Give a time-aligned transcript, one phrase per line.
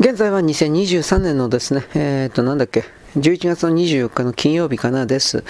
[0.00, 2.84] 現在は2023年のですね、えっ、ー、と、なんだっけ、
[3.16, 5.42] 11月の24日の金曜日かなです。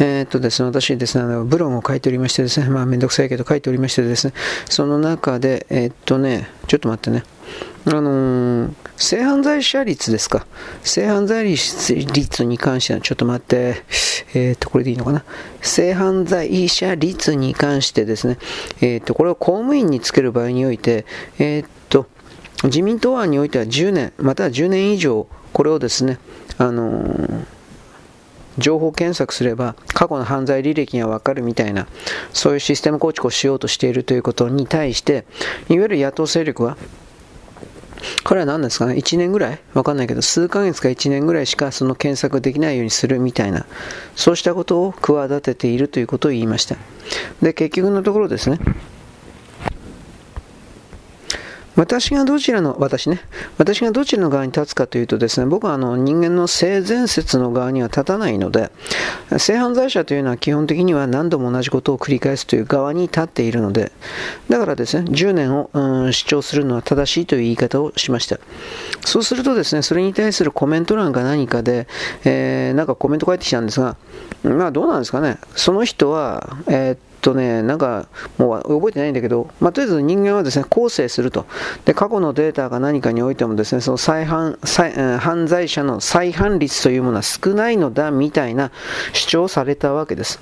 [0.00, 4.32] えー、っとですね、私ですね、あのブログを書いておりましてですね、まあめんどくさいけど書いておりましてですね、
[4.68, 7.22] その中で、えー、っとね、ちょっと待ってね、
[7.84, 10.48] あのー、性犯罪者率ですか。
[10.82, 13.84] 性犯罪率に関しては、ちょっと待って、
[14.34, 15.24] えっ、と、これでいいのかな。
[15.60, 18.38] 性犯罪者率に関してですね、
[18.80, 21.06] えっ、と、これを公務員につける場合において、
[21.38, 21.68] えっ、と、
[22.64, 26.18] 自民党案においては10年、または10年以上、これをですね、
[26.58, 27.44] あのー、
[28.58, 31.86] 情報検索すれば過去の犯罪履歴がわかるみたいな、
[32.32, 35.24] そういうシステム構築をしようとしているということに対して、
[35.68, 36.76] いわゆる野党勢力は、
[38.24, 39.60] これは何ですかね ?1 年ぐらい？
[39.74, 43.64] わかんないけど、数ヶ月か1年ぐらいしかその検索できないようにするみたいな、
[44.16, 46.76] そうしたことを企てているということを言いました。
[47.40, 48.58] で、結局のところですね、
[51.74, 53.20] 私がどちらの、私ね、
[53.56, 58.70] 私がどちらの側に立つかというとですね、僕はあの人間の性善説の側には立たないので、
[59.38, 63.90] 性犯罪者というのは基本的には何度も同じことを繰り返すという側に立っているので、
[64.50, 68.38] だからですね、10年を、うん、主張するのは正しいという言い方をしました。
[69.04, 71.86] そうするとですね、それに対するコメント欄か何かで、
[72.24, 73.96] えー、なんかコメント返ってきたんですが、
[74.42, 81.46] まあどうなんですかね、その人は、えーとね、なんか、もう覚えてないんだけど、まあ、とりあえず人間はですね、構成すると。
[81.84, 88.72] で、過去のデータが何かにおいてもですね、その再犯、再犯罪者の再犯率というものは少ないのだ、みたいな
[89.12, 90.40] 主張されたわけです。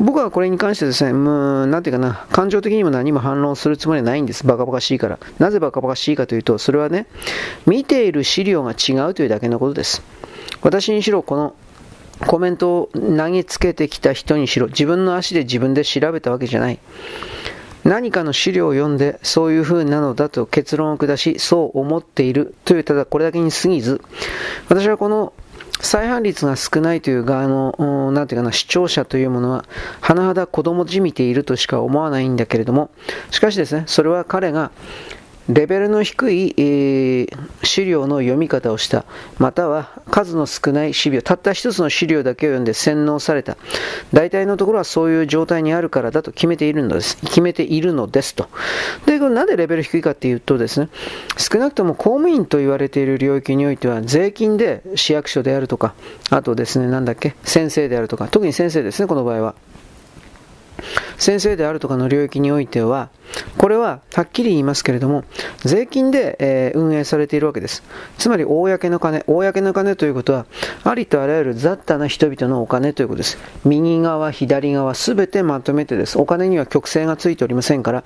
[0.00, 4.46] 僕はこれに関してですね、もう、なんていうかな、感情的にも何も反論するつもりはないんです。
[4.46, 5.18] バカバカしいから。
[5.38, 7.06] なぜバカバカしいかというと、それはね、
[7.66, 10.02] 見ている資料が違うというだけのことです。
[10.62, 11.54] 私にしろ、この
[12.26, 16.78] コメントを投げつけてきた人にしろ、自分の足で自分で調べたわけじゃない。
[17.84, 24.00] 何かの資料を読んで、そういう風なのだと結論を下し、そう思っているという、ただこれだけに過ぎず、
[24.68, 25.34] 私はこの
[25.80, 29.66] 再犯率が少ないという側の、なんていうかな、視聴者というものは、
[30.00, 32.90] 甚だ子供じみているとしか思わないんだけれども、
[33.30, 34.70] しかしですね、それは彼が
[35.48, 39.04] レベルの低い、えー、資料の読み方をした、
[39.38, 43.58] または数の少ない資料、たった一つの資料だけを読んで洗脳された。
[44.12, 47.18] 大体のところはそういう状態にあるからだと決めているのです。
[47.18, 48.48] 決めているのですと。
[49.04, 50.88] で、これなんでレベル低いかっていうとですね、
[51.36, 55.94] 少なくとも公務員と言われている領域においては、税金で市役所であるとか、
[56.30, 59.54] あとですね、なんだっけ、先生であるとか、特に先生ですね、この場合は。
[61.18, 63.08] 先生であるとかの領域においては、
[63.58, 65.24] これははっきり言いますけれども、
[65.64, 67.82] 税金で、えー、運営されているわけです。
[68.18, 70.46] つまり、公の金、公の金ということは、
[70.84, 73.38] ありとあらゆる雑多な人々のお金ということです。
[73.64, 76.18] 右側、左側、すべてまとめてです。
[76.18, 78.04] お金には曲線がついておりませんから、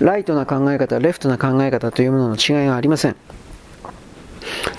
[0.00, 3.16] ライトな考え方、レフトな考え方というものの違いがありません。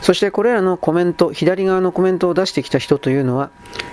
[0.02, 3.50] そしてこれらのコメント、左側のコメントを出してきた人というのは、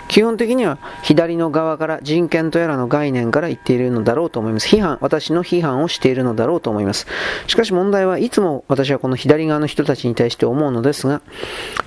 [0.09, 4.69] 基本的には左の側から人権とやらの概念から言っているのだろうと思います。
[4.69, 7.07] 批判、私の批判をしているのだろうと思います。
[7.47, 11.23] しかし問題はいつも私はこの左側の人たちに対して思うのですが、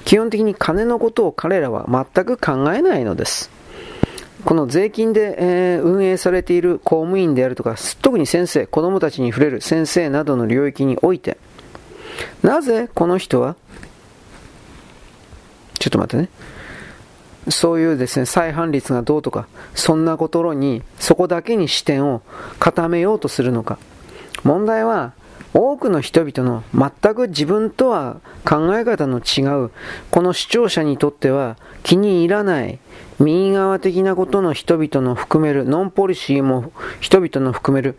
[0.05, 3.51] 基本的に金のことを彼らは全く考えないのです。
[4.43, 11.37] この税金で、え、運営されている公務員であるとか、特に先生、子供たちに触れる先生などの領域において、
[12.43, 13.55] なぜこの人は
[15.85, 16.29] ちょっと待ってね。
[17.51, 22.23] そういうですね、再犯率がどうとか、そんなことに、そこだけに視点を
[22.59, 23.77] 固めようとするのか。
[24.43, 25.13] 問題は、
[25.53, 29.71] 多くの人々の全く自分とは考え方の違う、
[30.11, 32.79] この視聴者にとっては気に入らない、
[33.19, 37.97] 右側的なことの人々の含める、ノンポリシーも人々の含める、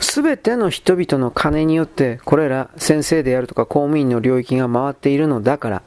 [0.00, 5.82] すべての人々の金によって、これら先生であるとか公務員の領域が回っているのだから、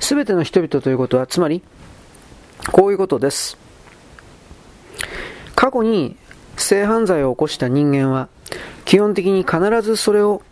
[0.00, 1.62] すべての人々ということは、つまり、
[2.72, 3.56] こういうことです。
[5.54, 6.16] 過去に
[6.56, 8.28] 性犯罪を起こした人間は、
[8.86, 10.42] 基本的に必ずそれを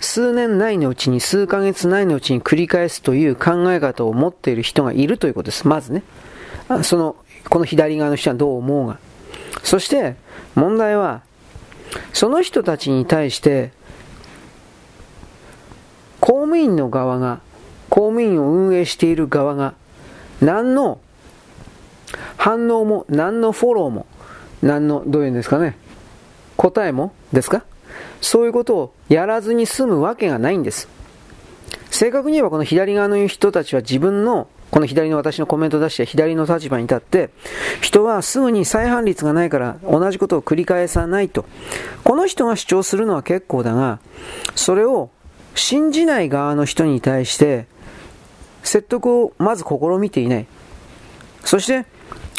[0.00, 5.68] 数年内のうちに、数ヶ月内のうちに繰り返すという考え方を持っている人がいるということです。
[5.68, 6.02] まずね。
[6.82, 7.16] その、
[7.50, 8.98] この左側の人はどう思うが。
[9.62, 10.16] そして、
[10.54, 11.22] 問題は、
[12.12, 13.72] その人たちに対して、
[16.20, 17.40] 公務員の側が、
[17.90, 19.74] 公務員を運営している側が、
[20.40, 20.98] 何の
[22.36, 24.06] 反応も、何のフォローも、
[24.62, 25.76] 何の、どういうんですかね、
[26.60, 27.64] 答えもですか？
[28.20, 30.88] そういうことをやらずに済むわけがないんです。
[31.90, 37.30] 正確に言えばこの左側の人たちは自分のこの左の私のコメントを出して左の立場に立って、
[37.80, 41.46] 人はすぐに再犯率がないから同じことを繰り返さないと。
[42.04, 43.98] この人が主張するのは結構だが、
[44.54, 45.10] それを
[45.54, 47.66] 信じない側の人に対して
[48.62, 50.46] 説得をまず試みていない。
[51.42, 51.86] そして、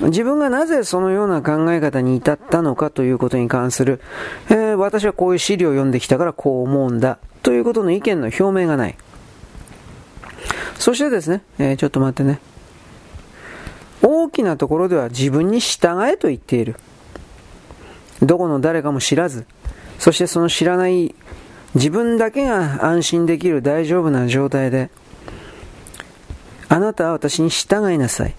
[0.01, 4.01] 自分がなぜそのような考え方に至ったのかということに関する、
[4.50, 8.98] えー、私はこういう資料を読んできたからこう思うんだということの意見の表明がない。
[10.77, 12.39] そしてですね、えー、ちょっと待ってね。
[14.01, 16.75] 大きなところでは自分に従えと言っている。
[18.21, 19.45] どこの誰かも知らず、
[20.00, 21.13] そしてその知らない
[21.75, 24.89] 自分だけが安心できる大丈夫な状態で、
[26.68, 28.36] あなたは私に従いなさい。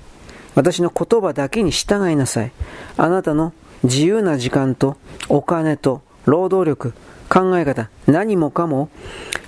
[0.54, 2.52] 私の言葉だけに従いなさい。
[2.96, 3.52] あなたの
[3.82, 4.96] 自由な時間と
[5.28, 6.92] お金と労働力、
[7.28, 8.90] 考え方、何もかも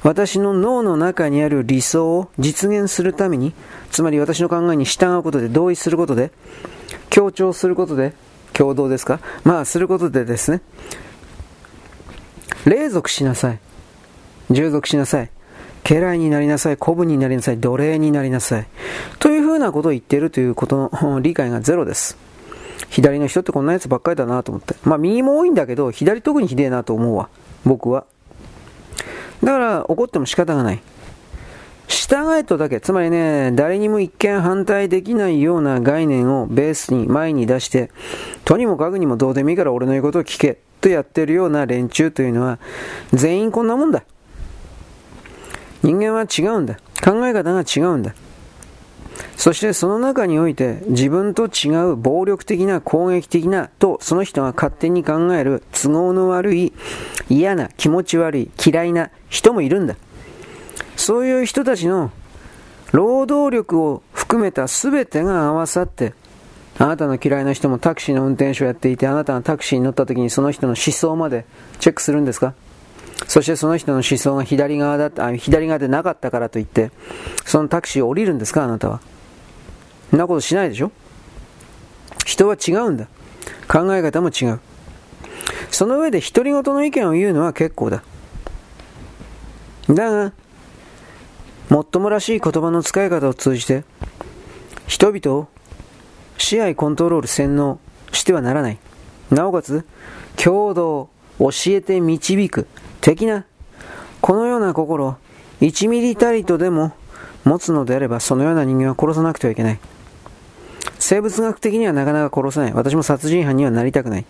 [0.02, 3.54] 私の脳の中にある理想を実現するために、
[3.90, 6.30] つまり私の考えに従うことで同意することで、
[7.10, 8.12] 強調することで、
[8.52, 9.20] 共同ですか？
[9.44, 10.60] まあ、することでですね、
[12.64, 13.58] 霊属しなさい。
[14.50, 15.30] 従属しなさい。
[15.84, 16.76] 家来になりなさい。
[16.76, 17.58] 古文になりなさい。
[17.58, 18.66] 奴隷になりなさい。
[19.18, 22.16] というふうなことを言っているということの 理解がゼロです。
[22.88, 24.74] 左の人ってこんなやつばっかりだなと思って。
[24.84, 27.28] まあ右も多いんだけど、左特にひでえなと思うわ。
[27.64, 28.04] 僕は。
[29.42, 30.80] だから怒っても仕方がない。
[31.86, 37.90] 従えとだけ、つまりね、誰にも一見反対できないような概念をベースに前に出して、
[38.44, 42.58] とにもかくにもどうでもいいから俺の言うことを聞け、とやってるような連中というのは、
[43.12, 44.02] 全員こんなもんだ。
[45.84, 46.74] 人間は違うんだ。
[47.04, 48.14] 考え方が違うんだ。
[49.36, 56.72] そしてその中において自分と違う暴力的な攻撃的なとその人が勝手に考える都合の悪い
[57.28, 59.96] 嫌な気持ち悪い嫌いな人もいるんだ。
[60.96, 62.10] そういう人たちの
[62.92, 66.14] 労働力を含めた全てが合わさって
[66.78, 71.44] あなたの嫌いな人もタクシーの運転手をやっていてあなたがタクシーに乗った時にその人の思想まで
[71.78, 72.54] チェックするんですか？
[73.28, 76.90] そしてその人の思想が左側だった左側でなかったからといって
[77.44, 79.00] そのタクシーを降りるんですかあなたは。
[80.10, 80.92] そんなことしないでしょ。
[82.24, 83.08] 人は違うんだ。
[83.68, 84.60] 考え方も違う。
[85.70, 88.04] その上で独り言の意見を言うのは結構だ。
[89.88, 90.32] だが
[91.68, 93.84] もっともらしい言葉の使い方を通じて、
[94.86, 95.48] 人々を
[96.38, 97.80] 支配コントロール洗脳
[98.12, 98.78] してはならない。
[99.30, 99.84] なおかつ、
[100.36, 101.08] 共同、
[101.38, 102.68] 教えて導く、
[103.04, 103.44] 的な、
[104.22, 105.18] このような心、
[105.60, 106.92] 1ミリたりとでも
[107.44, 109.78] 持つのであれば、そのような人間は殺さなくてはいけない。
[110.98, 112.72] 生物学的にはなかなか殺せない。
[112.72, 114.24] 私も殺人犯にはなりたくない。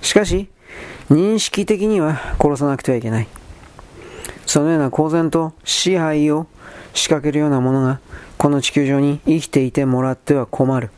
[0.00, 0.48] しかし、
[1.10, 3.28] 認識的には殺さなくてはいけない。
[4.46, 6.46] そのような公然と支配を
[6.94, 8.00] 仕掛けるようなものが
[8.38, 10.88] この地球上に生きていてもらっては困る。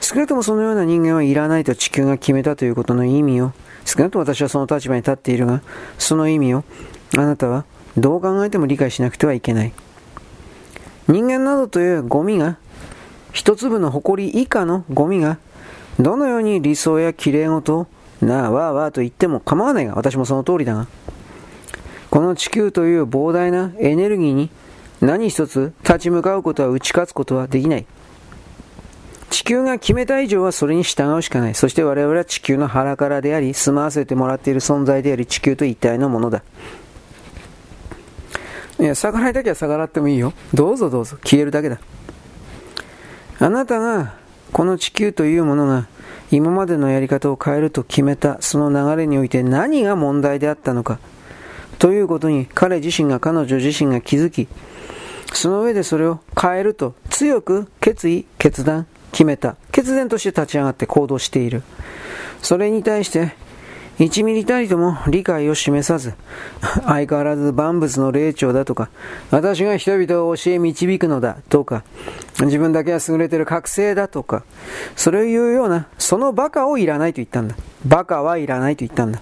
[0.00, 3.52] 少なくともそのような人間はいらないと地球が決めたということの意味を、
[3.88, 5.62] 少なくとも私はその立場に立っているが、
[5.96, 6.62] その意味を
[7.16, 7.64] あなたは
[7.96, 9.72] どう考えても理解しなくてはいけない。
[11.08, 12.58] 人間などというゴミが、
[13.32, 15.38] 一粒の埃以下のゴミが、
[15.98, 17.86] どのように理想や綺麗事を、
[18.20, 20.86] なあ、わあわあと言っても構わないが、私もその通りだが、
[22.10, 24.50] この地球という膨大なエネルギーに
[25.00, 27.86] 何一つ立ち向かうことは打ち勝つことはできない。
[29.30, 31.54] 地球が決めた以上はそれに従うしかない。
[31.54, 36.42] そして我々は地球の腹からであり、住まわせてもらっている存在であり、地球と一体のものだ。
[38.80, 40.32] いや、逆らいだけは逆らってもいいよ。
[40.54, 41.16] どうぞどうぞ。
[41.22, 41.78] 消えるだけだ。
[43.40, 44.14] あなたが、
[44.52, 45.86] この地球というものが、
[46.30, 50.98] 今までのやり方を変えると決めた、その流れにおいて何が問題であったのか。
[51.78, 54.48] ということに彼自身が彼女自身が気づき、
[55.32, 59.56] その上でそれを変えると強く決意、決断、決めた。
[59.72, 61.62] 決然として立ち上がって行動している。
[62.42, 63.34] それに対して、
[63.98, 66.14] 1ミリたりとも理解を示さず、
[66.86, 68.90] 相変わらず万物の霊長だとか、
[69.30, 71.82] 私が人々を教え導くのだとか、
[72.40, 74.44] 自分だけは優れてる覚醒だとか、
[74.94, 77.56] それを言うような、そのバカをいらないと言ったんだ。
[77.84, 79.20] バカはいらないと言ったんだ。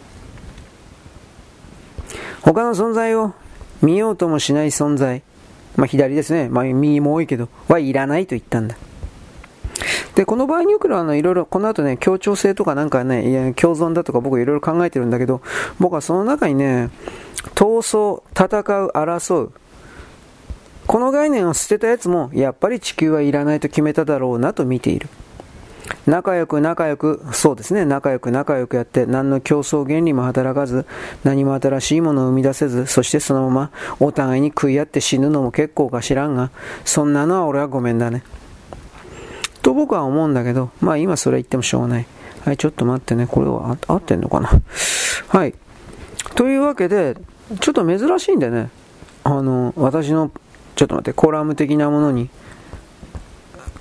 [2.43, 3.33] 他の存在を
[3.81, 5.23] 見ようともしない存在、
[5.77, 6.49] まあ、左ですね。
[6.51, 8.77] まあ、右も多いけど、はいらないと言ったんだ。
[10.15, 15.43] で、この場合によくあの、いろいろ、この後ね、協調性とかなんかね、いや、共存だとか僕いろいろ考えてるんだけど、
[15.79, 16.91] 僕はその中にね、
[17.55, 19.53] 闘争、戦う、争う、
[20.87, 25.09] この概念を捨てたやつも、やっぱり地球はいらないと決めただろうなと見ている。
[26.07, 30.87] 仲良く仲良く、そうですね、仲良く仲良くやって、何の競争原理も働かず、
[31.25, 36.51] 何も新しいものを生み出せず、そしてそのままお互いに食い合って死ぬのも結構か知らんが、
[36.85, 38.23] そんなのは俺はごめんだね。
[39.67, 42.07] と僕は思うんだけど、まあ今それ言ってもしょうがない。
[42.45, 44.49] はい、ちょっと待ってね、これは合ってんのかな？
[45.27, 45.55] はい。
[46.37, 47.17] というわけで、
[47.59, 48.71] ちょっと珍しいんでね、
[49.25, 50.31] あの、私の、
[50.77, 52.31] ちょっと待って、コラム的なものに、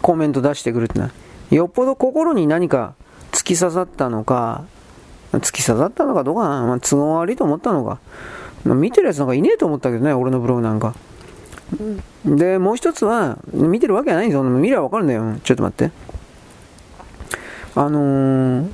[0.02, 1.12] コメント出してくるってのは、
[1.52, 2.96] よっぽど心に何か
[3.32, 4.64] 突き刺さったのか、
[5.34, 8.00] 突き刺さったのかどうかな、まあ、都合悪いと思ったのか、
[8.64, 10.96] ま、見てるやつなんかいねえと思ったけどね、俺のブログなんか。
[12.26, 14.44] で、もう一つは、見てるわけはないんですよ。
[14.44, 15.36] 見りゃわかるんだよ。
[15.44, 15.92] ちょっと待って。
[17.76, 18.70] あのー、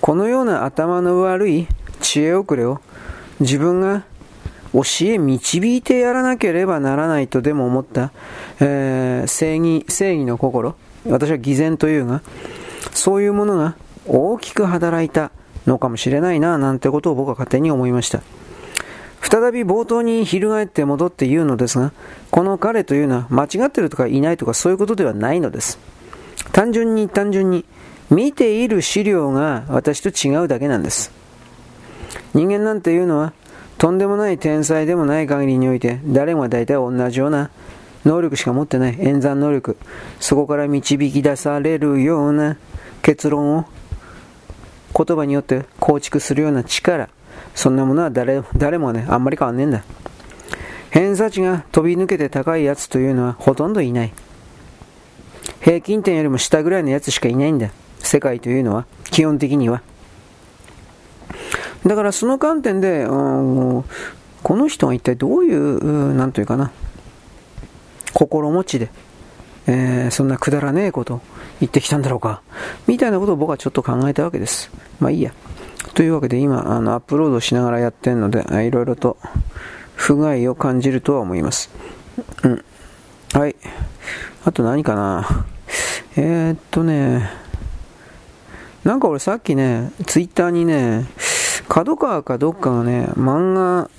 [0.00, 1.68] このような頭の悪い
[2.00, 2.80] 知恵遅れを
[3.38, 4.04] 自分が
[4.72, 8.12] 教え導いてやらなければならないとでも思った、
[8.60, 10.74] えー、正義、正義の心。
[11.06, 12.22] 私は偽善というが、
[12.92, 13.74] そういうものが
[14.06, 15.30] 大きく働いた
[15.66, 18.22] のかもしれないな、なんてことを僕は勝手に思いました。
[19.28, 21.92] 再び冒頭に翻って戻って言うのですが、
[22.30, 25.80] この彼というのは間違ってるとかいないとかそういうことではないのです。
[26.52, 27.64] 単純に単純に
[28.08, 31.10] 見ている資料が私と違うだけなんです。
[32.34, 33.32] 人間なんていうのは
[33.78, 37.50] とんでもない天才でもない限りにおいて誰もが大体同じような
[38.04, 39.76] 能力しか持ってない演算能力
[40.20, 42.56] そこから導き出されるような
[43.02, 43.64] 結論を
[44.96, 47.08] 言葉によって構築するような力
[47.56, 49.82] そんなものは誰誰もねあんまり変わんねえんだ。
[50.90, 54.12] 偏差値が飛び抜けて高いやつというのはほとんどいない。
[55.60, 57.70] 平均点よりも下ぐらいのやつしかいないんだ。
[57.98, 58.86] 世界というのは。
[59.10, 59.82] 基本的には。
[61.84, 63.14] だからその観点で、う
[63.80, 63.84] ん、
[64.42, 66.70] この人は一体どういう、なんというかな、
[68.12, 68.90] 心持ちで、
[69.66, 71.20] えー、そんなくだらねえこと
[71.60, 72.42] 言ってきたんだろうか、
[72.86, 74.70] みたいなことを僕はちょっと考えたわけです。
[75.00, 75.32] まあいいや。
[75.94, 79.16] というわけで今、あの、アップロードしながらやってるので、いろいろと
[79.94, 81.70] 不具合を感じるとは思います。
[82.42, 82.64] うん。
[83.32, 83.56] はい。
[84.44, 85.46] あと何かな。
[86.16, 87.28] えー、っとね、
[88.84, 91.06] なんか俺さっきね、ツイッターにね、
[91.68, 93.90] 角川かどっかがね、漫画、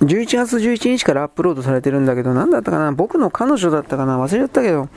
[0.00, 4.88] 11月11日からアップロードされてるんだけど、なんだったかな僕の彼女だったかな忘れちゃったけど、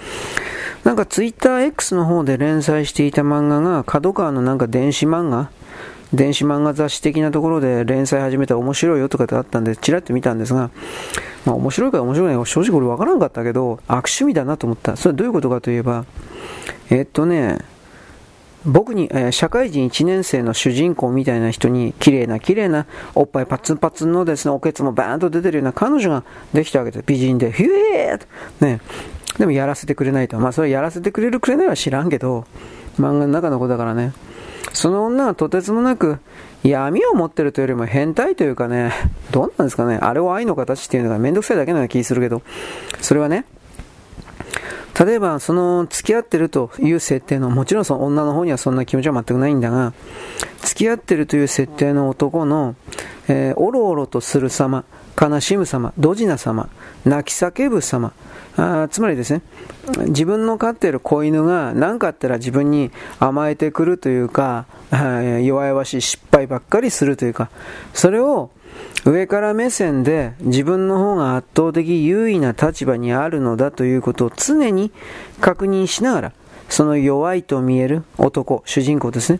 [0.84, 5.50] なんかツイッター X の方で連載していた漫画が、角川のなんか電子漫画
[6.14, 10.70] 電子漫画雑誌的なところで連載始めたら面白いよとかってあったんで、チラッと見たんですが、
[11.46, 14.96] まあ面白いか面白いか正直俺わからんかったけど、悪趣味だなと思った。
[14.96, 16.06] それはどういうことかといえば、
[16.90, 17.60] えっとね、
[18.66, 22.86] 僕に、えー、社会人1年生の主人公みたいな人に、綺麗な綺麗な、
[23.16, 26.24] おっぱいパツンパツンのですね、おけつもバーンと出てるような彼女が
[26.54, 27.04] できたわけです。
[27.06, 28.82] 美人で、ヒューーね。
[29.38, 30.40] でもやらせてくれないと。
[30.40, 32.46] まあそれやらせてくれるくれないは知らんけど、
[32.98, 34.14] 漫画の中の子だからね。
[34.78, 36.20] その女はとてつもなく
[36.64, 38.94] 闇を持ってるというよりも変態というかね、
[39.32, 42.44] どうなんですかね、あれを愛の形っていうのがめんどくさいだけのような気するけど、
[43.02, 43.46] それはね、
[45.04, 49.94] 例えば、その、付き合ってるという設定の、もちろんその女の方にはそんな気持ちは全くないんだが、
[50.62, 52.76] 付き合ってるという設定の男の、
[53.28, 54.86] えー、おろおろとする様、
[55.20, 56.70] 悲しむ様、ドジな様、
[57.04, 58.14] 泣き叫ぶ様、
[58.58, 59.42] あつまりですね、
[60.08, 67.50] 自分の飼っている子犬が何かあったら自分に甘えてくるというか、弱々しい失敗ばっかりするというか、
[67.94, 68.50] それを
[69.06, 74.92] 上から目線で自分の方が圧倒的優位な立場にあるのだということを常に
[75.40, 76.34] 確認しながら、
[76.70, 79.40] その弱いと見える男、主人公ですね。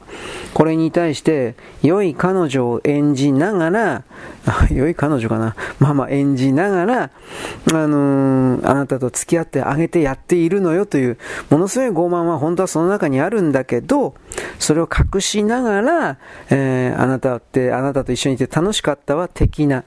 [0.54, 4.04] これに対して、良い彼女を演じながら、
[4.72, 5.56] 良い彼女かな。
[5.80, 11.18] まあまあ演じながら、あのー、あなたと付き合ってあげてやっているのよという、
[11.50, 14.14] ものすごい傲慢は本当はその中にあるんだけど、
[14.58, 16.18] それを隠しながら、
[16.50, 19.84] えー、あなたって、あなたと一緒にいて楽しかったわ、的な。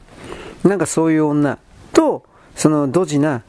[0.65, 1.59] なんかそういう女
[1.93, 2.23] と、
[2.55, 3.43] そのドジな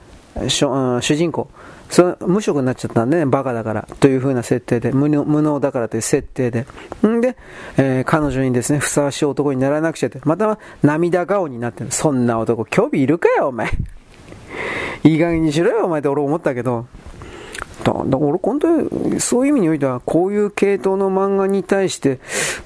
[0.48, 1.50] 主人公。
[1.92, 6.66] そ無職になっちゃったんでね、バカだからという風な設定で、無能だからという設定で。
[7.06, 7.36] んで、
[7.78, 11.92] えー、彼女にですね、ふさわしい男にならなくちゃって、または涙顔になってる。
[11.92, 13.68] そんな男、興味いるかよ、お前。
[15.04, 16.86] いい加減にしろよ、お前って俺思ったけど。
[17.84, 22.20] だだ俺、本当に、そういう意味においては、こういう系統の漫画に対して、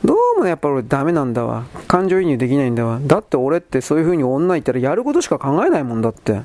[0.03, 1.63] どうもやっぱ俺ダメなんだわ。
[1.87, 2.99] 感情移入できないんだわ。
[3.01, 6.41] だって俺ってそういう風に女いたらやることしか考えないもんだって。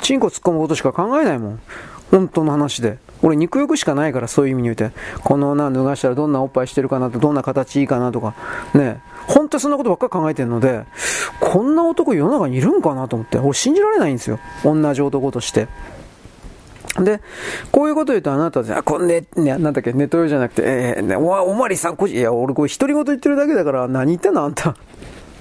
[0.00, 1.60] チンコ突っ込むことしか考えないもん。
[2.10, 2.98] 本当の話で。
[3.22, 4.90] 俺肉欲しかないからそういう意味において。
[5.22, 8.34] この女脱がしたらどんなおっぱいしてるかなと、どんな形いいかなとか。
[8.74, 9.00] ね。
[9.26, 10.84] 本当にそんなことばっか考えてるので、
[11.40, 13.38] こんな男世の中にいるんかなと思って。
[13.38, 14.38] 俺信じられないんですよ。
[14.62, 15.68] 同じ男として。
[17.02, 17.20] で、
[17.72, 24.76] こういうこと言うとあなたは、こんね、ね、なんだっけ、ネット用じゃなくて、えー、ね、お、おまりさん、こじ、いや、俺これ独り言言ってるだけだから、何言ってんのあんた。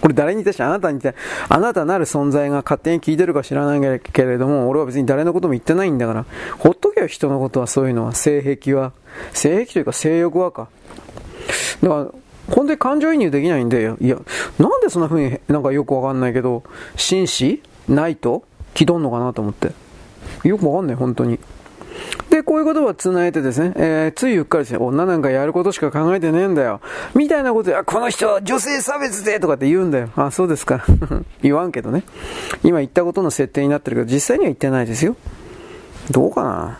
[0.03, 6.25] これ誰に対してあなたに対して、あなたなる存在が勝手に聞いてるか知らないけれども、俺は別に誰のことも言ってないんだから、
[6.59, 8.91] ほっとけよ、人のことは、そういうのは、性癖は。
[9.31, 10.67] 性癖というか性欲はか。
[11.81, 12.05] だから、
[12.53, 14.17] 本当に感情移入できないんで、いや、
[14.59, 16.63] なんでそんな風になんかよくわかんないけど、
[16.97, 17.63] 紳士？
[17.87, 18.43] ないと？
[18.73, 19.71] 気取んのかなと思って。
[20.43, 21.39] よくわかんない、本当に。
[22.29, 26.81] で、こういうことを繋いでですね、えー、ついうっかりですね、女なんかやることしか考えてねえんだよ。
[27.13, 30.09] みたいなことで、あ、この人、女性差別でとかって言うんだよ。
[30.15, 30.83] あ、そうですか。
[31.41, 32.03] 言わんけどね。
[32.63, 35.15] 今言ったことの設定になってるけど、実際には言ってないですよ。
[36.11, 36.79] どうかな。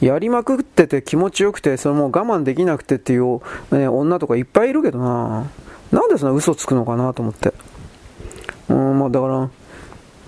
[0.00, 5.46] やりまくってて気持ちよくて、それもう我慢できなくてっていう、ね、女とかいっぱいいるけどな。
[5.92, 7.54] なんでそんな嘘つくのかなと思って。
[8.68, 9.48] うん、まあだから、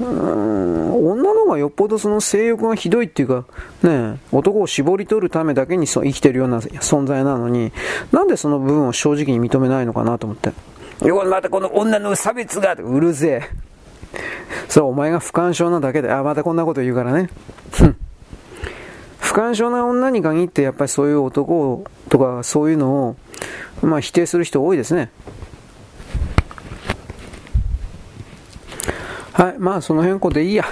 [0.00, 0.76] うん
[1.10, 3.44] 女の方がよっぽどその性欲がひどいっていうか、
[3.82, 7.72] ね、男を絞り取るためだけに生きてるような存在なのに、
[8.12, 10.52] なんでその部分を正直に認めないのかなと思って。
[11.06, 13.42] よ、またこの女の差別が、うるせえ。
[14.68, 17.30] それはお前が不干渉なだけで、あ、またこんなこと言うからね。
[19.18, 23.16] 不干渉な女に限ってやっぱりそういう男とかそういうのを、
[23.82, 25.10] まあ、否定する人多いですね。
[29.36, 30.64] はい、まあその辺こでいいや。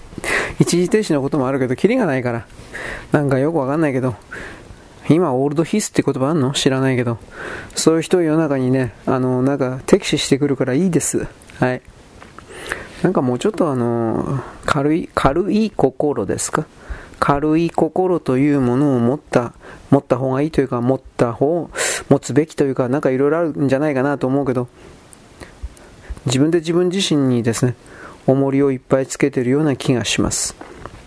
[0.60, 2.46] 一時停止のこともあるけど、キリがないから。
[3.10, 4.14] なんかよくわかんないけど。
[5.08, 6.52] 今、オールドヒスって言葉あんの？
[6.52, 7.16] 知らないけど。
[7.74, 11.26] そういう人世の中にね、あの、なんか、敵視してくるからいいです。
[11.58, 11.80] はい。
[13.02, 16.66] なんかもうちょっとあの、軽い、軽い心ですか？
[17.18, 19.54] 軽い心というものを持った、
[19.90, 21.70] 持った方がいいというか、持った方、
[22.10, 24.68] 持つべきというか、なんかいろいろあるんじゃないかなと思うけど、
[26.26, 27.74] 自分で自分自身にですね、
[28.26, 30.54] 重りをいっぱいつけてるような気がします。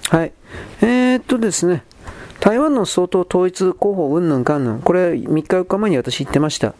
[0.09, 0.33] はい。
[0.81, 1.83] えー、っとですね、
[2.39, 6.75] 台湾の総統統一候補うんぬんかんぬん、これ3日4日前に私言ってました。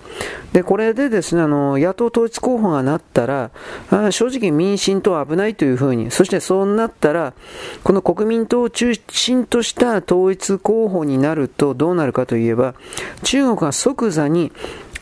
[0.54, 3.50] で、これでですね、あの、野党統一候補がなったら、
[3.90, 7.34] あ正直民進党危ないというふうに、そしてそうなったら、
[7.84, 12.76] この国民党を中心とした統一候補になるとどうなるかといえば、
[13.24, 14.52] 中国が即座に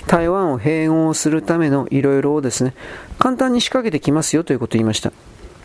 [0.08, 2.74] 台湾を併合するためのいろいろをですね、
[3.24, 5.14] 簡単に仕掛けてきますよということを言いました。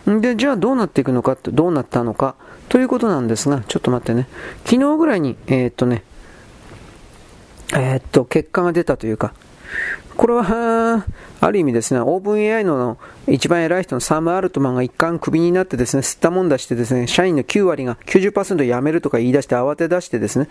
[0.07, 2.37] で、じゃあどうなっていくのかって、どうなったのか
[2.68, 4.29] ということなんですが、ちょっと待ってね。
[4.64, 6.05] 昨日ぐらいに、えー、っとね、
[7.75, 9.35] えー、っと、結果が出たというか、
[10.18, 11.07] これは、
[11.40, 20.48] ある意味ですね、オープン AI の一番偉い人のサム・アルトマンが一貫クビになってですね、吸ったもんだしてですね、社員の9割が90%辞めるとか言い出して慌て出してですね、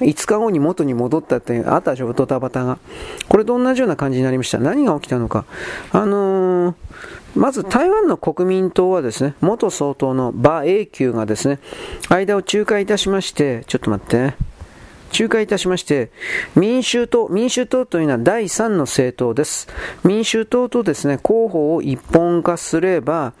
[0.00, 2.78] 5日後に元に戻ったってあったでしょ、ドタバタが。
[3.28, 4.56] これと同じような感じになりました。
[4.56, 5.44] 何が起きたのか。
[5.92, 6.74] あのー、
[7.34, 11.58] まず台湾の国民党はですね、元総統の馬英九がですね、
[12.08, 14.32] 間を仲介いたしまして、ちょっと待って、
[15.12, 16.10] 仲介いたしまして、
[16.54, 19.68] 民衆党、民衆党というのは第3の政党です。
[20.04, 23.32] 民衆党とですね、候補を一本化すれば、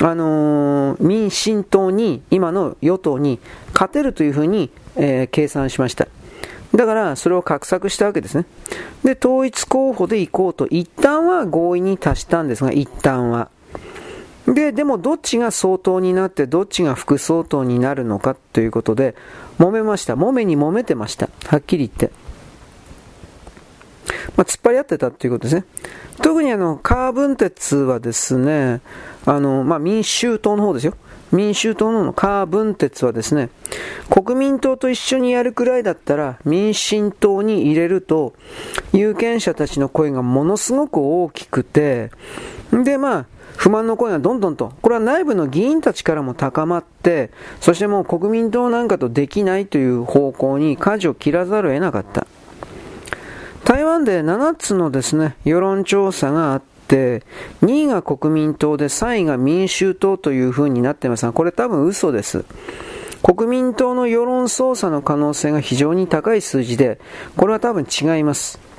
[0.00, 3.38] あのー、民進党に、今の与党に
[3.72, 6.08] 勝てるというふうに、えー、計算しました。
[6.74, 8.44] だから、それを画策したわけですね。
[9.04, 13.48] で、統一候補で行こうと、一旦は合意に達したんですが、一旦は。
[14.46, 19.14] で、でもどっちが総統になってどっちが副総統になるのかということで、
[19.58, 20.14] 揉めました。
[20.14, 21.28] 揉めに揉めてました。
[21.46, 22.10] はっきり言って。
[24.36, 25.64] まあ、突っ張り合ってたということですね。
[26.22, 28.80] 特にあの、カーブン鉄はですね、
[29.26, 30.94] あの、まあ、民衆党の方ですよ。
[31.32, 33.50] 民衆党のカーブン鉄はですね、
[34.10, 38.34] 国民党と一緒にやるくらいだったら民進党に入れると、
[38.92, 42.10] 有権者たちの声がものすごく大きくて、
[42.72, 47.30] で、まあ、不満の声がどんどんと、これは内部の議員たちからも高まって、
[47.60, 52.26] そしてもう国民党なんかとできないという方向に舵を切らざるを得なかった。
[53.64, 57.22] 台湾で7つのですね、世論調査があって、
[57.62, 62.44] 2位が国民党で3位が民衆党という風になってますが、これ多分嘘です。
[63.22, 66.98] 国民党の世論操作の可能性が非常に高い数字で、
[67.36, 68.69] これは多分違います。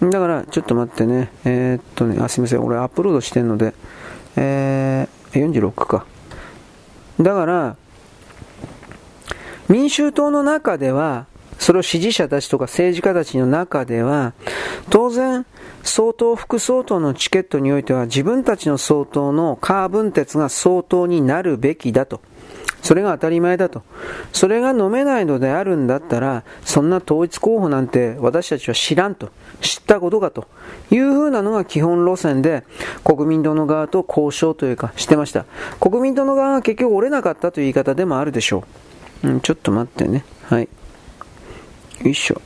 [0.00, 1.30] だから、ちょっと待ってね。
[1.44, 2.64] えー、っとね、あ、すみません。
[2.64, 3.74] 俺アップロードしてるので、
[4.36, 6.06] えー、46か。
[7.20, 7.76] だから、
[9.68, 11.26] 民衆党の中では、
[11.58, 14.34] それを支持者たちとか政治家たちの中では、
[14.88, 15.44] 当然、
[15.82, 22.20] 総統、副総統のチケットにおいては、自分たちの総統のカーブン鉄が総統になるべきだと。
[22.82, 23.82] それが当たり前だと。
[24.32, 29.30] それが飲めないのであるんだったら、そんな統一候補なんて私たちは知らんと。
[29.60, 30.46] 知ったことかと
[30.90, 32.64] いうふうなのが基本路線で、
[33.04, 35.44] 国民党の側と交渉というかしてました。
[35.80, 38.64] 国民党の側が結局折れなかったという言い方でもあるでしょ
[39.24, 39.28] う。
[39.28, 40.24] うん、ちょっと待ってね。
[40.44, 40.68] はい。
[42.02, 42.40] よいしょ。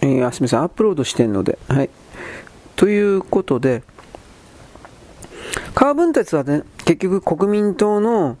[0.00, 0.60] えー、すみません。
[0.60, 1.58] アップロードしてんので。
[1.68, 1.90] はい。
[2.76, 3.82] ということで、
[5.74, 8.38] カーブン鉄はね、結局国民党の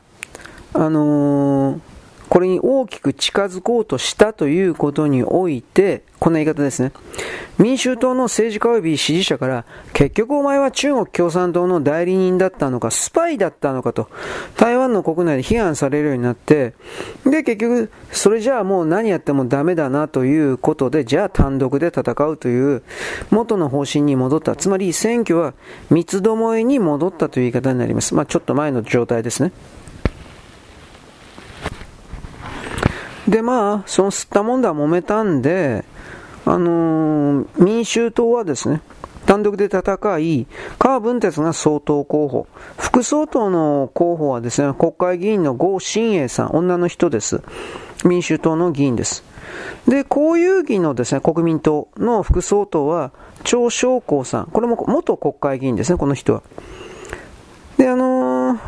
[0.74, 1.80] あのー、
[2.28, 6.92] これに大きく近づこうとしたということにおいて、こんな言い方ですね。
[7.58, 14.08] 民衆党の政治家及び支持者から、結局お前は中国共産党の代理人だったのか、スパイだったのかと、
[14.56, 16.74] 台湾の国内で批判されるようになって、
[17.24, 22.82] で、結局、それじゃあもう何やってもダメだなということで、じゃあ単独で戦うという、
[23.30, 24.54] 元の方針に戻った。
[24.54, 25.54] つまり、選挙は
[25.88, 28.14] 三つどもえに戻ったという言い方になります。
[28.14, 29.52] まあ、ちょっと前の状態ですね。
[33.28, 35.84] で、まあ、その吸ったもんだ揉めたんで、
[36.46, 38.80] あのー、民衆党はですね、
[39.26, 40.46] 単独で戦い、
[40.78, 42.46] 川文哲が総統候補。
[42.78, 47.42] 副総統の候補はですね、国会議員の郷新栄さん、女の人です。
[48.06, 49.22] 民衆党の議員です。
[49.86, 53.12] で、公有議のですね、国民党の副総統は、
[53.44, 54.46] 張昌光さん。
[54.46, 56.42] これも元国会議員ですね、この人は。
[57.78, 58.58] で、あのー、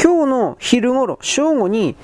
[0.00, 1.96] 今日の昼頃、正午に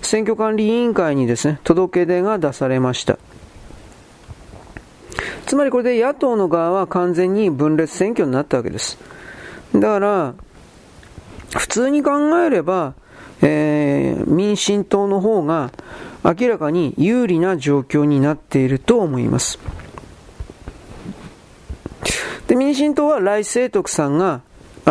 [0.00, 3.18] 選挙管理委員会にですね、届け出が出されました。
[5.46, 8.98] つまりこれで野党の側は完全に分裂選挙になったわけです。
[9.74, 10.34] だから、
[11.56, 12.94] 普通に考えれば、
[13.42, 15.72] えー、民進党の方が
[16.24, 19.58] 明らかに有利な状況になっていると思います。
[22.46, 24.42] で、民進党は来清徳さんが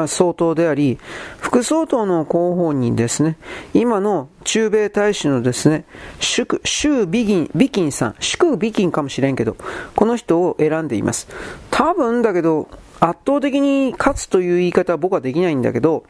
[0.07, 0.97] 総統であり、
[1.39, 3.37] 副総統の候補にですね、
[3.73, 5.85] 今の中米大使のですね、
[6.19, 9.55] シュ・ビギン、ビキンさん、祝ビキンかもしれんけど、
[9.95, 11.27] この人を選んでいます。
[11.69, 16.03] 多分だけど、圧倒的に勝つという言い方は僕はできないんだけど、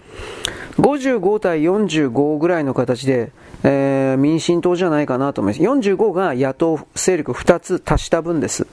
[0.78, 3.32] 55対45ぐらいの形で、
[3.64, 5.64] えー、民進党じゃないかなと思います。
[5.64, 8.68] 45が野党勢力2つ足した分です。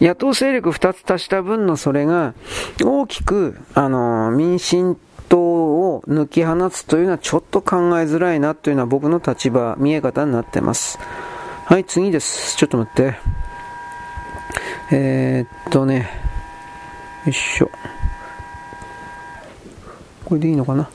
[0.00, 2.34] 野党勢力2つ足した分のそれが
[2.82, 10.98] 大きく、あの、民進党を抜き放つというのはちょっと考えづらいなというのは僕の立場、見え方になってます。
[11.64, 12.56] はい、次です。
[12.56, 13.14] ちょっと待って。
[14.92, 16.08] えー、っとね、
[17.24, 17.70] よいしょ。
[20.24, 20.88] これでいいのかな？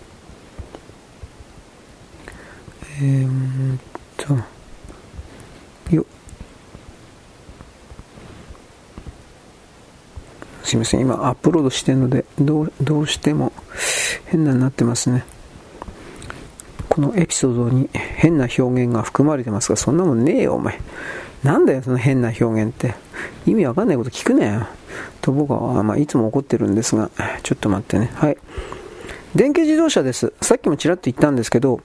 [3.01, 3.79] えー、っ
[4.15, 4.35] と、
[5.93, 6.05] よっ。
[10.63, 13.51] すいません、今アップロードしてるので、どう、どうしても
[14.25, 15.23] 変なになってますね。
[16.89, 20.79] このエピソードに変な表現が含まれてますが、そんなもんねえよ、お前。
[21.43, 22.95] なんだよ、その変な表現って。
[23.45, 24.67] 意味わかんないこと聞くなよ。
[25.21, 27.09] と僕は、まあ、いつも怒ってるんですが、
[27.43, 28.11] ちょっと待ってね。
[28.13, 28.37] はい。
[29.35, 30.33] 電気自動車です。
[30.41, 31.79] さっきもちらっと言ったんですけど、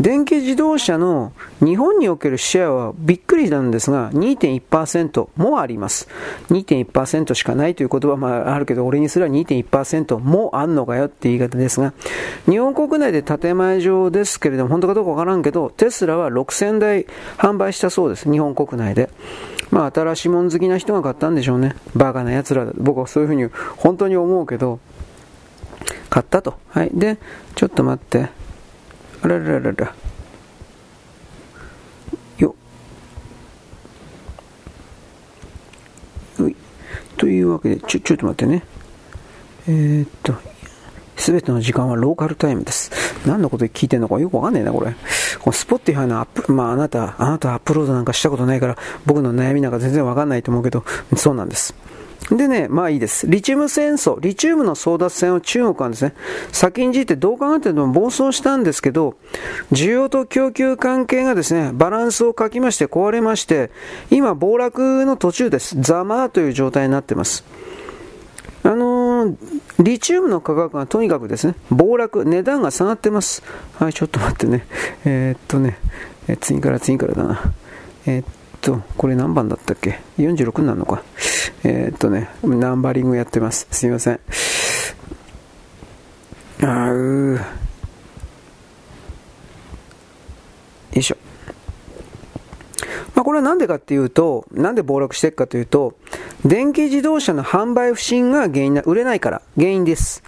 [0.00, 6.08] 電気自動車の日本におけるシェアはびっくりなんですが、2.1%もあります。
[6.50, 11.92] 2.1%しかないという言葉もあるけど、俺にすれば2.1%もあんのかよって言い方ですが、
[12.46, 17.06] 日本国内で建前上ですけれども、本当かどうかわからんけど、テスラは6000台
[17.38, 18.30] 販売したそうです。
[18.30, 19.10] 日本国内で。
[19.70, 21.76] まあ、新しいもん好きな人が買ったんでしょうね。
[21.94, 22.72] バカな奴らだ。
[22.76, 24.80] 僕はそういうふうに本当に思うけど、
[26.10, 26.54] 買ったと。
[26.68, 26.90] はい。
[26.92, 27.18] で、
[27.54, 28.43] ちょっと待って。
[29.24, 29.94] あらららら。
[32.36, 32.54] よ。
[36.38, 36.54] よい。
[37.16, 38.62] というわけで、ちょ、ちょっと待ってね。
[39.66, 40.34] えー、っと、
[41.16, 42.90] すべての時間はローカルタイムです。
[43.26, 44.94] 何のこと聞いてんのかよくわかんないな、これ。
[45.40, 50.84] この Spotify のアップ、まああなた、あなたアップロードなんかしたことないから、僕の悩みなんか全然わかんないと思うけど、
[51.16, 51.74] そうなんです。
[52.30, 53.26] でね、まあいいです。
[53.28, 56.14] リチウム戦争、リチウムの争奪戦を中国はですね、
[56.52, 59.14] 先んじてどう考えても暴走したんですけど、
[59.72, 63.70] 需要と供給関係がですね、バランスを欠きまして壊れまして、
[64.10, 65.76] 今暴落の途中です。
[65.80, 67.44] ざまあという状態になってます。
[68.62, 69.36] あのー、
[69.80, 73.42] リチウムの価格がとにかくですね、暴落、値段が下がってます。
[73.78, 74.66] はい、ちょっと待ってね。
[75.04, 75.78] えー、っとね、
[76.40, 77.42] 次から次からだな。
[78.06, 78.30] えー、っと、
[78.96, 81.02] これ何番だったっけ ?46 になるのか。
[81.64, 83.66] えー、っとね、ナンバリングやってます。
[83.70, 84.20] すいません。
[86.62, 87.40] あうよ
[91.00, 91.16] いしょ。
[93.14, 95.94] まあ、これはなんでかっていうと、なんで暴落していくかというと、
[96.44, 100.22] 電気自動車の販売不振が原因な、売れないから原因です。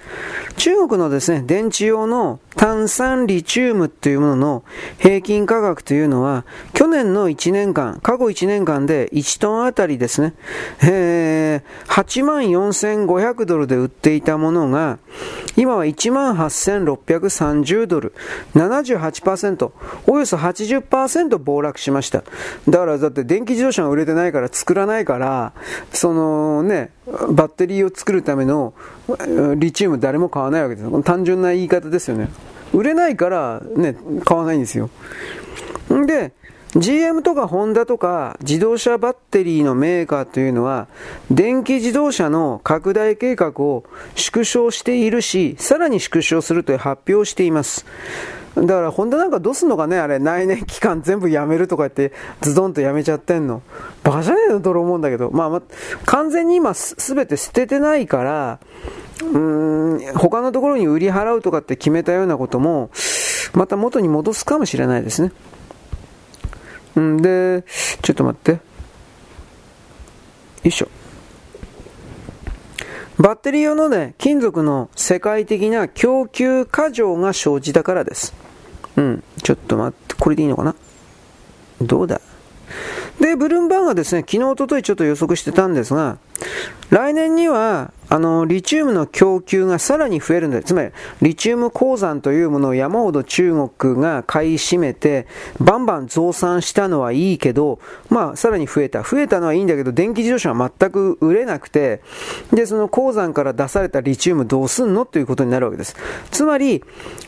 [0.56, 4.64] 中国のですね、電池用の炭酸リチウムというものの
[4.98, 10.34] 平均価格というのは、去年の1年間、過去1年間で1トンあたりですね、
[10.82, 14.98] えー、8万4500ドルで売っていたものが、
[15.56, 18.14] 今は1万8630ドル、
[18.54, 19.72] 78%、
[20.06, 22.24] およそ80%暴落しました。
[22.68, 25.52] だからだって電気自動車が売れてないから作らないから、
[25.92, 28.74] そのね、バッテリーを作るための
[29.56, 31.02] リチウム誰も買わないわけです。
[31.02, 32.28] 単純な言い方ですよね。
[32.72, 34.90] 売れないからね、買わないんですよ。
[36.06, 36.32] で、
[36.74, 40.88] GM とかホンダとか自動車バッテリーのメーカーというのは
[41.30, 47.86] 電気自動車の拡大計画を縮小しているし、さらに縮小するという発表しています。
[48.56, 53.62] だから、ホンダなんかどうすんのかねあれ、内燃機関 全部やめるとか言って、ズドンとやめちゃってんの。
[54.02, 55.30] バカじゃねえのと思うんだけど。
[55.30, 55.62] まあ、ま
[56.06, 58.58] 完全に今すべて捨ててないから、
[59.22, 62.90] うーん、他のところに売り払うとかって決めたようなことも、
[63.52, 65.32] また元に戻すかもしれないですね。
[66.98, 67.64] んで、
[68.00, 68.52] ちょっと待って。
[68.52, 68.58] よ
[70.64, 70.88] いしょ。
[73.18, 78.45] バッテリー用のね、金属の世界的な供給過剰が生じたからです。
[78.96, 80.74] うん、ちょっと待って、これでいいのかな？
[81.80, 82.20] どうだ？
[83.20, 86.18] で、ブルームバーンはですね、昨日、おとといちょっと予測してたんですが、
[86.90, 90.62] 来年には、あの、リチウムの供給がさらに増えるんだ。
[90.62, 90.90] つまり、
[91.22, 95.26] リチウム鉱山というものを山ほど中国が買い占めて、
[95.58, 99.02] バンバン増産したのはいいけど、まあ、さらに増えた。
[99.02, 102.00] 増えたのはいいんだけど、電気自動車は全く売れなくて、
[102.52, 105.96] で、その鉱山から出されたリチウムどうすんのということになるわけです。
[106.30, 106.84] つまり、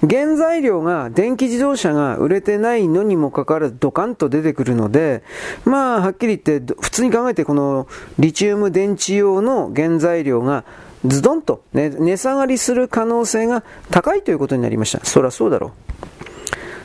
[0.09, 5.25] 原材料が、電気自動車が売れてないのにもかかわらずドカンと出てくるので、
[5.64, 7.88] まあ、はっきり言って、普通に考えてこの
[8.21, 10.64] リチウム電池用の原材料が
[11.04, 15.04] ズドンと、値下がりする可能性が高いということになりました。
[15.04, 15.72] そりゃそうだろ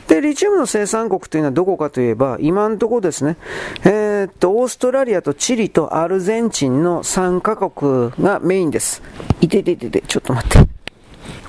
[0.08, 0.10] う。
[0.10, 3.38] で、リチウムの生産国というのはどこかといえば、今のところですね、
[3.84, 9.02] えー、っと、オーストラリアとチリとアルゼンチンの3カ国がメインです。
[9.42, 10.73] いてててて、ちょっと待って。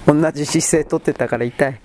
[0.06, 1.80] 同じ姿勢取ってたから痛い。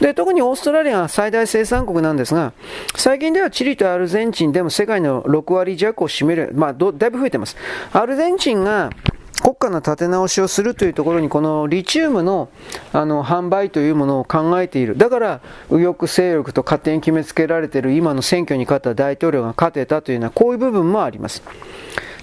[0.00, 2.52] で、特にオーストラリアが最大生産国なんですが、
[2.96, 7.56] 最近ではチリとアルゼンチンでも世界の6割弱を占める、まあ、だいぶ増えてます。
[7.92, 8.90] アルゼンチンが
[9.42, 12.48] 国家の立て直しをするというところに、このリチウムの
[12.92, 14.96] あの販売というものを考えている。
[14.96, 21.42] だから、右翼勢力と勝手に決めつけられている今の選挙に勝った大統領が勝てたというのは、こういう部分もあります。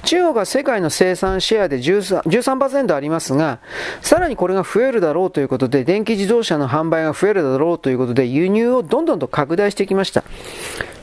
[0.04, 3.60] 中国は世界の生産シェアで 13%, 13ありますが、
[4.02, 10.24] さらにこれが増えるだろうということで、電気自動車の販売が増えるだろうということで、輸入をどんどんと拡大してきました。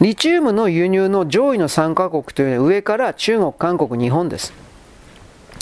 [0.01, 4.53] リチウムの輸入の上位の3カ国というのは上から中国、韓国、日本です。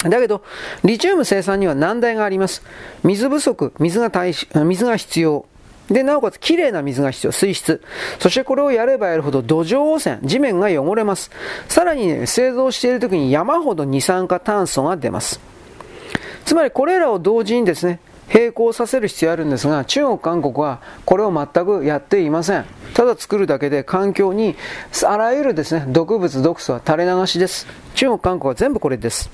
[0.03, 0.43] だけど、
[0.85, 2.63] リチウム生産には難題があります。
[3.03, 4.11] 水不足、水が
[4.65, 5.47] 水が必要。
[5.89, 7.83] で、なおかつ綺麗な水が必要、水質。
[8.19, 11.31] そしてこれをやればやるほど土壌汚染、地面が汚れます。
[11.69, 15.41] さらにね、製造している時に山ほど二酸化炭素が出ます。
[16.45, 18.01] つまりこれらを同時にですね、
[18.33, 22.67] 並行させる必要あるんですが、中国、韓国はこれを全くやっていません。
[22.95, 24.57] ただ作るだけで環境に
[25.07, 27.67] あらゆるですね、毒物、毒素は垂れ流しです。
[27.95, 29.31] 中国、韓国は全部これです。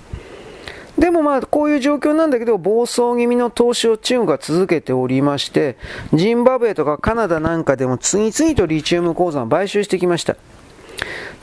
[0.99, 5.77] でもまあこういう状況なんだけど暴走気味の投資を中国が続けておりまして
[6.13, 10.37] ジンバブエとかカナダなんかでも次々とリチウム鉱山を買収してきました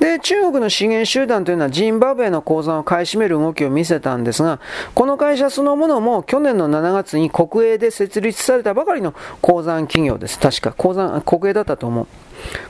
[0.01, 4.59] で、中国の資源集団というのはジンバブエの鉱山を買い占める動きを見せたんですが、
[4.95, 10.39] この会社そのものも去年の7月に国営で設立されたばかりの鉱山企業です。
[10.39, 12.07] 確か、鉱山、国営だったと思う。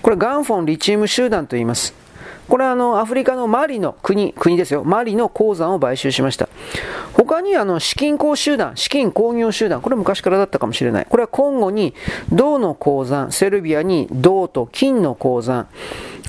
[0.02, 1.94] これガンフォンリチウム集団と言います。
[2.47, 4.84] これはあのアフリカのマリの国、国ですよ。
[4.84, 6.49] マリの鉱山を買収しました。
[7.13, 11.06] 他にあの資金鉱集団、資金工業集団、これ昔からだったかもしれない。
[11.10, 11.93] これはコンゴに
[12.32, 15.67] 銅の鉱山、セルビアに銅と金の鉱山。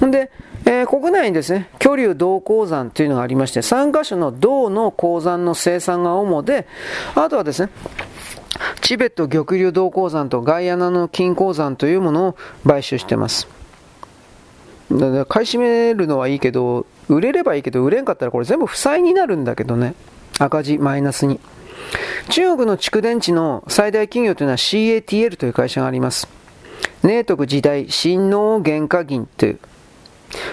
[0.00, 0.30] で、
[0.64, 6.66] えー、国内にですね、巨竜銅鉱山というのがありまして、3カ所の銅の鉱山の生産が主で、
[7.14, 7.70] あとはですね、
[8.80, 13.61] チベット玉竜銅鉱山とガイアナの金鉱山というものを買収しています。
[15.26, 19.94] 買い占めるのはいいけど、売れればいいけど、売れんかったらこれ全部負債になるんだけどね。
[20.38, 21.40] 赤字、マイナスに。
[22.28, 26.28] 中国の蓄電池の最大企業というのは CATL という会社があります。
[27.02, 29.58] 寧徳時代新能原価銀という。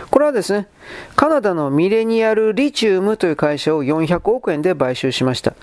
[0.10, 0.68] これはですね、
[1.16, 5.54] カナダのミレニアルリチウムという会社を400億円で買収しました。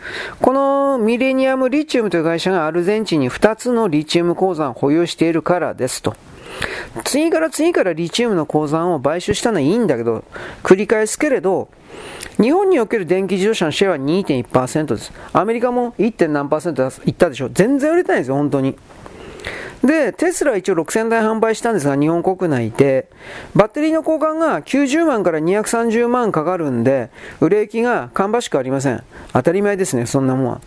[0.40, 6.14] このミレニアムリチウムという会社がアルゼンチンに2つのリチウム鉱山を保有しているからですと。
[7.04, 10.24] 次から次からリチウムの鉱山を買収したのはいいんだけど、
[10.62, 11.68] 繰り返すけれど、
[12.40, 15.12] 日本における電気自動車のシェアは2.1%です。
[15.32, 16.28] アメリカも 1.
[16.28, 16.48] 何
[17.06, 18.76] いったでしょう全然売れてないんですよ、本当に。
[19.84, 23.08] で、テスラは一応6000台販売したんですが、日本国内で、
[23.54, 27.10] バッテリーの交換が90万から230万かかるんで、
[27.40, 29.02] 売れ行きが芳しくありません。
[29.32, 30.60] 当たり前ですね、そんなもんは。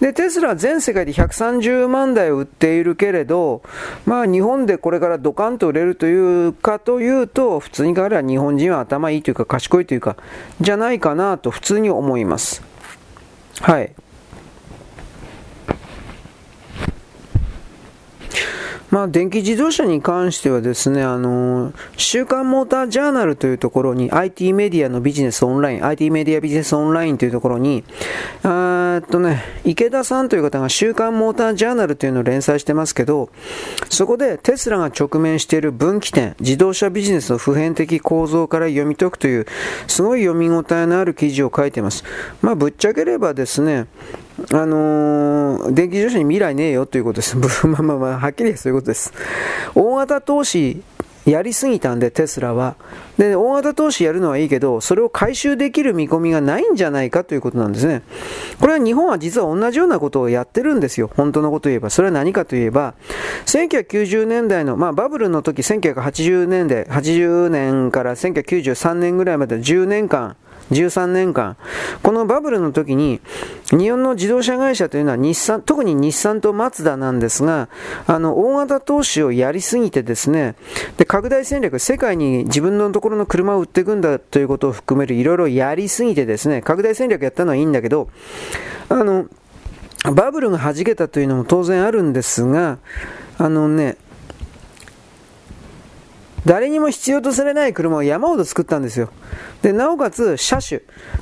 [0.00, 3.62] で、テスラは全世界で130万台を売っているけれど、
[4.04, 10.16] まあ日本でこれからドカンと売れるというかというと、普通に考えれば日本人は頭いいというか賢いというか、
[10.60, 12.62] じゃないかなと普通に思います。
[13.60, 13.92] はい。
[18.92, 27.84] まあ、電気自動車に関してはですね、あの、週刊モータージャーナルというところに、IT メディアのビジネスオンライン、IT メディアビジネスオンラインというところに、
[28.42, 33.30] あっとね、池田さんという方が週刊モータージャーナルというのを連載してますけど、
[33.88, 39.46] そこでテスラが直面している分岐点、自動車ビジネスの普遍的構造から読み解くという、
[39.86, 42.04] すごい読み応えのある記事を書いてます。
[42.42, 43.86] まあ、ぶっちゃければですね、
[44.50, 47.36] あのー、電気自動車に未来ねえよということです。
[47.66, 49.12] まあまあまあ、はっきりそういうことです。
[49.74, 50.82] 大型投資
[51.24, 52.74] やりすぎたんで、テスラは。
[53.16, 58.02] で、大型投資やるのはいいけど、それを回収できる見込みがないんじゃないかということなんですね。
[58.58, 61.08] これは日本は実は同じようなことをやってるんですよ。
[61.16, 61.90] 本当のことを言えば。
[61.90, 62.94] それは何かといえば、
[63.46, 70.36] 1990年代の、まあバブルの時、1980年代、80年から1993年ぐらいまで10年間、
[70.72, 71.56] 13年間、
[72.02, 73.20] このバブルの時に、
[73.70, 77.68] 日本の自動車会社というのは日産、特に日産とマツダなんですが、
[78.06, 80.56] あの、大型投資をやりすぎてですね、
[80.96, 88.08] で、拡大戦略、世界に自分のところの車を売っていくんだということを含めるいろいろやりすぎてですね、拡大戦略やったのはいいんだけど、
[88.88, 89.26] あの、
[90.10, 92.78] バブルが弾けたというのも当然あるんですが、
[93.38, 93.96] あのね、
[96.44, 99.10] 誰にも必要とされない車を山ほど作ったんですよ。
[99.62, 100.80] で、なおかつ、車種、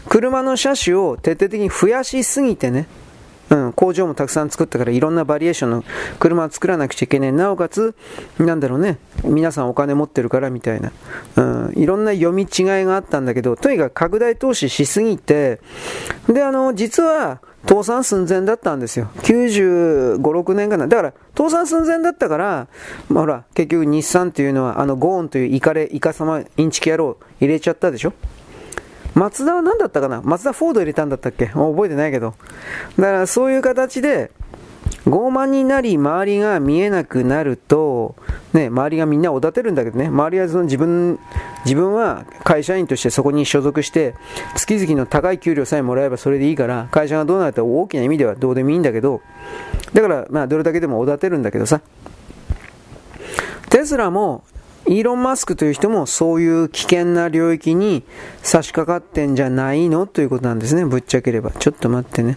[0.08, 2.86] 車の車種を徹底的に増やしすぎてね、
[3.50, 5.84] うん、工場もたくさん作ったからいろんなバリエーションの
[6.20, 7.32] 車を作らなくちゃいけない。
[7.32, 7.94] なおかつ、
[8.38, 10.92] なんだろうね、皆さんお金持ってるからみたいな、
[11.36, 15.60] うん、いろんな読み違いがあったんだけど、とにかく拡大投資しすぎて、
[16.28, 19.10] で、あの、実は、倒産寸前だったんですよ。
[19.22, 20.88] 95、6年かな。
[20.88, 22.68] だから、倒産寸前だったから、
[23.08, 28.12] まあ、ほら、結局日産っていうのは、あの、ゴーンというイカレ、イカ様、インチキ野郎入れちゃったでしょ
[29.14, 30.22] マツダは何だったかな？
[30.22, 31.46] マツダフォード入れたんだったっけ？
[31.46, 32.34] 覚えてないけど。
[32.96, 34.30] だからそういう形で、
[35.06, 38.16] 傲慢になり周りが見えなくなると、
[38.52, 41.18] ね、周りがみんなおだてるんだけどね、周りはその自分、
[41.64, 44.14] 自分は会社員としてそこに所属して、
[44.56, 49.22] 月々の高い給料さえもらえばそれでいいから、会社がどうなったら大きな意味ではどうでもいいんだけど、
[49.94, 51.80] だから、まあ、どれだけでもおだてるんだけどさ、
[53.70, 54.44] テスラも、
[54.86, 58.02] イーロン・マスクという人もそういう危険な領域に
[58.42, 60.06] 差し掛かってんじゃないの？
[60.06, 61.50] ということなんですね、ぶっちゃければ。
[61.52, 62.36] ちょっと待ってね。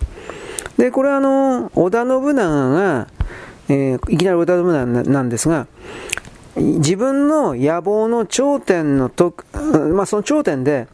[0.78, 3.08] で、これはあの、織田信長が、
[3.70, 5.68] えー、いきなり織田信長なんですが、
[6.56, 9.34] 自分の野望の頂点のと、
[9.94, 10.88] まあ、その頂点で、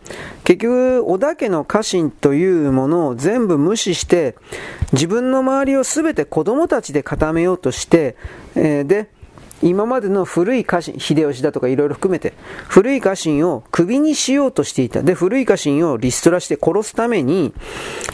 [0.46, 4.36] 結局、織田家の家臣というものを全部無視して、
[4.94, 8.16] 自分の周りを全て子供たちで固めようとして、
[8.56, 9.10] えー、で、
[9.62, 12.34] 今までの古い家臣、秀吉だとかいろいろ含めて、
[12.68, 15.04] 古い家臣を首にしようとしていた。
[15.04, 17.54] で、古い家臣をリストラして殺すために、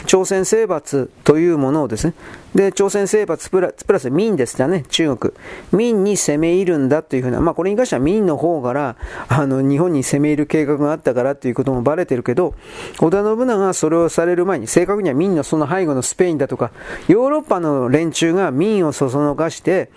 [0.06, 2.14] 朝鮮征伐というものをですね、
[2.56, 5.34] で、朝鮮征伐プラプラス民ですよね、中国。
[5.72, 8.96] 民に攻め入るんだというふうな、まあこれに関しては民の方から、
[9.28, 12.54] あの、日本に攻め入る計画があったからということもバレてるけど、
[12.98, 16.70] 織田信長がそれをされる前に、正確には民のその背後のスペインだとか、
[17.08, 19.90] ヨーロッパの連中が民をそそのかして、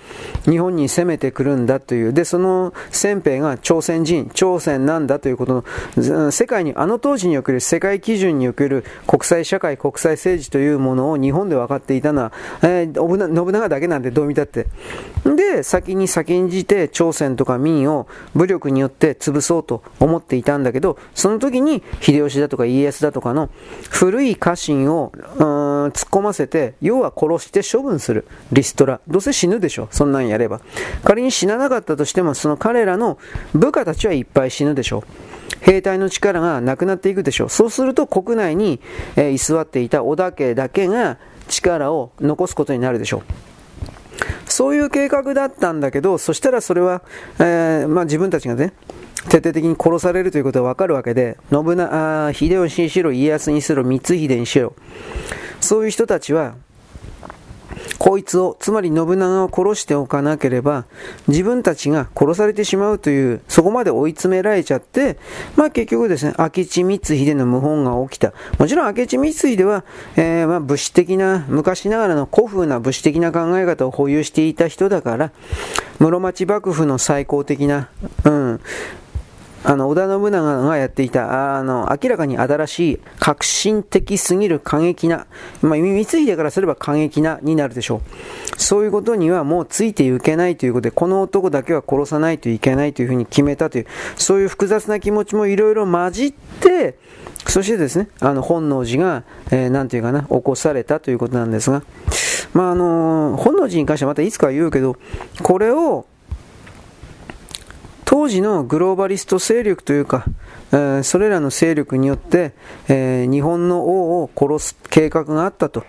[0.44, 5.64] 日本に攻めてくるんだという、で、その先兵が朝鮮人、朝鮮なんだということ
[5.96, 14.68] の、世界に、あの当時における世界基準における国際社会、国際政治というものを日本で分かっていたのは、えー、信長だけなんでどう見たって。
[15.24, 23.50] で、先に先んじて朝鮮とか民を武力によって潰そうと思っていたんだけど、その時に秀吉だとか家康だとかの
[23.90, 25.12] 古い家臣を、
[25.90, 28.26] 突っ込ませて、要は殺して処分する。
[28.52, 29.02] リストラ。
[29.08, 29.88] どうせ死ぬでしょ。
[29.92, 30.62] そんなんやれば。
[31.04, 33.18] 仮に死ななかったとしても、その彼らの
[33.54, 35.04] 部下たちはいっぱい死ぬでしょう。
[35.62, 37.50] 兵隊の力がなくなっていくでしょう。
[37.50, 38.80] そうすると国内に、
[39.16, 41.18] えー、居座っていた織田家だけが
[41.50, 43.22] 力を残すことになるでしょう。
[44.52, 47.02] そういう計画だったんだけど、そしたらそれは、
[47.40, 48.74] えー、まあ、自分たちがね、
[49.30, 54.74] 徹底的に殺されるということはわかるわけで、信長、秀吉にしろ、家康にしろ、光秀にしろ、
[55.60, 56.56] そういう人たちは、
[57.98, 60.86] こいつを、つまり信長を殺しておかなければ、
[61.28, 65.18] 自分たちが殺されてしまうという、そこまで追い詰められちゃって、
[65.56, 68.34] まあ結局ですね、明智光秀の謀反が起きた。
[68.58, 69.84] もちろん明智光秀は、
[70.16, 75.32] えー、まあ武士的な、昔ながらの古風な武士的な考え方を保有していた人だから、
[76.00, 77.90] 室町幕府の最高的な、
[78.24, 78.62] うん、
[79.64, 85.28] あの、織田信長がやっていた、あの、明らかに新しい、革新的すぎる過激な、
[85.62, 88.62] まあ、光秀からすれば過激なになるでしょう。
[88.62, 96.98] そういうことにはもうついていけないということで、この男だけは殺さないといけないというふうに決めたという、そういう複雑な気持ちもいろいろ混じって、
[97.48, 101.84] そしてですね、あの、本能寺が、えー、なんていうかな、起こされたということなんですが、
[102.54, 104.98] まあ、あの、本能寺に関してはまたいつか言うけど、
[105.42, 106.06] これを、
[108.10, 110.26] 当時のグローバリスト勢力というか、
[110.72, 112.54] えー、それらの勢力によって、
[112.88, 115.86] えー、日本の王を殺す計画があったと。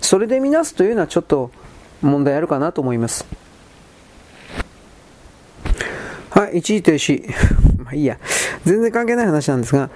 [0.00, 1.50] それで見なすというのはちょっと
[2.00, 3.26] 問題あるかなと思います。
[6.30, 7.28] はい、一時停止。
[7.82, 8.20] まあいいや。
[8.64, 9.90] 全然関係ない話なんですが、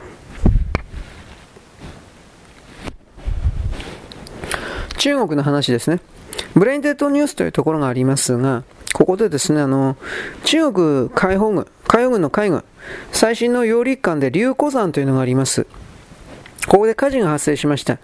[4.99, 6.01] 中国の話ですね。
[6.57, 9.97] ブレインデッドニュースというところがありますが、ここでですね、あの、
[10.45, 12.65] 中国解放軍、海洋軍の海軍、
[13.13, 15.67] 最新の揚陸艦で竜湖山というのがあります。
[16.69, 17.99] ここで火事が発生しました。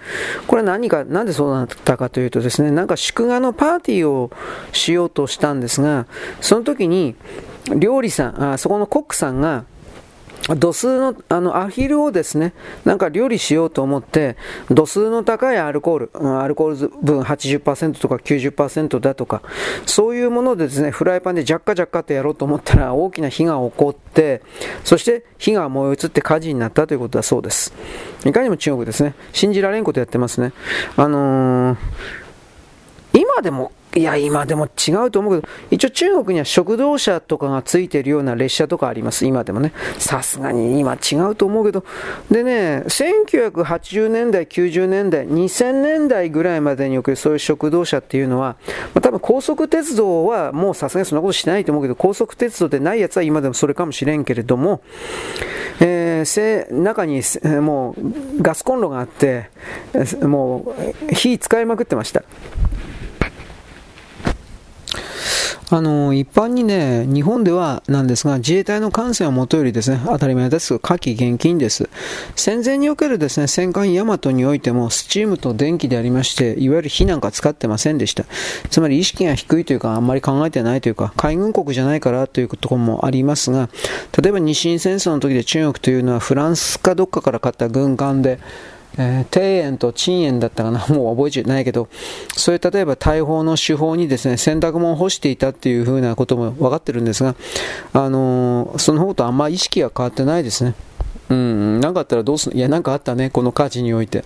[0.46, 4.30] これは何か、なんでそうなったかというとですね、なんか祝賀のパーティーを
[4.72, 6.06] しようとしたんですが、
[6.40, 7.14] その時に、
[7.76, 9.64] 料理さん、あそこのコックさんが、
[10.56, 12.52] 度数の、あの、アヒルをですね、
[12.84, 14.36] なんか料理しようと思って、
[14.70, 19.42] 度数の高いアルコール、アルコール分80%とか90%だとか、
[19.86, 24.42] そういうものでですね、フライパンでジャッカジャッカってやろうと思ったら大きな火が起こって、
[24.84, 27.72] そして火が燃え移って火事になったということだそうです。
[28.24, 29.14] いかにも中国ですね。
[29.32, 30.52] 信じられんことやってますね。
[30.96, 31.78] あのー、
[33.14, 39.72] 今でもいや、今でも違うと思うけど、一応中国には食堂車とかがついてるような列車とかあります、今でもね。
[39.98, 41.82] さすがに今違うと思うけど。
[42.30, 48.56] でね、1980年代、90年代、2000年代ぐらいまでにおけるそういう食堂車っていうのは、
[48.92, 54.82] まあ、多分高速鉄道はもうさすがにそんなことしないと思うけど、高速鉄道でないやつは今でもそれかもしれんけれども、
[55.80, 57.22] えー、中に
[57.62, 59.48] もうガスコンロがあって、
[60.20, 60.74] も
[61.10, 62.22] う火使いまくってました。
[65.68, 71.88] あの、一般にね、日本ではなんですが、自衛隊の艦船はもとよりですね、当たり前ですが、火器厳禁です。
[72.36, 78.24] 戦前におけるですね、戦艦ヤマトにおいても、スチームと電気でありまして、いわゆる火なんか使ってませんでした。
[78.70, 83.68] つまり意識が低いというか、あんまり考えてないというか、海軍国じゃないからというところもありますが、
[84.22, 88.38] 例えば日清戦争の時で中国というのはフランスかどっかから買った軍艦で、
[88.98, 91.88] えー、庭園と陳園だったかな、 もう覚えてないけど、
[92.36, 97.34] そういう例えば大砲の手法にですね、洗濯物を干していたっていうふうなことも分かってるんですが、
[97.92, 100.74] あのー、その方とあんま意識は変わってないですね。
[101.28, 104.24] うん、なんかあったらどうするいや、なんかあったね、この火事において。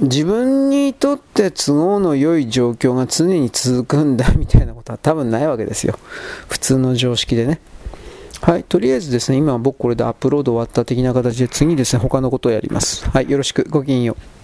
[0.00, 5.98] 自分にとって都合の良い状況が常に続くんだみたいなことは多分ないわけですよ。
[6.48, 7.60] 普通の常識でね。
[8.40, 13.08] はい、とりあえずですね、今僕これでアップロード終わった的な形で次ですね、他のことをやります。
[13.10, 14.38] はい、よろしく、ごきげんよう。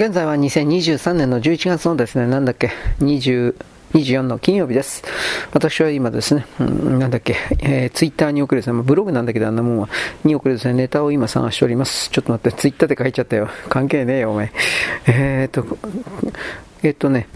[0.00, 2.70] 現在は2023年の11月のですね、なんだっけ、
[3.00, 3.54] 20、
[3.92, 5.02] 24の金曜日です。
[5.52, 9.90] 私は今ですね、うん、なんだっけ、えー、ツイッターに送るですね、ブログなんだけどあんなもんは、
[10.24, 12.08] に送るですね、ネタを今探しております。
[12.08, 13.50] ちょっと待って、ツイッターで書いちゃったよ。
[13.68, 14.52] 関係ねえよ、お前。
[15.06, 15.76] えー、っと、
[16.82, 17.28] え、っとね、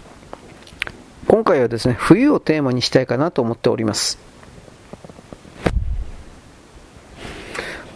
[1.26, 4.18] 今回はですね、冬をテーマにしたいかなと思っております。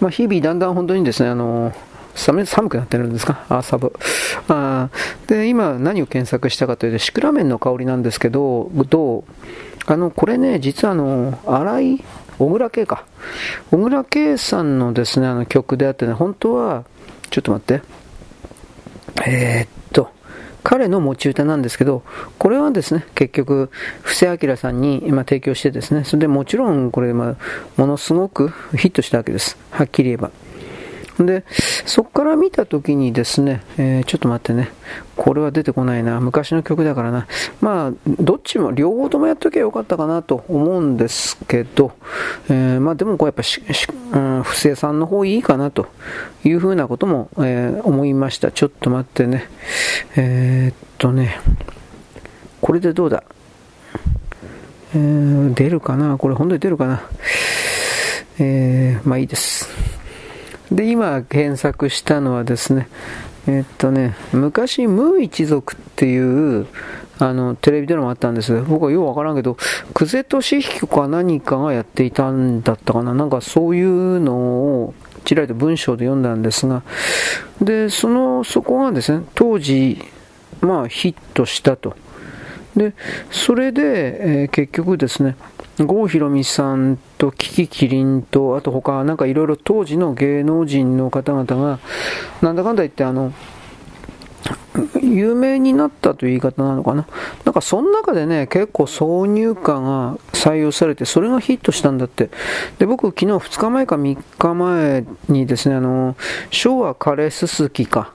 [0.00, 1.72] まあ、日々だんだん本当にですね、あの
[2.14, 3.44] 寒寒くなってるんですか？
[3.48, 3.92] あ、サブ。
[4.48, 4.90] あ
[5.26, 9.24] で、今何を検索したかというと、シクラメンの香りなんですけど、どう？
[9.86, 12.04] あの、これね、実はあの、荒井、
[12.38, 13.06] 小倉圭か。
[13.70, 16.84] 小倉圭さんのですね、あの曲であってね、本当は、
[17.30, 17.82] ちょっと待って。
[19.26, 19.68] えー、っ
[20.68, 22.02] 彼の持ち歌なんですけど、
[22.36, 23.70] これはですね、結局、
[24.02, 27.36] 布施明さんに今提供してですね、それでもちろんこれ、ま
[27.78, 29.56] ものすごくヒットしたわけです。
[29.70, 30.30] はっきり言えば。
[31.18, 31.44] で、
[31.84, 34.70] そこから見たときにですね、えー、ちょっと待ってね、
[35.16, 37.26] これは出てこないな、昔の曲だからな、
[37.60, 41.92] まあ、どっちも、両方ともやっときゃよかったかなと思うんですけど、
[42.48, 43.60] えー、まあでもこうやっぱし、
[44.12, 45.86] うん、不正さんの方いいかなと。
[46.44, 48.52] いうふうなことも、えー、思いました。
[48.52, 49.50] ちょっと待ってね、
[50.16, 51.40] えー、っとね、
[52.60, 53.24] これでどうだ？
[54.94, 56.16] えー、出るかな？
[56.16, 57.02] これ本当に出るかな？
[58.38, 59.68] えー、まあいいです。
[60.72, 62.88] で、今検索したのはですね、
[63.46, 66.66] えっとね、昔、ムー一族っていう、
[67.18, 68.60] あの、テレビドラマあったんです。
[68.62, 69.56] 僕はようわからんけど、
[69.94, 73.14] 久世俊彦か何かがやっていたんだったかな。
[73.14, 74.94] なんかそういうのを、
[75.24, 76.82] ちらりと文章で読んだんですが、
[77.60, 79.98] で、その、そこがですね、当時、
[80.60, 81.96] まあ、ヒットしたと。
[82.76, 82.94] で、
[83.30, 85.36] それで、えー、結局ですね、
[85.78, 91.78] 郷ひろみさんとキキキリンと、あと他、なんかいろいろ当時の芸能人の方々が、
[92.42, 93.32] なんだかんだ言ってあの、
[95.02, 97.06] 有名になったという言い方なのかな。
[97.44, 102.30] なんかその中でね、結構挿入歌が採用されて、それがヒットしたんだって。
[102.78, 106.16] で、僕昨日2日前か3日前にですね、あの、
[106.50, 108.12] 昭和枯れすすきか。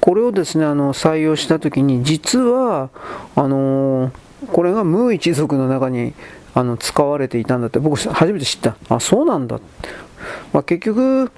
[0.00, 2.90] これをですね、あの、採用したときに、実は、
[3.34, 4.12] あの
[4.52, 6.12] これがムー一族の中に、
[6.54, 8.76] あの、使われていたんだって、僕初めて知った。
[8.88, 9.58] あ、そうなんだ。
[10.52, 11.30] まあ、結局、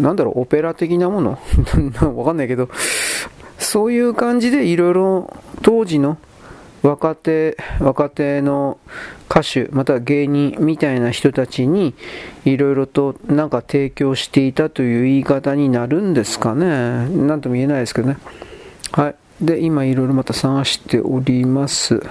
[0.00, 1.38] なんだろう、オペラ的なもの？
[2.16, 2.68] わかんないけど、
[3.58, 6.18] そういう感じでいろいろ当時の
[6.82, 8.78] 若手、若手の
[9.30, 11.94] 歌手、または芸人みたいな人たちに
[12.44, 17.08] いろいろとなんか提供していたという言い方になるんですかね。
[17.08, 18.18] なんとも言えないですけどね。
[18.92, 19.14] はい。
[19.40, 22.02] で、今いろいろまた探しております。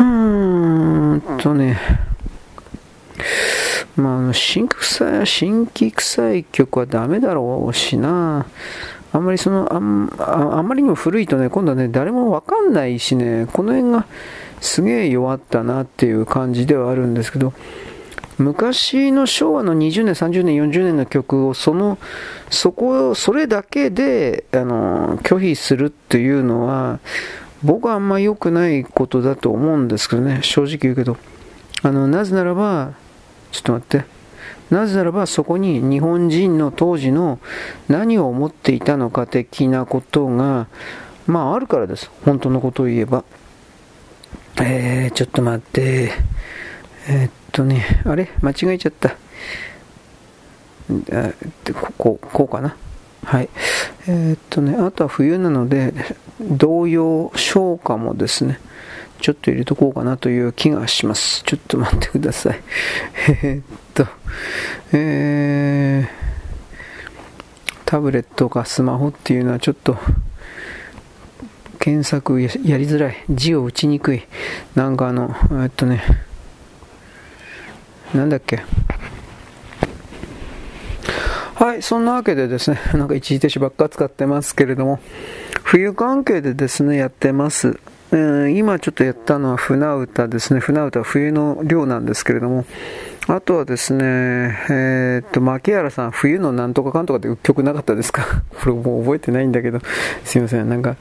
[0.00, 1.78] うーんとね。
[3.96, 8.46] まあ、あの、新規臭い、新規臭い曲はダメだろうしな。
[9.12, 14.06] あんまりその、あんあんまりにも古いとね、今度はね、誰もわかんないしね、この辺が
[14.60, 17.52] すげえ弱ったなっていう感じではあるんですけど、
[18.38, 21.98] 昔の昭和の20年、30年、40年の曲を、その、
[22.48, 27.00] そこ、それだけで、あの、拒否するっていうのは、
[27.62, 31.16] 僕はあんま良くないことだと思うんですけどね、正直言うけど。
[31.82, 32.92] あの、なぜならば、
[33.52, 34.04] ちょっと待って。
[34.70, 37.38] なぜならばそこに日本人の当時の
[37.88, 40.68] 何を思っていたのか的なことが、
[41.26, 42.10] まああるからです。
[42.24, 43.24] 本当のことを言えば。
[44.60, 46.12] えー、ちょっと待って。
[47.08, 48.30] えー、っとね、あれ？
[48.42, 49.16] 間違えちゃった。
[51.74, 52.76] ここ、こうかな？
[53.24, 53.48] はい。
[54.08, 55.92] えー、っとね、あとは冬なので、
[56.40, 58.58] 同様、消化もですね、
[59.20, 61.42] ちょっと入れとこうかなという気がします。
[61.44, 62.60] ちょっと待ってください。
[63.42, 64.06] えっと、
[64.92, 66.08] えー、
[67.84, 69.98] タブレットかスマホっていうのはちょっと、
[71.78, 73.24] 検索やりづらい。
[73.30, 74.22] 字を打ちにくい。
[74.74, 76.02] なんかあの、えっとね、
[78.14, 78.62] なんだっけ。
[81.60, 84.98] はい、そんなわけでですね、 なんか一時停止ばっか使ってますけれども、
[85.62, 87.78] 冬関係でですね、やってます。
[88.12, 90.60] えー、今ちょっとやったのは船歌ですね。
[90.60, 92.64] 船歌は冬の漁なんですけれども、
[93.28, 94.04] あとはですね、
[94.70, 98.24] えー、っと、牧原さん、冬のなんとかかんとかって曲なかったですか？
[98.60, 99.78] これもう覚えてないんだけど、
[100.24, 100.68] すいません。
[100.68, 100.96] なんか、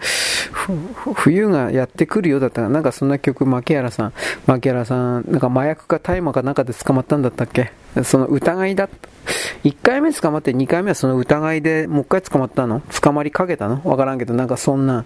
[1.16, 4.14] 冬がやってくるようだったら、なんかそんな曲、牧原さん、
[4.46, 7.72] 牧原さん、なんか麻薬か大麻かなんかで捕まったんだったっけ？
[8.04, 9.10] その疑いだった。
[9.64, 12.82] 1回目捕まって2回目はその疑いでもう1回捕まったの？
[13.02, 13.82] 捕まりかけたの？
[13.86, 15.06] わからんけど、なんかそんな、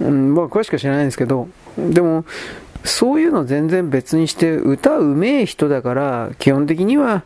[0.00, 2.24] うん、僕は詳しくは知らないんですけど、でも、
[2.84, 7.24] そういうの全然別にして、歌うめえ人だから、基本的には、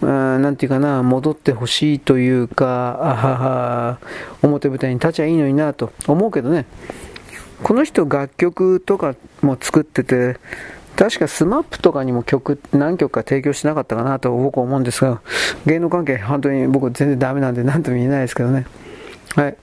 [0.00, 3.98] なんていうかな、戻ってほしいというか、あはは、
[4.42, 6.66] 表舞台に立ちゃいいのになと思うけどね、
[7.62, 10.36] この人楽曲とかも作ってて、
[10.96, 15.20] 確か SMAP とかにも曲何曲か提供しなかったかなと僕は思うんですが、
[15.66, 18.66] 芸能関係本当に僕全然ダメなんで何とも言えないですけどね。
[19.34, 19.56] はい。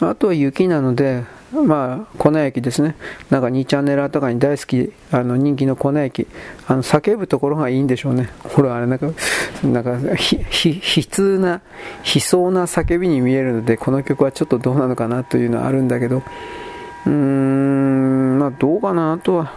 [0.00, 1.24] あとは雪なので、
[1.64, 2.96] まあ、粉焼ですね。
[3.30, 6.28] なんか2チャンネラーとかに大好き、あの人気の粉焼き。
[6.66, 8.30] あの、叫ぶところがいいんでしょうね。
[8.42, 9.06] ほら、あれなんか、
[9.62, 11.60] なんか、ひ、ひ、悲痛な、
[12.14, 16.22] 悲壮な叫びに見えるので、この曲はちょっとどうなのかなというのはあるんだけど、
[17.06, 19.52] うーん、まあどうかな、とは、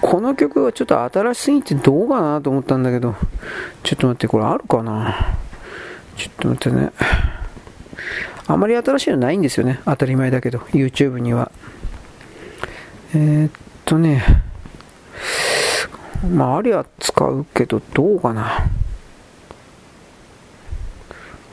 [0.00, 3.14] この曲はちょっと新しすぎてどうかなと思ったんだけど、
[3.82, 5.36] ちょっと待って、これあるかな？
[6.16, 6.92] ちょっと待ってね。
[8.48, 9.80] あまり新しいのないんですよね。
[9.84, 11.52] 当たり前だけど、YouTube には。
[13.14, 13.50] えー、っ
[13.84, 14.24] とね、
[16.32, 18.66] まあ、ありは使うけど、どうかな。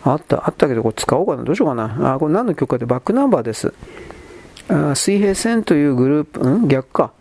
[0.05, 1.43] あった、あったけど、これ使おうかな。
[1.43, 2.13] どうしようかな。
[2.13, 3.73] あ、これ何の曲かでバックナンバーです。
[4.67, 6.67] あ水平線というグループ、ん？
[6.67, 7.11] 逆か。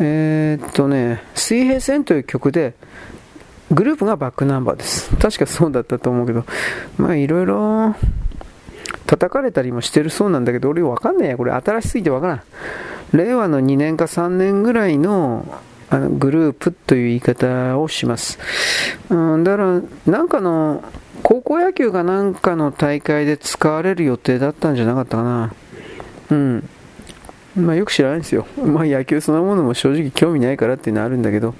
[0.00, 2.74] えー、っとね、水平線という曲で、
[3.70, 5.14] グループがバックナンバーです。
[5.16, 6.44] 確かそうだったと思うけど、
[6.98, 7.94] まあいろいろ、
[9.06, 11.36] 叩かれたりもしてるそうなんだけど、俺わかんないや。
[11.36, 12.42] これ新しすぎてわからん。
[13.12, 15.46] 令和の2年か3年ぐらいの
[15.90, 18.38] あのグループという言い方をします。
[19.10, 20.82] うん、だから、なんかの、
[21.22, 25.54] 高校野球かなんかの大会で使われる予定だったんじゃなかったかな。
[26.30, 26.68] うん。
[27.56, 28.46] まあよく知らないんですよ。
[28.56, 31.54] まあ野球そのものも正直興味ないからっていうのはあるんだけど。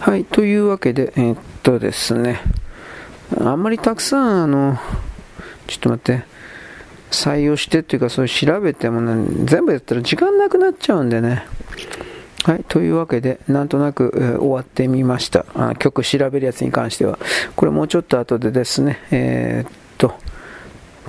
[0.00, 2.40] はい、というわけで、えー、っとですね。
[3.38, 4.78] あんまりたくさん、あの、
[5.70, 6.24] ちょっと待って、
[7.10, 11.46] 採用してっていうか、そう調べてもね、全部やったら時間なくなっちゃうんでね。
[12.42, 15.74] はい、というわけで、なんとなく、えー、終わってみましたあ。
[15.76, 17.18] 曲調べるやつに関しては。
[17.54, 20.14] これもうちょっと後でですね、えー、っと、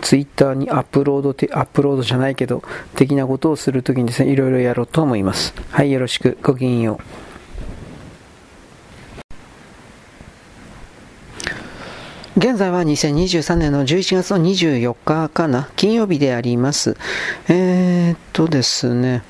[0.01, 2.61] ツイッターにアップロードて、アップロードじゃないけど、
[2.95, 5.53] 的なことをするときにですね、いろいろやろうと思います。
[5.71, 6.37] はい、よろしく。
[6.43, 7.30] ごきげんよう。
[12.41, 16.97] 現在は2023年の11月の24日かな、金曜日であります。
[17.47, 19.21] えー、っとですね、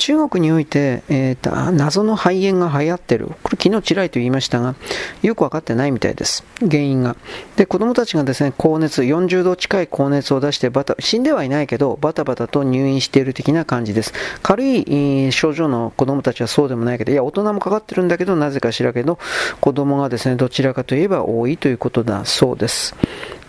[0.00, 3.26] 中国において、えーと、謎の肺炎が流行ってる。
[3.42, 4.74] これ昨日ちらりと言いましたが、
[5.20, 6.42] よく分かってないみたいです。
[6.58, 7.16] 原因が。
[7.56, 14.14] で、子供たちがですね、高熱、40度近い高熱を出してバタ、死んではいないけど、バタバタと入院している的な感じです。
[14.42, 19.18] 軽い症状の子供たちはそうでもないけど、いや、大人もかかってるんだけど、なぜかしらけど、
[19.60, 22.96] 子供がですね、どちらかといえば多いということだそうです。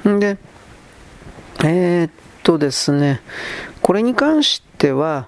[0.05, 0.37] んで、
[1.63, 2.11] えー、っ
[2.43, 3.21] とですね、
[3.81, 5.27] これに関しては、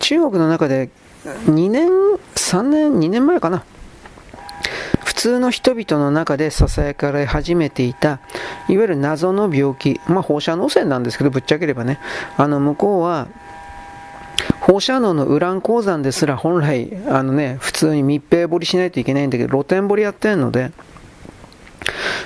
[0.00, 0.90] 中国の中で
[1.46, 1.88] 2年、
[2.34, 3.64] 3年、2年前かな。
[5.04, 8.20] 普通の人々の中で囁かれ始めていた、
[8.68, 11.98] いわゆる謎の病気、まあ放射能線なんですけど、ぶっちゃければね、
[12.36, 13.26] あの向こうは、
[14.60, 20.70] 放射能のウラン鉱山ですら本来、あのね、普通に密閉掘りしないといけないんだけど、露天掘りやってるので、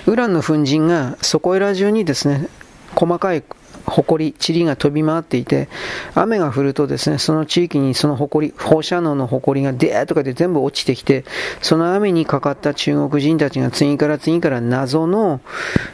[0.06, 2.48] ウランの粉塵がそこいら中にですね、
[2.94, 3.42] 細かい
[3.86, 5.68] 埃、塵が飛び回っていて、
[6.14, 11.24] 雨が降るとですね、その地域にその埃、放射能の埃がデーとかで全部落ちてきて、
[11.60, 15.40] その雨にかかった中国人たちが次から次から謎の、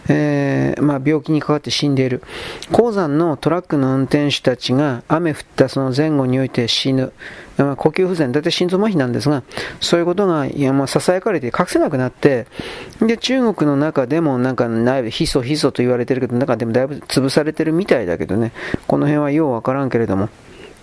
[0.09, 2.22] えー、まあ、病気にかかって死んでいる。
[2.72, 7.12] 鉱山のトラックの運転手たちが雨降ったその前後において死ぬ。
[7.76, 9.42] 呼吸不全、大体心臓麻痺なんですが、
[9.80, 12.46] そういうことが、いや、まあ、囁かれて隠せなくなって、
[13.00, 18.52] で、中国の中でもなんか内部、ひそひそと言われてるけど、中でもだいぶ潰されてるみたいだけどね、
[18.86, 20.28] この辺はようわからんけれども。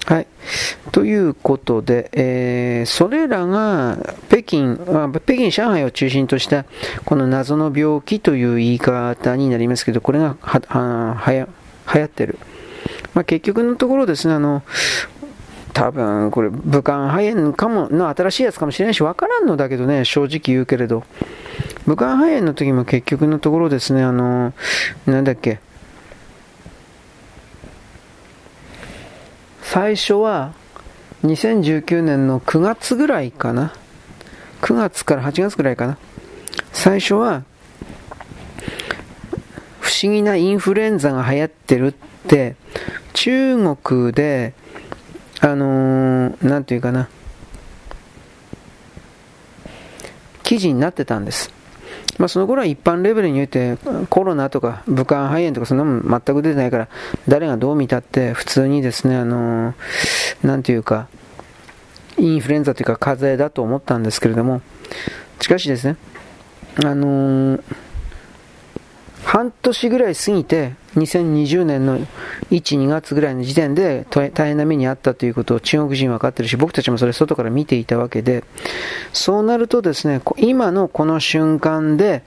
[0.05, 0.27] はい。
[0.91, 3.97] ということで、えー、それらが
[4.27, 6.65] 北京、北京、上海を中心とした
[7.05, 11.47] この謎の病気という言い方になりますけど、これがはははや
[11.91, 12.37] 流行ってる。
[13.15, 14.61] まあ、結局のところですね、あの、
[15.75, 21.03] 多分これ武漢肺炎かもの新しいやつかもしれないし分からんのだけどね正直言うけれど。
[21.85, 24.53] 武漢肺炎の時も結局のところですねあの
[25.05, 25.59] なんだっけ。
[29.61, 30.53] 最初は
[31.25, 33.73] 2019年の9月ぐらいかな。
[34.61, 35.97] 9月から8月ぐらいかな。
[36.71, 37.43] 最初は
[39.81, 41.93] 不思議なインフルエンザが流行ってるっ
[42.27, 42.55] て
[43.11, 44.53] 中国で
[45.45, 47.07] あのー、なんていうかな、
[50.41, 51.53] 記事になってたんです。
[52.17, 53.77] まあ、その頃は一般レベルにおいて
[54.09, 56.87] コロナとか武漢肺炎とかそんなもん全く出てないから
[57.27, 61.07] 誰がどう見たって普通にですね、あのー、なんていうか、
[62.17, 64.63] インフルエンザというか風邪だと思ったんですけれども、
[65.39, 65.97] しかしですね、
[66.83, 67.63] あのー
[69.25, 72.07] 半年ぐらい過ぎて、2020年の1、
[72.51, 78.43] 2月ぐらいの時点で大変な目にあったということを中国人は分かってるし、僕たちもそれ外から見ていたわけで、
[79.13, 82.23] そうなるとですね、今のこの瞬間で、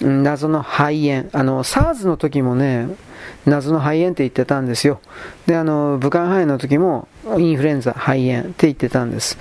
[0.00, 2.88] 謎の肺炎、あの、SARS の時もね、
[3.46, 5.00] 謎の肺炎って言ってたんですよ。
[5.46, 9.38] で、あの、武漢肺炎の時もインフルエンザ、肺炎って言ってたんです。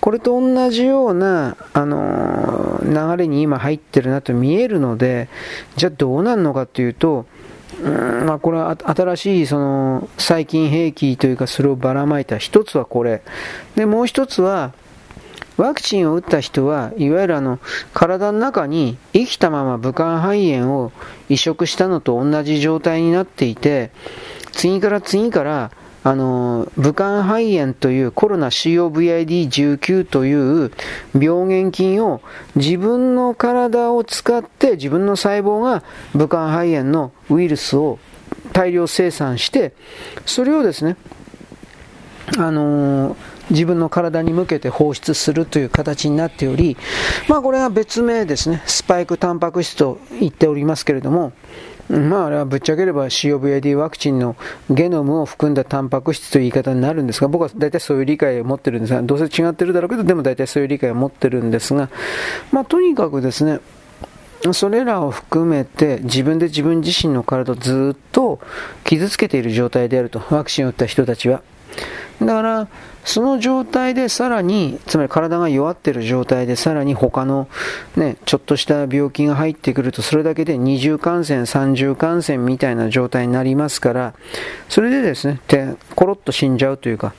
[0.00, 5.28] これと同じような、あの、流れに今入ってるなと見えるので、
[5.76, 7.26] じゃあどうなるのかっていうと、
[7.82, 13.22] うんまあ、これは新しいその細菌兵器というかそれをばらまいた一つはこれ。
[13.74, 14.72] でもう一つは
[15.56, 17.58] ワクチンを打った人はいわゆるあの
[17.92, 20.92] 体の中に生きたまま武漢肺炎を
[21.28, 23.90] 移植したのと同じ状態になっていて
[24.52, 25.70] 次から次から
[26.02, 30.32] あの武漢肺炎というコロナ COVID-19 とい
[30.66, 30.72] う
[31.12, 32.22] 病原菌を
[32.56, 35.84] 自分の体を使って自分の細胞が
[36.14, 37.98] 武漢肺炎のウイルスを
[38.52, 39.74] 大量生産して
[40.24, 40.96] それをですね
[42.38, 43.16] あの
[43.50, 46.76] 自分の体に向けて放出するという形になっており、
[47.28, 51.32] まあこれは別名ですね、スパイクタンパク質と言っておりますけれども、
[51.90, 54.36] まあ、あれはぶっちゃければ COVID ワクチンの
[54.70, 61.90] ゲノムを含んだタンパク質という言い方になるんですが、僕は大体そういう理解を持ってるんですが、どうせ違ってるだろうけど、でも大体そういう理解を持ってるんですが、
[62.52, 63.58] まあ、とにかくですね、
[64.52, 68.40] それらを含めて自分で自分自身の体をずっと
[68.84, 71.42] 傷つけている状態であると、ワクチンを打った人たちは。
[72.20, 72.68] だから、
[73.02, 77.48] その状態でさらに、つまり体が弱っている状態でさらに他の
[77.96, 84.14] ね、ちょっとした病気が入ってくると、それだけで二重感染、三重感染みたいな状態になりますから、
[84.68, 87.14] それでですね、てコロッと死んじゃうというか、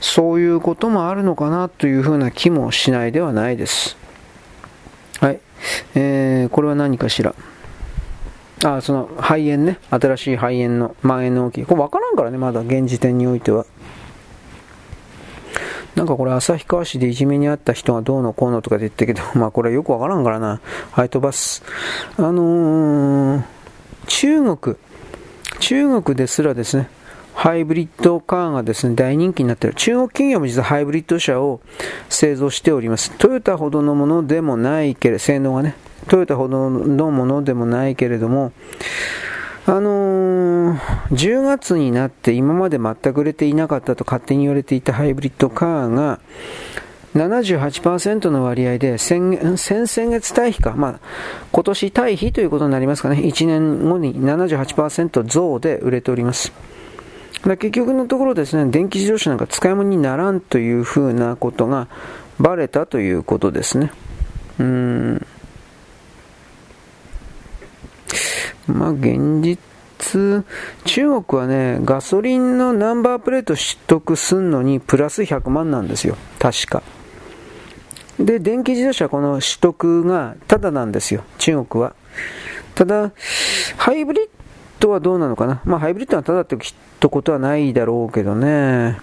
[0.00, 3.98] そういうこともあるのかなというふうな気もしないではないです。
[5.20, 5.40] はい。
[5.94, 7.34] えー、これは何かしら？
[8.64, 9.78] あ、その肺炎ね。
[9.90, 11.64] 新しい肺炎の蔓延の大きい。
[11.66, 13.66] これ分からんからね、まだ現時点においては。
[15.98, 20.60] なんかこれ旭川市でいじめにあった人がどうのこうのとかで言ってるけど、 まあこれはよくわからんからな。
[20.92, 21.64] はい、飛ばす。
[22.16, 23.42] あのー、
[24.06, 24.76] 中国、
[25.58, 26.88] 中国ですらですね、
[27.34, 29.74] ハイブリッドカーがですね、大人気になっている。
[29.74, 31.60] 中国企業も実はハイブリッド車を
[32.08, 33.10] 製造しております。
[33.18, 35.74] トヨタほどのものでもないけれど、性能がね、
[36.06, 38.52] トヨタほどのものでもないけれども、
[39.68, 40.78] あのー、
[41.10, 46.20] 10月になって今まで全く売れていなかったと勝手に言われていたハイブリッドカーが
[47.14, 51.00] 78%の割合で先先々月対比か、まあ、
[51.52, 56.50] 今年対比ということになりますかね、1年後に78%増で売れております。
[57.42, 61.88] 結局のところですね、電気自動車なんか使い物にならんというふうなことが
[62.40, 63.92] バレたということですね。
[64.58, 65.26] うん。
[68.66, 70.44] まあ、現実、
[70.84, 76.16] 中国はね、ガソリンのナンバープレート取得すんのにプラス100万なんですよ。
[76.38, 76.82] 確か。
[78.18, 81.22] で、電気自動車この取得がタダなんですよ。
[81.38, 81.94] 中国は。
[82.74, 83.12] ただ、
[83.76, 84.28] ハイブリッ
[84.80, 85.60] ドはどうなのかな？
[85.64, 86.56] まあ、ハイブリッドはタダって
[87.08, 88.98] ことはないだろうけどね。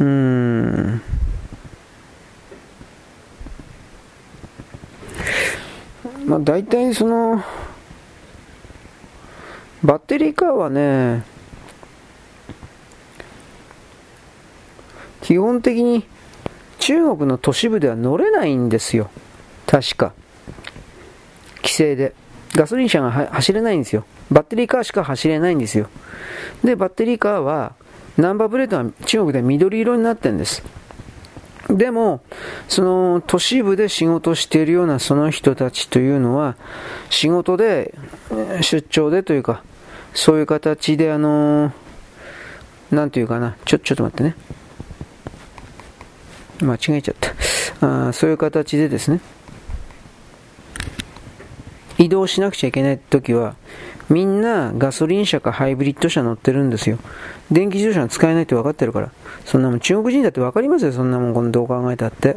[0.00, 1.02] うーん。
[6.26, 7.42] まあ、大体その、
[9.84, 11.24] バッテリーカーはね、
[15.20, 16.06] 基本的に
[16.78, 19.10] 中国の都市部では乗れないんですよ。
[19.66, 20.12] 確か。
[21.56, 22.14] 規制で。
[22.54, 24.04] ガソリン車が走れないんですよ。
[24.30, 25.88] バッテリーカーしか走れないんですよ。
[26.62, 27.74] で、バッテリーカーは、
[28.16, 30.62] ナンバープレートは中国では緑色になってるんです。
[31.68, 32.22] でも、
[32.68, 36.56] その都市部で仕事しているようなその人たちというのは、
[37.10, 37.94] 仕事で、
[38.62, 39.62] 出張でというか、
[40.14, 44.36] そういう形で、あのー、なんていうかな、ちょ、ちょっと待ってね。
[46.62, 47.14] 間違えちゃっ
[47.80, 48.08] た。
[48.08, 49.20] あそういう形でですね、
[51.98, 53.56] 移動しなくちゃいけない時は、
[54.08, 56.98] みんなガソリン車かハイブリッド車乗ってるんですよ。
[57.50, 59.10] 電気自動車は使えないって分かってるから。
[59.44, 62.36] そんなもん中国人だって分かりますよ、そんなもん、このどう考えたって。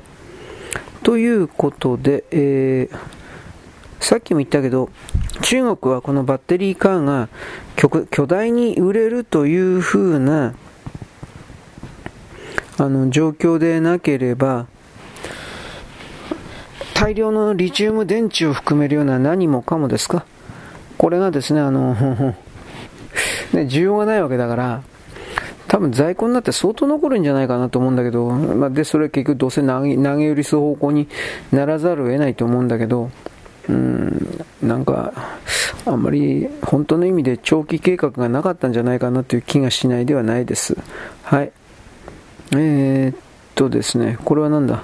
[1.04, 2.98] ということで、えー、
[4.00, 4.90] さっきも言ったけど、
[5.42, 7.30] 中国はこのバッテリーカーが
[8.12, 10.56] 巨大に売れるというふうな
[12.78, 14.68] あの状況でなければ、
[16.94, 20.26] 大量のリチウム電池を含めるような何もかもですか？
[20.98, 21.94] これがですね、あの、
[23.54, 24.82] ね、需要がないわけだから、
[25.68, 29.96] 多分在庫になって相当残るんじゃないかなと思うんだけど、まあ、で、それは結局どうせ投げ
[30.30, 31.08] 売りする方向に
[31.52, 33.12] ならざるを得ないと思うんだけど、
[33.70, 35.14] うん、なんか、
[35.86, 40.78] あんまり本当の意味で長期計画がなかったんじゃないかなという気がしないではないです。
[41.24, 41.52] はい。
[42.54, 43.18] えー、っ
[43.56, 44.84] とですね、これはなんだ？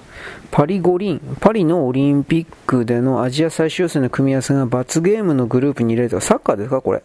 [0.52, 6.82] パリ五輪、パリのオリンピックでのアジア最終予選の組み合わせが罰ゲームのグループに入れるとサッカーですか？
[6.82, 7.02] これ。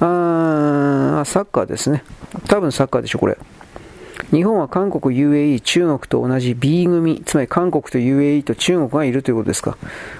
[0.00, 2.04] あー、サッカーですね。
[2.48, 3.36] 多分サッカーでしょ、これ。
[4.32, 9.76] 日本は韓国、UAE、中国と同じ B 組、つまり韓国と UAE と中国がいるということですか？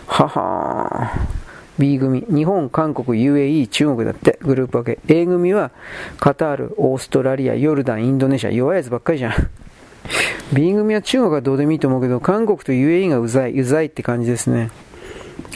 [0.06, 1.46] ははー。
[1.78, 4.98] B 組、日本、韓国、UAE、中国だって、グループ分け。
[5.08, 5.72] A 組は、
[6.18, 9.32] カタール、オーストラリア、ヨルダン、インドネシア、弱いやつばっかりじゃん。
[10.52, 14.70] B 組は中国はどうでもいいと思うけど、韓国と UAE がうざい、うざいって感じですね。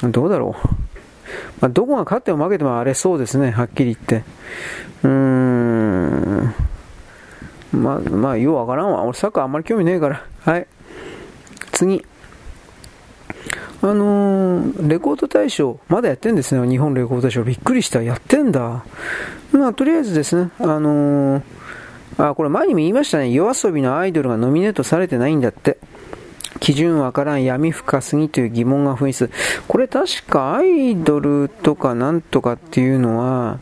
[0.03, 0.69] どうだろう。
[1.61, 4.25] まあ、どこが勝っても負けてもあれそうですね、はっきり言って。
[5.05, 6.55] うーん。
[7.73, 9.03] まあ、まあ、ようわからんわ。
[9.03, 10.25] 俺サッカーあんまり興味ねえから。
[10.41, 10.66] はい。
[11.73, 12.05] 次。
[13.83, 16.68] あのー、レコード大賞、まだやってんですね。
[16.68, 17.43] 日本レコード大賞。
[17.45, 18.03] びっくりした。
[18.03, 18.85] やってんだ。
[19.53, 21.43] まあ、とりあえずですね、あのー、
[22.18, 23.31] あ、これ前にも言いましたね。
[23.31, 25.79] 夜遊びのアイドルがノミネートされてないんだって。
[26.59, 29.31] 基準わからん闇深すぎという疑問が噴出。
[29.66, 33.59] これ確かアイドルとかなんとかっていうのは、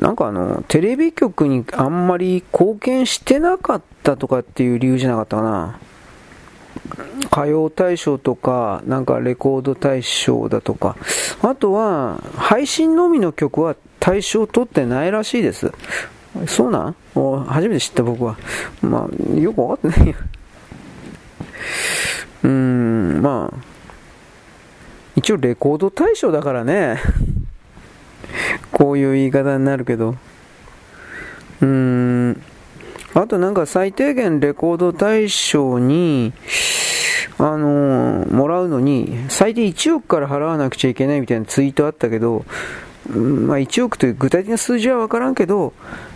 [0.00, 5.78] なんかあの、テレビ局にあんまり貢献してなかったとかっていう理由じゃなかったかな。
[7.26, 10.96] 歌謡大賞とか、なんかレコード大賞だとか、
[11.42, 15.70] あとは、配信のみの曲は大賞取ってないらしいです。
[16.46, 16.94] そうなん？
[17.46, 18.38] 初めて知った僕は。
[18.80, 20.14] まあ、よくわかってないよ。
[22.44, 23.56] うーん、まあ、
[25.16, 26.98] 一応レコード大賞だからね。
[28.72, 30.16] こういう言い方になるけど。
[31.60, 32.42] うーん。
[33.14, 36.32] あとなんか最低限レコード大賞に、
[37.38, 42.44] あのー、もらうのに、最低1億から払わなくちゃいけないみたいなツイートあったけど、
[43.08, 45.72] まあ、1億という具体的な数字は分からんけど、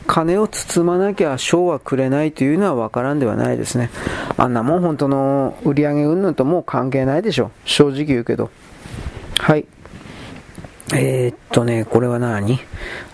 [0.07, 3.91] 金を包まなきゃ賞はくれないというのは分からんではないですね。
[4.37, 7.51] あんなもん本当の売り上げ云々ともう関係ないでしょ。
[7.65, 8.51] 正直言うけど。
[9.39, 9.67] はい。
[10.93, 12.59] えー、っとね、これは何？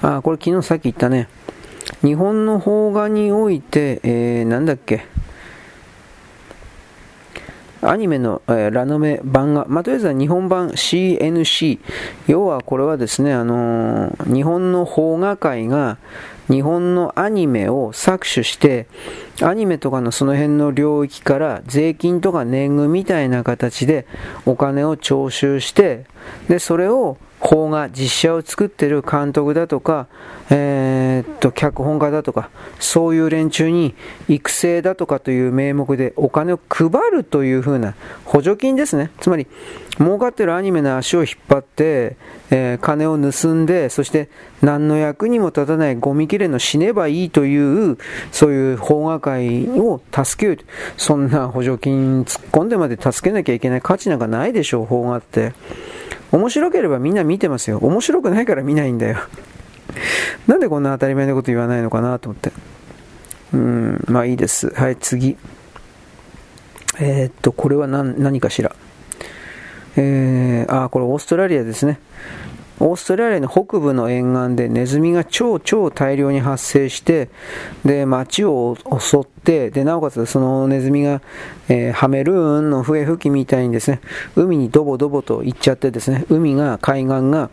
[0.02, 1.28] あ、これ昨日さっき言ったね。
[2.02, 5.04] 日本の邦画において、えー、なんだっけ？
[7.82, 11.78] アニメの、えー、ラノベ版が、まあ、とりあえずは日本版 CNC。
[12.26, 15.96] 要はこれはですね、あのー、日本の邦画界が
[16.48, 18.86] 日本のアニメを搾取して、
[19.40, 24.06] アニメとかのその辺の領域から税金とか年貢みたいな形で
[24.44, 26.04] お金を徴収して、
[26.48, 30.06] で、それを邦画、実写を作ってる監督だとか、
[30.50, 33.94] えー、っと、脚本家だとか、そういう連中に
[34.28, 39.10] 育成だとかという名目でお金を配るというふうな補助金ですね。
[39.20, 39.46] つまり、
[39.98, 42.16] 儲かってるアニメの足を引っ張って、
[42.50, 44.28] えー、金を盗んで、そして
[44.62, 47.98] 何の役にも立たないゴミ切れの死ねばいいという、
[48.32, 50.66] そういう邦画界を助ける。
[50.96, 55.52] そんな補助金突っ込んでまで助けなきゃいけない価値なんかないでしょう、邦画って。
[56.32, 57.78] 面白ければみんな見てますよ。
[57.78, 59.18] 面白くないから見ないんだよ。
[60.46, 62.52] なんでこんな当たり前のこと言わないのかなと思って。
[63.52, 64.70] うん、まあいいです。
[64.70, 65.36] はい、次。
[67.00, 68.74] えー、っと、これは何何かしら。
[69.96, 71.98] えー、あ、これオーストラリアですね。
[72.78, 77.28] オーストラリアの北部の沿岸でネズミが超超大量に発生して、
[77.84, 81.20] で、街を襲って、で、なおかつそのネズミが、
[81.68, 84.00] えー、ハメルーンの笛吹きみたいにですね、
[84.36, 87.50] 海にドボドボと行っちゃってですね、海が、海岸が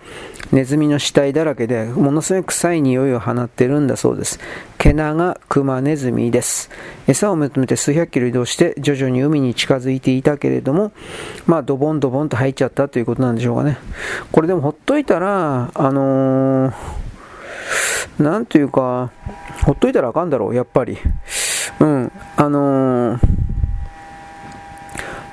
[0.52, 4.40] ネズミの死体だらけで、ものすごい臭い匂いを放ってるんだそうです。
[4.78, 6.70] ケナガクマネズミです。
[7.08, 10.92] 餌を求めて数百キロ移動して徐々に海に近づいていたけれども、
[11.46, 13.78] まあドボンドボンと入っちゃったということなんでしょうかね。
[14.32, 16.74] これでもほっといたら、あのー、
[18.20, 19.12] なんというか、
[19.66, 20.98] ほっといたらあかんだろう、やっぱり。
[21.80, 23.20] うん、あのー、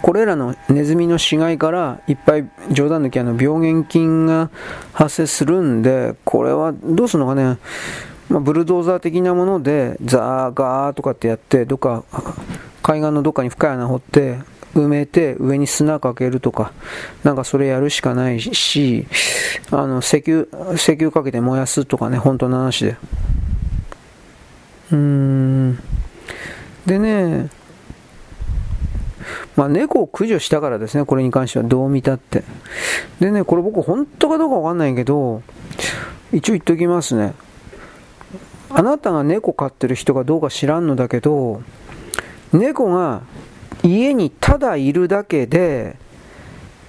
[0.02, 4.50] これらのネズミの死骸からいっぱい冗談抜きあの病原菌が
[4.92, 7.58] 発生するんで、これはどうするのかね、
[8.28, 12.04] まあ、ブルドーザー的なものでザーガーとかってやって、どっか
[12.82, 14.38] 海岸のどっかに深い穴掘って
[14.74, 16.72] 埋めて上に砂かけるとか、
[17.22, 19.06] なんかそれやるしかないし、
[19.70, 22.96] あの石油、石油かけて燃やすとかね、本当の話で。
[24.92, 25.78] うーん。
[26.86, 27.48] でね、
[29.56, 32.44] まあ、猫を駆除したからですね、これに関してはどう見たって。
[33.20, 35.42] でね、これ僕本当かどうかわかんないけど、
[36.32, 37.34] 一応言っときますね。
[38.70, 41.62] あなたが猫飼ってる人がどうか知らんのだけど、
[42.52, 43.22] 猫が
[43.82, 45.96] 家にただいるだけで、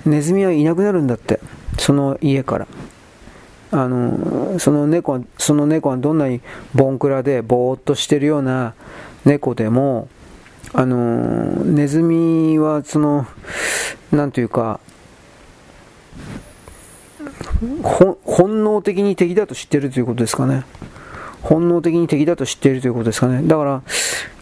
[0.06, 1.40] ネズミはいなくなるんだって。
[1.78, 2.68] その家から。
[3.72, 6.42] あの、その猫は、その猫はどんなに
[6.74, 8.74] ボンクラでぼーっとしてるような
[9.26, 10.08] 猫でも、
[10.74, 13.28] あの、ネズミはその、
[14.12, 14.80] なんというか、
[18.24, 20.64] 本能的に敵だと知ってるということですかね。
[21.42, 23.42] 本能的に敵だと知っているということですかね。
[23.44, 23.82] だから、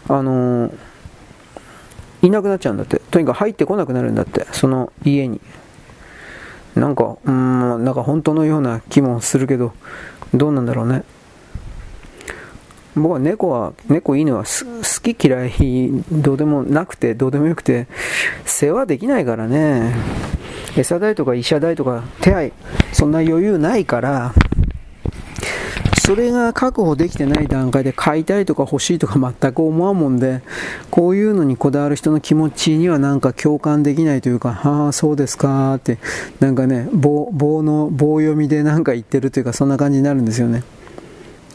[0.08, 0.72] あの
[2.22, 3.00] いなくなっちゃうんだって。
[3.10, 4.46] とにかく入ってこなくなるんだって。
[4.52, 5.40] その家に。
[6.74, 9.72] なんか、うん、なんか本当のような気もするけど、
[10.32, 11.04] どうなんだろうね。
[12.96, 17.86] 僕は猫は、猫犬は好き嫌いどうでもなくて、どうでもよくて、
[18.44, 19.94] 世話できないからね。
[20.76, 22.52] 餌代とか医者代とか手配、
[22.92, 24.32] そんな余裕ないから、
[26.04, 30.42] それが確保できてない段階で買いたいとか欲しいとか全く思わんもんで、
[30.90, 35.98] こういうのにこだわる人の気持ちにはなんか共感できないというか、ああ、そうですかって、
[36.40, 40.62] なんかね、棒棒の棒読みでなんか言ってるというか、そんな感じになるんですよね。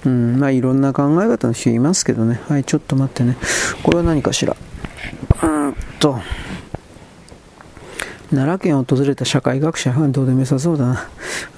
[0.06, 2.40] うん、まあいろんな考え方の人いますけどね。
[2.48, 3.38] はい、ちょっと待ってね。
[3.84, 4.56] これは何かしら？
[5.44, 6.20] うんと。
[8.32, 11.08] 奈良県を訪れた社会学者 どうでもよさそうだな。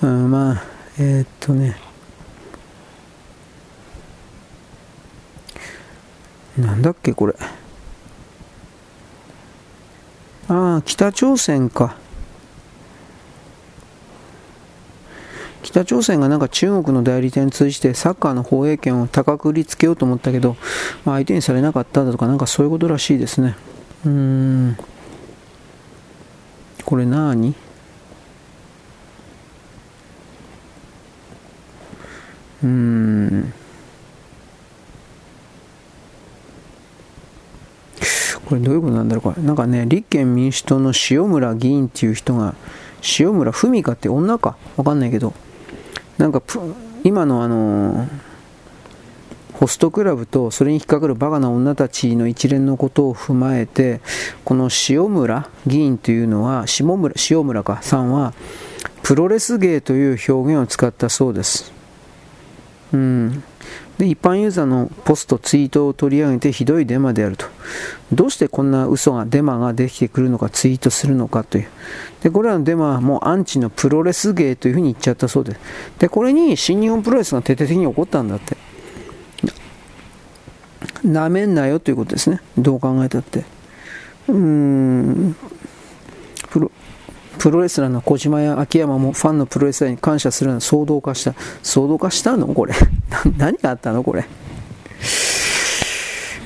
[0.02, 0.64] うん、まあ、
[0.98, 1.78] えー、っとね。
[6.58, 7.34] なんだっけこれ
[10.50, 11.96] ああ北朝鮮か
[15.72, 20.58] 北朝鮮がなんか中国の代理店通じてサッカーの放映権を高く売りつけようと思ったけど、
[21.06, 23.56] まあ、相手にされなかっただとかなんかそういうことらしいですね。
[24.06, 24.78] うーん
[26.84, 27.56] これ何
[32.64, 33.54] うーん。
[38.46, 39.42] これどういうことなんだろうこれ。
[39.42, 42.56] なんかね立憲民主党の塩村議員っていう人が
[43.18, 44.58] 塩村文香って女か？
[44.76, 45.34] わかんないけど。
[46.22, 46.44] なんか
[47.04, 48.08] 今のあの
[49.54, 54.02] ホストクラブとそれに引っかかるバカな女たちの一連のことを踏まえて
[54.46, 58.34] この塩村議員というのは下村塩村かさんは
[59.02, 61.72] プロレス芸という表現を使ったそうです。
[62.94, 63.44] うん、
[64.02, 67.46] で一般ユーザーのポスト、ツイートを取り上げてひどいデマであると。
[68.12, 71.68] どうしてこんな嘘が、デマができてくるのか、ツイートするのかという。
[72.24, 75.60] で、これらのデマはもうアンチのプロレス芸というふうに言っちゃったそうです。
[76.00, 78.58] で、これに新日本プロレスが徹底的に怒ったんだって。
[81.04, 82.42] なめんなよということですね。
[82.58, 83.46] どう考えたって。
[84.30, 85.36] うーん。
[86.50, 86.72] プロ
[87.42, 91.32] プロレスラーの小島や秋山もファンのプロレスラーに感謝するの騒動化した。
[91.64, 92.76] 騒動化したのこれ。
[93.36, 94.04] 何があったの？
[94.04, 94.28] これ。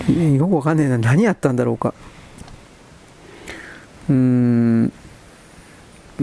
[0.38, 0.98] よくわかんねえな。
[0.98, 1.94] 何やったんだろうか。
[4.10, 4.94] うーん。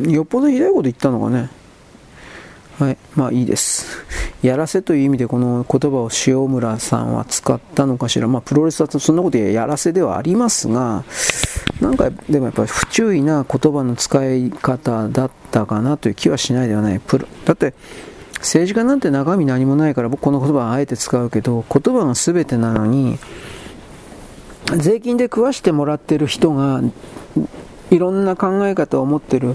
[0.08, 1.50] よっぽどひどいこと言ったのかね。
[2.82, 2.98] はい。
[3.14, 4.04] まあいいです。
[4.42, 8.26] やらせという意味でこの言葉を塩村さんは使ったのかしら。
[8.26, 11.04] まあプロレスだとそんなことやらせではありますが、
[11.80, 16.98] なんかでもやっぱり不注意な言葉の使い方だったかなという気はしないではない。
[16.98, 17.72] プロだって
[18.38, 23.20] 政治家なんて中身何もないから僕この言葉はあえて使うけど言葉が全てなのに
[24.76, 26.82] 税金で食わしてもらってる人が
[27.92, 29.54] いろんな考え方を持ってる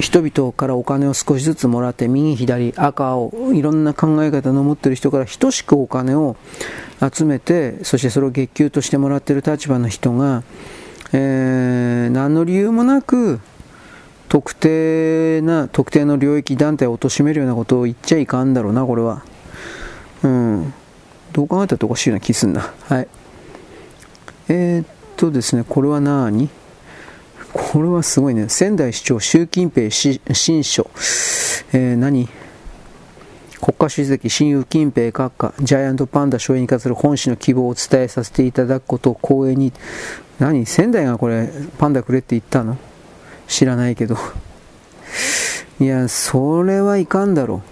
[0.00, 6.36] 人々からお金を少しずつもらって右左赤青いろんな考え方の持ってる人から等しくお金を
[7.12, 10.42] 集めてそしてそれを月給としてもらってる立場の人が
[11.12, 13.40] えー、何の理由もなく
[14.28, 19.24] 特定な特定の領域団体を貶めるようなことを言っちゃいかんだろうなこれは。
[20.22, 20.74] うん。
[21.32, 22.72] どう考えたっておかしいような気すんな。
[22.84, 23.08] はい。
[24.48, 26.48] えー、っとですねこれは何？
[27.52, 28.48] これはすごいね。
[28.48, 30.20] 仙台市長習近平新
[30.64, 30.90] 書、
[31.72, 32.28] えー、何？
[33.60, 39.72] 国家主席親友近平閣下ジャイアントパンダ所有に関する本誌の希望をお伝えさせていただくことを光栄に。
[40.38, 40.64] 何？
[40.64, 42.78] 仙台がこれパンダくれって言ったの？
[43.46, 44.16] 知らないけど。
[45.80, 47.62] いやそれはいかんだろ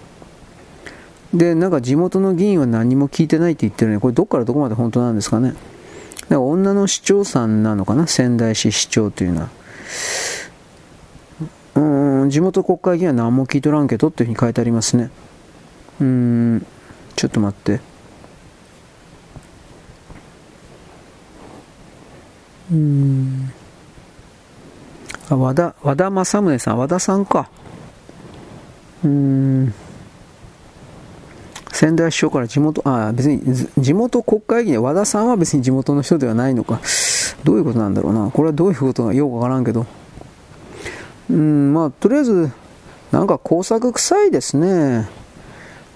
[1.32, 1.38] う。
[1.38, 4.00] でなんか地元の議員は何も聞いてないって言ってるね。
[4.00, 5.54] これどっからどこまで本当なんですかね。
[6.28, 8.06] か女の市長さんなのかな？
[8.06, 9.57] 仙台市市長というのは。
[11.74, 15.10] うん地元国会議員は何も聞いとらんけどっていうふうに書いてありますね。
[16.00, 16.66] うん
[17.16, 17.80] ちょっと待って。
[22.70, 23.52] うん。
[25.30, 26.78] あ和田和田正宗さん。
[26.78, 27.48] 和田さんか。
[29.04, 29.74] うん。
[31.72, 33.40] 仙台市長から地元あ別に
[33.78, 36.80] 地元国会議員和田さんは別に地元の人ではないのか。
[37.44, 38.30] どういうことなんだろうな。
[38.30, 39.86] これはどういうことかよくわからんけど。
[41.30, 42.50] うんまあとりあえず
[43.12, 45.08] なんか工作臭いですね。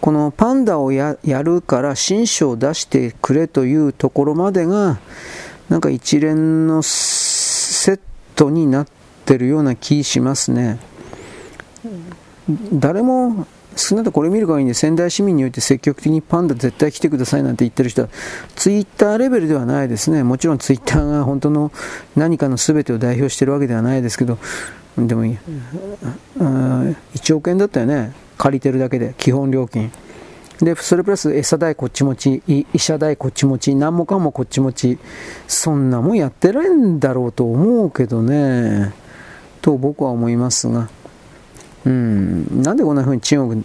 [0.01, 4.99] このパンダをやるから新書を出してくれというところまでが
[5.69, 8.01] なんか一連のセッ
[8.35, 8.87] トになっ
[9.25, 10.79] てるような気しますね。
[12.73, 13.47] 誰も
[13.77, 18.09] 少なくともこれ見る限りで仙台市民において積極的にパンダ絶対来てくださいなんて言ってる人は
[18.55, 20.23] ツイッターレベルではないですね。
[20.23, 21.73] もちろんツイッターが本当の
[22.17, 24.39] 何かの全てを代表してるわけではないですけど、
[24.97, 25.39] でもいい
[26.39, 28.13] 1億円だったよね。
[28.39, 29.93] 借りてるだけで、基本料金。
[30.61, 32.43] で、それプラス餌代こっち持ち、
[32.73, 34.99] 医者代こっち持ち、何もかもこっち持ち、
[35.47, 38.93] そんなもんやってるんだろうと思うけどね、
[39.61, 40.89] と僕は思いますが。
[41.85, 43.65] うん、なんでこんな風に中国、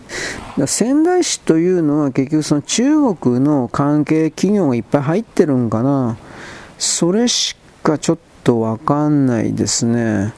[0.66, 6.18] 仙台市というのは結局その中国の関係企業がいっぱい入ってるんかな、
[6.80, 10.34] それしかちょっとわかんないですね。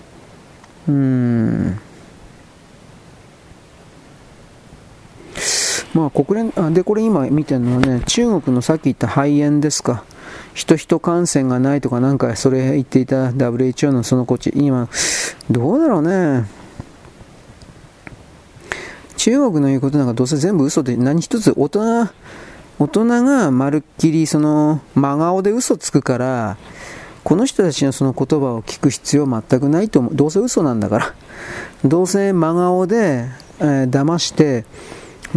[0.88, 1.80] うん。
[5.93, 10.03] まあ、国連あでこれ今見てるのはね中国のさっき言った肺炎ですか。
[10.53, 14.51] 人人感染がないとかなんかそれ言っていた WHO のそのこっち。
[14.53, 14.88] 今
[15.49, 16.45] どうだろうね。
[19.20, 22.07] 中国の言うことなんかどうせ全部嘘で何一つ大人
[22.80, 26.57] 大人がまるっきりその真顔で嘘つくから
[27.26, 30.15] この人たちのその言葉を聞く必要全くないと思う。
[30.15, 31.13] どうせ嘘なんだから。
[31.84, 33.26] どうせ真顔で、
[33.59, 34.63] えー、騙して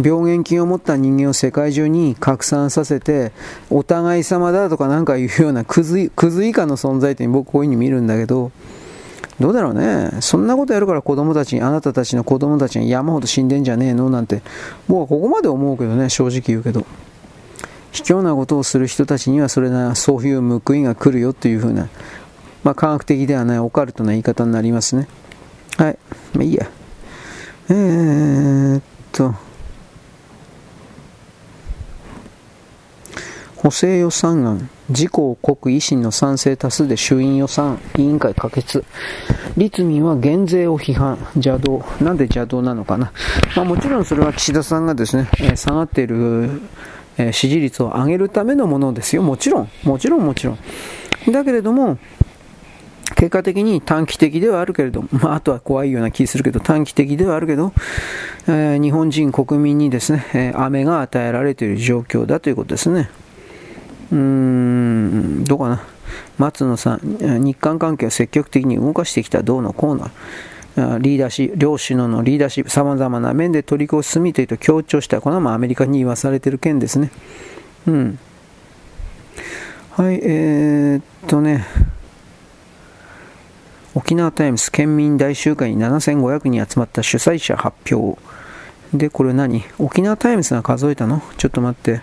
[0.01, 3.33] 病原菌を持った人間を世界中に拡散させて、
[3.69, 8.53] お互い様だとかなんかいうようなクズクズ以下の存在って僕こういうふうに見るんだけど、
[9.39, 10.11] どうだろうね。
[10.21, 14.41] そんなことやるから子供たちに、あなたたちの子供たちに山ほど死んでんじゃねえのなんて、
[14.87, 16.85] 僕はここまで思うけどね、正直言うけど。
[17.91, 21.89] 卑怯なことをする人たちにはそれな、そういう報いが来るよというふうな、
[22.63, 25.07] まあ、科学的ではないオカルトな言い方になりますね。
[25.77, 25.97] はい。
[26.33, 26.67] まあいいや。
[27.69, 28.81] えー、っ
[29.11, 29.35] と。
[33.57, 34.69] 補正予算案。
[34.89, 38.83] 自公国維新の賛成多数で衆院予算委員会可決。
[39.55, 41.85] 立民は減税を批判、邪道。
[42.01, 43.11] なんで邪道なのかな。
[43.55, 46.61] まあもちろんそれは岸田さんがですね、えー、下がっている、
[47.17, 49.23] えー、支持率を上げるためのものですよ。
[49.23, 50.57] もちろん、もちろんもちろん。
[51.31, 51.97] だけれども、
[53.15, 57.71] 結果的に短期的ではあるけれど、まあ、あとは怖いような気するけど、短期的ではあるけど、
[58.47, 63.09] えー、日本人国民にですね、えー、雨が与えられている状況だということですね。
[64.13, 65.81] うーん、どうかな。
[66.37, 66.99] 松野さん、
[67.43, 70.09] 日韓関係を積極的に動かしてきたどうのこうの。
[70.99, 75.21] リーダーシップ、両首脳のリーダーシップ、様々な面で取り越し進みというと強調した。
[75.21, 77.11] これはまアメリカに言わされてる件ですね。
[77.87, 78.19] うん。
[79.91, 81.65] はい、えー、っとね。
[83.93, 88.19] 沖縄タイムズ県民大集会に7500人集まった主催者発表。
[88.91, 89.63] で、これ何？
[89.77, 91.21] 沖縄タイムズが数えたの？
[91.37, 92.01] ちょっと待って。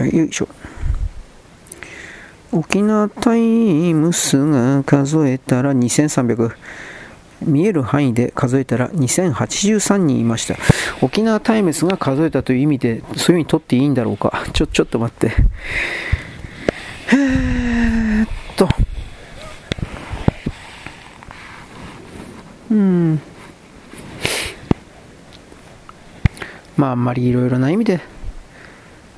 [0.00, 0.48] よいしょ。
[2.52, 6.52] 沖縄タイムスが数えたら2300。
[7.42, 10.56] 見える範囲で数えたら2083人いました。
[11.02, 14.44] 沖縄タイムズが数えたという意味で、そういうふうに取っていいんだろうか。
[14.52, 15.32] ちょ、ちょっと待って。
[17.12, 18.68] えーっと。
[22.70, 23.20] うん。
[26.76, 28.00] まあ、あんまりいろいろな意味で、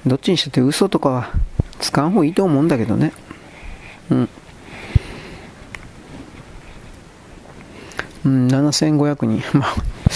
[0.07, 1.31] どっちにしたって嘘とかは
[1.81, 3.13] 使う方がいいと思うんだけどね。
[4.11, 4.29] うん。
[8.25, 9.43] うん、7500人。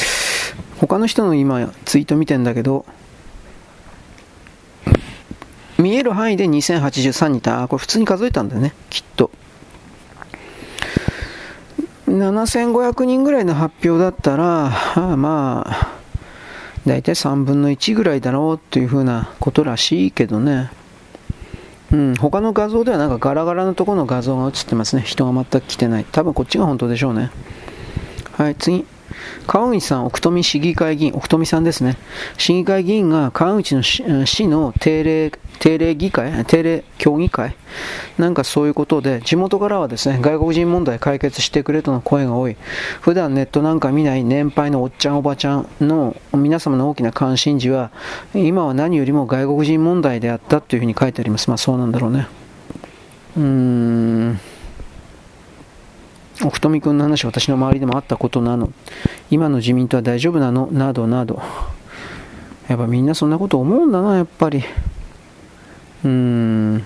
[0.79, 2.87] 他の人の今、ツイート見てんだけど、
[5.79, 7.67] 見える範囲で2083人いた。
[7.69, 9.31] これ普通に数えたんだよね、きっと。
[12.07, 16.00] 7500人ぐらいの発表だったら、まあ、
[16.87, 20.71] 大体3分の1ぐらいだろうっていうふうなことらしいけどね。
[21.93, 25.03] うん、他の画像ではなんかガラガラのところの画像が映ってますね。
[25.03, 26.05] 人が全く来てない。
[26.05, 27.31] 多分こっちが本当でしょうね。
[28.33, 28.87] はい、次。
[29.47, 31.97] 川口さん、奥富市議会議員、奥富さんですね。
[32.39, 37.55] 市議会議員が川口の市の定例定例議会、定例協議会、
[38.19, 42.57] なんかそういうことで、地元からはですね、外国人問題解決してくれとの声が多い。
[43.03, 47.91] 普段ネットなんか見ない年配のおっちゃんおばちゃんの皆様の大きな関心事は、
[48.35, 51.51] 今は何よりも外国人問題であったというふうに書いてあります。
[51.51, 52.27] まあそうなんだろうね。
[53.37, 54.41] うーん。
[56.43, 58.73] 奥富君の話、私の周りでもあったことなの。
[59.31, 60.69] 今の自民党は大丈夫なの？
[60.73, 61.43] などなど。
[62.69, 64.65] やっぱみんなそんなこと思うんだな、やっぱり。
[66.05, 66.85] うーん。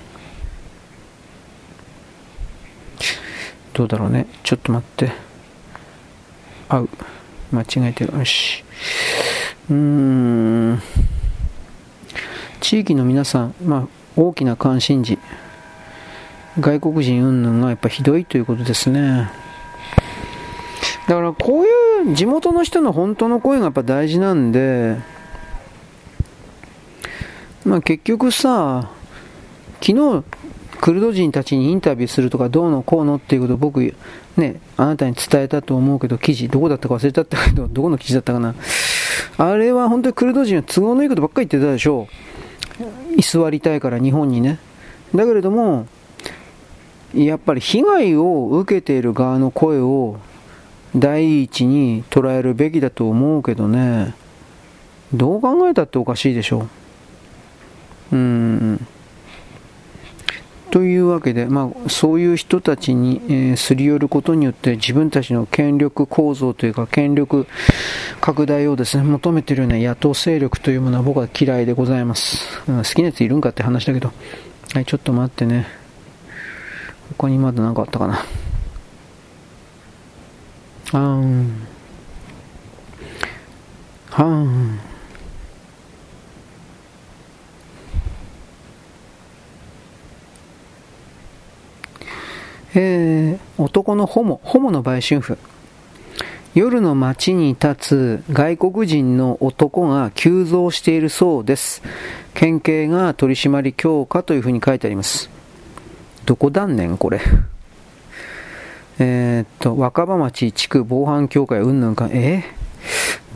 [3.75, 4.27] どうだろうね。
[4.43, 5.13] ちょっと待って。
[6.69, 6.89] 合う。
[7.53, 8.17] 間違えてる。
[8.19, 8.65] よし。
[9.71, 10.83] うーん。
[12.61, 15.19] 地域の皆さん、まあ、大きな関心事。
[16.59, 19.31] 外国人云々がやっぱひどいということですね。
[21.09, 21.65] だからこう
[22.09, 24.97] いう地元の人の本当の声がやっぱ大事なんで、
[27.65, 28.91] まあ結局さ、
[29.81, 30.25] 昨日、
[30.81, 33.81] クルド人たちにインタビューするとかどうのこうのっていうことを僕、
[34.37, 38.55] ね、あなたに伝えたと思うけど、記事、どこだったか忘れちゃったけど、どこの記事だったかな。
[39.37, 42.09] あれは本当にクルド人は都合のいいことばっかり言ってたでしょ
[42.81, 43.19] う。
[43.19, 44.59] 居座りたいから日本にね。
[45.15, 45.87] だけれども、
[47.15, 50.19] やっぱり被害を受けている側の声を
[50.95, 54.15] 第一に捉えるべきだと思うけどね。
[55.13, 56.69] どう考えたっておかしいでしょ
[58.13, 58.17] う。
[58.17, 58.87] うん。
[60.75, 67.47] というわけで、まあ、そういう人たちに、えー、すり寄ることによって自分たちの権力構造というか権力
[68.21, 74.11] 拡大をですね求めてるような野党勢力というものは僕は嫌いでございます、うん、好きなやついるんかって話だけど
[74.73, 75.69] はいちょっと待ってね
[77.19, 78.25] 他にまだ何かあったかな
[80.95, 81.67] あーん
[84.11, 84.79] はーん
[92.77, 95.37] えー、男のホモ、ホモの売春婦。
[96.55, 101.83] 夜の街に立つ外国人の男が急増しているそうです。
[102.35, 105.29] 県警が取り締まり強化というふうに書いてあります。
[106.25, 107.21] どこ断念これ。
[108.99, 112.45] えー、っと、若葉町地区防犯協会うんぬんか、え？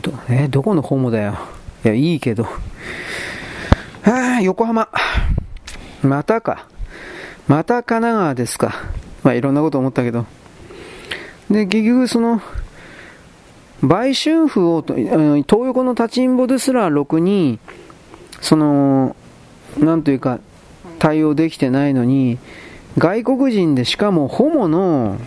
[0.01, 0.45] ー、ど、え？
[0.45, 1.37] ー、どこのホモだよ？
[1.83, 2.47] いや、いいけど。
[4.05, 4.87] あ横浜。
[6.01, 6.67] またか。
[7.47, 8.73] また神奈川ですか。
[9.23, 10.25] まあいろんなこと思ったけど。
[11.49, 12.41] で、結局その、
[13.81, 17.59] 売春婦を、東横の立ちんぼですらろくに、
[18.39, 19.15] その、
[19.77, 20.39] なんというか、
[20.99, 22.37] 対応できてないのに、
[22.97, 25.17] 外国人でしかもホモの、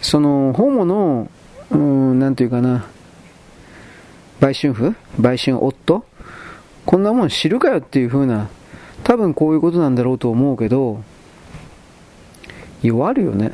[0.00, 1.28] その、ホモの、
[1.70, 2.86] うん、なんというかな、
[4.40, 6.04] 売春婦売春夫
[6.84, 8.48] こんなもん知るかよっていう風な、
[9.02, 11.02] 多分こういうことなんだろうと思うけど、
[12.82, 13.52] 弱るよね。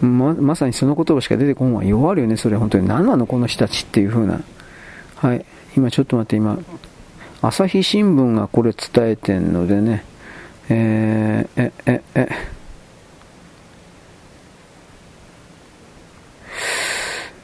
[0.00, 1.84] ま、まさにその言葉しか出てこんわ。
[1.84, 2.86] 弱るよね、それ本当に。
[2.86, 4.40] 何なの、この人たちっていう風な。
[5.16, 5.44] はい。
[5.76, 6.58] 今ちょっと待って、今、
[7.40, 10.04] 朝日新聞がこれ伝えてんのでね。
[10.68, 12.28] えー、え、え、え、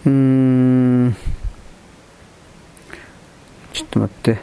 [0.07, 1.17] うーん。
[3.73, 4.39] ちょっと待って。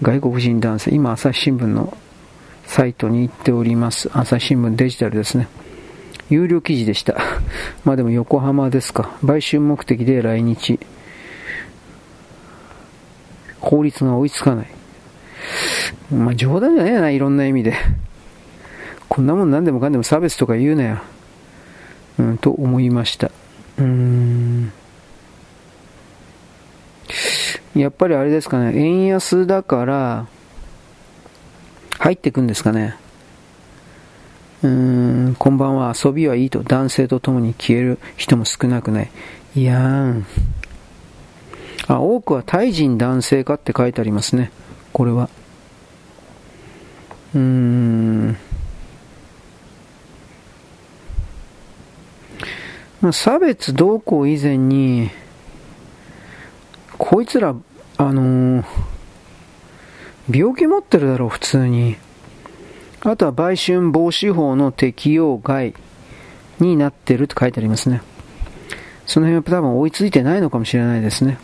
[0.00, 1.96] 外国人男性、今朝日新聞の
[2.66, 4.10] サイトに行っております。
[4.12, 5.48] 朝日新聞デジタルですね。
[6.30, 7.16] 有料記事でした。
[7.84, 9.16] まあでも横浜ですか。
[9.22, 10.78] 売春目的で来日。
[13.60, 14.66] 法律が追いつかない。
[16.14, 17.74] まあ冗談じゃねえな、いろんな意味で。
[19.08, 20.98] こんなもん何でもかんでも差別とか言うなよ。
[22.18, 23.30] うん、と思いました。
[23.78, 24.72] うーん。
[27.74, 30.26] やっぱりあれですかね、円安だから、
[31.98, 32.96] 入ってくんですかね。
[34.62, 39.10] うーん、こんばんは、遊びはいいと男性と共に消える人も少なくない。
[39.54, 40.26] いやーん。
[41.86, 44.50] あ、多くはタイ人男性かって書いてありますね。
[44.92, 45.30] これは。
[47.34, 48.36] うーん。
[53.00, 55.10] まあ、差別動向以前に、
[56.96, 57.54] こいつら、
[57.96, 58.64] あのー、
[60.30, 61.96] 病気持ってるだろう、普通に。
[63.00, 65.74] あとは売春防止法の適用外
[66.58, 68.02] になってると書いてありますね。
[69.06, 71.38] その辺は多分追いついてないのかもしれないですね。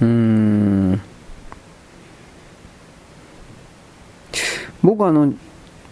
[0.00, 1.00] うーん。
[4.82, 5.32] 僕あの、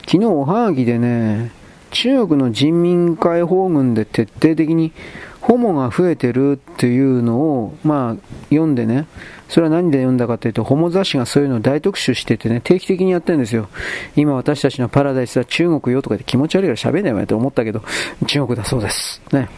[0.06, 1.52] 昨日おはぎでね、
[1.96, 4.92] 中国の人民解放軍で徹底的に
[5.40, 9.06] ホモが増えてるっていうのを、まあ、読んでね、
[9.48, 13.68] それは何で読んだかというと、ホモ雑誌がそういうのを大特集しててね、定期的にやってるんですよ。
[14.14, 17.82] 今私たちのパラダイスは中国よとかで気持ち悪いから喋んないわよと思ったけど、
[18.26, 19.22] 中国だそうです。
[19.32, 19.48] ね。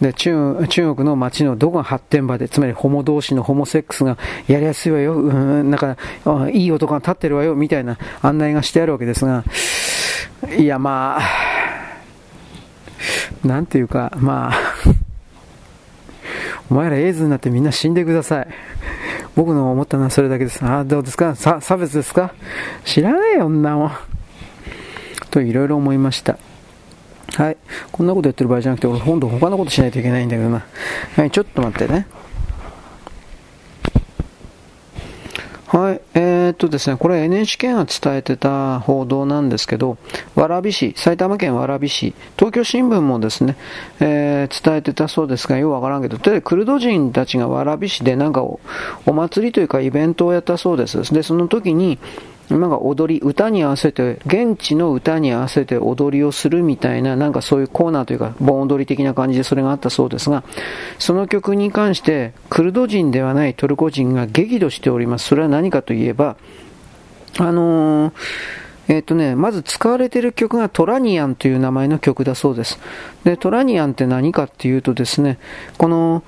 [0.00, 4.16] で中中国の街のどこが発展場で、つまりホモ同士のホモセックスが
[4.48, 5.96] やりやすいわよ、うん、なんか、
[6.50, 9.44] いい男が立ってるわよ、みたいな案内がしてあるわけですが、
[10.58, 11.63] いや、まあ、
[13.44, 14.54] なんていうか、まあ、
[16.70, 18.48] お前らエイズになってみんな死んでください。
[19.36, 20.64] 僕の思ったのはそれだけです。
[20.64, 21.34] ああ、どうですか？
[21.34, 22.32] 差別ですか？
[22.84, 23.90] 知らねえよ、女も。
[25.30, 26.38] といろいろ思いました。
[27.36, 27.56] はい。
[27.90, 30.62] こんなことやってる場合じゃなくて、俺今度他のことしないといけないんだけどな。
[31.16, 32.06] はい、ちょっと待ってね。
[35.74, 39.98] はい、えー、っとですね、これ NHK が伝えてた報道なんですけど、
[40.36, 43.56] 蕨市、埼玉県蕨市、東京新聞もですね、
[43.98, 48.60] えー、伝えてたそうですが、ようわからんけど、で、クルド人たちが蕨市でなんかお
[49.06, 51.12] 祭りというかイベントをやったそうです。
[51.12, 51.98] で、その時に、
[52.50, 60.44] なんか踊り、歌に合わせて、現地の歌に合わせて踊りをするみたいな、なんかそういうコーナーというか、盆踊り的な感じでそれがあったそうですが、
[60.98, 65.26] その曲に関して、クルド人ではないトルコ人が激怒しております。
[65.26, 66.36] それは何かといえば、
[67.38, 68.14] あのー
[68.86, 72.78] えっ、とね、まず使われている曲がトラニアンという名前の曲だそうです。
[73.24, 75.38] で、トラニアンって何かっていうとですね、
[75.78, 76.22] この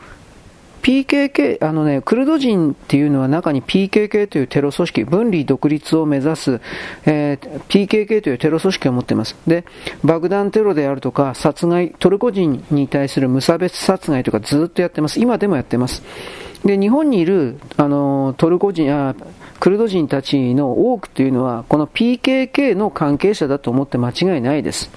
[0.82, 6.60] PKK、あのね、クルド人っていうのは中に PKK というテロ組織、分離独立を目指す、
[7.04, 9.36] えー、PKK というテロ組織を持っています。
[9.46, 9.64] で、
[10.04, 15.20] 爆弾テロであるとか、殺害、トルコ人に対する無差別殺害とかずっとやってます。
[15.20, 16.02] 今でもやってます。
[16.66, 19.14] で、日本にいる、あの、トルコ人、あ
[19.60, 24.90] クルド人たちの多くというのは、この PKK の関係者だと思って間違いないです。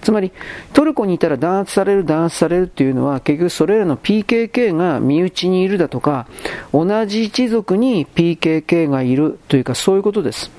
[0.00, 0.32] つまり、
[0.72, 6.26] トルコにいたら弾圧される、弾圧されるというのは、結局それらの PKK が身内にいるだとか、
[6.72, 10.50] 同じ一族に PKK がいるというか、そういうことです。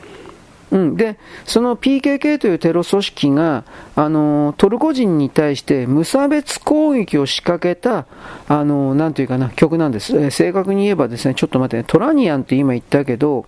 [0.71, 3.63] うん、で、その PKK というテロ組織が、
[3.95, 8.05] あの、トルコ人に対して無差別攻撃を仕掛けた、
[8.47, 10.15] あの、なんていうかな、曲なんです。
[10.15, 13.45] えー、正確に言えばですね、ちょっと待って、ね、トラニアンって今言ったけど、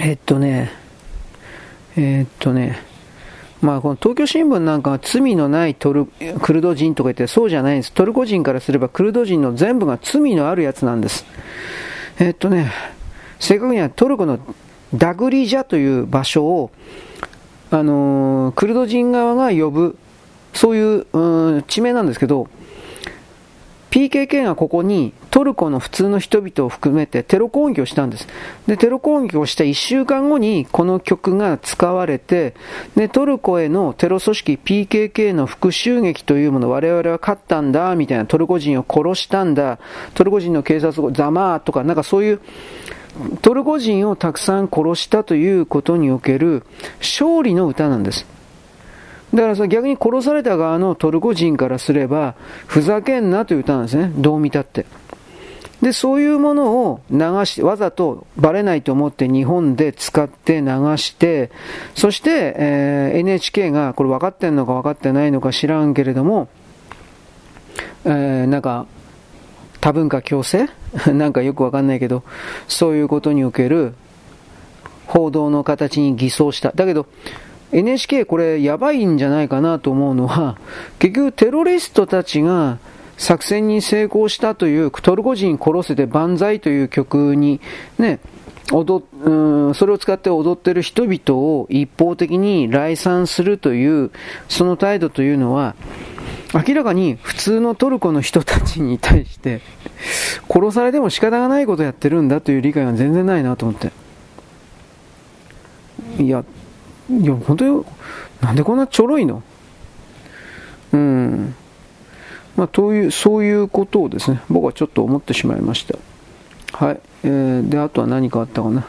[0.00, 0.70] えっとね、
[1.96, 2.78] えっとね、
[3.60, 6.06] まあ、この東京新聞なんかは罪のないトル
[6.40, 7.92] クルド人とか言ってそうじゃないんです。
[7.92, 11.24] トルコ人からすればクルド人の全部が罪のあるやつなんです。
[12.20, 12.72] えっとね、
[13.40, 14.38] 正確にはトルコの
[14.94, 16.70] ダグリジャという場所を、
[17.70, 19.98] あのー、クルド人側が呼ぶ、
[20.54, 22.48] そういう、う地名なんですけど、
[23.90, 28.28] PKK がここにトルコの普通の人々を含めてテロ攻撃をしたんです。
[28.66, 32.54] で、テロ攻撃をした1週間後にこの曲が使われて、
[32.96, 39.78] で、トルコへのテロ組織 PKK の復讐劇というもの、我々は勝ったんだ、みたいな、トルコ人を殺したんだ、
[40.14, 42.40] トルコ人の警察をざまーとか、なんかそういう、
[43.42, 46.64] トルコ人をたくさん殺したということにおける
[47.00, 48.26] 勝利の歌なんです。
[49.34, 52.34] だからさ、逆に殺された側のトルコ人からすれば、
[52.66, 54.10] ふざけんなという歌なんですね。
[54.16, 54.86] どう見たって。
[55.82, 60.66] で、そういうものを流し、わざとバレないと思って日本で使って流
[60.96, 61.50] して、
[61.94, 66.48] そして、えー、NHK が、これ分かってんのか分かってないのか知らんけれども、
[68.04, 68.86] えー、なんか、
[69.80, 70.68] 多文化共生
[71.12, 72.22] なんかよくわかんないけど、
[72.66, 73.94] そういうことにおける
[75.06, 76.72] 報道の形に偽装した。
[76.74, 77.06] だけど、
[77.72, 80.56] NHK これやばいんじゃないかなと思うのは、
[80.98, 82.78] 結局テロリストたちが
[83.16, 87.60] 作戦に成功したというトルコ人殺せて万歳という曲に
[87.98, 88.20] ね、
[88.72, 94.10] 踊うんそれを使って踊ってる人々を一方的に来賛するという
[94.48, 95.74] その態度というのは
[96.54, 99.60] 明らかに普通のトルコの人たちに対して
[100.48, 103.92] 殺されても仕方がないことをやってるんだという理解が全然ないなと思って
[106.18, 106.44] いや
[107.10, 107.84] いや、本当に、
[108.42, 109.42] なんでこんなちょろいの？
[110.92, 111.54] うん。
[112.54, 115.98] まあ、という、そういうことをですね、僕はちょっと思ってしまいました。
[116.84, 117.00] はい。
[117.24, 118.86] えー、で、あとは何かあったかな？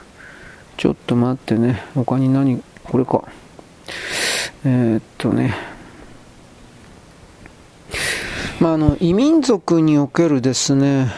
[0.75, 1.81] ちょっと待ってね。
[1.95, 3.23] 他に何、これか。
[4.65, 5.55] えー、っとね。
[8.59, 11.11] まあ、あの、異民族におけるですね、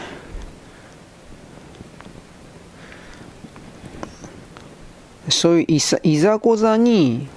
[5.28, 7.28] そういういざいざこざに、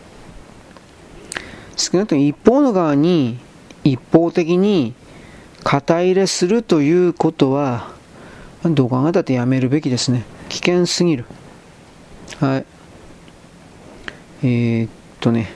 [1.75, 3.39] 少なくとも一方の側に
[3.83, 4.93] 一方的に
[5.63, 7.93] 肩入れするということは、
[8.63, 10.23] どう考えたってやめるべきですね。
[10.49, 11.25] 危険すぎる。
[12.39, 12.65] はい。
[14.43, 14.89] えー、っ
[15.19, 15.51] とね、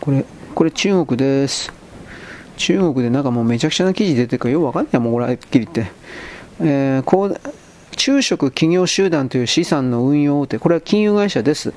[0.00, 1.77] これ、これ中国です。
[2.58, 5.90] 中国でなんかもうめちゃくちゃな記事出てるからよくわかんないもうこれはっきり言って。
[6.60, 7.40] えー、こう
[7.96, 11.72] 中植企業集団という資産の運用大手、これは金融会社です。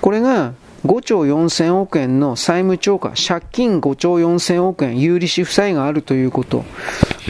[0.00, 0.52] これが
[0.86, 6.64] 5兆4000億円の債務超過、借金5兆4000億円、有利子負債があるということ。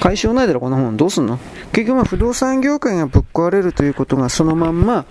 [0.01, 0.97] 解消ないだろ、こんなもん。
[0.97, 1.39] どうすんの？
[1.73, 5.07] 結局、不動産業界がぶっ壊れるということがそのまんま、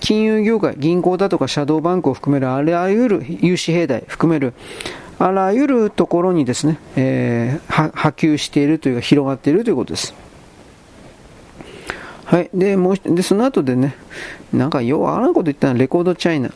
[0.00, 4.54] 金融業界、銀行だとかシャドーバンクを含めるあらゆる融資平台含める
[5.18, 10.14] あらゆるところにですね、えー、波及しているというか広がっているということです。
[12.24, 12.50] はい。
[12.52, 13.96] で、もうで、その後でね、
[14.52, 16.50] なんかようわからんこと言ったのはレコードチャイナ。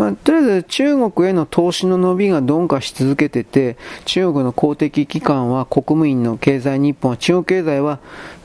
[0.00, 3.76] まあ、とりあえず中国への投資の伸びが鈍化し続けてて、
[4.06, 7.98] 中国の公的機関は国務院の経済日本は中国経済は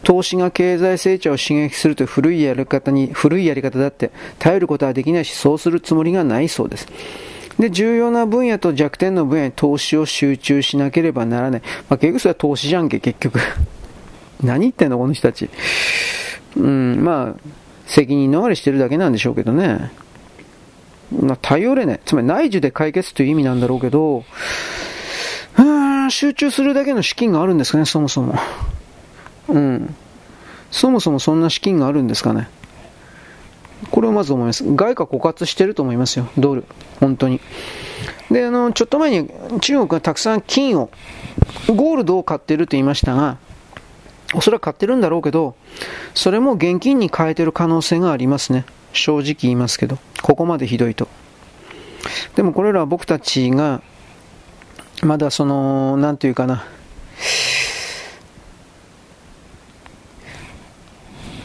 [0.03, 6.89] 投資が経済成長を刺激するという古いやり方に、古いやり方だって頼ることはできないし、そうするつもりがないそうです。
[7.59, 11.61] で、重要な分野と弱点の分野に投資を集中しなければならない。
[11.89, 13.39] まあ、結局それは投資じゃんけ、結局。
[14.43, 15.49] 何言ってんの、この人たち。
[16.57, 17.49] うん、まあ、
[17.85, 19.91] 責任逃れしてるだけなんでしょうけどね。
[21.11, 21.99] まあ、頼れない。
[22.05, 24.25] つまり内需で解決という意味なんだろうけど、
[25.57, 28.35] うん、集中するだけの資金があるんですかね、そもそも。
[29.47, 29.95] うん。
[30.71, 32.49] そもそもそんな資金があるんですかね。
[33.91, 34.63] これをまず思います。
[34.75, 36.65] 外貨枯渇してると思いますよ、ドル。
[36.99, 37.39] 本当に。
[38.31, 39.29] で、あの、ちょっと前に
[39.61, 40.89] 中国がたくさん金を、
[41.67, 43.37] ゴールドを買ってると言いましたが、
[44.33, 45.55] おそらく買ってるんだろうけど、
[46.13, 48.65] それも現金に変えてる可能性がありますね。
[48.93, 49.97] 正直言いますけど。
[50.21, 51.07] ここまでひどいと。
[52.35, 53.81] でもこれらは僕たちが、
[55.03, 56.65] まだその、なんていうかな、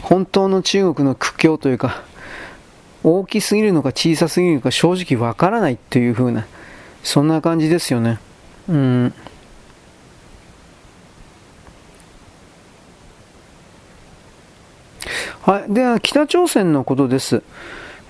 [0.03, 2.03] 本当の中国の苦境というか、
[3.03, 6.47] 大きすぎるのか小さすぎるのか正直わからないというふうな、
[7.03, 8.19] そんな感じですよね。
[8.69, 9.15] うん。
[15.43, 15.73] はい。
[15.73, 17.43] では、北朝鮮のことです。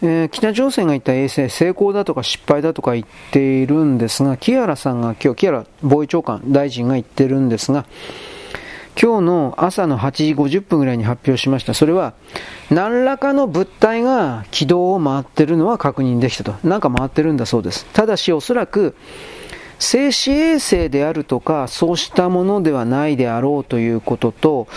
[0.03, 7.85] えー、北朝鮮が言った衛星、成功だとか失敗だとか言っているんですが、木原さんが今日、木原防衛長官大臣が言ってるんですが、
[9.01, 11.75] 今日の朝の8時50分ぐらいに発表しました。
[11.75, 12.15] それは、
[12.71, 16.55] 何らかの物体が軌道を回ってるのは確認できたと。
[16.67, 17.87] なんか回ってるんだそうです。
[17.93, 18.95] ただし、おそらく、
[19.79, 24.69] 静止衛星であるとか、そうしたものではないであろうということと、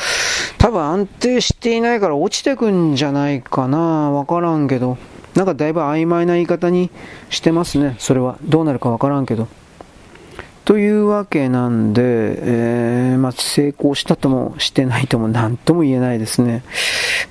[0.58, 4.12] 多分安定していないから落ちてくんじゃないかな。
[4.12, 4.98] わからんけど。
[5.36, 6.90] なんかだいぶ曖昧な言い方に
[7.30, 7.96] してますね。
[8.00, 8.38] それは。
[8.44, 9.48] どうなるかわからんけど。
[10.66, 16.64] というわけなんで、えー、まあ、成功したともしてないとも何とも言えないですね。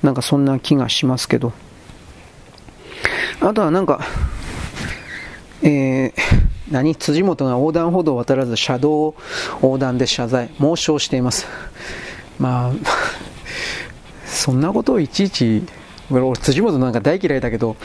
[0.03, 1.51] なんかそんな気がしますけど。
[3.41, 4.01] あとはなんか、
[5.63, 6.13] えー、
[6.71, 9.15] 何辻元が横断歩道を渡らず車道を
[9.61, 11.47] 横断で謝罪、猛省しています。
[12.37, 12.71] まあ、
[14.27, 15.63] そんなことをいちいち、
[16.11, 17.77] 俺、辻元なんか大嫌いだけど、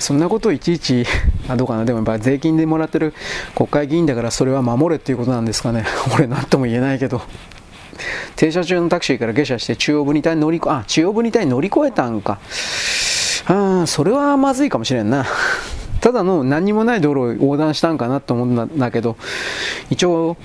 [0.00, 1.04] そんなことをいちいち、
[1.46, 3.14] あどうかな、でもやっぱ税金でもらってる
[3.54, 5.84] 国会議員だからそれは守れっていうことなんですかね。
[6.16, 7.22] 俺、なんとも言えないけど。
[8.34, 12.38] 停車中のタクシーから下車して中央分離帯乗りあ、中央分離帯乗り越えたんか。
[13.46, 15.26] ああ、それはまずいかもしれんな。
[16.00, 19.18] ただの何にもない道路を横断したんかなと思うんだけど、
[19.90, 20.38] 一応、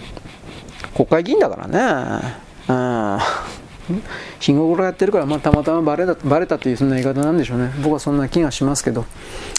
[0.94, 2.45] 国会議員だからね。
[2.68, 3.19] うん。
[4.40, 7.72] 日頃やってるから、まあ、たまたまバレたバレたというそんな言い方なんでしょうね。
[7.82, 9.06] 僕はそんな気がしますけど。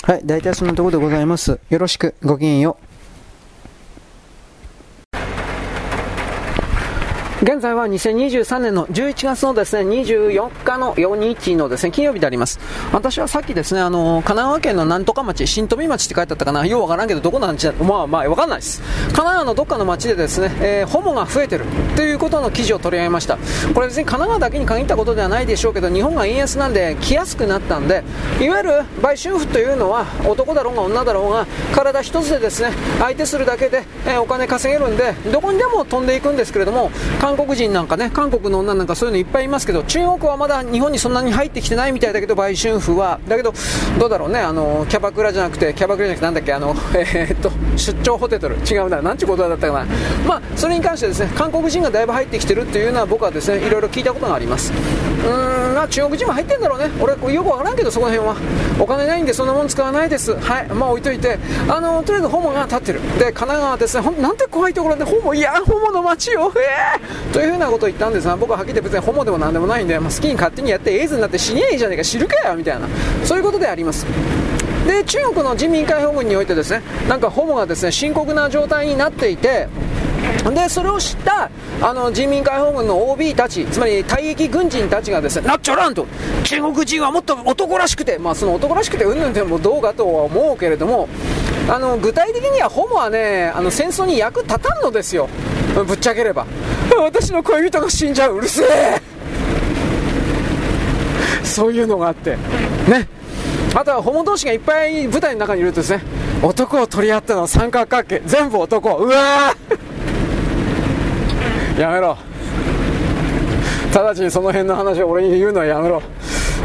[0.02, 1.58] はい、大体そんなところでございます。
[1.70, 2.85] よろしく、ごきげんよう。
[7.46, 12.58] 現在は2023年の11月のですね、24日の4日のですね、金曜日であります。
[12.92, 18.80] 私はさっきですね、あの、神奈川県のなんとか町、新富町って書いてあったかな、ようわからんけど、どこなんちゃ、まあまあ、わかんないです。
[18.80, 23.38] 神奈川のどっかの町でですね、えー、ホモが増えてるということの記事を取り上げました。
[23.72, 28.02] これ別に神奈川だけに限ったことではないでしょうけど、日本が円安なんで来やすくなったんで、
[28.40, 36.90] いわゆる売春婦というのは、男だろうが女だろうが、体一つでですね、相手するだけで、えー、お金稼げるんで、どこにでも飛んでいくんですけれども、
[37.36, 43.52] 韓国人なんかね、韓国の女なんかそういうのいっぱいいますけど、中国はまだ日本にそんなに入ってきてないみたいだけど、売春婦は、だけど、
[43.98, 49.86] どうだろうね、あの、キャバクラじゃなくて、キャバクラじゃなくて、なんだっけ、あの、えー、っと、出張ホテル、違うな、なんちゅうことだったかな。
[50.26, 54.72] まあ、それに関してですね、韓国人がだいぶ入ってきてるっていうのは僕はですね、いろいろ聞いたことがあります。
[54.72, 56.90] うーん、まあ、中国人も入ってんだろうね。
[56.98, 58.36] 俺、よくわからんけど、そこら辺は。
[58.78, 60.34] お金ないんでそんなもん使わないです。
[60.36, 61.38] はい、まあ置いといて、
[61.68, 63.00] あの、とりあえずホモが立ってる。
[63.18, 72.88] で、神奈川ですね、ほんなんて怖いところでホモ、いや、ホモの街よ、えー、というふうなことを言ったんですが、僕ははっきり言って別にホモでも何でもないんで、まあ、好きに勝手にやってエイズになって死にゃいいじゃねえか、知るかよ、みたいな。
[73.24, 74.06] そういうことであります。
[74.86, 79.68] で、中国の人民解放軍においてですね、なんかホモがですね、深刻な状態になっていて、
[80.44, 81.50] でそれを知った
[81.80, 86.06] あの人民解放軍の OB たち、つまり退役軍人たちがですね、なっちゃらんと、
[86.44, 91.08] 中国人はもっと男らしくて、まあ、その男らしくてうんぬんでもどうかとは思うけれども、
[91.68, 95.28] あの具体的にはホモはね、あの戦争に役立たんのですよ、
[95.86, 96.46] ぶっちゃければ。
[96.98, 99.00] 私の恋人が死んじゃう、うるせえ。
[101.44, 102.36] そういうのがあって、
[102.88, 103.08] ね。
[103.74, 106.02] あとはホモ同士がいっぱい舞台の中にいるとですね、
[106.42, 109.85] 男を取り合ったのは三角関係、全部男、うわー
[111.78, 112.16] やめろ。
[113.92, 116.02] 直ちにその辺の話を俺に言うのはやめろ。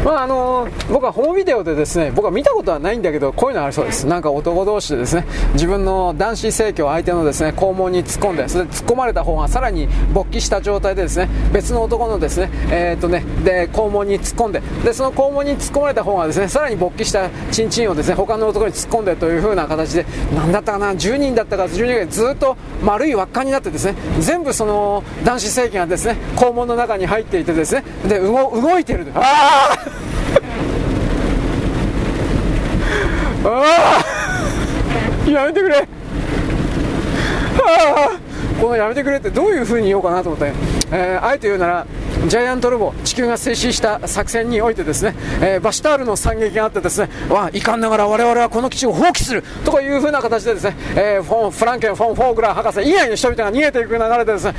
[0.04, 4.06] まああの僕はホームビデオでですね僕は見たことはないんだけどこういうのあるそうです。
[4.06, 29.06] なんか男同士でですね自分の男子性器を相手のですね肛門に突っ込んでそれで突っ込まれた方がさらに勃起した状態でですね別の男のですねえー、っとねで肛門に突っ込んででその肛門に突っ込まれた方がですねさらに勃起したチンチンをですね他の男に突っ込んでという風な形で何だったかな10人だったか12人ずっと丸い輪っかになってですね全部その男子性器がですね肛門の中に入っていてですねで動いてる。
[29.14, 29.91] ああ
[33.44, 34.02] あ
[35.26, 35.76] あ やめてくれ。
[35.76, 35.80] あ
[37.58, 38.18] あ
[38.60, 40.52] このやめてくれってどういうふうに言おうかなと思って、
[40.92, 41.86] えー、あえて言うなら
[42.28, 54.54] ジャイアントロボ地球が静止した作戦においてですね、えー、バシタールの惨劇があってですねわいかんながら我々はこの基地を放棄するとかいう風な形でですね、えー、フォンフランケン・フォン・フォーグラー博士以外の人々が逃げていく流れでですね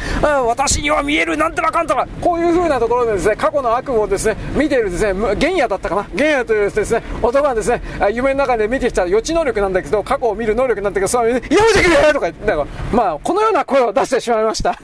[0.46, 7.82] 私には見えるなんてらかんとかこういう風なところでですね過去の悪夢をですね見ているですね玄也だったかな玄也というですね男がですね
[8.12, 12.54] 夢の中で見てきた予知能力なんだけど過去を見る能力なんだけどそれやめてくれとか言って
[12.94, 14.78] まあこのような声を出してしまいました。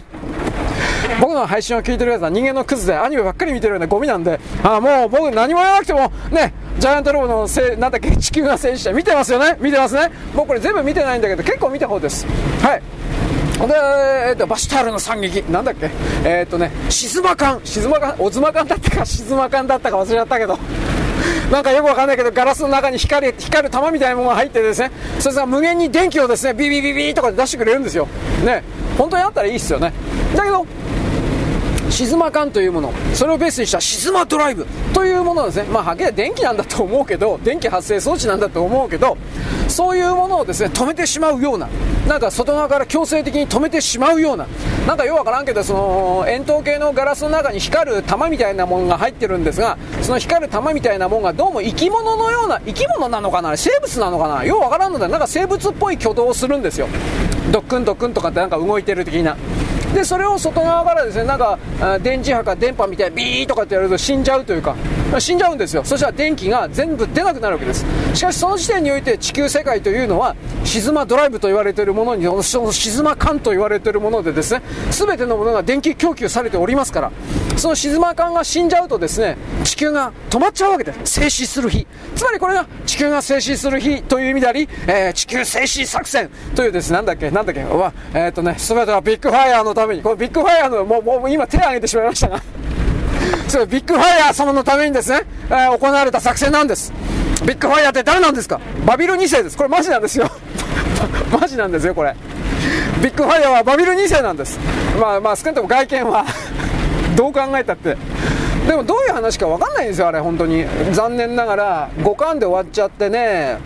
[1.19, 9.57] 僕の配信を聞いてるやつは人間のクズでアニメばっかり見てるようなゴミなんで、あもう僕何も言わなくても、ね、ジャイアントロボのせなんだっけ、地球が戦士者見てますよね？
[9.59, 10.11] 見てますね？
[10.35, 12.25] 僕これ全部見てないんだけど、結構見た方です。
[12.61, 12.81] はい。
[13.59, 13.65] で、
[14.29, 15.89] えー、とバシュタールの惨劇、なんだっけ、
[16.23, 20.57] えっ、とね、シズマカン、シズマカン、オズマカンだったか、シズマカンだったか忘れちゃったけど、
[21.51, 28.07] なんかよくわかんないけど、ガラスの中に光る光る玉みたいなものが入ってですね、それが無限に電気をですね、ビビビビとかで出してくれるんですよ。
[28.45, 28.63] ね、
[28.97, 29.91] 本当にあったらいいっすよね。
[30.37, 30.65] だけど、
[31.89, 39.17] シズマ缶というもの、それをベースにしたシズマドライブというものですね、まあ、はっきり電気なんだと思うけど、電気発生装置なんだと思うけど、
[39.67, 41.67] そういうものをですね、止めてしまうような、
[42.07, 44.47] なんか外側から強制的に止めてしまうような、
[44.87, 56.87] なんかよくわからんけど、その円筒形のガラスの中に光る玉みたいなものが入ってるんですが、その光る玉みたいなものがどうも生き物のような、生き物なのかな、生物なのかな、ようわからんので、なんか生物っぽい挙動をするんですよ。
[57.51, 59.35] ドックンドックンとかってなんか動いてる的な
[59.93, 61.57] でそれを外側からですねなんか
[62.01, 64.75] 電磁波か電波みたいにビーとかってやると死んじゃうというか
[65.17, 65.83] 死んじゃうんですよ。
[65.83, 67.85] そしたら電気が全部出なくなるわけです。
[68.13, 74.61] しかしその時点において地球世界というのはシズマドライブと言われているものにそのシズマ管と言われているものでですね
[74.91, 77.11] 全てのものが電気供給されておりますから
[77.57, 81.19] そのシズマ管が死んじゃうとですね地球が止まっちゃうわけです。
[81.19, 81.87] 静止する日。
[82.15, 90.01] つまりこれが地球が静止する日という意味であり、えー、地球静止作戦というですねなんだっけなんだっけわえー、とね全てはビッグファイヤーのために。
[90.01, 92.41] このビッグファイヤーのもうもう今手を挙げてしまいましたが。
[93.47, 96.93] そうビッグファイヤー様のためにですね、えー、行われた作戦なんです。
[97.45, 98.59] ビッグファイヤーって誰なんですか？
[98.85, 99.57] バビル2世です。
[99.57, 100.29] これマジなんですよ。
[101.39, 102.15] マジなんですよこれ。
[103.01, 104.59] ビッグファイヤーはバビル2世なんです。
[104.99, 106.25] まあまあ少なくとも外見は
[107.15, 107.97] どう考えたって。
[108.67, 110.65] でもどういう話か分かんないんですよあれ本当に。
[110.91, 113.57] 残念ながら5巻で終わっちゃってね。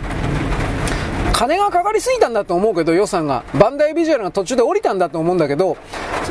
[1.34, 3.42] 金がかかりすぎたんだと思うけど予算が。
[3.58, 5.76] バンダイビジュアルが途中で降りたんだと思うんだけど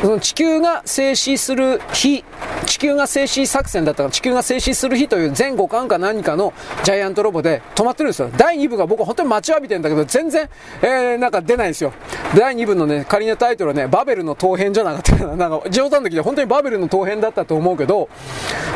[0.02, 2.24] その地球が静止する日
[2.66, 6.54] 地球が静止作戦だったから地球が静止する日という前後巻か何かの
[6.84, 8.30] ジャイアントロボで止まってるんですよ。
[8.38, 10.50] 第2部が僕本当に待ちわびてんだけど全然、
[10.82, 11.92] えー、なんか出ないんですよ。
[12.38, 15.48] 第2部のね仮のタイトルはねバベルの陶片じゃなかったな。
[15.48, 18.08] んか冗談的で本当にバベルの陶片だったと思うけど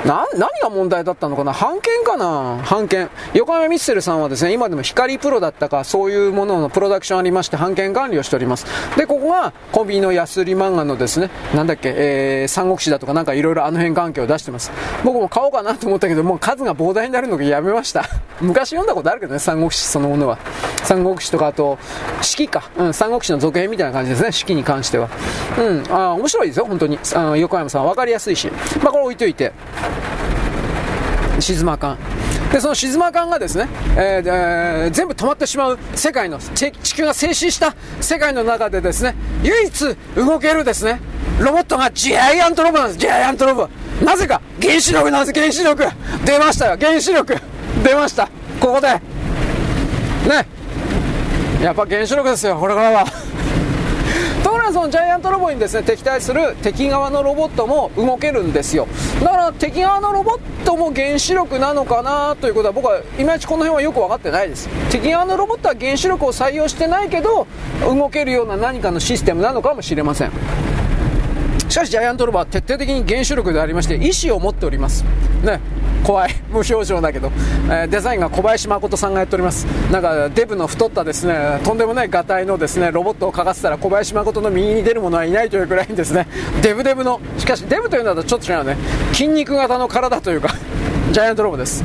[0.06, 1.54] な何が問題だったのかな。
[1.54, 2.62] 版権かな。
[2.70, 8.65] 版権横山ミッセルさんはですね今でも光プロだったかそういういうもののプロダクションありまして、版権管理をしております。
[8.98, 14.72] で、ここがコンビニの安売り漫画のですね、なんだっけ、えー、三国志だとかなんかいろいろあの辺関係を出してます。
[15.03, 18.03] 僕も買おうかなと思ったけど、もう数が膨大になるのでやめました。
[18.41, 20.38] 昔読んだことあるけどね、三国志そのものは。
[20.84, 21.77] 三国志とかあと、
[22.22, 22.69] 四季か。
[22.77, 25.10] うん、三国志の続編みたいな感じですね、四季に関しては。
[25.57, 26.99] うん、あ面白いですよ、本当に。
[27.15, 28.52] あ横山さん分かりやすいし。
[28.84, 29.52] まあ、これ置いといて。
[31.39, 31.98] 静まか
[32.52, 33.68] でその静ま感がですね、
[33.98, 41.02] えーえー、全部止まってしまう世界の地球が静止した世界の中でですね唯一動けるですね
[41.40, 42.99] ロボットがジャイアントロボなんです。
[42.99, 43.69] ジャイアントロボ。
[44.03, 45.84] なぜか原子力なんです原子力。
[46.26, 46.78] 出ましたよ。
[46.80, 47.36] 原子力。
[47.84, 48.28] 出ました。
[48.60, 48.88] ここで。
[48.88, 49.02] ね。
[51.61, 53.06] やっぱ原子力ですよこれからは。
[54.68, 58.88] ところがそのジャイアントロボにですね敵対する敵側のロボットも動けるんですよ。
[59.23, 64.69] だから敵側のロボットも原子力なのかなということは僕はいまいちこの辺はよく分かってないです。
[64.89, 67.48] 敵側のロボットは原子力を採用してないけど
[67.81, 70.31] 動けるような何かのシステムなのかもしれません。
[71.69, 75.03] しかしジャイアントロボは徹底的に原子力でありまして意志を持っております。
[75.44, 75.60] ね。
[76.03, 76.36] 怖い。
[76.49, 77.32] 無表情だけど、
[77.69, 79.65] えー、デザインが小林誠さんがやっております。
[79.91, 86.28] なんかデブの太ったですねとんでもないがたいのですねロボットを描かせたら小林誠の右に出る者はいないというくらいにですね。
[86.61, 88.78] デブデブのしかしデブというのはちょっと違うね。
[89.14, 90.49] 筋肉型の体というか
[91.11, 91.84] ジャイアントロボです。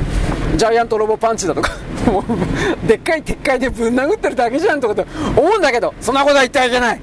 [0.55, 1.71] ジャイアントロボパンチだとか。
[2.05, 5.05] もうでっかい鉄塊でぶん殴ってるだけじゃんとかって
[5.37, 6.99] 思うんだけどそんなことは言ってはいけない。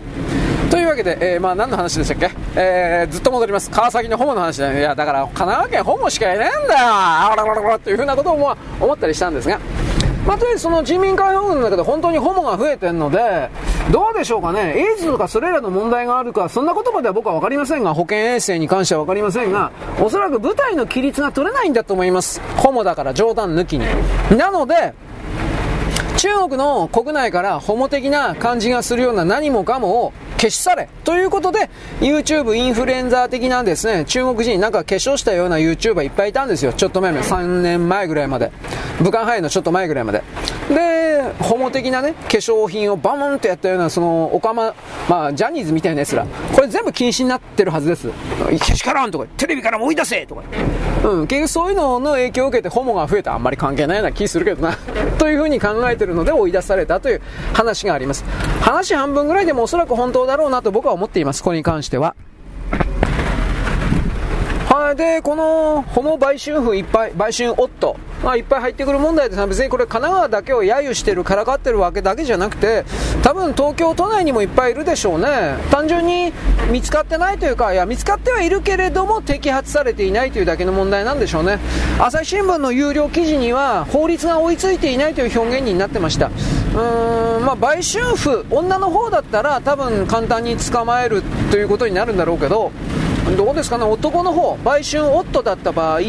[0.68, 3.70] というわけで、えー、まあ何の話でしたっけ、えー、ずっと戻ります。
[3.70, 9.58] 川崎のホモの話で、いや、だから神奈川県ホモしかいないんだよあららららっていうふうなことを思ったりしたんですが、
[10.26, 13.48] まあ、とりあえずその人民解放軍の中で本当にホモが増えてるので、
[13.90, 22.40] どうでしょうかね、エイズとかそれらの問題があるか、そんな言葉では僕は分かりませんが、保健衛生に関しては分かりませんが、おそらく部隊の規律が取れないんだと思います。
[22.56, 23.86] ホモだから冗談抜きに。
[24.36, 24.94] なので、
[26.20, 31.70] 中国の国内からホモ的な感じがするような何もかもを消し去れということで、
[32.00, 36.74] YouTube インフルエンザ的なですね、中国人、なんか化粧したような YouTuber いっぱいいたんですよ。
[36.74, 38.52] ちょっと前まで、3年前ぐらいまで。
[39.00, 40.22] 武漢肺炎のちょっと前ぐらいまで。
[40.68, 44.74] で、ホモ的なね、化粧品をバーンとやったような、その、オカマ、
[45.08, 48.10] まあ、ジャニーズみたいな奴ら、これ全部禁止になってるはずです。
[48.60, 50.42] けしからんとか、テレビからも追い出せとか。
[51.02, 54.76] うん、結局そういうのの影響を受けてホモが増えたあんまり関係ないような気するけどな。
[55.18, 57.22] というふうに考えてるので追い出されたという
[57.54, 58.24] 話があります。
[58.60, 62.14] 話半分ぐらいでもおそらく本当だろうなと僕は思っています、これに関しては。
[64.94, 72.84] で、このホモ売春婦いっぱい、売春夫、まあ、いっぱい入ってくる問題です、別にこれ神奈川だけを揶揄してる、からかってるわけだけじゃなくて、
[73.22, 75.56] 多分東京都内にもいっぱいいるでしょうね。
[75.70, 76.32] 単純に
[76.70, 81.58] 見つかってないというか、いや、見つかってはいるけれども、摘発されていないというだけの問題なんでしょうね。
[81.98, 86.26] 朝日新聞の有料記事には、法律が追いついていないという表現になってました。
[86.26, 92.70] うーん、まあ、売春婦、女の方だったら多分簡単に捕まえるということになるんだろうけど、
[93.36, 96.00] どうですかね、男の方、売春夫だった場合、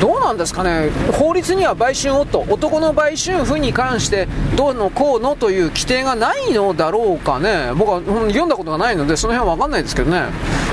[0.00, 10.24] どうなんですかね、法律には売春夫、男の売春婦に関してどうのこうのという規定がないのだろうかね、僕は読んだことがないので、その辺は分かんないですけどね、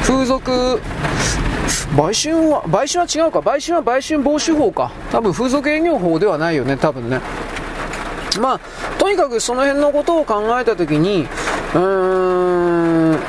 [0.04, 0.82] 風俗、
[1.96, 7.22] 売春は、売春は違うか、売春は売春防止法か、多分風俗営業法ではないよね、多分ね。
[8.40, 8.60] まあ、
[8.98, 11.28] とにかくその辺のことを考えたときに、
[11.74, 12.49] うーん、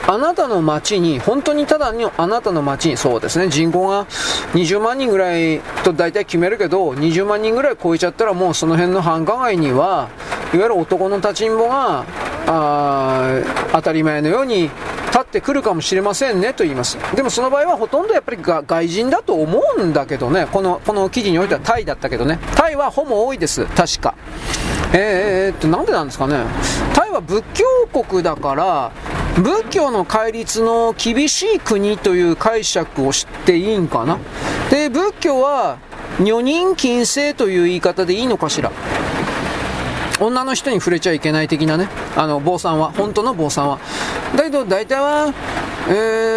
[0.07, 4.07] あなたの町に、本当にただにあなたの町に、そうですね、人口が
[4.55, 10.09] 20万人ぐらいと大体決めるけど、20万人ぐらい超えちゃったらもうその辺の繁華街には、
[10.53, 12.05] いわゆる男の立ちんぼが、
[12.47, 13.43] あ
[13.73, 14.71] 当たり前のように
[15.11, 16.99] 立ってくるかもしれませんねと言います。
[17.15, 24.15] でもその場合はほとんどやっぱり外人だと思うんだけどね、この、この記事においてはタイだったけどね、タイはホモ多いです、確か。
[24.93, 26.45] えー、っと、なんでなんですかね。
[26.95, 28.93] タイは仏教国だから、
[29.37, 34.19] 仏教の戒律の厳しい国という解釈をしていいんかな。
[34.71, 35.79] で、仏教は、
[36.21, 38.73] 女人禁制という言い方でいいのかしら。
[40.21, 43.79] 女の人に触れちゃいけない的なね、あの、坊さんは、本当の坊さんは。
[44.37, 45.33] だけど、大体は、
[45.89, 45.93] え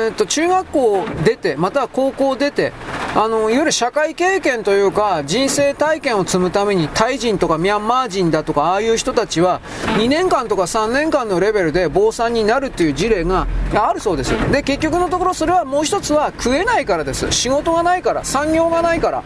[0.10, 2.72] ー、っと、中学校出て、または高校出て、
[3.16, 9.62] あの、いわゆる社会経験というか、人生体験を積むために、タイ人とかミャンマー人だとか、ああいう人たちは、
[10.00, 14.32] 2年間とか3年間のレベルで坊さんになるっていう事例があるそうです。
[14.52, 17.32] で、結局のところそれはもう一つは食えないからです。
[17.32, 19.24] 仕事がないから、産業がないから。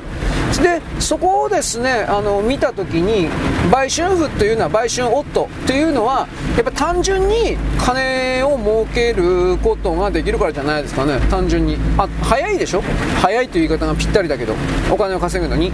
[0.62, 3.30] で、そこをですね、あの、見たときに、
[3.72, 11.78] 売春婦というのは、売春夫というのは、やっぱ単純に金を儲けることができるからじゃないですかね、単純に。
[11.98, 12.82] あ、早いでしょ？
[13.22, 14.56] 早いという言い方がぴったりだけど、
[14.92, 15.72] お金を稼ぐのに。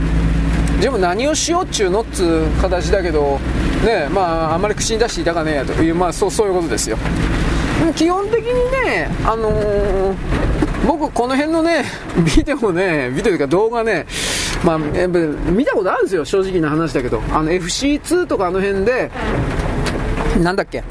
[0.82, 3.40] でも何をしようっちゅうのっつう形だけど、
[3.86, 6.98] ね、まあ、あんまり口に出していたかねえやという、まあ、そう、そういうことですよ。
[7.96, 10.16] 基本的にね、あのー、
[10.88, 11.86] 僕この辺のね、
[12.36, 14.06] ビデオね、ビデオというか動画ね、
[14.64, 17.22] まあ、見たことあるんですよ、正直な話だけど。
[17.34, 19.12] あの FC2 とかあの辺で、
[20.42, 20.84] なんだっけ、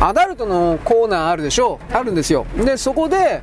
[0.00, 1.78] アダルトのコーナーあるでしょ？
[1.92, 2.46] あるんですよ。
[2.64, 3.42] で、そこで、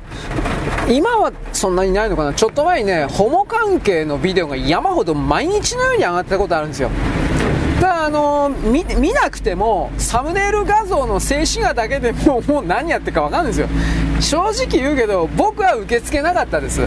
[0.88, 6.90] 今はそんなにないのかなちょっと前にね、ホモ関係のビデオが山ほど毎日のように上がってたことあるんですよ。
[7.82, 13.68] だあの見見なくてもサムネイル画像の静止画だけでももう何やってるか分かるんですよ。
[14.20, 16.82] 正直言うけど僕は受け付けなかったです。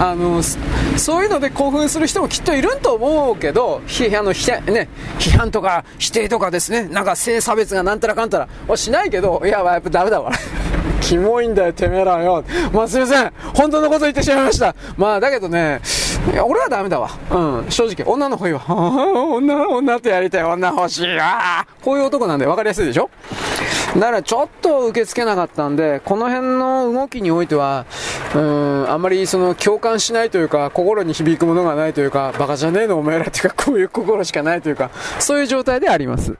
[0.00, 0.42] あの
[0.96, 4.88] そういうので興奮する人もきっといると思うけど批判のね、
[5.18, 6.88] 批判とか否定とかですね。
[6.88, 8.48] なんか性差別がなんたらかんたら。
[8.66, 10.32] はしないけどいややっぱダメだわ。
[11.08, 12.44] キモいんだよ、てめえらよ。
[12.70, 13.32] まあすいません。
[13.54, 14.74] 本当のこと言ってしまいました。
[14.98, 15.80] まあだけどね、
[16.30, 17.08] いや俺はダメだわ。
[17.30, 18.06] うん、正直。
[18.06, 18.62] 女の方がいいわ。
[18.68, 20.44] 女、女とやりたい。
[20.44, 21.66] 女欲しいわ。
[21.82, 23.08] こういう男なんで分かりやすいでしょ？
[23.94, 27.86] だからちょっと受け付けなかったんで、この辺の動きにおいては、
[28.34, 36.36] うん、あんまりその共感しないというか、心に響くものがないというか、バカじゃねえのお前らっていうか、こういう心しかないというか、そういう状態であります。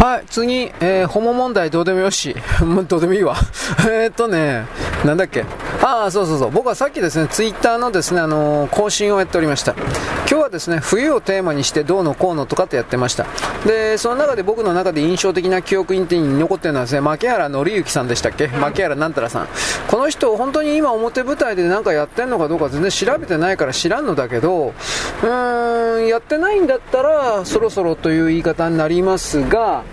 [0.00, 2.34] はい、次、えー、ホモ問題どうでもよし。
[2.88, 3.36] どうでもいいわ。
[3.86, 4.64] えっとね、
[5.04, 5.44] なんだっけ。
[5.82, 6.50] ああ、そうそうそう。
[6.50, 9.72] 僕はさっきですね、ツイッターのですね、あのー、更新をやっておりました。
[9.72, 13.26] 今日はですね、冬をテーマにしてどうのこうのとかってやってました。
[13.66, 16.06] で、その中で僕の中で印象的な記憶に
[16.38, 18.48] 残ってるのはですね、牧原紀之さんでしたっけ？
[18.48, 19.48] 牧原なんたらさん。
[19.88, 24.74] この人、本当に今表舞台で何かやってんのかどうか全然調べてないから知らんのだけど、
[25.22, 29.84] うーん、やってないんだったら、そろそろという言い方になりますが、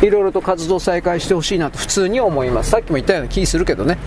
[0.00, 2.70] いろいろと活動再開してほしいなと普通に思います。
[2.70, 3.98] さっきも言ったような気するけどね。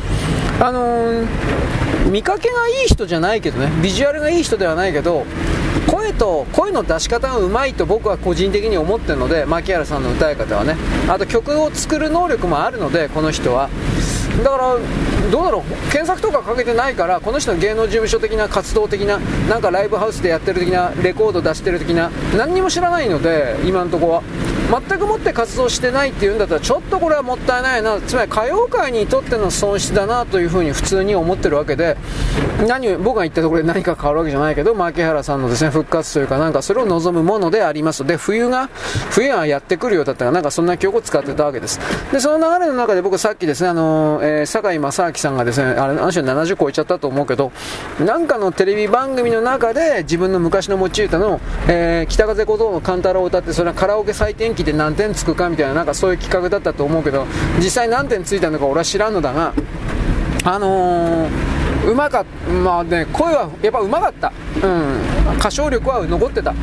[0.62, 5.26] あのー、見かけがいい人じゃないけどね、ビジュアルがいい人ではないけど、
[5.88, 10.76] 声と声の出し方がうまいと僕は個人的に思ってるので、牧原さんの歌い方はね、
[11.08, 13.70] あと曲を作る能力もあるので、この人は。
[14.44, 14.78] だから
[15.32, 19.20] どうだろう検索とかかけてないからこの人の芸能事務所的な活動的な
[19.50, 24.24] なんかライブハウスでやってる的なレコード出してる的な何にも知らないので今のところは。
[24.70, 28.00] 全くもって活動してないっていうんだったらちょっとこれはもったいないな。
[28.02, 31.98] つまり歌謡界にとっての損失だなというふうに普通に思ってるわけで
[32.68, 38.06] 何僕が言ったところで何か変わるわけじゃないけど牧原さんのですね復活というかなんかそれを望むものであります。
[38.06, 38.70] で冬が
[39.10, 41.80] 冬がやってくるようだったらなんかそんな曲を使ってたわけです。
[42.12, 47.52] でその流れの中で僕さっきですねあの、えー、堺正明さんがですねあれあの人70超えちゃったと思うけど
[48.00, 57.26] なんかのテレビ番組の中で自分の昔の持ち歌の、えー、北風小僧の勘太郎を歌ってそれはカラオケ採点機で何点つくかみたいななんかそういう企画だったと思うけど
[57.58, 59.54] 実際何点ついたのか俺は知らんのだが
[60.46, 64.32] あのー、うまかった、まあね、声はやっぱうまかった、
[64.64, 66.54] うん、歌唱力は残ってた、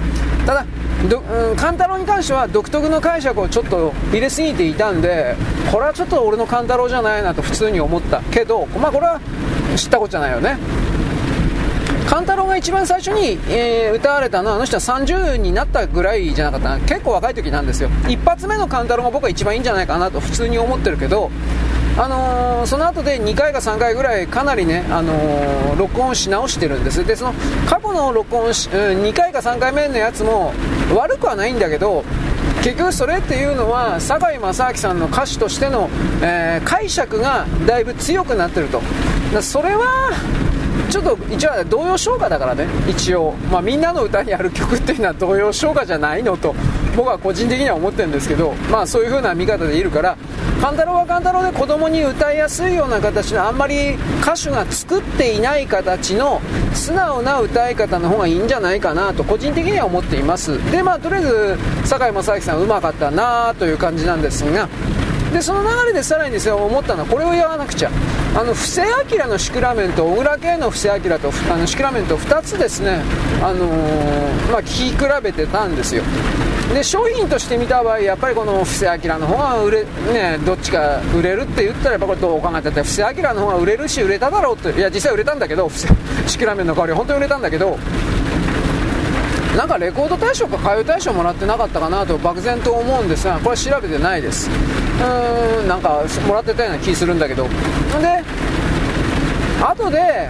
[0.46, 0.64] ただ、
[1.08, 5.36] どうん、カンタロウに関しては独特の解釈をちょっと入れすぎていたんで、
[5.70, 8.20] これはちょっと俺のカンタロウじゃないなと普通に思った。
[8.30, 9.20] けど、まあ、これは
[9.76, 10.58] 知ったことじゃないよね。
[12.08, 16.78] 勘太郎が一番最初に、えー、歌われたのはあの人は30になったぐらいじゃなかったな。
[16.80, 17.90] 結構若い時なんですよ。
[18.08, 21.30] 一発目の勘太郎が僕は一番いいんじゃないかなと普通に思ってるけど
[21.98, 27.04] あのー、その後で2回か3回ぐらいかなりね、あのー、録音し直してるんです。
[27.06, 27.32] でその
[27.66, 30.52] 過去の録音し、うん、2回か3回目のやつも
[30.94, 32.04] 悪くはないんだけど
[32.62, 35.88] 結局それっていうのは堺正明さんの歌手としての、
[36.20, 38.82] えー、解釈がだいぶ強くなってると。
[39.40, 40.12] それは
[40.90, 42.66] ちょっと一応童謡唱歌だからね。
[42.88, 46.54] 一応、まあ、みんなの歌にある曲っていうのは童謡唱歌じゃないのと。
[46.96, 50.16] 僕は個人的には思ってるんですけどまあそういう風な見方でいるから
[50.60, 56.40] 勘太郎は勘太郎で子供に歌いやすいような形のあんまり歌手が作っていない形の
[56.72, 60.58] 素直な歌い方の方がいいんじゃないかなと個人的には思っています。
[60.70, 64.68] でまあとりあえず堺正明さんうまかったなという感じなんですが
[65.32, 67.90] でその流れでさらにですね思ったのはこれを言わなくちゃ。
[68.34, 73.02] あの布施明のシクラメンと小倉圭の布施明とあのシクラメント2つですね。
[73.42, 76.02] あのー、まあ、聞き比べてたんですよ。
[76.74, 85.70] で商品として見た場合やっぱりこの布施明の方が売れねどっちか売れるって言ったらやっぱこれどう考えたって布施明の方が売れるし売れただろうっていや実際売れたんだけど
[86.26, 87.78] シクラメンの代わり本当に売れたんだけど
[89.56, 94.50] なんかレコード大賞か歌謡大賞もらってなかったかなと漠然と思うんですがこれ調べてないです。
[94.50, 97.44] うーんなんかもらってたような気するんだけど。
[97.44, 98.22] で
[99.62, 100.28] 後で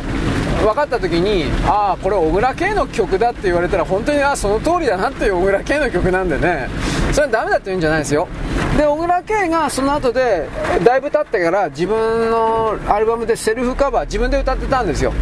[0.67, 6.69] 分かった時にああこれ小倉圭の曲だって言われたら本当にあその通りだなっていう小倉圭の曲なんでね。
[7.13, 8.29] それはダメだって言うんじゃないですよ。
[8.77, 10.49] で小倉圭がその後で
[10.85, 15.13] だいぶ経ってから自分のアルバムでセルフカバー自分で歌ってたんですよ。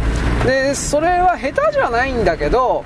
[0.45, 2.83] でそれは下手じゃないんだけど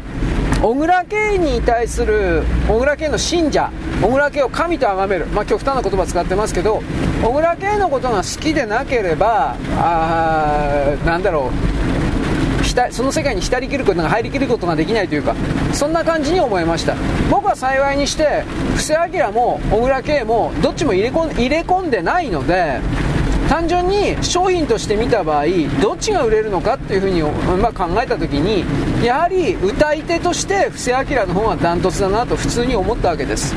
[0.61, 3.72] 小倉圭に対する小倉圭の信者
[4.02, 6.84] 小倉圭を神と崇める、まあ、極端な言葉使ってますけど
[7.23, 11.80] 小倉圭のことが好きでなければあなんだろう。
[12.91, 15.35] その世界に浸りきることが入りきることができないというか
[15.73, 16.95] そんな感じに思いました。
[17.29, 18.43] 僕は幸いにして
[18.75, 22.79] 布施明も小倉圭もどっちも入れ込んでないので
[23.47, 25.45] 単純に商品として見た場合
[25.81, 27.23] どっちが売れるのかっていうふうに、
[27.59, 28.63] まあ、考えた時に
[29.03, 33.55] やはり歌い手として布施明の方がダントツだなと普通に思ったわけです。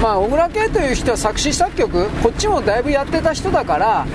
[0.00, 4.06] まあ小倉圭という人は作詞作曲こっちもだいぶやってた人だから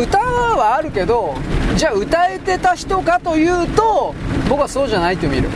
[0.00, 1.34] 歌はあるけど
[1.76, 4.14] じゃあ歌えてた人かというと
[4.48, 5.48] 僕はそうじゃないと見る。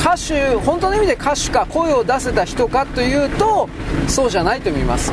[0.00, 3.68] 歌手本当の意味で歌手か声を出せた人かというと
[4.06, 5.12] そうじゃないと見ます。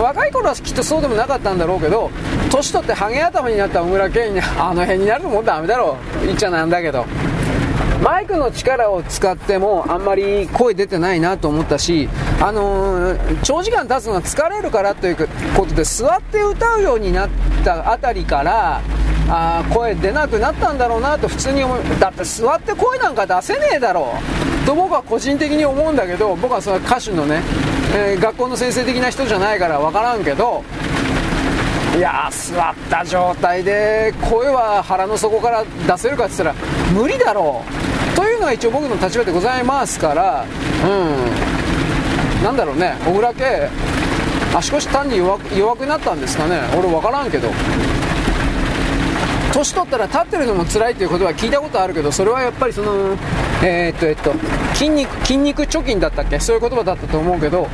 [0.00, 2.10] 若い頃はきっとそうでもなかったんだろうけど
[2.50, 6.26] 年取ってハゲ頭になった小倉圭にあの辺になるのもダメだろう。
[6.26, 7.04] 言っちゃなんだけど。
[8.02, 12.08] マイクの力を使ってもあんまり声出てないなと思ったし、
[12.40, 15.16] あのー、長時間経つのが疲れるからという
[15.56, 17.30] ことで座って歌うようになっ
[17.64, 18.80] たあたりから
[19.28, 21.78] あ声出なくなったんだろうなと普通に思う。
[22.00, 24.14] だって座って声なんか出せねえだろ
[24.64, 24.66] う。
[24.66, 27.40] と僕は個人的に思うんだけど僕はその歌手のね、
[27.94, 30.64] えー、学校の先生的な人じゃないから分からんけど
[31.96, 37.91] いや座った状態で声は腹の底から出せるかって言ったら無理だろう。
[38.14, 40.44] というのが一応僕の立場でございますから
[40.84, 40.88] う
[42.40, 42.44] ん。
[42.44, 42.94] なんだろうね。
[43.04, 43.70] 小倉家
[44.54, 46.60] 足腰単に弱弱くなったんですかね。
[46.76, 47.48] 俺分からんけど。
[49.52, 53.18] 年取ったら立ってるのも辛いということは聞いたことあるけどそれはやっぱりその
[53.62, 54.32] えー、っとえっと
[54.74, 56.40] 筋肉筋肉貯金だったっけ？
[56.40, 57.68] そういう言葉だったと思うけど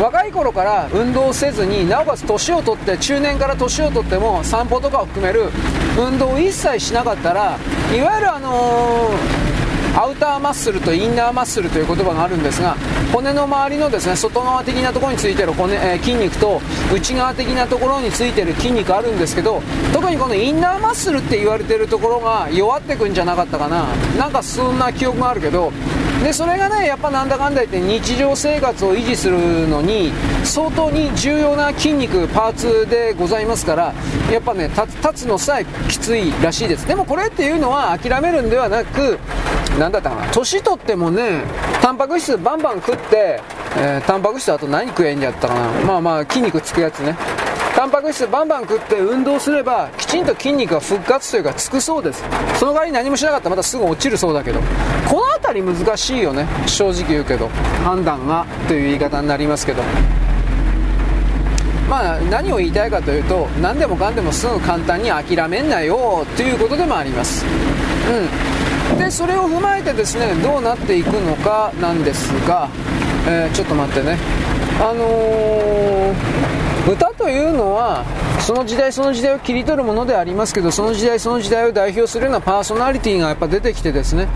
[0.00, 5.50] 若い頃から運動せずになおかつ年を取って中年から年を取っても散歩とかを含める
[5.98, 7.58] 運動を一切しなかったら
[7.94, 9.43] いわゆるあのー
[9.96, 12.76] アウターマッスルとインナーマッスルという言葉があるんですが
[13.12, 16.60] 骨の周りのですね外側的なところについてる骨、えー、筋肉と
[16.92, 19.62] 内側的なところについてる筋肉あるんですけど
[19.92, 23.86] 特にこのインナーマッスルって言われてるところが弱ってくんじゃなかったかな。
[24.18, 25.72] なんかそんな記憶があるけど
[26.24, 30.10] でそれがねやっぱなんだかんだ言って日常生活を維持するのに
[30.42, 33.92] 相当に重要な筋肉パーツでございますから
[34.32, 36.88] やっぱね立つのさえきついらしいです。
[36.88, 39.18] でもこれっていうのは諦めるんではなく
[39.78, 41.42] 何だったかな年取ってもね
[41.82, 43.42] タンパク質バンバン食って、
[43.76, 45.68] えー、タンパク質あと何食えんじゃったかな。
[45.84, 47.14] まあまあ筋肉つくやつね。
[47.74, 52.22] タンパク質バンバン食って運動すればきちんと筋肉が復活というかつくそうです。
[52.60, 54.60] その代わり何もしなかったらまたすぐ落ちるそうだけど。
[55.08, 56.46] この辺り難しいよね。
[56.66, 57.48] 正直言うけど。
[57.82, 59.82] 判断がという言い方になりますけど。
[61.90, 67.44] まあ何を言いたいかというと何でもかんでもすぐ簡単に諦めんなよということでもあります。
[68.92, 68.98] うん。
[68.98, 72.68] でそれを踏まえてですねどうなっていくのかなんですが、
[73.26, 74.16] えー、ちょっと待ってね。
[74.80, 78.04] あのー歌というのは
[78.40, 84.28] その時代その時代を切り取るものでありますけどその時代その時代を代表するようなパーソナリティがやっぱ出てきてですね、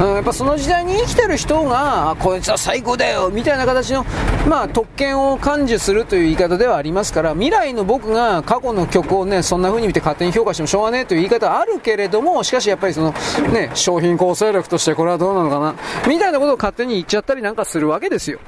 [0.00, 4.04] うん、やっぱその時代に生きてる人がこいつは最高だよみたいな形の、
[4.48, 13.12] まあ、特権を感受するという言い方ではありますから未来の僕が過去の曲をねそんな風に見て勝手に評価してもしょうがねえという言い方はあるけれどもしかしやっぱりその
[13.52, 15.74] ね商品構成力としてこれはどうなのかな。
[16.08, 18.38] みたいなことを勝手に言っちゃったりなんかするわけですよ。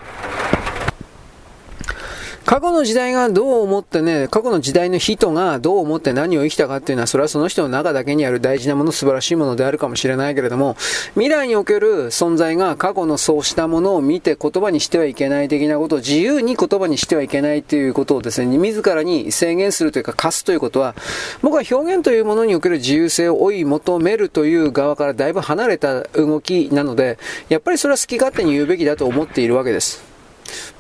[2.47, 10.77] 過去の時代がどう思ってね、過去の時代の人がどう思って何を生きたかっていうのは、それはその人の中だけにある大事なもの、素晴らしいものであるかもしれないけれども、
[11.15, 20.95] 未来における存在が過去のそうしたものを見て言葉にしてはいけない的なことを自由に言葉にしてはいけないということをですね、自らに制限するというか課すということは、
[21.41, 27.19] 僕は表現というものにおける自由性を追い求めるという側からだいぶ離れた動きなので、
[27.49, 30.14] やっぱりそれは好き勝手に言うべきだと思っているわけです。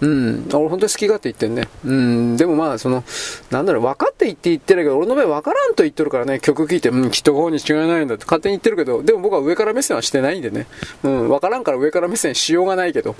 [0.00, 0.48] うん。
[0.52, 1.68] 俺本当に好き勝手言ってんね。
[1.84, 2.36] うん。
[2.36, 3.04] でもまあ、その、
[3.50, 10.66] なんだろう、分かって言って言ってるけど、俺の場合分からんと言ってるからね、曲聴いて、うん、きっとこうに違いないんだって勝手に言ってるけど、でも僕は上から目線はしてないんでね。
[11.02, 13.16] うん、分からんから上から目線しようがないけど。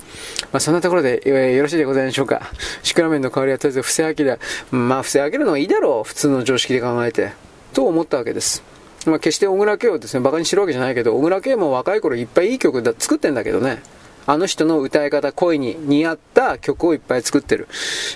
[0.52, 2.42] まあそんなところで、えー、よろしいでございましょうか。
[2.82, 4.38] シクラメンの代わりはとりあえず伏せ上げる。
[4.70, 6.08] まあ伏せ上げるのはいいだろう。
[6.08, 7.32] 普通の常識で考えて。
[7.72, 8.62] と思ったわけです。
[9.06, 13.82] まあ決して小倉圭をですね、馬鹿にしてるわけじゃないけど、小倉圭も若い頃いっぱいいい曲だ作ってんだけどね。
[14.26, 17.68] あの人の歌い方、声に似合った曲をいっぱい作ってる。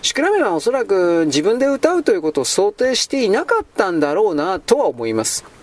[0.02, 5.57] シクラメンはおそらく自分で歌うということを想定していなかったんだろうなとは思います。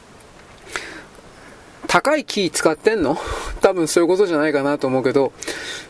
[1.95, 3.17] 高いキー使ってんの？
[3.61, 5.31] 多分そういうことじゃないかなと思うけど、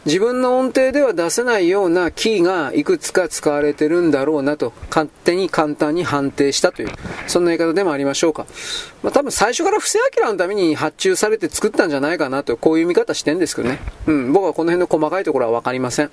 [0.05, 6.89] 自分の音程では出せないようなキーがいくつか使われてるんだろうなと、勝手に簡単に判定したという、
[7.25, 8.45] そんな言い方でもありましょうか。
[9.01, 13.79] まあ、多分最初から布施明のために発注されて作ったんじゃないかなと、こういう見方してんですけどね。
[14.05, 16.11] うん、僕はこの辺の細かいところはわかりません。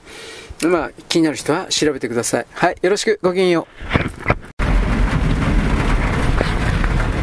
[0.63, 2.47] まあ、気になる人は調べてください。
[2.55, 3.67] はい、よろしく、ごきげんよ
[4.49, 4.52] う。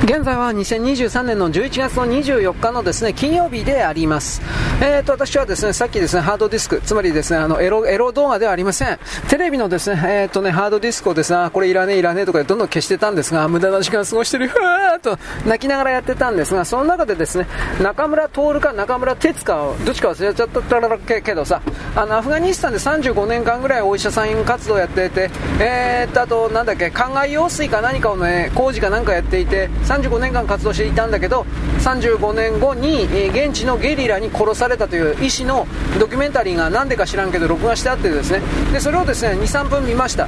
[0.10, 4.42] 現在は2023年の11月の24日のですね、金曜日であります。
[4.82, 8.98] えーと、私はですね、さっきですね、ハードディスク、つまりですね、あの、エロ、エロ動画ではありません。
[9.30, 15.16] テレビのですね、えーとね、ハードディスクをですね、これいらねえいらねえとかでどんどん消してたんですが、無駄な時間過ごしてる、 ふわーっと
[15.46, 17.46] 泣きながらやってたんですが、その中でですね、
[17.80, 21.62] 中村徹か中村哲か、どっちか忘れちゃったけどさ、
[21.96, 25.30] あの、アフガニスタンで35年間ぐらいお医者さん活動やってて、
[25.60, 29.70] えーと、あと、なんだっけ、灌漑用水か何かをね、工事かなんかやっていて、
[30.02, 31.46] 35年間活動していたんだけど
[31.80, 35.68] 35年後に、え、現地のゲリラに殺されたという医師の
[36.00, 38.42] ドキュメンタリーが何でか知らんけど録画してあってですね。
[38.72, 40.26] でそれをですね23分見ました。
[40.26, 40.28] う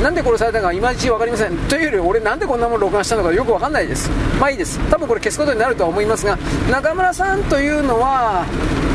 [0.00, 0.02] ん。
[0.02, 1.56] なんで殺されたかいまいち分かりません。
[1.68, 4.10] というより俺なんでこんなもの録画したのかよく分かんないです。
[4.40, 4.78] まあいいです。
[4.90, 6.38] 多分これ消すことになるとは思いますが
[6.70, 8.44] 中村さんというのは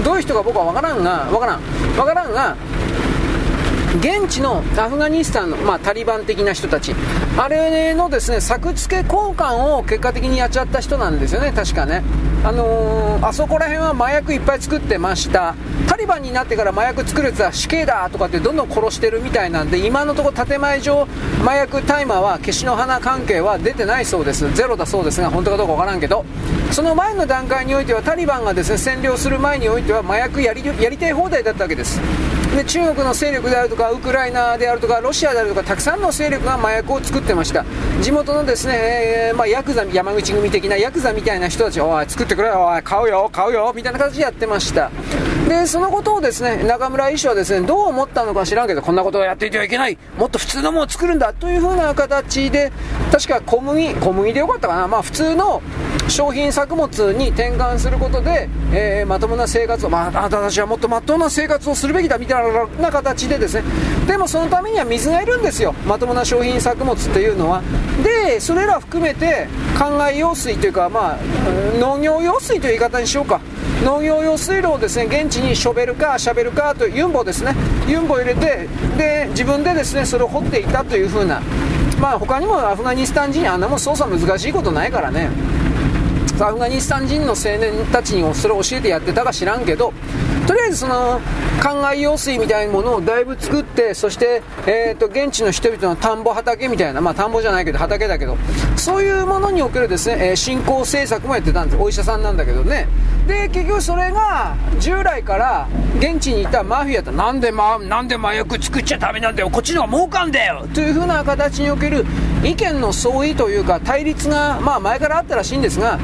[0.03, 1.61] どういう人か僕は分からんが分からん。
[1.95, 2.55] 分からんが
[3.97, 6.95] 現地のアフガニスタンの、まあ、タリバン的な人たち、
[7.37, 12.01] あれのですね作付け交換を結果的にやっちゃった人なんですよね、確かね。
[12.43, 15.55] あのー、あそこら辺は麻薬いっぱい作ってました。
[15.87, 21.05] タリバンになってから麻薬作るやつは死刑だとかってどんどん殺してるみたいなんで、今のところ建前上、
[21.43, 24.51] 麻薬大麻は消しの花関係は出てないそうです。
[24.55, 26.25] ゼロだそうですが、本当かどうかわからんけど、
[26.71, 31.99] その前の段階においてはタリバンがですね占領する前においては麻薬やりやりたい放題だったわけです。
[32.55, 37.65] で中国の勢力であるとかウクライナであるとかロシアであるとかたくさんの勢力が麻薬を作ってました。
[38.01, 44.91] 地元のですね、えー、まあ、ヤクザ山口組的なヤクザみたいな人たちおい作ってくれおい買うよ買うよみたいな形でやってました。
[45.47, 52.71] でそのことをですね中村医師はですねどう思ったのか知らんけどこんなことをやっていてはいけないもっと普通のものを作るんだというふうな形で
[53.11, 54.87] 確か小麦小麦でよかったかな。
[54.87, 55.61] まあ普通の
[56.07, 63.63] 商品作物に転換することで、えー、まともな生活を、まあ、あなたたちはもっとまっとうな生活をするべきだみたいな形でですね、
[64.07, 67.61] でもそのためには水がいるんですよ、まともな商品作物っていうのは。
[68.03, 71.17] で、それら含めて、灌漑用水というか、まあ、
[71.79, 73.39] 農業用水という言い方にしようか。
[73.85, 77.55] 農業用水路をですね現地にショベルカー、シャベルカーというユンボですね、
[77.87, 78.67] ユンボ入れて、
[78.97, 81.41] で自分でですねそれを掘っていたというふうな、
[81.99, 85.29] まあ他にもアフガニスタン人、あんなもん操作難しいことないからね。
[86.39, 89.93] アフガニスタン人の青年たちにそれを教えてやってたか知らんけど
[90.47, 91.21] とりあえずその
[91.61, 98.37] 灌漑用水みたいなものをだいぶ作ってそして、えーと、現地の人々の田んぼ畑みたいなまあ田んぼじゃないけど畑だけど
[98.75, 101.81] そういうものにおけるですね、えー、振興政策もやってたんです。
[101.81, 102.87] お医者さんなんだけどね。
[103.27, 105.67] で結局それが従来から
[105.99, 112.03] 現地にいたマフィアとなんで,、ま、なんで麻薬作っちゃダメなんだよこっちの方が儲かんだよというふうな形における
[112.43, 115.99] 意見の相違というか対立が、まあ、前からあったらしいんですが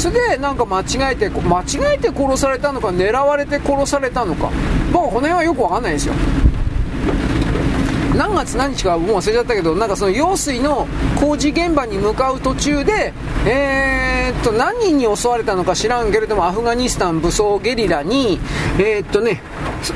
[0.00, 4.50] それでなんか間違えて間違えて殺されたのか狙われて殺されたのか。
[4.90, 6.14] 僕この辺はよく分かんないですよ。
[8.16, 10.86] 何月何日かもう忘れちゃったけどなんかその用水の
[11.18, 13.12] 工事現場に向かう途中で
[13.46, 18.38] えー、っと何人に襲われたのか知らんけれどもアフガニスタン武装ゲリラに
[18.78, 19.42] えー、っとね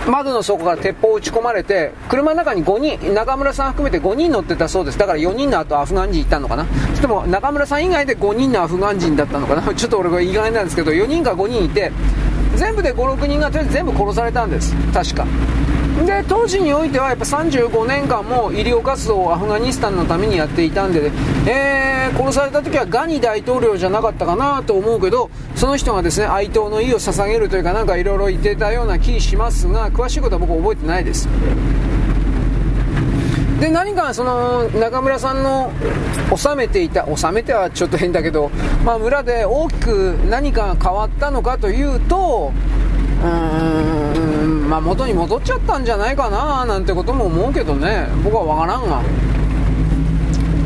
[0.06, 4.98] 窓の底から鉄砲を撃ち込まれて車の中に5人中村さん含めて5人乗ってたそうです。
[4.98, 6.66] だから4人の後アフガン人いたのかな。
[6.90, 9.62] そしても中村さん以外で5人のアフガン人だったのかな。
[9.74, 11.92] ちょっと俺が意外なんですけど4人か5人いて
[12.56, 14.74] 全部で56人がとりあえず全部殺されたんです。
[14.92, 15.26] 確か。
[16.06, 21.10] で当時においてはやっぱ35年間も医療活動をアフガニスタンのためにやっていたんで、
[21.48, 31.28] えー、殺された時はガニ大統領じゃなかったかなと思うけどその人がですね哀悼の意を捧げるというかなんかいろいろ言ってたような気しますが詳しいことは僕覚えてないです。
[33.60, 35.72] で何かその中村さんの
[36.36, 38.50] 収めていた収めてはちょっと変だけど、
[38.84, 42.52] まあ、村で大きく何かが変わったのかというと
[43.24, 48.06] うーんまあ元に戻っちゃったんじゃないかななんてことも思うけどね。
[48.22, 49.02] 僕は分からんが。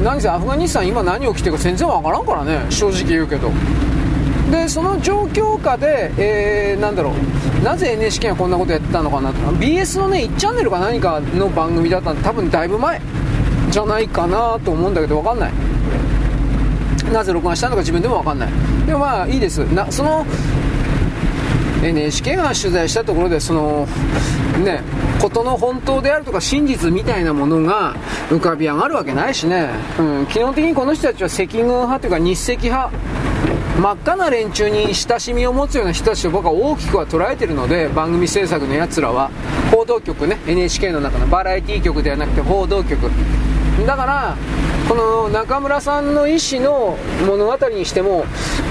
[0.02, 2.66] 何せアフガニスタン今何起きてるか全然分からんからね。
[2.70, 3.51] 正直言うけど。
[4.51, 7.64] でその状況下で、えー、なんだろう。
[7.64, 9.40] なぜ NHK がこんなことやってたのかなと。
[9.40, 13.01] か BS のね1チャンネルか何かの番組だったんで多分だいぶ前
[13.70, 15.52] じゃないかなと思うんだけど分かんない。
[17.12, 18.52] なぜ録画したのか自分でも分かんない。
[18.86, 19.59] でもまあいいです。
[19.74, 20.24] なその
[21.82, 23.86] NHK が取材したところでその
[24.64, 24.82] ね
[25.20, 27.94] 事の本当であるとか真実みたいなものが
[28.30, 32.90] 浮かび上がるわけないしね、うん、基本的にこの人たちは赤軍派というか日赤派。
[33.78, 39.30] 真っ赤な連中に親しみを持つような人たちと僕は大きくは捉えてるので番組制作のやつらは。
[39.70, 43.09] 報道局ね NHK の中のバラエティ局ではなくて報道局。
[43.86, 44.36] だから
[44.86, 46.96] この中村さんの意思の
[47.26, 48.24] 物語にしても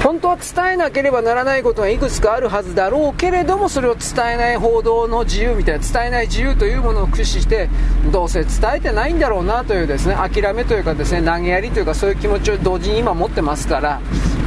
[0.03, 7.69] 本当は伝えなければならないことがいくつかあるはずだろうけれどもそれを伝えない報道の自由みたいな伝えない自由というものを駆使して
[8.11, 14.01] どうせ伝えてないんだろうなというですね諦めというかですね投げやりというかそういう気持ちを同時に今持ってますから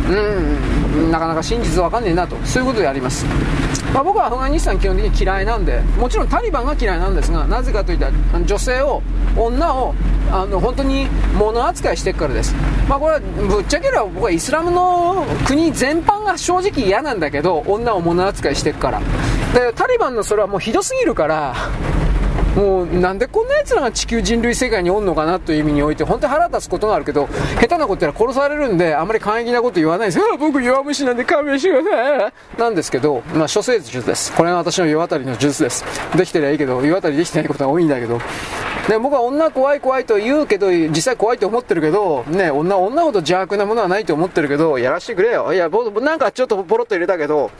[0.09, 0.12] う
[1.07, 3.24] んなかなか真実わかんねえなとそういうことであります、
[3.93, 8.12] まあ、僕はアフガニスタン基本的に嫌いなんでもちろんタリバンが嫌いなんですがなぜかといったら
[8.45, 9.03] 女性を
[9.37, 9.95] 女を
[10.31, 11.07] あの本当に
[11.37, 12.55] 物扱いしていくからです、
[12.89, 19.01] まあ、これはぶっちゃければ僕はイスラムの国全般が正直嫌なんだけど女を物扱いしていくから。
[19.55, 21.57] でタリバンのそれはもうひどすぎるから
[22.56, 27.28] もうなんでこんな奴らが地球人類世界におんのかなという意味において本当に腹立つことがあるけど
[27.60, 30.36] 下手なことやら殺されるんであまり簡易なこと言わないですよ。
[30.39, 32.32] 僕弱虫なんで勘弁してください。
[32.59, 34.32] なんですけど、まあ、諸生術です。
[34.32, 35.85] これが私の世渡りの術です。
[36.16, 38.20] できてりゃいいけど世渡りできてないことが多いんだけど。
[38.89, 45.52] で僕は女怖い怖いと言うけど実際怖いと思ってるけどね女女ほど邪悪なものはないと思ってるけどやらしてくれよ。
[45.52, 47.51] いやなんかちょっとポロッと入れたけど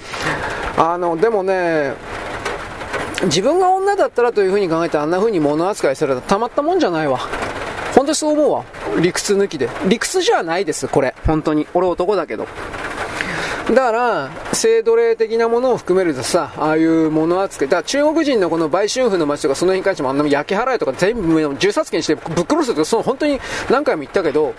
[0.77, 1.95] あのでもね
[3.25, 7.19] 自分が女だったらというふうに考えてあんなふうに物扱いされたらたまったもんじゃないわ。
[7.95, 8.65] 本当にそう思うわ。
[9.01, 9.69] 理屈抜きで。
[9.87, 11.15] 理屈じゃないですこれ。
[11.27, 11.67] 本当に。
[11.75, 12.47] 俺男だけど。
[13.71, 17.69] だから性奴隷的なものを含めるとさああいうもの扱い。
[17.69, 23.39] だから中国人のこの売春婦の街とかその辺に関してもあんな焼き払いとか全部銃殺権してぶっ殺すとかその本当に
[23.71, 24.55] 何回も言ったけど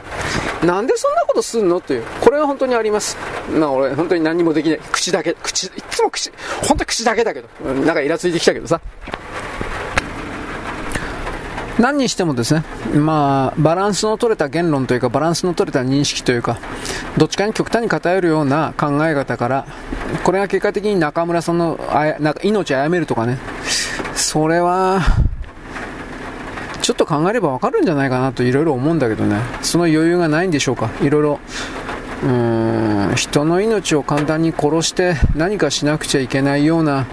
[0.65, 3.17] なんでそんなことすんのというこれは本当にあります？
[3.53, 4.79] まあ俺本当に何もできない。
[4.91, 6.31] 口だけ口いつも口
[6.67, 8.79] 本当に口だけだけどなんかイラついてきたけどさ。
[11.81, 12.63] 何にしてもですね、
[12.93, 16.59] まあ、バランスの取れた言論というか、バランスの取れた認識というか、
[17.17, 19.65] どっちかに極端に偏るような考え方から、
[20.23, 23.39] これが結果的に中村さんのあやなんか命を殺めるとかね、
[24.15, 25.01] それは、
[26.83, 31.39] ちょっと考えればわかるんじゃないかなといろいろ思うんだけどね、その余裕がないんでしょうか、いろいろ。
[32.23, 37.07] うーん人の命を簡単に殺して何かしなくちゃいけないような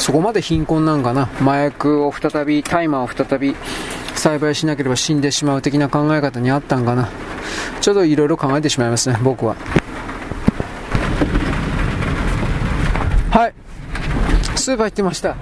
[0.00, 1.28] そこまで貧困なんかな。
[1.42, 3.54] 麻薬を再び大麻を再び
[4.14, 7.10] 栽培しなければ死んでしまう的な考え方にあったんかな。
[7.82, 9.56] ちょっといろいろ考えてしまいますね僕は。
[13.30, 13.54] はい。
[14.56, 15.36] スーパー行ってました。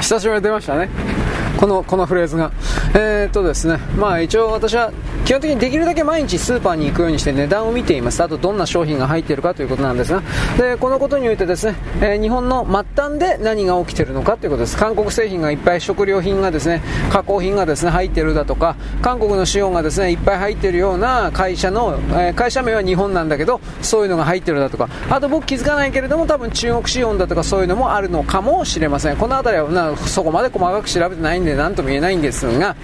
[0.00, 1.13] 久しぶりに出ましたね。
[1.58, 2.50] このこのフレーズが。
[2.96, 3.78] えー、っとですね。
[3.96, 4.92] まあ一応私は
[5.24, 8.22] 基本的にできるだけ毎日スーパーに行くようにして値段を見ています。
[8.22, 10.22] あとどんな商品が入っているかということなんですが。
[10.58, 14.76] でこのことにおいてですね、えー、日本の末端で何が起きているのかということです。
[14.76, 24.88] 韓国製品がいっぱい食料品がですね加工品がですね入っているだとか韓国の資本がですねいっぱい入っているような会社の、えー、会社名は日本なんだけどそういうのが入っているだとか。
[25.10, 29.16] あと僕気づかないけれども多分中国資本だとかそういうのもあるのかもしれません。
[29.16, 32.76] この辺りはなそこまで細かく調べてないんで何とも言えないんですが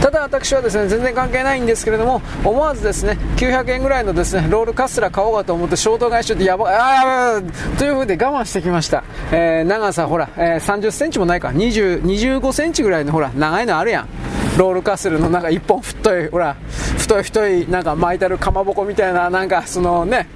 [0.00, 7.42] ただ私はですね全然関係ないんですけれども思わずですね900円ぐらいのですねロールカステラ買おうかと思って衝動買いしちゃってやばいあ
[7.78, 11.48] というふうで我慢してきました、えー、長さほら、えー、30センチもないか。
[11.48, 14.08] 20 25センチぐらいのほら長いのあるやん。
[14.56, 16.56] ロールカステルのなんか1本太いほら
[16.98, 20.28] 太い太いなんか巻いてあるかまぼこみたいななんかそのね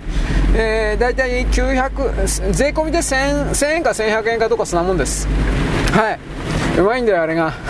[0.54, 5.26] えー、大体900税込みで 1000, 1000円か1100円かとかそんなもんです。
[5.92, 6.20] はい。
[6.78, 7.52] うまいんだよあれが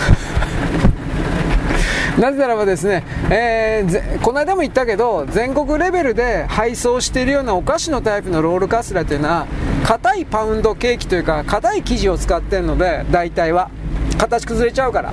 [2.18, 9.46] なぜならばですね、えー、この間も言ったけど、全国レベルで配送しているようなお菓子のタイプのロールカステラというのは、
[9.84, 13.70] 硬いパウンドケーキというか、硬い生地を使ってるので、大体は。
[14.18, 15.12] 形崩れちゃうから。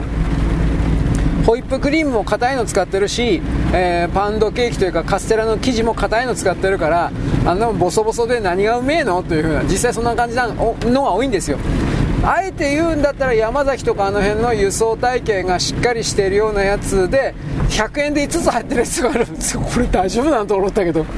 [1.45, 3.41] ホイップクリームも硬いの使ってるし、
[3.73, 7.11] えー、パウンドケーキというかカステラの生地も硬いの使ってるから
[7.45, 9.23] あんなもボソボソで何がうめえの？
[9.23, 11.57] というふうな実際そんな感じなのが多いんですよ
[12.23, 17.33] あえて言うんだったら山崎とかあの辺の輸送体系がしっかりしているようなやつで
[17.69, 19.61] 100円で5つ入ってるやつがあるんですよ。
[19.73, 21.05] これ大丈夫なんと思ったけど。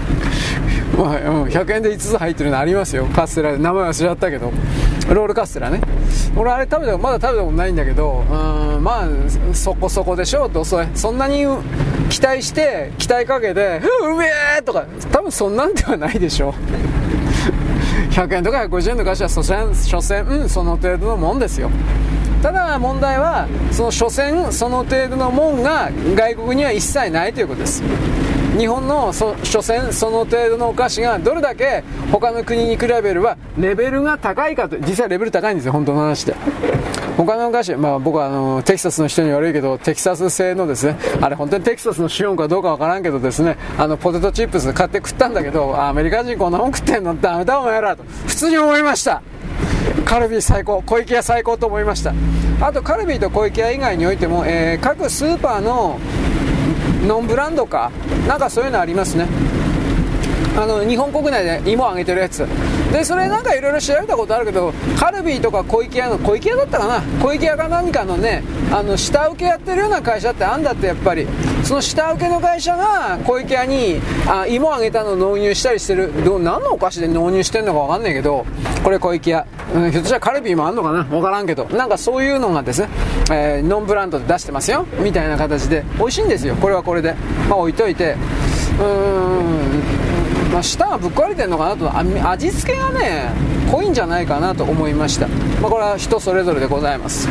[0.98, 3.06] まあ、うん、100円で5つ入ってるのありますよ。
[3.06, 3.58] カステラで。
[3.58, 4.52] 名前忘れちゃったけど。
[5.10, 5.82] ロールカステラね。
[6.36, 11.46] 俺あれ食べたまだ食べたことないんだけどうんまあそこそこでしょどそそんなに
[12.10, 14.86] 期待して期待かけて「うめえ!」とか。
[15.12, 16.54] 多分そんなんではないでしょ
[18.12, 21.72] 100円とか150円とかしたら所詮所詮、うん、その程度のもんですよ。
[22.42, 27.84] ただ問題はその所詮その程度のもんが外国には一切ないということです。
[28.58, 36.36] 日本の所詮その程度のお菓子がどれだけ他の国に比べればレベルが高いかと実際レベル高いんですよ本当の話で。
[37.18, 49.22] 他のお菓子、まあ、僕はあのテキサスの人に悪いけどテキサス製のですねあれ本当にテキサスの資本かどうかわからんけどですねあのポテトチップス買って食ったんだけどアメリカ人こんなもん食ってんのダメだお前らと普通に思いました。
[50.06, 52.14] カルビー最高小池屋最高と思いました。
[52.60, 56.00] あとカルビーと小池屋以外においても、えー、各スーパーの
[57.08, 57.92] ノンブランドか
[58.28, 59.28] なんかそういうのありますね。
[60.58, 62.46] あの日本国内で芋をあげてるやつ。
[62.92, 67.02] でそれなんかいろいろ調べたことあるけどカルビーとか小池屋の小池屋だったかな？
[67.24, 71.28] 小池屋か何かのねあの下請けやってるような会社ってあんだってやっぱり。
[71.64, 76.12] その下請けの会社が小池屋にあ芋あげたのを納入したりしてる。
[76.26, 78.46] ど何のお菓子で納入してるのか分かんないけど
[78.84, 81.04] これ小池屋、うん、ひょっとしたらカルビーもあんのかな？
[81.04, 81.66] 分からんけど。
[81.70, 82.90] なんかそういうのがですね、
[83.32, 84.86] えー、ノンブランドで出してますよ。
[85.00, 85.86] みたいな形で。
[85.98, 86.56] 美味しいんですよ。
[86.56, 87.14] これはこれで。
[87.48, 88.16] まあ置いといて。
[88.80, 89.81] うーん。
[90.52, 93.32] まあ、舌がぶっ壊れてるのかなと味付けがね
[93.72, 97.28] 濃いんじゃないかなと思いました、まあ、これは人それぞれでございます。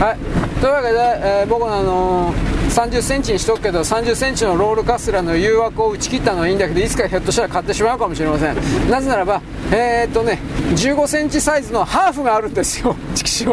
[0.00, 0.60] はい。
[0.60, 8.90] というわけで、えー、僕のあのー3 0センチにしとくけど3 0センチのロールカステラの誘惑を打ち切ったのはいいんだけどいつかひょっとしたら買ってしまうかもしれません。
[8.90, 9.40] なぜならば
[9.72, 10.38] えー、っとね
[10.74, 12.94] 1 5センチサイズのハーフがあるんですよ。
[13.16, 13.44] 畜生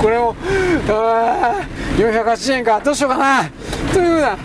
[0.00, 0.36] これも
[0.86, 2.80] 480円か。
[2.84, 3.50] どうしようかな。
[3.92, 4.38] というような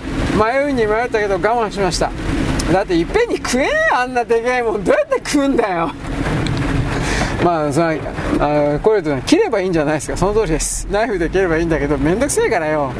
[0.43, 2.09] 迷いに迷ったけど我慢しました。
[2.71, 4.83] だっていっぺんに食えんあんなでかいもん。
[4.83, 5.91] どうやって食うんだよ。
[7.43, 7.99] まあそれ
[8.39, 10.17] あこういうと切ればいいんじゃないですか。
[10.17, 10.87] その通りです。
[10.91, 12.91] ナイフで切ればいいんだけどめんどくせえからよ。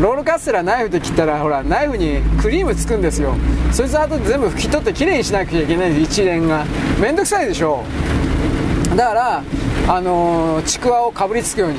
[0.00, 3.36] ロールカステラナイフで切ったらほらナイフにクリームつくんですよ。
[3.70, 6.64] そいつ後で全部拭き取ってきれいにしなきゃいけない一連が。
[7.00, 7.84] めんどくさいでしょ。
[8.96, 9.42] だから
[9.86, 11.78] あのー、ちくわをかぶりつくように。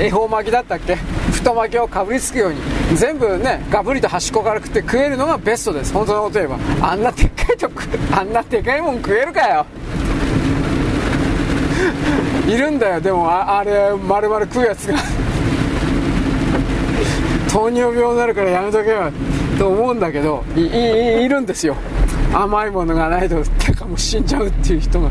[0.00, 0.96] 恵方巻きだったっけ？
[1.42, 2.60] 太巻きをかぶりつくように
[2.96, 5.92] 全部ねガブリと端っこから食って食えるのがベストです。
[5.92, 6.56] 本当のこと言えば。
[6.88, 7.80] あんなでっかいとこ
[8.12, 9.66] あんなでかいもん食えるかよ。
[12.46, 13.00] いるんだよ。
[13.00, 14.98] でもああれ丸々食うやつが
[17.52, 19.10] 糖尿病になるからやめとけよ。
[19.58, 20.64] と思うんだけどいい
[21.24, 21.74] いるんですよ。
[22.32, 25.10] 甘いものがないと てかもう死んじゃうっていう人が。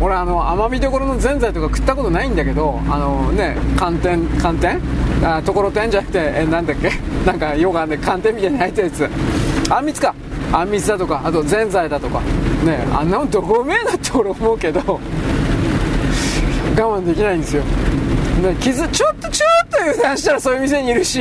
[0.00, 4.80] 俺あの甘みどころのぜんざいとか食ったことないんだけどあのね寒天寒天？
[5.22, 6.90] あところてんじゃなくてえなんだっけ？
[7.26, 9.08] なんかヨガで寒天みたいに入ったやつ。
[9.70, 10.14] あんみつか。
[10.52, 12.20] あんみつだとかあとぜんざいだとか。
[12.64, 14.80] ねあんなもんどこうめえだって俺思うけど
[16.76, 17.62] 我慢できないんですよ。
[17.62, 21.20] ね傷ちょっとちょっと油断したらそういう店にいるし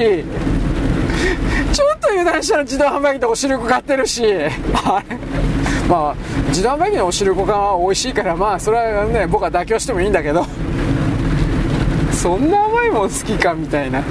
[1.74, 4.24] ちょっと油断したら自動販売機でお汁粉買ってるし
[4.86, 5.18] あれ？
[5.90, 6.16] まあ
[6.50, 10.46] 自動販売機のお汁粉が美味しいからまあそれはね僕は妥協してもいいんだけど
[12.12, 14.04] そんな甘いもん好きかみたいな。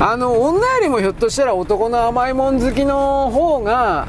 [0.00, 4.08] あの女よりもひょっとしたら男の甘いもん好きの方が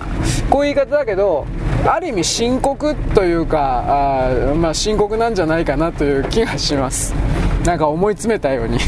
[0.50, 1.46] こういう言い方だけど
[1.86, 7.14] ある意味深刻というかあまあ深刻なんじゃないかなという気がします。
[7.64, 8.80] なんか思い詰めたように。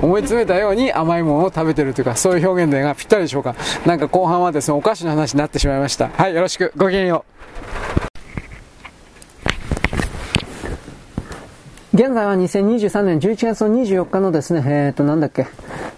[0.00, 3.54] 思い詰めたように甘いものを食べてるというか、そういう表現でがぴったりでしょうか。
[3.86, 6.08] なんか後半はですね、お菓子の話になってしまいました。
[6.08, 6.72] はい、よろしく。
[6.76, 7.41] ごきげんよう。
[11.94, 15.46] 現在は2023年11月の24日のですね、えっ、ー、と、なんだっけ、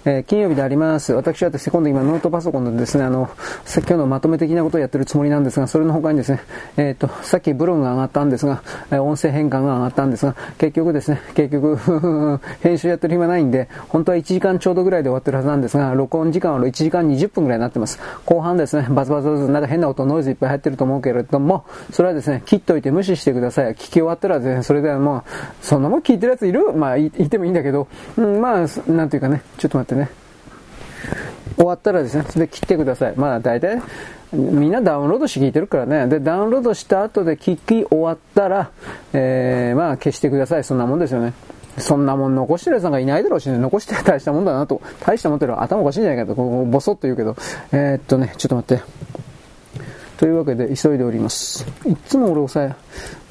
[0.05, 1.13] えー、金曜日であります。
[1.13, 3.31] 私はですね、今度今ノートパソコンでですね、あの、
[3.65, 6.41] さっきのまとめ的なことをやってるつもりなんですが、それの他にですね、
[6.77, 8.61] えっ、と、さっきブログが上がったんですが、
[8.91, 11.79] 音声変換が上がったんですが、結局ですね、結局
[12.61, 18.01] 編集やってる暇ないんで、本当は1時間ちょうどぐらいで終わってるはずなんですが、録音時間は1時間20分ぐらいになってます。
[18.27, 21.63] 後半ですね、バツバツバツ、なんか変な音、ノイズいっぱい入ってると思うけれども、
[21.93, 23.75] それはですね、切っといて無視してください。
[23.75, 25.23] 聞き終わったらですね、それではもう、
[25.63, 26.73] そんなもん聞いてるやついる？
[26.73, 27.87] まあ、いてもいいんだけど、
[28.17, 30.11] うん、まあ、なんていうかね、ちょっと待ってね。
[31.57, 33.15] 終わったらですね、それで切ってください。
[33.17, 33.81] まあ大体、
[34.33, 36.09] みんなダウンロードして聞いてるからね。
[36.09, 38.71] で、ダウンロードした後で聞き終わったら、
[39.13, 40.65] えー、まあ消してください。
[40.65, 41.33] そんなもんですよね。
[41.79, 47.37] そんなもん残してる奴なんかいないだろうしね、残して大したもんだなと、大したもんってのは頭おかしいんじゃないかと、こボソッと言うけど、
[47.73, 48.85] えー、っとね、ちょっと待って。
[50.17, 51.67] というわけで急いでおります。
[51.85, 52.77] いつも俺抑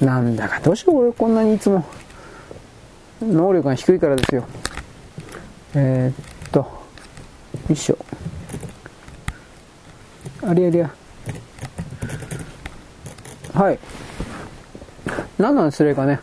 [0.00, 1.84] え、なんだかどうしよう俺こんなにいつも、
[3.22, 4.44] 能力が低いからですよ。
[5.74, 6.68] えー、っと、よ
[7.70, 7.98] いしょ。
[10.42, 10.90] ありゃりゃ。
[13.54, 13.78] はい。
[15.38, 16.20] 何なんすれかね。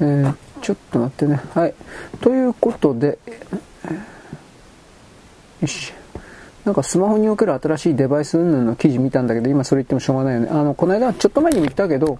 [0.00, 1.40] えー、ちょっと待ってね。
[1.54, 1.74] はい。
[2.20, 3.18] ということで、
[5.60, 5.92] よし。
[6.64, 10.48] なんかスマホにおける新しいデバイス云々の記事見たんだけど、今それ言ってもしょうがないよね。
[10.50, 12.18] あの、この間、ちょっと前にも言ったけど、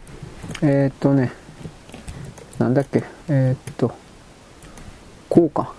[0.62, 1.32] えー、っとね、
[2.60, 3.90] なんだっけ、えー、っと、
[5.30, 5.72] こうか。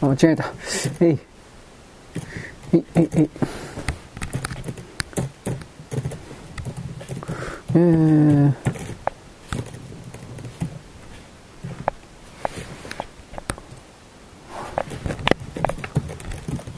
[0.00, 0.52] あ、間違えた。
[1.00, 1.18] えい。
[2.72, 3.30] えい、えい、えい。
[7.74, 8.52] えー、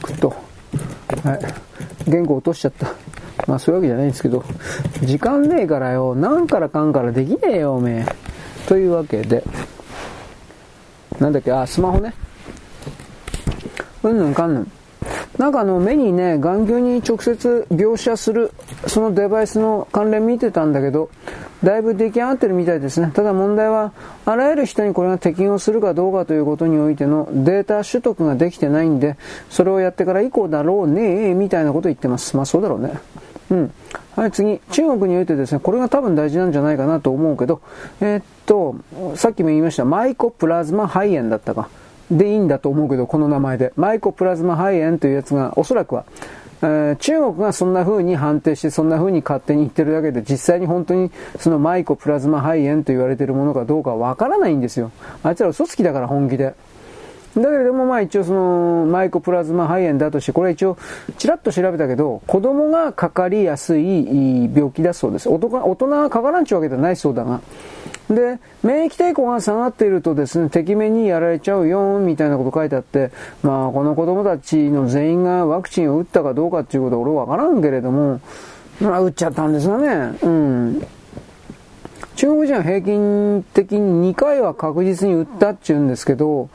[0.01, 0.29] くっと。
[1.23, 2.09] はい。
[2.09, 2.87] 言語落としちゃった。
[3.45, 4.43] まあそういうわけじゃないんですけど、
[5.03, 8.29] 時間ねえからよ、なんからかんからできねえよ、おめえ。
[8.69, 9.43] というわけで、
[11.17, 12.13] なんだっけ、あ、スマホね。
[14.03, 14.71] うんぬんかんぬん。
[15.39, 18.51] なんかあの目にね、眼球に直接描写する
[18.85, 21.09] そのデバイスの関連見てたんだけど、
[21.63, 23.09] だいぶ出来上がってるみたいですね。
[23.11, 23.91] ただ問題は、
[24.27, 29.17] あらゆる人にこれが適用するかどうかということにおいてのデータ取得ができてないんで、
[29.49, 32.37] それをやってから以降だろうねみたいなこと言ってます。
[32.37, 32.93] まあそうだろうね。
[33.51, 33.71] うん。
[34.15, 34.59] はい、次。
[34.71, 37.61] 中国においてですね、これが多分大事なんじゃないかなと思うけど、
[38.01, 38.75] えー、っと、
[39.15, 41.69] さっきも言いました、マイコプラズマ肺炎だったか。
[42.11, 43.71] でいいんだと思うけど、この名前で。
[43.75, 46.05] マイコプラズマ肺炎というやつが、おそらくは、
[46.61, 51.09] えー、中国がそんな風に判定してそんな風に勝手に言ってるだけで実際に本当に
[51.39, 54.91] そのマイコプラズマ肺炎と言われてるものかどうかわからないんですよ。
[55.23, 56.53] あいつら嘘つきだから本気で。
[57.35, 60.77] だけれどもまあ一応そのマイコプラズマ肺炎だとしてこれは一応
[61.17, 64.05] ちらっと調べたけど子供がかかりやすい
[64.53, 65.29] 病気だそうです。
[65.29, 67.41] 大人がかからんちゅうわけではないそうだが。
[68.09, 73.11] で、免疫抵抗が下がっているとですね、敵目にやられちゃうよ、みたいなこと書いてあって、
[73.43, 78.19] まあ、この子供たちの全員がワクチンを打ったかどうかっていうことは俺はわからんけれども、
[78.81, 80.87] まあ、打っちゃったんですがね、うん。
[82.15, 86.49] 中国人は平均的に2回は確実に打ったって言うんですけど、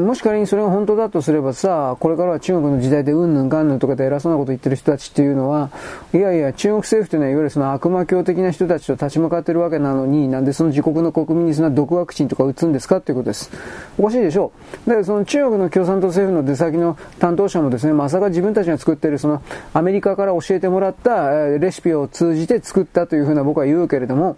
[0.00, 5.70] もし仮にそれが本当だとすればさ、これからは中国の時代でうんぬんかんぬんとかで偉そうなこと言ってる人たちっていうのは、
[6.12, 13.50] いやいや、中国政府というのはいわゆるその悪魔教的な人たちと立ち向かってるわけなのに、なんでその自国の国民にそんな毒ワクチンとか打つんですかっていうことです。
[13.98, 14.52] おかしいでしょ？
[14.86, 14.88] う。
[14.88, 24.36] だからその中国の共産党政府の出先の担当者もですね、まさか自分たちが作っているそのアメリカから教えてもらったレシピを通じて作ったというふうな僕は言うけれども、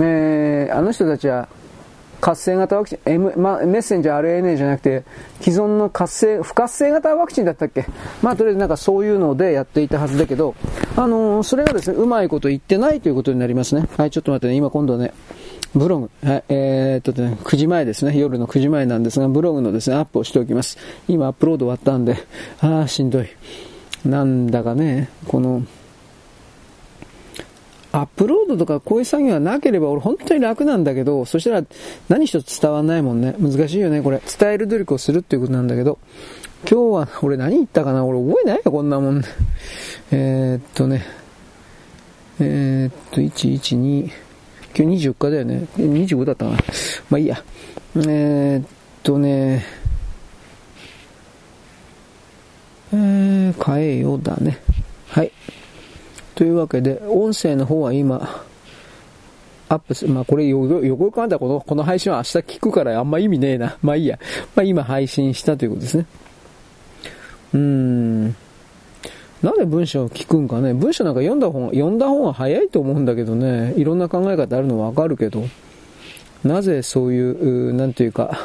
[0.00, 1.48] えー、あの人たちは
[2.24, 5.04] 活性型ワクチン、M まあ、メッセンジャー RNA じゃなくて、
[5.42, 7.84] 既存の活性、不活性型ワクチンだったっけ？
[8.22, 10.54] まあ、とりあえずなんかそういうのでやっていたはずだけど、
[10.96, 13.86] あのー、それがですね、うまいこと言ってないということになりますね。
[13.98, 15.12] はい、ちょっと待ってね、今今度ね、
[15.74, 20.78] ブログ、はい、えー、っとね、9時前ですね、夜の9時前なんですが、ブログのですね、アップをしておきます。
[21.08, 22.16] 今アップロード終わったんで、
[22.62, 23.26] ああ、しんどい。
[24.06, 25.62] なんだかね、この、
[27.94, 31.64] アップロードとかこういう作業がなければ俺本当に楽なんだけど、そしたら
[32.08, 33.36] 何一つ伝わんないもんね。
[33.38, 34.20] 難しいよね、これ。
[34.38, 35.98] 伝える努力をするっていうことなんだけど、
[36.68, 38.04] 今日は俺何言ったかな？
[38.04, 39.22] 俺覚えないよ、こんなもん。
[40.10, 41.04] えー、っとね、
[42.40, 44.10] えー、っと、1、1、2、
[44.76, 45.66] 今日24日だよね。
[45.76, 46.56] 25だったかな。
[47.10, 47.44] まあいいや。
[47.96, 48.66] えー、っ
[49.04, 49.64] とね、
[52.92, 54.58] えー、変えようだね。
[55.06, 55.30] はい。
[56.34, 58.44] というわけで、音声の方は今、
[59.68, 63.76] アップす、まあこれよ、よく考えたらこの、この配信は明日聞くからあんま意味ねえな。
[63.82, 64.18] まあいいや。
[64.54, 66.06] まあ今配信したということですね。
[67.54, 68.24] うーん。
[69.42, 70.74] なんで文章を聞くんかね。
[70.74, 73.74] 文章なんか読んだ方が、読んだ方が早いと思うんだけどね。
[73.76, 75.44] いろんな考え方あるのわかるけど。
[76.44, 78.38] なぜそういう、なんていうか、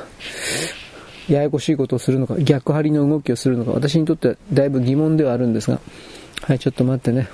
[1.30, 5.80] ややこしいことをするのか、逆張りの動きをするのか、私にとってはだいぶ疑問ではあるんですが、
[6.42, 7.28] はい、ちょっと待ってね。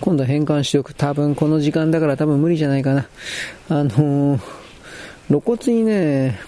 [0.00, 0.94] 今度変換しておく。
[0.94, 3.06] 多分この時間だから多分無理じゃないかな。
[3.68, 4.40] あのー、
[5.28, 6.38] 露骨にね、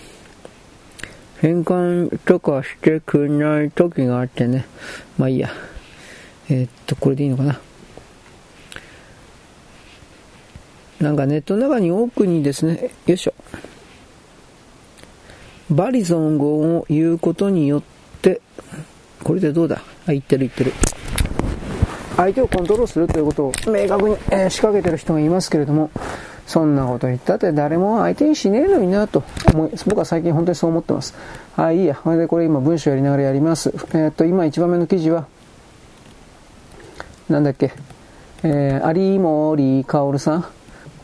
[1.40, 4.66] 変換とかしてくれない時があってね。
[5.16, 5.50] まあいいや。
[6.50, 7.60] えー、っと、これでいいのかな。
[11.00, 13.34] なんかネットの中に奥にですね、よいしょ。
[15.70, 17.82] バリゾン語を言うことによっ
[18.22, 18.40] て、
[19.22, 19.82] これでどうだ？
[20.06, 20.72] あ、言ってる言ってる。
[22.18, 25.90] 相手をコントロールするということを明確に、え、仕掛けてる人がいますけれども、
[26.48, 29.22] そんなこと言ったって誰も相手にしねえのになと
[29.54, 31.14] 思い、僕は最近本当にそう思ってます。
[31.54, 31.94] はい、いいや。
[31.94, 33.72] これでこれ今文章やりながらやります。
[33.92, 35.26] えー、っと、今一番目の記事は、
[37.28, 37.72] なんだっけ、
[38.42, 40.44] えー、有森薫さん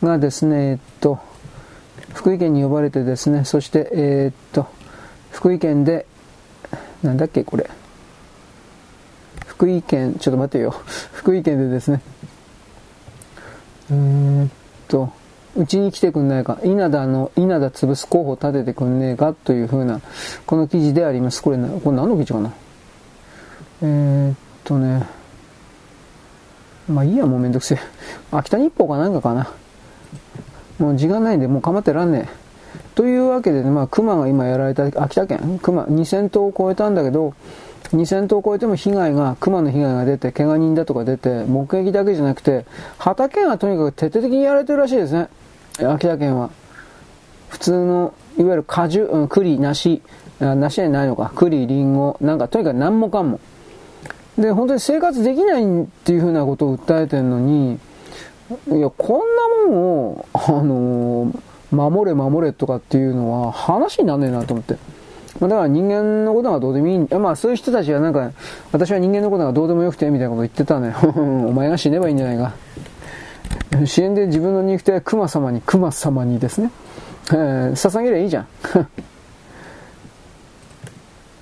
[0.03, 1.19] がですね、えっと、
[2.13, 4.67] 福井県に呼ばれてですね、そして、えー、っと、
[5.31, 6.05] 福井県で、
[7.03, 7.69] なんだっけ、これ。
[9.55, 10.75] 福井県、ちょっと待ってよ。
[11.13, 12.01] 福井県でですね、
[13.89, 14.49] えー、っ
[14.89, 15.09] と、
[15.55, 20.01] うちに来てくんないか、稲田の、稲田潰す候補立ててくんねえかというふうな、
[20.45, 21.41] この記事であります。
[21.41, 22.51] これ、これ何の記事かな？
[23.81, 25.07] えー、っとね、
[26.89, 27.79] まあいいや、もうめんどくせえ。
[28.31, 29.47] 秋田日報かなんかかな？
[30.79, 32.45] もう時間ないんで、もう構ってらんねえ。
[32.95, 37.33] というわけでね、まあ、熊が今やられた、秋田県、熊、2000頭を超えたんだけど、
[37.91, 42.65] 2000頭を超えても被害が、熊の被害が出て、怪我人だとか出て、目撃だけじゃなくて、
[42.97, 45.29] 畑がとにかく徹底的にやられてるらしいですね。
[45.79, 46.49] 秋田県は。
[47.49, 50.01] 普通の、いわゆる果樹、うん、栗、梨、
[50.39, 53.39] 梨じゃないのか、栗、りんご、なんかとにかく何もかも。
[54.37, 57.79] で、本当に生活できないっていうふうなことを訴えてるのに、
[58.67, 61.39] いや、こんなもんを、あのー、
[61.71, 64.75] 守れ守れとかっていうのは話になんねえなと思って。
[65.39, 66.99] まあ、だから人間のことがどうでもいい。
[67.15, 68.31] まあそういう人たちはなんか、
[68.71, 70.95] 私は人間のことがどうでもよくてみたいなこと言ってたね。
[71.15, 72.53] お前が死ねばいいんじゃないか。
[73.85, 76.71] 支援で自分の肉体は熊様に、熊様にですね、
[77.31, 78.47] えー、捧げりゃいいじゃん。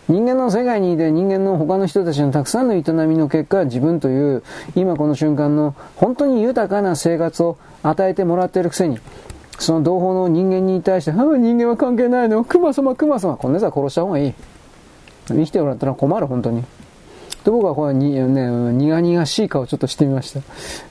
[0.09, 4.43] 人間の世界にいて人間の他の人たちのたくさんの営みの結果、自分という
[4.75, 8.99] 今この瞬間の本当に豊かな生活を与えてもらっているくせに、
[9.59, 12.43] その同胞の人間に対して、あ人間は関係ないの？
[12.43, 13.37] 熊様、熊様。
[13.37, 14.33] こんな奴は殺した方がいい。
[15.27, 16.63] 生きてもらったら困る、本当に。
[17.43, 20.39] で、僕はこれに、ね、苦々しい顔ちょっとしてみました。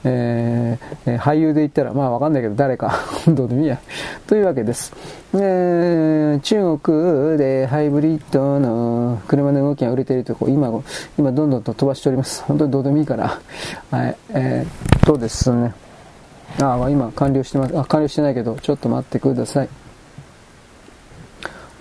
[0.04, 3.80] えー、俳優で言ったら、まあわかんないけど誰か、どうでもいいや。
[4.26, 4.92] というわけです。
[5.34, 10.70] えー、中国でハイブリッドの車の動きが売れているとこ今、
[11.18, 12.42] 今どんどんと飛ばしております。
[12.44, 13.40] 本当にどうでもいいから。
[13.90, 15.72] はい、えー、とですね。
[16.60, 17.78] ああ、今完了してます。
[17.78, 19.68] あ、完了してないけど、ちょっと待ってください。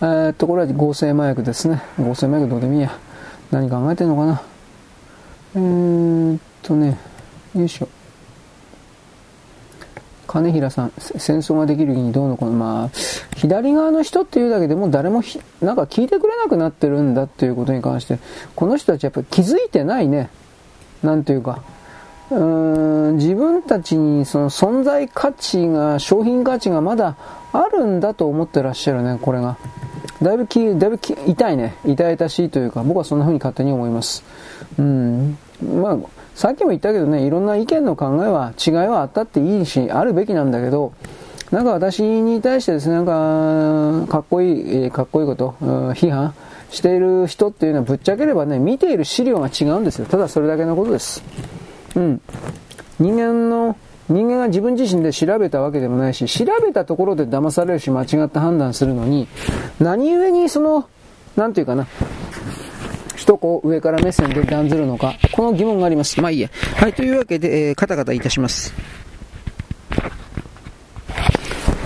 [0.02, 1.82] えー、っと、これは合成麻薬ですね。
[2.00, 2.92] 合成麻薬どうでもいいや。
[3.52, 4.42] 何考えてんのかな。
[5.56, 6.98] えー、っとね、
[7.56, 7.88] よいしょ。
[10.26, 12.90] 金平さん、戦争ができる日にどうのこの、まあ、
[13.36, 15.22] 左側の人っていうだけでも誰も
[15.60, 18.18] なんか聞いてくれなくなってるんだっていうことに関して、
[18.56, 20.30] この人たちやっぱり気づいてないね。
[21.04, 21.62] なんていうか。
[22.32, 27.18] うん自分たちにその存在価値が、商品価値がまだ
[27.52, 29.58] あるんだと思ってらっしゃるね、これが。
[30.22, 31.76] だいぶき、だいぶき痛いね。
[31.86, 34.24] 痛々しいというか、僕はそんな風に勝手に思います。
[34.80, 35.38] うん。
[35.82, 35.98] まあ、
[36.36, 40.94] さっきも言ったけどね、いろんな意見の考えは、違いはあったっていいし、あるべきなんだけど、
[41.52, 43.06] なんか私に対してですね、なん
[44.08, 46.34] か、かっこいい、かっこいいこと、批判
[46.70, 50.06] している人っていうのはぶっちゃければね、見ている資料が違うんですよ。
[50.06, 51.24] ただそれだけのことです。
[51.96, 52.22] うん。
[53.00, 53.76] 人間の
[54.12, 59.28] 人間が自分自身で調べたわけでもないし、調べたところで騙されるし間違った判断するのに、
[59.80, 60.88] 何故にその、
[61.36, 61.88] なんていうかな、
[63.16, 66.20] 一こう上から目線で断ずるのか、この疑問があります。
[66.22, 66.50] まあいいや。
[66.76, 68.74] はい、というわけで、えー、カタカタいたします。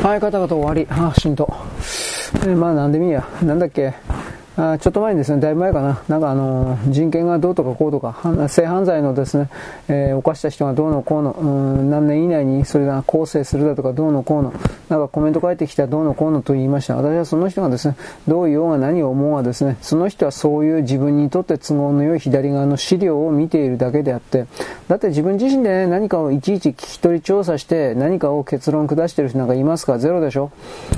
[0.01, 0.87] はい、カタカタ終わり。
[0.89, 1.51] あ、しんと。
[2.33, 3.27] えー、まあなんでもいいや。
[3.43, 3.93] なんだっけ。
[4.57, 9.49] あちょっと前にですね、だいぶ前かな、なんかあの人権がどうとかこうとか、性犯罪のですね、
[9.89, 14.53] えー、犯した人がどうのこうの、うん、何年以内にそれが構成するだとかどうのこうの、
[14.87, 16.95] なんかコメント書いてきたらどうのこうのと言いました。
[16.95, 24.45] 私はその人がですね、どう言おうが何を思うがですね、その人はそういう自分にとって都合の良い左側の資料を見ているだけであって、
[24.87, 29.99] だって自分自身で、ね、何かをいちいち聞き取り調査して何かを結論下してる人なんかいますか？
[29.99, 30.51] ゼロでしょ。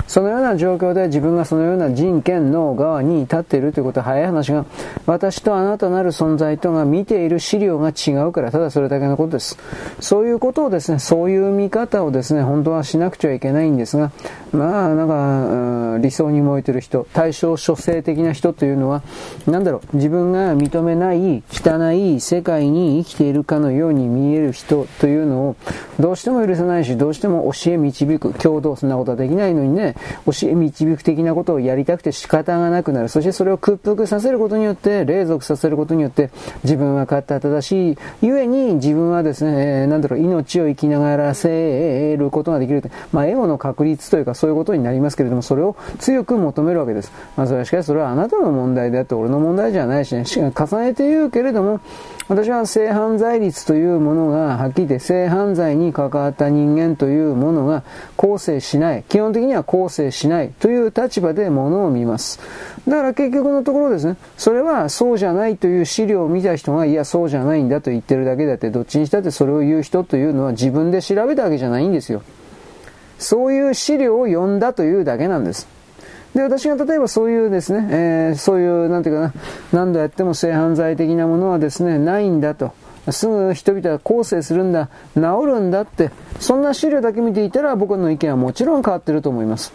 [0.06, 4.64] そのような状況で自分がそのような人権の側に立ってているということは早い話が、
[5.06, 9.58] 私とあなたなる存在とが見ている資料が違うから、ただそれだけのことです。
[10.00, 14.12] そういうことをですね、そういう見方をですね、本当はしなくちゃいけないんですが、
[14.52, 19.02] まあ、なんか、理想に燃えてる人、対象諸性的な人というのは、
[19.46, 25.56] なんだろう、自分が認めない汚い世界に生きているかのように見える人というのを、
[26.00, 29.96] どうしても許さないし、どうしても教え導く、共同そんなことはできないのにね、
[30.26, 33.08] 教え導く的なことをやりたくて仕方がなくなる。
[33.08, 36.30] そしてそれを屈服させることによって、隷属させることによって、
[36.64, 42.82] 自分は勝った正しい、ゆえに自分はですね、えー、なんだろう、命を生きながらせることができる。
[43.12, 47.10] まあ、エゴの確率というか、そういうことになりますけれども、それを強く求めるわけです。
[47.36, 51.80] まあ、それはしかしそれはあなたの問題であって俺の問題じゃないしね、重ねて言うけれども、
[52.28, 57.82] 私は性犯罪率というものが、はっきり言って性犯罪に関わった人間というものが
[58.16, 59.04] 構成しない。
[59.08, 62.38] 基本的には構成しないという立場でものを見ます。
[62.86, 72.22] だから結局のところですね、それはそうじゃないという資料を見た人が、いや、そうじゃないんだと言ってるだけだって、どっちにしたってそれを言う人というのは自分で調べたわけじゃないんですよ。
[73.18, 75.68] そういう資料を読んだというだけなんです。
[76.34, 79.32] で、私が例えばそういうですね、えー、そういう、なんていうかな、
[79.72, 82.72] 何度やっても性犯罪的なものはですね、ないんだと。
[83.10, 89.72] すぐ人々は構成するんだ、治るんだって、そんな資料だけ見ていたら僕の意見はもちろん変わってると思います。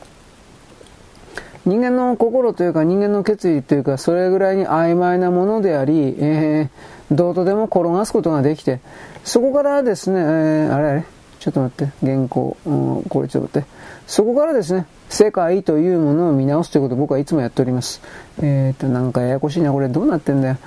[1.66, 8.82] 人間の心というか人間の決意というかそれぐらいに曖昧なものであり、えー、どうとでも転がすことができて、
[9.24, 11.06] そこからですね、えー、あれあれ
[11.44, 13.68] ちょっと待って、原稿、うん、これちょっと待って。
[14.08, 18.02] そこからですね、世界というものを見直すということを僕はいつもやっております。
[18.42, 20.58] えっ、ー、と、なんかややこしいな、これどうなってんだよ。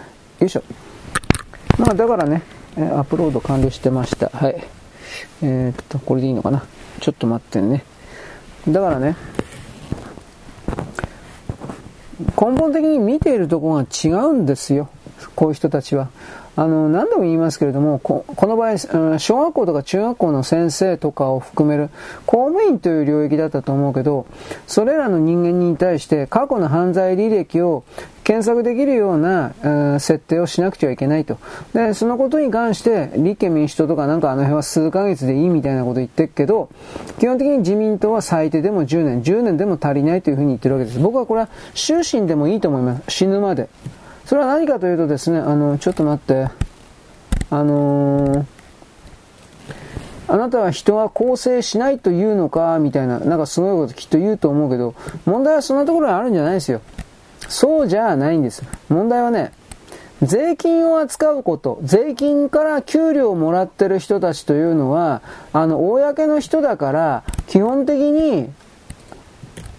[0.40, 0.62] よいしょ。
[1.78, 2.42] まあだからね、
[2.76, 4.28] アップロード完了してました。
[4.28, 4.62] はい。
[5.40, 6.62] えっ、と、これでいいのかな。
[7.00, 7.82] ちょっと待ってね。
[8.68, 9.16] だからね、
[12.38, 14.90] 根本的に見ているところが違うんですよ。
[15.36, 16.10] こういう人たちは。
[16.56, 18.78] あの、何度も言いますけれども、この場合、
[19.18, 21.90] 小学校とか中学校の先生とかを含める
[22.24, 24.26] 公務員という領域だったと思うけど、
[24.66, 27.84] それらの人間に対して過去の犯罪履歴を
[28.24, 31.38] 検索できるような、えー、設定をしなくてはいけないと。
[31.74, 36.70] で、そのことに関して、立憲民主党とかなんかあの辺は数ヶ月でいいみたいなこと言ってるけど、
[37.18, 40.98] 基本的に自民党は最低でも10年、10年でも足りないというふうに言ってるわけです。
[40.98, 43.02] 僕はこれは終身でもいいと思います。
[43.08, 43.68] 死ぬまで。
[44.26, 46.48] それは何かというとですね、あの、ちょっと待って、
[47.48, 48.44] あのー、
[50.26, 54.96] あなたは人は構成しないというのか、みたいな、なんかすごいこときっと言うと思うけど、
[55.26, 56.80] 問題はそんなところにあるんじゃないですよ。
[57.48, 58.64] そうじゃないんです。
[58.88, 59.52] 問題はね、
[60.22, 65.22] 税金を扱うこと、税金から給料をもらってる人たちというのは、
[65.52, 68.50] あの、公の人だから、基本的に、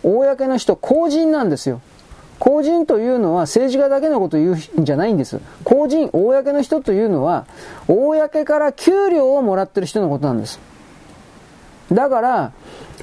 [0.04, 1.82] 公の人、公人なんですよ。
[2.40, 5.40] 公人というのは政治家だけのことを言うんじゃないんです。
[5.64, 7.46] 公人、公の人というのは、
[7.88, 10.60] 公から給料をもらってる人のことなんです。
[11.92, 12.52] だから、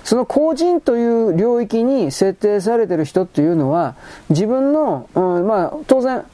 [0.05, 3.95] その公人という領域に設定されてる人っていうのは、
[4.29, 6.25] 自分の、うん、まあ、当然、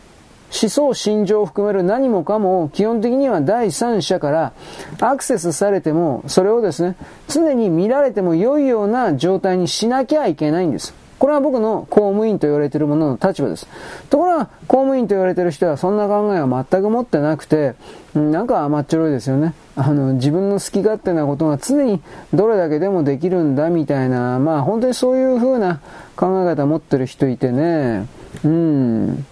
[0.53, 4.53] 思想、心情を含める何もかも基本的には第三者から
[5.01, 6.97] アクセスされても、それをですね、
[7.29, 10.93] 常に見られても良いような状態にしなきゃいけないんです。
[11.21, 13.69] これは僕の公務員と言われているものの立場です。
[14.09, 17.75] ところが、公務員と言われている人はそんな考えは全く持ってなくて、
[18.15, 19.53] なんか甘っちょろいですよね。
[19.77, 22.01] あの、自分の好き勝手なことが常に
[22.33, 25.81] どれだけでもできるんだみたいな、まあ本当にそういう風な
[26.17, 28.07] 考え方を持ってる人いてね、
[28.43, 29.27] うん。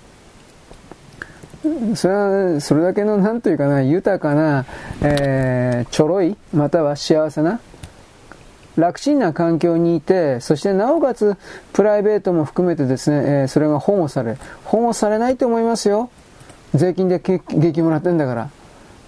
[1.94, 4.66] それは、それだけの、なんというかな、豊かな、
[5.00, 7.60] えー、ちょろい、または幸せな、
[8.78, 11.36] 楽ちんな環境にいて、そしてなおかつ
[11.72, 14.38] プライベートも含めてですね、えー、それが保護される。
[14.64, 16.10] 保護されないと思いますよ。
[16.74, 18.50] 税金で激もらってんだから。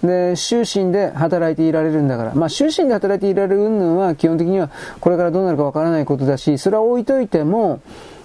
[0.03, 2.33] で、終身で働いていられるんだから。
[2.33, 4.69] まあ、終身で働いていられる云々は基本的には
[4.99, 7.81] これからどうなるかわからないことだし、それは置いといても、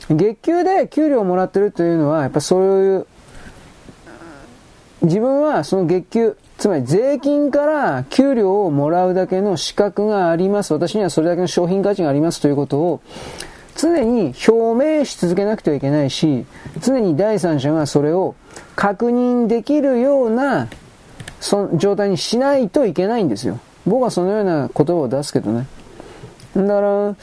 [0.09, 3.07] 月給で給料をもらってるというのは、やっぱそういう、
[5.03, 10.73] 自分はその月給、つまり税金から給料をもらうだけの資格があります。
[10.73, 13.01] 私にはそれだけの商品価値がありますということを
[13.77, 16.47] 常に表明し続けなくてはいけないし、
[16.81, 18.35] 常に第三者がそれを
[18.75, 20.69] 確認できるような
[21.41, 23.61] そ状態にしないといけないんですよ。
[23.87, 25.67] 僕はそのような言葉を出すけどね。
[26.57, 27.15] だから、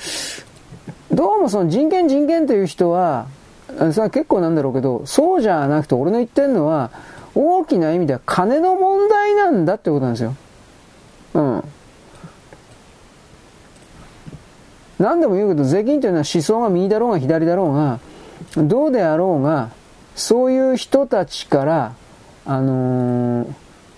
[1.11, 3.26] どうもその人権人権という人は、
[3.68, 6.91] それは結構なんだろうけど、そうじゃなくて俺の言ってるのは、
[7.35, 10.35] 大きな意味では金の問題なんだってことなんですよ。
[11.34, 11.64] うん。
[14.99, 17.99] 何でも言うけど、税金というのは思想が右だろうが左だろうが、
[18.55, 19.72] どうであろうが、
[20.15, 21.93] そういう人たちから、
[22.45, 23.47] あの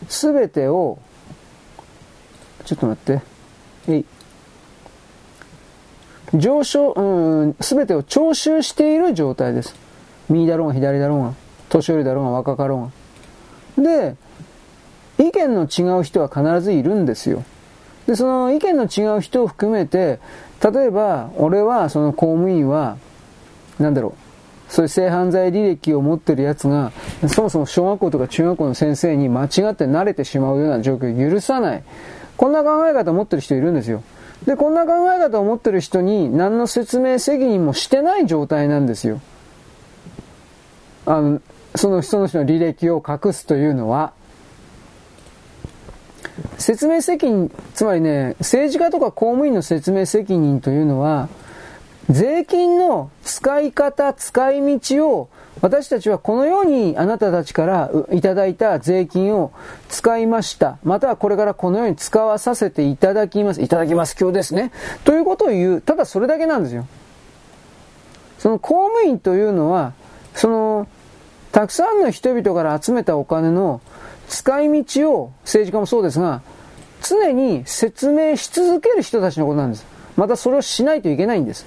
[0.08, 0.98] す、べてを、
[2.66, 3.22] ちょっと待って、
[3.90, 4.06] えい。
[6.34, 9.76] 上昇、うん、すべてを徴収している状態です。
[10.30, 11.34] 右だろうが左だろうが、
[11.70, 13.05] 年寄りだろうが若かろうが。
[13.78, 14.16] で、
[15.18, 17.44] 意見の違う人は必ずいるんですよ。
[18.08, 20.20] で、その意見の違う人を含めて、
[20.62, 22.98] 例えば、俺は、その公務員は、
[23.80, 24.16] なんだろ
[24.70, 26.92] う、そういう性犯罪履歴を持ってるやつが、
[27.28, 31.84] そもそも小学校とか中学校の先生に間違って慣れてしまうような状況を許さない。
[32.38, 34.04] こんな考え方を持ってる人いるんですよ。
[34.46, 39.22] で、こんな考え方を持ってる人に何の説明責任もしてない状態なんですよ。
[41.06, 41.42] あの、
[41.78, 44.14] その人の人の履歴を隠すというのは、
[46.58, 51.30] 説明責任、つまりね、政治家とか公務員の説明責任というのは、
[52.10, 55.30] 税金の使い方、使い道を
[55.62, 59.52] 私たちはこのようにあなたたちからいただいた税金を
[59.90, 60.78] 使いました。
[60.84, 63.62] またはこれからこのように使わさせていただきます。
[63.62, 64.16] いただきます。
[64.20, 64.72] 今日ですね。
[65.06, 65.82] ということを言う。
[65.82, 66.86] ただそれだけなんですよ。
[68.38, 69.94] その公務員というのは、
[70.36, 70.88] その、
[71.56, 73.80] たくさんの人々から集めたお金の
[74.28, 76.42] 使い道を政治家もそうですが、
[77.02, 79.86] 常に説明し続ける人たちのことなんです。
[80.18, 81.66] またそれをしないといけないんです。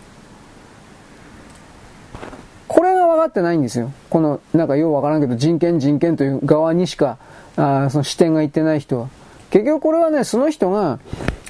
[2.67, 3.91] これが分かってないんですよ。
[4.11, 7.17] この、なんかようわからんけど、人権人権という側にしか、
[7.57, 9.09] あその視点がいってない人は。
[9.49, 10.99] 結局これはね、その人が、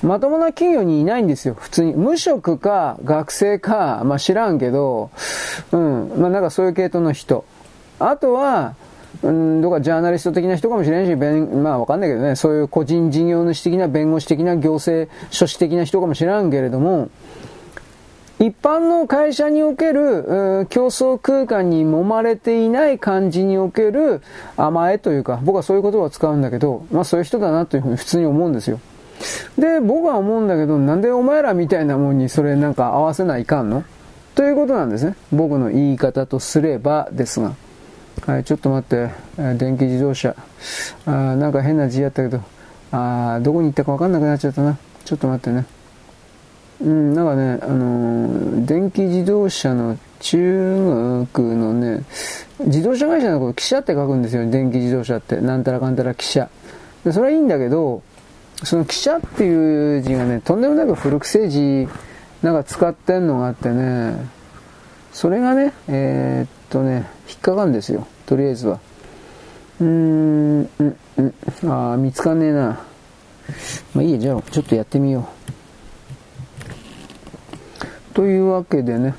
[0.00, 1.56] まともな企業にいないんですよ。
[1.58, 1.92] 普通に。
[1.94, 5.10] 無職か、学生か、まあ知らんけど、
[5.72, 6.12] うん。
[6.18, 7.44] まあなんかそういう系統の人。
[7.98, 8.74] あとは、
[9.22, 17.10] うん、どっかジャーナリスト的な人かもしれんし、弁、まあわかんないけどね、そういう個人事業主的な弁護士的な行政書士的な人かもしれんけれども、
[18.38, 24.22] 一般の会社における、競争空間に揉まれていない感じにおける
[24.56, 28.78] 甘えというか、僕はそういう言葉を使うんだけど、まあそういう人だなというふうに普通に思うんですよ。
[29.58, 33.82] で、僕は思うんだけど、なんでお前らみたいなもんにそれなんか合わせないかんの？
[34.36, 35.16] ということなんですね。
[35.32, 37.54] 僕の言い方とすればですが。
[38.26, 39.10] はい、ちょっと待って。
[39.56, 40.34] 電気自動車。
[41.06, 42.42] あなんか変な字やったけど、
[42.92, 44.78] あどこに行ったかわかんなくなっちゃったな。
[45.04, 45.66] ちょっと待ってね。
[46.80, 52.04] うん、なんかね、あのー、電気自動車の中国のね、
[52.60, 55.40] 自動車会社のこと、汽車って書くんですよ、電気自動車って。
[55.40, 56.48] なんたらかんたら汽車。
[57.04, 58.02] でそれはいいんだけど、
[58.62, 61.88] その汽車っていう字がね、とんでもなく古くせえ字、
[62.42, 64.14] なんか使ってんのがあってね、
[65.12, 68.80] それがね、えー、っとね、引っかかるんですよ、とりあえずは。
[69.80, 72.80] うーん、うん、うん、ああ、見つかんねえな。
[73.94, 75.28] まあいいや、じゃあちょっとやってみよ
[78.12, 78.14] う。
[78.14, 79.14] というわけでね、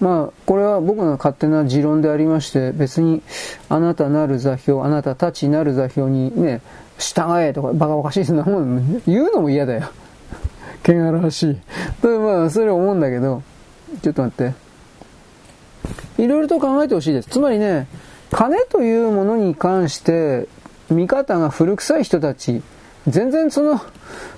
[0.00, 3.22] まあ、これは僕の勝手な持論でありまして、別に、
[3.68, 6.62] あなたなる座標、あなたたちなる座標にね、
[6.98, 9.90] 従えとか、バカバカしいそんなもん、言うのも嫌だよ。
[10.84, 11.60] 汚らしい。
[12.00, 13.42] とまあ、それ思うんだけど、
[14.02, 14.69] ちょっと待って。
[16.18, 17.28] いろいろと考えてほしいです。
[17.28, 17.86] つまりね、
[18.30, 20.46] 金というものに関して、
[20.90, 22.62] 見方が古臭い人たち、
[23.06, 23.80] 全然その、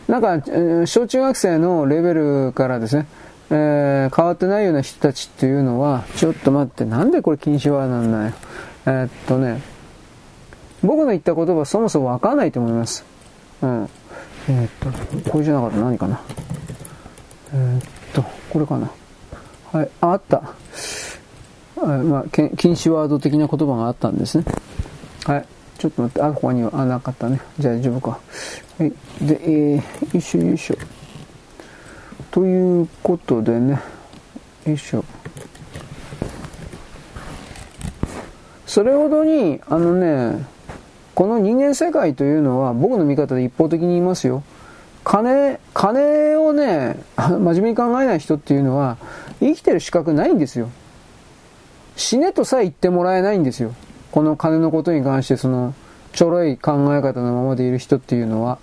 [0.08, 3.06] なんか、小中学生のレベルからですね、
[3.50, 8.34] えー、変わってないような人たちっていうのは、ちょっと待って、なんでこれ禁止ワードなんだよ。
[8.86, 9.60] えー、っとね、
[10.82, 13.04] 僕の言った言葉そもそもわかんないと思います。
[13.62, 13.88] うん。
[14.48, 16.20] えー、っと、これじゃなかった何かな。
[17.54, 18.90] え、っと、これかな。
[19.72, 20.42] はい、あった。
[21.86, 24.44] まあ、禁止ワード的な言葉があったんですね。
[25.24, 25.46] はい。
[25.78, 27.40] ちょっと待って、あ、ここには、あ、なかったね。
[27.58, 28.18] じゃあ大丈夫か。
[28.78, 28.92] はい。
[29.20, 29.82] で、えー、よ
[30.14, 30.76] いしょよいしょ。
[32.30, 33.80] ということでね、
[34.66, 35.04] よいしょ。
[38.66, 40.46] それほどに、あのね、
[41.14, 44.42] この人間世界というのは僕の見方で一方的に言いますよ。
[45.04, 48.96] 金、金をね、真面目に考えない人っていうのは
[49.40, 50.70] 生きてる資格ないんですよ。
[51.96, 53.74] 死ねとさえ言ってもらえないんですよ。
[54.10, 55.74] この金のことに関してその
[56.12, 58.58] ちょろい考え方のままでいる人っていうのは。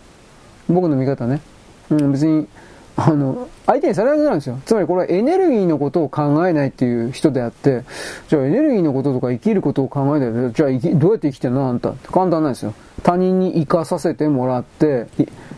[0.68, 1.42] 僕の見方ね。
[1.90, 2.48] うん、別に
[2.96, 4.60] あの、相手にされなくなるんですよ。
[4.66, 7.84] つまりこれはエネルギーのことを考えないっていう人であって、
[8.28, 11.70] じゃあエネルギーのこととか生きることを考えないじゃあどうやって生きてんの？
[11.70, 12.74] あんた簡単なんですよ。
[13.02, 15.08] 他人に生かさせてもらって、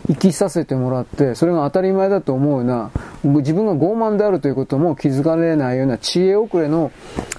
[0.07, 2.91] 生きさせてもらって、それが当たり前だと思うような、
[3.23, 6.91] 自分が傲慢であるということも気づかれないような知恵遅れの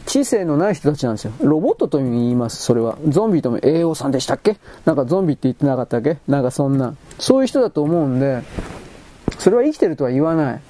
[0.07, 1.33] 知性のない人たちなんですよ。
[1.43, 2.97] ロボットと言います、それは。
[3.09, 4.57] ゾンビとも栄養さんでしたっけ？
[4.85, 6.19] なんかゾンビって言ってなかったっけ？
[6.29, 6.95] なんかそんな。
[7.19, 8.43] そういう人だと思うんで、
[9.39, 10.61] それは生きてるとは言わない。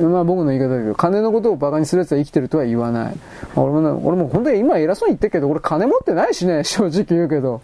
[0.00, 3.16] まあ僕の言い方だけど、金のことを馬鹿にする奴は生きてるとは言わない。
[3.56, 7.62] 俺も、俺も本当に今偉そうに言ってるけど、俺金持ってないしね、正直言うけど。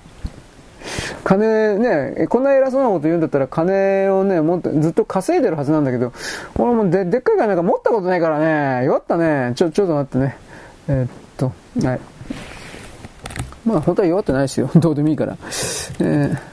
[1.24, 6.12] 金ね、こんな偉そうなこと言うんだったら金をね、もっとずっと稼いでるはずなんだけど、
[6.58, 8.38] 俺もででっかい金なんか持ったことないから
[8.80, 9.52] ね、弱ったね。
[9.54, 10.36] ちょ、ちょっと待ってね。
[10.88, 11.52] えー、っと、
[11.86, 12.00] はい。
[13.64, 14.70] まあ本当は弱ってないですよ。
[14.76, 15.36] どうでもいいから。
[16.00, 16.52] えー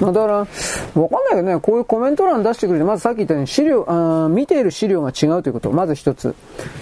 [0.00, 6.34] まあ、だから、わかんないけどね、こういうコメント欄出してくれて、まずさっき言ったように資料、あ見ている資料が違うということ、まず一つ。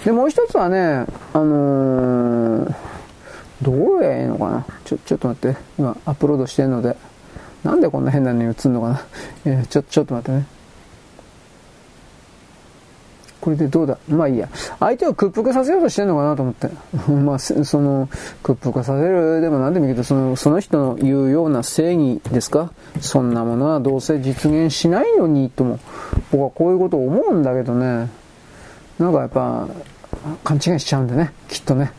[0.03, 2.73] で、もう一つはね、あのー、
[3.61, 4.65] どうやいいのかな？
[4.83, 5.57] ちょ、ちょっと待って。
[5.79, 6.95] 今、アップロードしてるので。
[7.63, 9.01] なんでこんな変なのに映るのかな？
[9.45, 10.45] え、ちょ、ちょっと待ってね。
[13.41, 13.97] これでどうだ？
[14.09, 14.49] まあいいや。
[14.79, 16.69] 相手を屈服させようとしてんのかなと思って。
[17.11, 18.09] まあ、その、
[18.41, 22.71] 屈服させるでも何でもいいけど、その、その人の言うような正義ですか？
[23.01, 25.79] そんなものはどうせ実現しないのにとも、
[26.31, 28.09] 僕はこういうことを思うんだけどね。
[28.97, 29.67] なんかやっぱ、
[30.43, 31.31] 勘違いしちゃうんでね。
[31.47, 31.91] きっとね。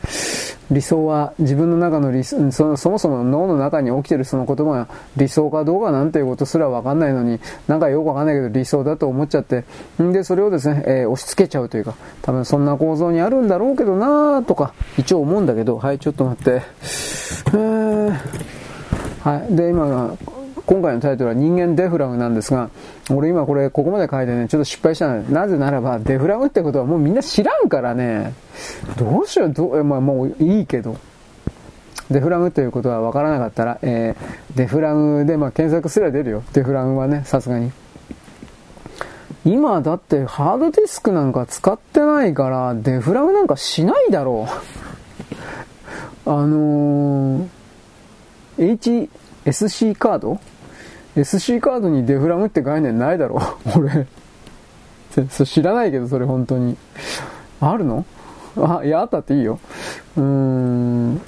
[0.71, 7.39] 理想は自分の中の理想そそもそも脳の中に起きてるその言葉が理想かどうかなんていうことすらわかんないのに
[7.69, 9.65] なんかよくわかんないけど理想だと思っちゃって
[10.03, 16.63] んでそれをですね、えー、押し付けちゃうというか多分そんな構造にあるんだろうけどなとか一応思うんだけどはいちょっと待って
[17.55, 18.11] え
[19.23, 20.17] はいで今
[20.67, 22.71] 今回のタイトルは人間デフラグなんですが、
[23.11, 28.35] 俺今これここまで書いてね、ちょっと失敗したのなぜならば、デフラグってことはもうみんな知らんからね、
[28.99, 30.97] どうしよう、どう、まあもういいけど。
[32.11, 36.45] デフラグということは分からなかったら、えー、デフラグで、まあ、検索すれば出るよ。
[36.53, 37.73] デフラグはね、さすがに。
[39.45, 44.49] 今だってハードディスクなんか使ってないから、デフラグなんかしないだろ
[46.27, 46.31] う。
[46.31, 49.09] あのー、
[49.45, 50.41] HSC カード
[51.17, 53.41] SC カードにデフラムって概念ないだろ
[53.77, 54.07] 俺。
[55.47, 56.77] 知らないけど、それ本当に。
[57.61, 58.05] あるの？
[58.59, 59.59] あ、いや、あったっていいよ。
[60.17, 61.21] うーん。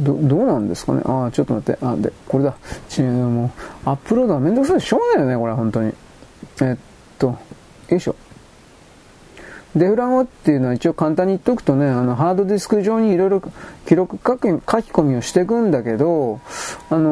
[0.00, 1.02] ど、どうなんですかね？
[1.04, 1.84] あ、ちょっと待って。
[1.84, 2.54] あ、で、これだ。
[2.88, 3.50] ちもう、
[3.88, 4.80] アップロードはめんどくさい。
[4.80, 5.94] しょうがないよね、これ、本当に。
[6.60, 6.76] えっ
[7.18, 7.38] と、
[7.88, 8.14] よいしょ。
[9.76, 13.42] デフラグっていうのは一応簡単に言っておくとね、あの、ハードディスク上にいろいろ
[13.86, 16.40] 記録書き、書き込みをしていくんだけど、
[16.90, 17.10] あの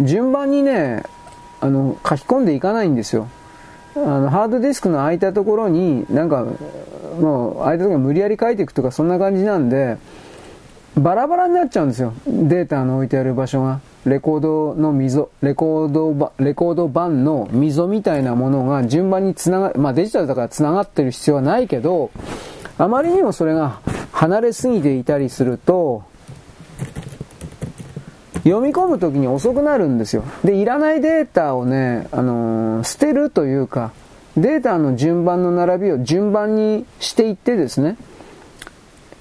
[0.00, 1.02] ー、順番にね、
[1.60, 3.28] あの、書き込んでいかないんですよ。
[3.96, 6.46] あの、ハードディスクの空いたところに、なんか、
[7.20, 9.96] もう、空いたところに無理やり書いていくとか、そんな感じなんで、
[10.96, 12.12] バラバラになっちゃうんですよ。
[12.26, 13.80] データの置いてある場所が。
[14.06, 22.12] レコードの溝、レコード、レコード版の溝みたいなものが順番につなが、まあデジタルだからつながってる必要はないけど、
[22.78, 23.80] あまりにもそれが
[24.12, 26.04] 離れすぎていたりすると、
[28.44, 30.22] 読み込むときに遅くなるんですよ。
[30.44, 33.90] で、いらないデータをね、あのー、捨てるというか、
[34.36, 37.96] データの順番の並びを順番にしていってですね、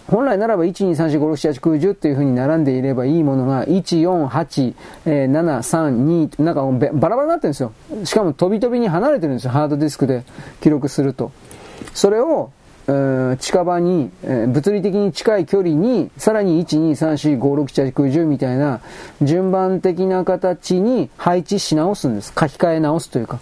[0.07, 6.63] 本来ならば1,2,3,4,5,6,7,8,9,10っていう風に並んでいればいいものが1,4,8,7,3,2なんか
[6.93, 7.71] バラバラになってるんですよ。
[8.03, 9.51] しかも飛び飛びに離れてるんですよ。
[9.51, 10.23] ハードディスクで
[10.61, 11.31] 記録すると。
[11.93, 12.51] それを、
[13.39, 18.81] 近場に、物理的に近い距離に、さらに1,2,3,4,5,6,7,8,9,10みたいな
[19.23, 22.31] 順番的な形に配置し直すんです。
[22.39, 23.39] 書き換え直すというか。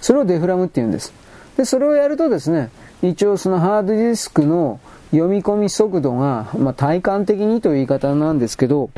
[0.00, 1.12] それをデフラグって言うんです。
[1.56, 2.70] で、それをやるとですね、
[3.02, 4.78] 一応そのハードディスクの
[5.14, 8.90] 読み込み速度が、まあ、体感的にという言い方なんですけど、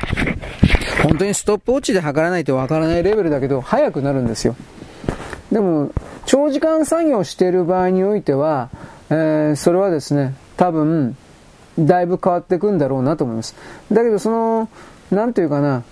[1.02, 4.56] 本当にストップウォッチで測らないとわからないレベルだけど、速くなるんですよ。
[5.52, 5.90] でも、
[6.24, 8.70] 長時間作業している場合においては、
[9.10, 11.16] えー、それはですね、多分、
[11.78, 13.54] だいぶ変わってくんだろうなと思います。
[13.92, 14.68] だけど、その、
[15.10, 15.84] なんていうかな、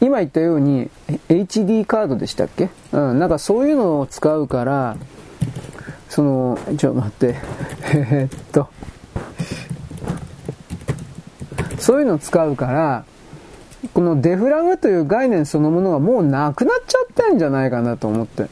[0.00, 0.90] 今言ったように、
[1.28, 2.70] HD カードでしたっけ？
[2.92, 4.96] うん、なんかそういうのを使うから、
[6.08, 7.34] その、ちょっと待って、
[7.94, 8.68] えー、っと、
[11.78, 13.04] そういうのを使うから、
[13.94, 18.48] このデフラグという概念そのものがもうなくなっちゃってんじゃないかなと思って。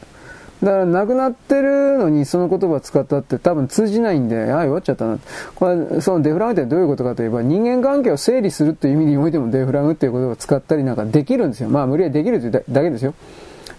[0.63, 5.17] だからなくなってるのにその言葉を使ったって多分通じないんで、ああ、弱っちゃったな。
[5.55, 11.69] これ、そのデフラグってどういうことかといえば人間関係を整理するという意味においてもデフラグっていう言葉を使ったりなんかできるんですよ。
[11.69, 13.13] まあ無理やりできるというだけですよ。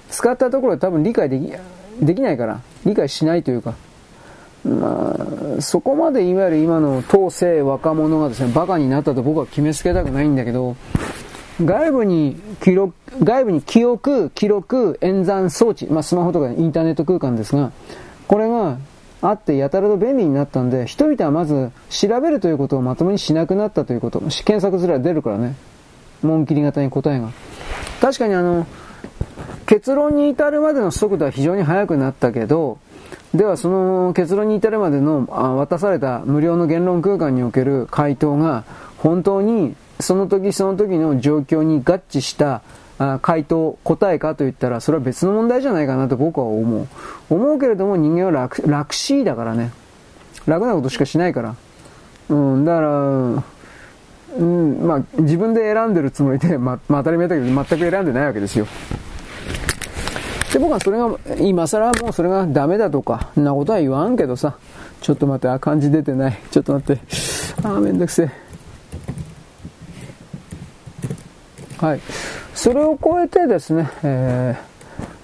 [0.09, 1.53] 使ったところで多分理解でき、
[2.01, 3.75] できないから、理解しないというか、
[4.65, 5.17] ま
[5.59, 10.77] あ、そこまでいわゆる今の当世若者がですね、バカになったと僕は決めつけたくないんだけど、
[11.65, 17.73] 外部に記録、外部に記憶、記録、演算装置、まあスマホとかインターネット空間ですが、
[18.29, 18.79] これが
[19.23, 24.21] あってやたらと便利になったんで、人々はまず調べるということをまともにしなくなったということ。
[24.21, 25.55] 検索すれば出るからね。
[26.23, 27.31] 紋切り型に答えが。
[28.01, 28.67] 確かにあの、
[29.67, 32.79] 結論に至るまでの速度は非常に速くなったけど、
[33.35, 35.27] ではその結論に至るまでの
[35.57, 38.65] 渡された無料の言論空間における回答が
[38.99, 42.63] 本当にその時その時の状況に合致した
[43.23, 46.87] 回答、答えかと言ったら、それは別の問題じゃないかなと僕は思う。
[47.31, 49.73] 思うけれども人間は楽、楽しいだからね。
[50.47, 51.57] 楽なことしかしないから。
[52.29, 52.89] うん、だから、
[54.39, 58.67] うん、まあ、自分で選んでるつもりで、ま、まあ、当たり前だけど、全く選んでないわけですよ。
[60.53, 64.57] で、僕はそれが、今更もうそれがダメだとか、んなことは言わんけどさ、
[65.01, 66.39] ちょっと待って、あ、漢字出てない。
[66.51, 67.03] ちょっと待って。
[67.63, 68.31] あ、めんどくせえ。
[71.79, 72.01] はい。
[72.55, 74.59] それを超えてですね、え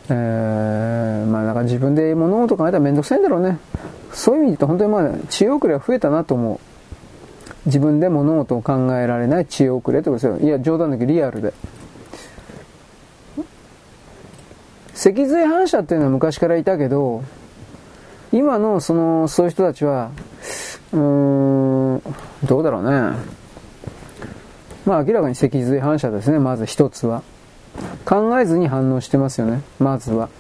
[0.09, 3.59] ー、えー、まあなんか自分で物事考えたらめんどくさいんだろうね。
[4.13, 6.61] そういう意味で言うと本当にまあ知恵遅れは増えたなと思う。
[7.67, 10.49] 自分で物事を考えられない知恵遅れってことですよ。
[10.49, 11.53] いや、冗談だけどリアルで。
[14.97, 17.23] 脊髄反射っていうのは昔からいたけど、
[18.33, 20.11] 今のその、そういう人たちは、
[20.93, 20.99] うー
[21.97, 22.03] ん、
[22.45, 23.17] どうだろうね。
[24.87, 27.23] まあ明らかに脊髄反射ですね、まず一つは。
[28.07, 30.31] 考えずに反応してますよね、まずは。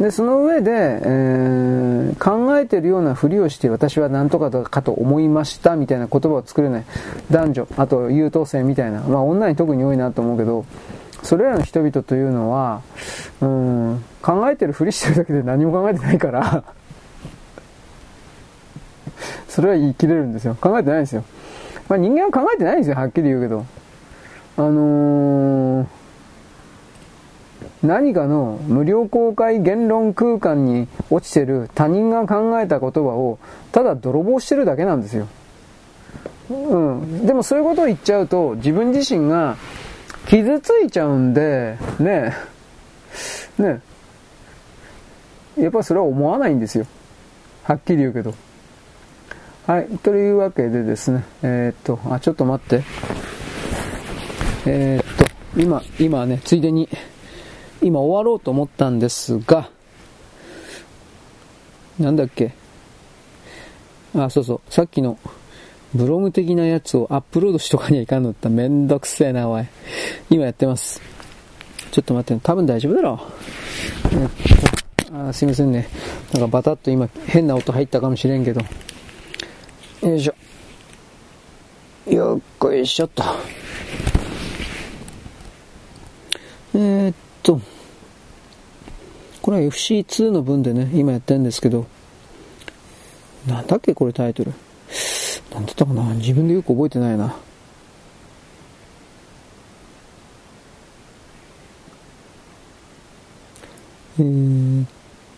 [0.00, 6.84] で、その上で、えー、考えてるようなふりをして私は何とかかと思いましたみたいな言葉を作れない。
[7.30, 9.02] 男女、あと優等生みたいな。
[9.02, 10.64] まあ女に特に多いなと思うけど、
[11.24, 12.82] それらの人々というのは、
[13.40, 16.64] うん、考えてるふりしてるだけで何も考えてないから
[19.48, 20.56] それは言い切れるんですよ。
[20.60, 21.24] 考えてないんですよ。
[21.88, 23.64] まあ人間は考えてないんですよ、はっきり言うけど。
[24.56, 25.86] あのー
[27.82, 33.38] 何かの無料公開言論空間に落ちてる他人が考えた言葉を
[33.72, 35.28] ただ泥棒してるだけなんですよ。
[36.50, 37.26] うん。
[37.26, 39.56] でもそういうことを言っちゃうと自分自身が
[40.26, 42.34] 傷ついちゃうんで、ね
[43.58, 43.82] えね
[45.56, 46.86] えやっぱそれは思わないんですよ。
[47.62, 48.34] はっきり言うけど。
[49.66, 49.86] はい。
[50.02, 52.82] というわけでですね、えー、っと、あ、ちょっと待って。
[54.66, 55.24] えー、っと、
[55.56, 56.88] 今、今ね、ついでに、
[57.80, 59.70] 今終わろうと思ったんですが、
[61.98, 62.52] なんだっけ？
[64.16, 64.60] あ、そうそう。
[64.68, 65.18] さっきの
[65.94, 69.64] ブログ的なやつをアップロードしとかにはいかんのってめんどくせえな、おい。
[70.28, 71.00] 今やってます。
[71.92, 73.20] ちょっと待って、多分大丈夫だろ
[74.12, 74.16] う。
[74.16, 75.88] えっと、あすいませんね。
[76.32, 78.60] なんかバタッと今変な音入ったかもしれんけど。
[80.02, 80.34] よいしょ。
[82.10, 83.22] よっこいしょっと。
[86.74, 87.14] えー、っ
[87.44, 87.60] と、
[89.40, 91.86] これは FC2 の分でね、今やってるんですけど、
[93.46, 94.52] なんだっけこれタイトル。
[95.52, 96.02] なんだったかな？
[96.14, 97.36] 自分でよく覚えてないな。
[104.18, 104.86] えー、っ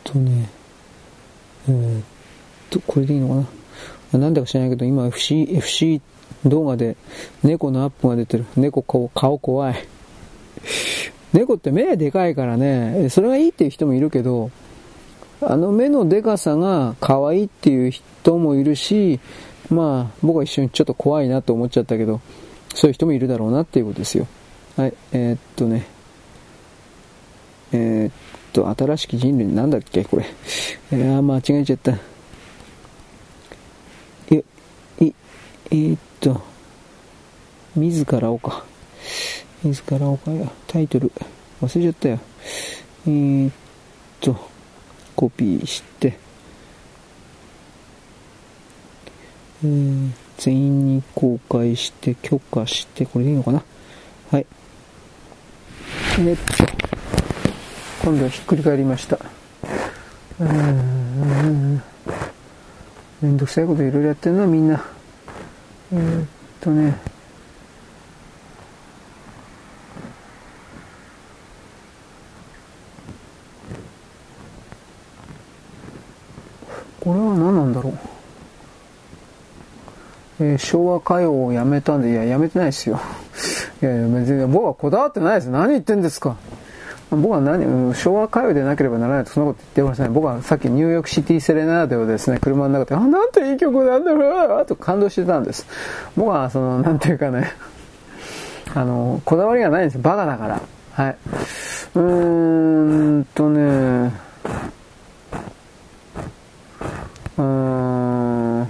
[0.05, 0.51] とね、
[1.69, 2.05] えー、っ
[2.71, 3.49] と、これでいいのか
[4.13, 4.19] な？
[4.19, 6.01] なんだか知らないけど、今 FC、FC
[6.45, 6.97] 動画で
[7.43, 8.47] 猫のアップが出てる。
[8.57, 9.77] 猫顔、顔怖い。
[11.33, 14.51] 猫って目でかいからね、それがいいっていう人もいるけど、
[15.41, 19.21] あの目のでかさが可愛いっていう人もいるし、
[19.71, 22.21] まあ僕は一緒にちょっと怖いなと思っちゃったけど、
[22.75, 24.27] そういう人もいるだろうなっていうことですよ。
[24.77, 25.87] はい、えー、っとね、
[27.73, 28.13] えー、っ
[28.53, 30.27] と、新しき人類なんだっけこれ。
[30.97, 31.93] いや間違えちゃった。
[34.31, 34.45] え、
[35.01, 35.13] い、
[35.71, 36.41] えー、っと、
[37.75, 38.65] 自らをか。
[39.63, 41.11] 自らおかや、タイトル、
[41.63, 42.19] 忘れちゃったよ。
[43.09, 43.51] え、っ
[44.21, 44.37] と、
[45.17, 46.19] コピーして、
[49.65, 53.65] えー、全員に公開して許可して、これでいいのかな？
[54.31, 54.47] はい。
[56.19, 56.43] えっと、
[58.05, 59.19] 今度はひっくり返りました。
[60.39, 61.83] うん、
[63.23, 64.85] めんどくさいこといろいろやってるな、みんな。
[65.93, 66.27] えー、っ
[66.61, 66.95] とね、
[77.07, 77.93] これは何なんだろう？
[80.45, 82.99] えー、昭和歌謡をやめたんで、いや、やめてないですよ。
[83.81, 85.49] い やいや、別に僕はこだわってないです。
[85.49, 86.35] 何言ってんですか？
[87.11, 90.13] 僕は何、昭和歌謡でなければならないとそんなこと言ってません。
[90.13, 95.65] 僕はさっきニューヨークシティセレナーデをですね、車の中で、あ、なんていい曲なんだろうと感動してたんです。
[96.17, 97.53] 僕は、その、なんていうかね、
[98.75, 100.01] あの、こだわりがないんですよ。
[100.03, 100.61] バカだから。
[100.95, 101.17] はい。
[101.95, 104.11] うーんとね、
[107.39, 108.69] うーん。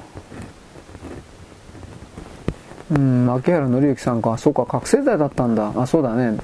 [2.89, 4.39] うん、牧原紀之さんか。
[4.39, 5.73] そうか、覚醒剤だったんだ。
[5.77, 6.39] あ、そうだね。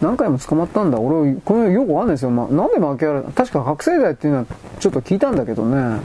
[0.00, 0.98] 何回も捕まったんだ。
[0.98, 2.30] 俺、このよくわかんないですよ。
[2.30, 4.46] ま、なんで牧原、確か覚醒剤っていうのは
[4.78, 6.00] ちょっと聞いたんだけどね。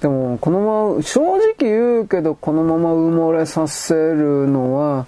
[0.00, 5.06] でも、このまま、正直言うけど、このまま埋もれさせるのは、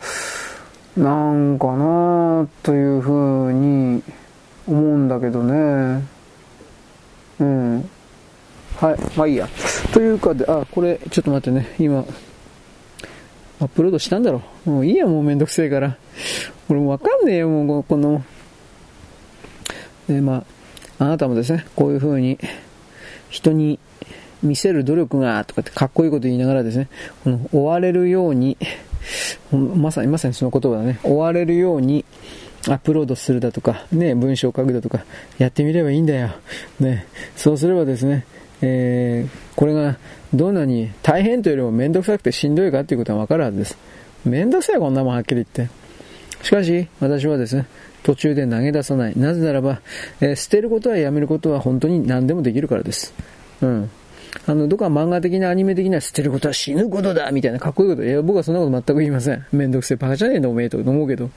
[0.97, 4.05] なんかなというふうに
[4.69, 6.05] 思うんだけどね。
[7.41, 7.91] うん。
[8.77, 8.99] はい。
[9.17, 9.49] まあいいや。
[9.93, 11.75] というかで、あ、これ、ちょっと待ってね。
[11.79, 12.05] 今、
[13.61, 14.71] アップロードしたんだろう。
[14.71, 15.97] もういいや、もうめんどくせえから。
[16.69, 18.25] 俺もわかんねえよ、もう、この。
[20.09, 20.45] で、ま
[20.99, 22.39] あ、あなたもですね、こういうふうに、
[23.31, 23.79] 人に
[24.43, 26.89] 見せる努力が、とかってかっこいいこと言いながらですね、
[27.23, 28.57] この、追われるように、
[29.53, 32.05] まさに、まさにその言葉だね、追われるように、
[32.67, 35.05] アップロードするだとか、ね、文章を書くだとか、
[35.39, 36.31] やってみればいいんだよ。
[36.81, 38.25] ね、そうすればですね、
[38.63, 39.97] えー、これが
[40.33, 43.79] どんなに大変というよりもめんどくさくてしんどいかっていうことはわかるはずです。
[44.25, 45.69] めんどくさいこんなもんはっきり言って。
[46.43, 47.67] しかし、私はですね、
[48.03, 49.19] 途中で投げ出さない。
[49.19, 49.81] なぜならば、
[50.21, 53.15] えー、捨てることはやめることは本当に何でもできるからです。
[53.63, 53.91] うん。
[54.47, 58.05] あの、どこか漫画的なアニメ的な捨てることは死ぬことだみたいなかっこいいこと。
[58.05, 59.47] いや、僕はそんなこと全く言いません。
[59.53, 61.31] めんどくせえバカじゃねえんだおめえと思うけど。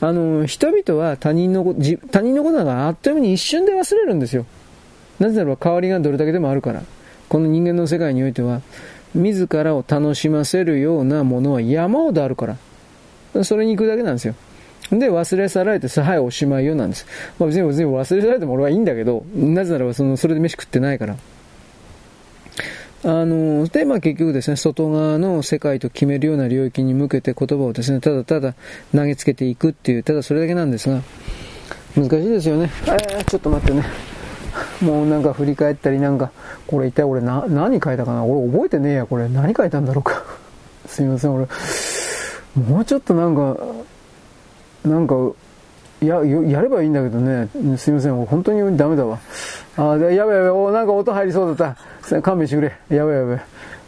[0.00, 4.44] あの、人々は他人のこと、他人のことなんかあっという間に一瞬で忘れるんですよ。
[5.18, 6.82] なぜならば代わりがどれだけでもあるから。
[7.28, 8.60] この人間の世界においては、
[9.14, 12.46] 自らを楽しませるようなものは山ほどあるか
[13.34, 13.44] ら。
[13.44, 14.34] それに行くだけなんですよ。
[14.90, 17.06] で、忘れ去られてさ、はい、おしまいよなんです。
[17.38, 21.16] まあ別に別に忘れ去られても俺はいいんだけど、なぜならばその、それで飯食ってないから。
[23.04, 28.54] あの、で、まあ結局ですね、外側の世界と決めるような領域に向けて言葉をですね、ただただ
[28.94, 31.02] 投げつけていくっていう、ただそれだけなんですが、
[31.96, 32.70] 難しいですよね。
[32.86, 34.13] えー、ちょっと待ってね。
[34.82, 36.30] もうなんか振り返ったりなんか、
[36.66, 38.24] これ一体俺な、何書いたかな？
[38.24, 39.28] 俺覚えてねえや、これ。
[39.28, 40.22] 何書いたんだろうか？
[40.86, 41.46] すいません、俺。
[42.68, 43.56] もうちょっとなんか、
[44.84, 45.14] なんか、
[46.02, 47.48] や、やればいいんだけどね。
[47.78, 49.18] すいません、本当にダメだわ。
[49.76, 51.76] あ、やべやべ、おなんか音入りそうだっ
[52.10, 52.22] た。
[52.22, 52.72] 勘弁してくれ。
[52.96, 53.38] やべやべ。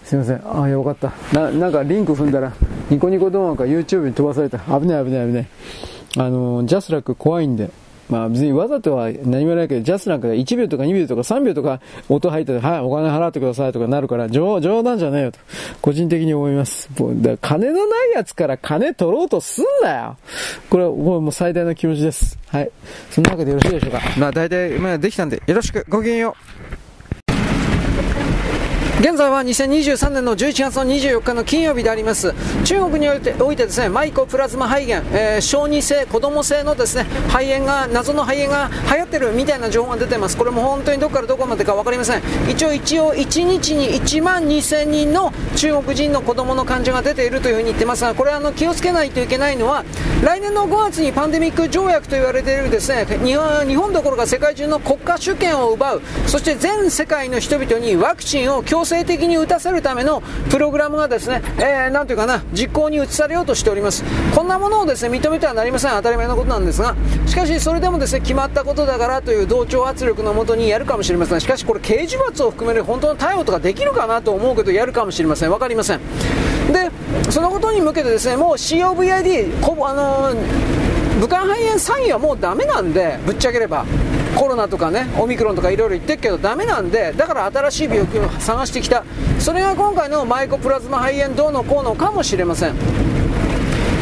[0.04, 0.40] すいません。
[0.62, 1.12] あ、よかった。
[1.32, 2.52] な、なんかリンク踏んだら、
[2.90, 4.58] ニコニコ動画か YouTube に飛ばされた。
[4.58, 5.46] 危ない危ない危ない。
[6.18, 7.70] あの、ジャスラック怖いんで。
[8.08, 15.38] まあ別にわざとは何もないけど、ジャスなんか1秒とか2秒とか3秒とか音入ってて、はい、お金払ってくださいとかなるから、冗談じゃねえよと、
[15.82, 16.88] 個人的に思います。
[16.96, 20.16] だ金のないやつから金取ろうとすんなよ
[20.70, 22.38] これはもう最大の気持ちです。
[22.48, 22.70] はい。
[23.10, 24.00] そんなわけでよろしいでしょうか。
[24.18, 26.36] まあ大体、まあできたんで、よろしく、ごきげんよ
[26.82, 26.85] う。
[28.98, 32.32] 現在は2023年の11月の24日の金曜日であります。
[32.64, 40.36] 中国においておいてですねマイコプラズマ肺炎、えー、小児性子供性のですね肺炎が謎の肺炎が流行ってるみたいな情報が出てます。
[40.38, 42.22] これも本当にどこからどこまでか分かりません。
[42.50, 49.84] 一応一応1日に1万2000人の中国人の子供の患者が出ているというふうに言ってますがこれあの気をつけないといけないのは
[50.24, 64.04] 来年の5月にパンデミック条約と言われているですね日本日本どころか世界中の国家主権を奪うそして全世界の人々にワクチンを強制的に打たせるためのプログラムがですね、えー、なんていうかな、実行に移されようとしております。
[64.34, 65.90] こんなものをですね、認めてはなりません。
[65.92, 66.94] 当たり前のことなんですが、
[67.26, 71.40] しかしそれでもですね、決まったことだからという同調圧力のもとにやるかもしれません。
[71.40, 75.50] しかしこれ刑事罰を含める本当の対応とかできるかなと思うけど、やるかもしれません。
[75.50, 76.00] わかりません。
[76.72, 76.90] で、
[77.30, 80.76] そのことに向けてですね、もう COVID、あのー
[81.16, 83.86] 武漢肺炎詐欺はもうダメなんでぶっちゃければ
[84.36, 89.02] コロナとかねオミクロンとかいろいろ言ってるけどダメなんでだから新しい病気を探してきた。
[89.40, 93.15] それが今回のマイコプラズマ肺炎どうのこうのかもしれません。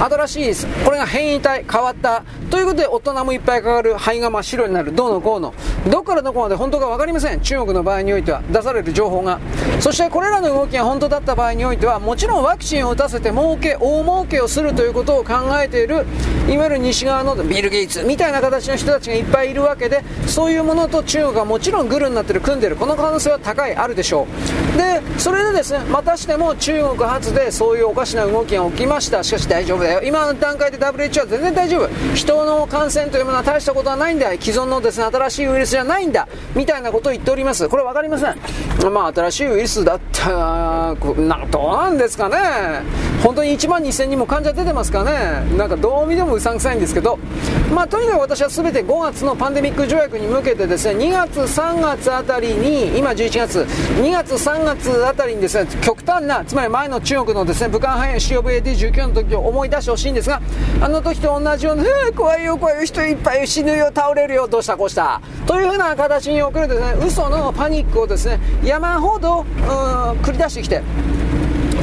[0.00, 2.24] 新しいこれが変異体変わった。
[2.50, 4.94] ということで大人もいっぱいかかる肺が真っ白になる。
[4.94, 5.54] どうのこうの。
[5.88, 7.40] どこからどこまで本当か分かりません。
[7.40, 9.40] 中国の場合においては出される情報が
[9.80, 16.06] そしてこれらの動きが本当だった場合においてはもちろんワクチンを打たせて儲け大儲けをするということを考えている
[16.48, 22.76] いわゆる西側のビル・ゲイツみたいな形の人たちがいっぱいいるわけでそういうものと中国がもちろんグルになってる組んでる。
[22.76, 24.26] この可能性は高いあるでしょ
[24.74, 24.78] う。
[24.78, 29.22] でそれでですねまたしても中国発でそういうおかしな動きが起きました。
[29.22, 29.83] しかし大丈夫。
[29.84, 30.00] だよ。
[30.02, 32.14] 今の段階で WHO は全然大丈夫。
[32.14, 34.30] 人の感染というものは大したことはないんだ。
[34.32, 36.26] 既存のですね新しいウイルスじゃないんだ。
[36.54, 37.68] みたいなことを言っております。
[37.68, 38.92] これ分かりません。
[38.92, 42.36] まあ新しいウイルスだったらなどうなんですかね。
[43.22, 45.12] 本当に1万2000人も患者出てますかね。
[45.56, 47.18] なんかどう見てもうさんくさいんですけど。
[47.74, 53.60] まあとにかく私は全て5月のパンデミック条約に向けてですね2月3月あたりに今11月
[54.00, 60.40] 2月3月あたりにですね極端なつまり前の中国のですね武漢肺炎 COVAD19 の時を思い出出してほしいんですが
[60.80, 65.20] あの時と同じような、えー、怖いよ怖いよ人いっぱい死ぬよ倒れるよどうしたこうした。
[65.46, 69.44] というふうな形に送るですね嘘のパニックをですね山ほど
[70.22, 70.82] 繰り出してきて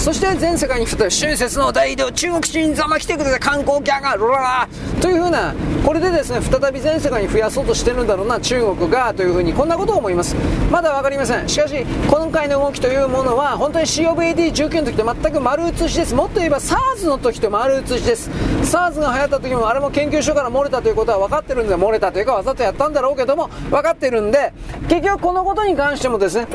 [0.01, 5.53] そして全世界に再び春節の大移動中国人ざま来てください観光客がロララというふうな
[5.85, 10.35] これでですね再び全世界に増やそうとしてるんだろうな中国がというふうにこんなことを思います。
[10.71, 11.47] まだ分かりません。
[11.47, 16.15] しかし今回の動きというものは本当に COVID-19 の時と全く丸写しです。
[16.15, 18.31] もっと言えば SARS の時と丸写しです。
[18.63, 24.51] SARS が流行った時もあれも研究所から漏れたということは分かってるんで漏れたというかわざとやったんだろうけども分かってるんで
[24.87, 26.47] 結局このことに関してもですね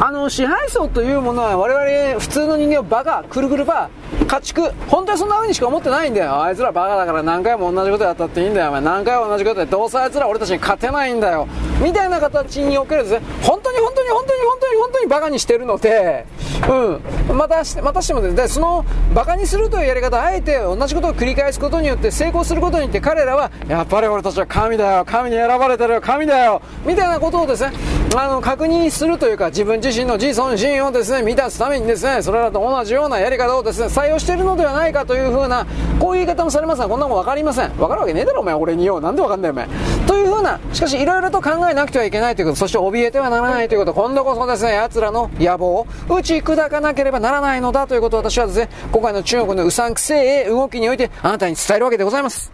[0.00, 6.42] あの支配層というものは我々普通の人間をバカくるくるバー家畜本当にそんな風にしか思ってないんだよ。
[6.42, 8.68] あいつらバカだから何回も同じことやったっていいんだよ。
[8.68, 11.48] お前何回も同じことでどうせあいつら俺たちに勝てないんだよ。
[11.82, 16.26] みたいな形におけるですね本当に本当に本当に本当に本当にバカにしてるので。
[16.68, 17.36] うん。
[17.36, 18.48] またしてまたしてもですね。
[18.48, 25.04] そのバカにするというやり方あえて同じことを繰り返すことによって成功することによって彼らはやっぱり俺たちは神だよ。
[25.04, 26.00] 神に選ばれてるよ。
[26.00, 26.62] 神だよ。
[26.84, 27.72] みたいなことをですね
[28.16, 35.66] あの確認するというか自分自自身の自尊心をですね満たすためにですねそれらと同じようなやり方をですね採用しているのではないかというふうな
[35.98, 37.70] こういう言い方もされますがこんなもん分かりません。
[37.70, 39.00] 分かるわけねえだろお前俺によ。
[39.00, 39.66] なんで分かんだよお前。
[40.06, 42.58] というふうなしかしいろいろと考えなくてはいけないということ。
[42.58, 43.94] そして怯えてはならないということ。
[43.94, 52.52] 今度こそですね奴らの野望を打ち砕かなければならないのだということを私はですね今回の中国のうさんくせえ動きにおいてあなたに伝えるわけでございます。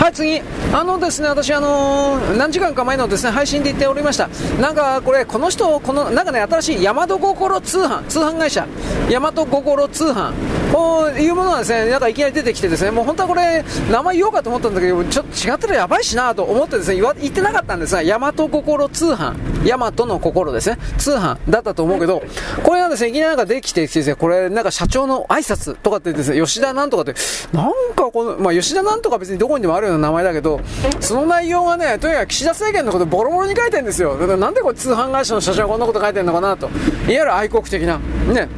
[0.00, 0.40] はい次。
[0.72, 4.28] あのですね私あのー、何時間か前のですね配信で言っておりました。
[4.58, 8.66] なんかこれこの人このなんかね新しい大和心通販通販会社。
[9.10, 10.32] 大和心通販。
[10.72, 19.36] こういうものがですねなんかいきなり出てきてですねもう本当はこれ名前言おうかと思ったんだけどちょっと違ったらやばいしなと思ってですね言言ってなかったんですが大和心通販。
[19.66, 20.78] 大和の心ですね。
[20.96, 22.22] 通販だったと思うけど
[22.62, 27.14] これがですねいきなりなんかできてきてねこれなんか社長の挨拶とかってですね吉田なんとかって。
[27.52, 30.60] なんかこのまあ吉田なんとか別にどこにでもあるような名前だけど、
[31.00, 34.16] その内容がね、とにかく岸田政権のことボロボロに書いてるんですよ。
[34.18, 36.66] だからなんでこれ通販会社の社長がこんなこと書いてるのかなと。
[36.66, 36.74] いわ
[37.08, 37.98] ゆる愛国的な、
[38.32, 38.48] ね、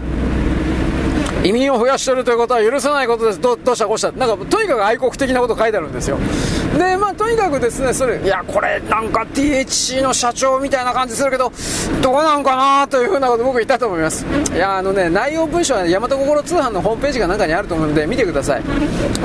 [1.44, 3.40] 移民を増やしてるということは許さないことです。
[3.40, 4.12] どどうしたこうした。
[4.12, 6.18] なんか、とにかく愛国的なこと書いてあるんですよ。
[6.78, 11.52] で、まあ、とにかくですね、それ、いや、これ、なんか THC の社長みたいな感じするけど、
[12.00, 14.24] どうなんかなというふうなこと僕言ったと思います。
[14.54, 18.62] いや、あのね、内容文書は、ね、大和心通販のホームページが中にあると思うんで、見てください。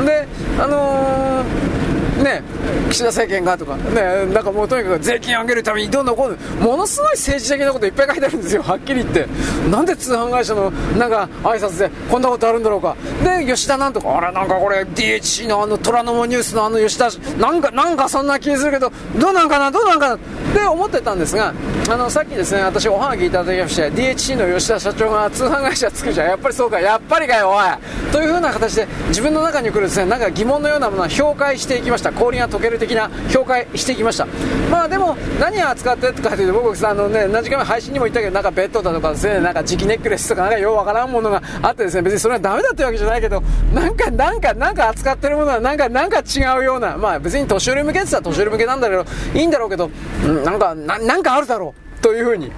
[0.06, 0.28] で、
[0.60, 1.87] あのー
[2.24, 2.44] ね、
[2.90, 9.28] 岸田政権がとか、ね、なんかもうとにかく税金上げるためにどんどんこうものすごい政治的なこといっぱい書いてあるんですよ、はっきり言って。
[9.70, 12.96] なんで通販会社のなんか挨拶でこんなことあるんだろうか。
[13.24, 20.20] で、吉田なんとか、あれなんかこれ DHC のあの虎ノ門ニュースのあの吉田、なんか、なんかそんな気するけど、どうなんかな、どうなんかなっ
[20.54, 21.54] て思ってたんですが、
[21.90, 26.28] あの、さっきですね、私おはがきいただきまして、DHC の吉田社長が通販会社作るじゃん。
[26.28, 28.12] やっぱりそうか、やっぱりかよ、おい。
[28.12, 32.07] というふうな形で自分の中に来るですね、なんか疑問のようなものは評価していきました。
[32.12, 34.28] 氷が溶ける的な評価してきました。
[34.70, 43.42] まあでも何を扱ってかというと僕あのね何時間前配信にも言ったけどなんかベッドだとかですねなんか磁気ネックレスとかなんかようわからんものがあってですね別にそれはダメだってわけじゃないけど
[43.74, 49.90] なんかなんかなんか扱ってるものはなんかなんか違うようなまあ別に年寄り向けって言ったら年寄り向けなんだけどいいんだろうけど、
[50.26, 52.52] うん、なんかなんかあるだろうというふうに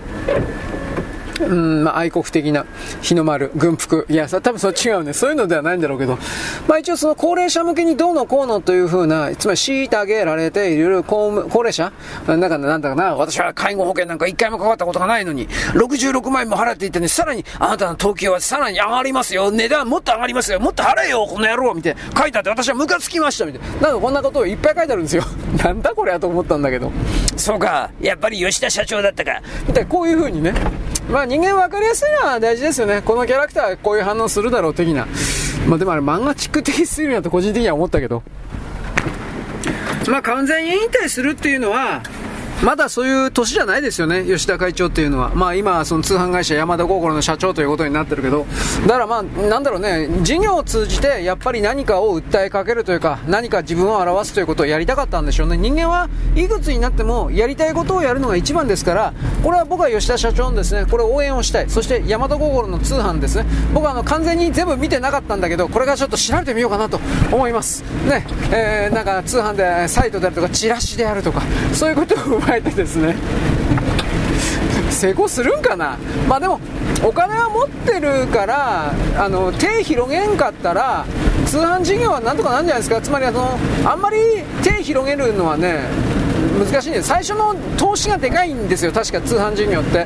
[1.39, 2.65] うん、まあ、愛国的な
[3.01, 4.05] 日の丸、軍服。
[4.09, 5.13] いや、多分それ違うね。
[5.13, 6.17] そういうのではないんだろうけど。
[6.67, 11.91] まあ一応その高齢者向けにどうのこうのというふうな、つまり虐げられている高高齢者
[12.27, 19.51] なんか、なんだかな、私は介護保険なんか一回もかかったことがないのに、66万円も払っていてね、さらにあなたの東京はさらに上がりますよ。
[19.51, 20.59] 値段もっと上がりますよ。
[20.59, 22.21] もっと払えよ、この野郎みたいな。
[22.21, 23.87] 書いてあって私はムカつきましたみたいな。
[23.89, 25.23] なんかこんなことをいっぱい書いてあるんですよ。
[25.63, 26.91] なんだこれやと思ったんだけど。
[27.37, 29.41] そうか、やっぱり吉田社長だったか。
[29.67, 30.53] みたいな、こういうふうにね。
[31.09, 33.01] まあ人間分かりやすいのは大事ですよね。
[33.01, 35.07] このキャラクターはこういう反応するだろう的な。
[35.67, 38.21] まあでもあれ漫画チック的すぎるなと個人的には思ったけど。
[40.07, 42.03] まあ完全に引退するっていうのは、
[42.63, 45.31] まだそういう年じゃないですよね、吉田会長っていうのは。
[45.33, 48.45] まあ今、その通販会社山田心の社長ということになってるけど、
[48.85, 55.55] だからまあ、なんだろうね、事業を通じてやっぱり何かを訴えかけるというか、何か自分を表すということをやりたかったんでしょうね。
[55.57, 61.69] 人間はいくつになってもやりたいことをやるのが一番ですから、これは僕は吉田社長のですね、これ応援をしたい。
[61.69, 63.45] そして山田心の通販ですね。
[63.73, 66.99] 僕はあの完全に全部見てなかったんだけど、これからちょっと調べてみようかなと
[67.31, 67.83] 思います。
[68.05, 73.15] ね、えー、なんか通販でサイトであるとか、チラシであるとか、そういうことをえてですね、
[74.89, 75.97] 成功するんかな、
[76.27, 76.59] まあでも、
[77.03, 81.05] お金は持ってるから、あの手広げんかったら、
[81.45, 84.17] 通販事業はなんとかなんじゃないですか、つまりあのあんまり
[84.63, 85.85] 手広げるのはね、
[86.59, 90.05] 難しいんです、最初の投資がでかいんですよ、確か通販事業って。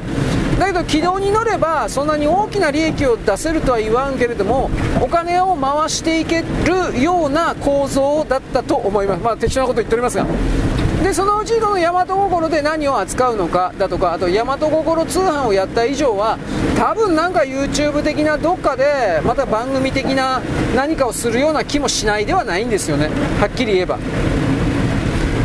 [0.59, 4.69] だけど軌道に乗ればそんなに大きな利益を出せるとは言わんけれども
[5.01, 6.43] お金を回していけ
[6.93, 9.23] るような構造だったと思います。
[9.23, 10.25] まあ適当なこと言っておりますが。
[11.01, 16.37] でそのうちこの大和心で何を扱うのかだとかあと大和心通販をやった以上は
[16.77, 20.41] 多分なんか YouTube 的などっかでまた番組的な
[20.75, 23.09] 何かをするような気もしないではないんですよね。
[23.39, 23.97] はっきり言えば。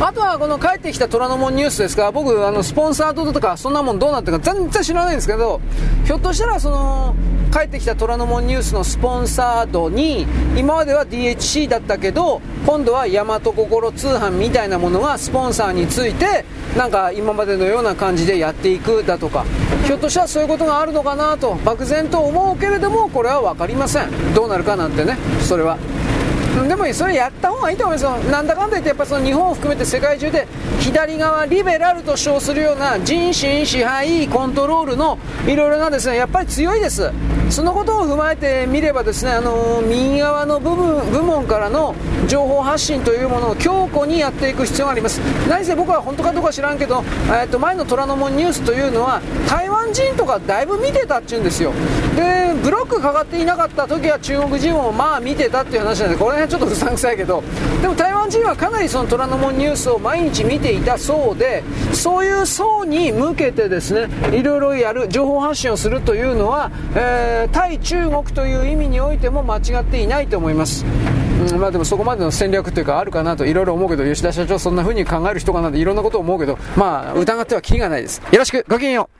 [0.01, 5.61] あとはこの帰ってきた虎ノ門ニュースですが僕あのスポンサードとかそんなもんどうなってるか全然知らないんですけど
[6.05, 7.17] ひょっとしたらその
[7.53, 10.23] 帰ってきた虎ノ門ニュースのスポンサードに
[10.57, 16.45] 今までは DHC だったけど今度は大和心通販みたいなものがスポンサーについて
[16.77, 19.45] なんか今までのような感じでやっていくだとか
[19.85, 25.77] ひょっとしたらそういうことがあるのかなと漠然と思うけれどもこれは分かりませんどうなるかなんてねそれは。
[26.67, 28.31] でもそれやった方がいいと思いますよ。
[28.31, 30.47] なんだかんだ言ってやっぱその日本を含めて世界中で
[30.81, 37.13] 左側リベラルと称するような人心支配コントロールのいろいろなですねやっぱり強いです。
[37.51, 41.95] そのことを踏まえてみればですねあの右側の部分部門からの
[42.27, 45.19] 情報発信というものを強固にやっていく必要があります。
[45.49, 51.73] 何せ僕は本当かどうか知らんけど、えー、と前の虎ノ門ニュースというのは台湾人とかだいぶ見てたっていうんですよ。
[52.15, 57.43] でブロックかかっていなかった時は中国人もまあ見てたっていう話なんでこれ辺ちょっとうさんくさいけど。
[57.81, 70.85] でも台湾人はかなりその虎ノ門ニュースを毎日見ていたそうでそういう層に向けてですねいろいろやる情報発信をするというのは、えー、対中国という意味においても間違っていないと思います。
[70.85, 78.21] うん、まあでもそこまでの戦略というかあるかなといろいろ思うけど吉田社長そんな風に考える人かなっていろんなことを思うけどまあ疑ってはキリがないです。
[78.33, 79.18] よろしくごきげんよう。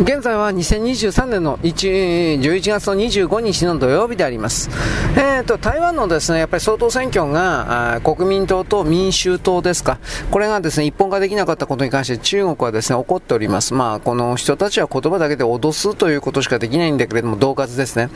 [0.00, 4.70] 現在は2023年の11月の25日の土曜日であります。
[5.16, 9.98] えーと、台湾のですね、やっぱり総統選挙が国民党と民衆党ですか。
[10.30, 13.74] これがですね、一本化できなかったことに関して中国はですね、怒っております。
[13.74, 18.08] まあ、この人たちは言葉だけで脅すということしかできないんだけれども、同喝ですね。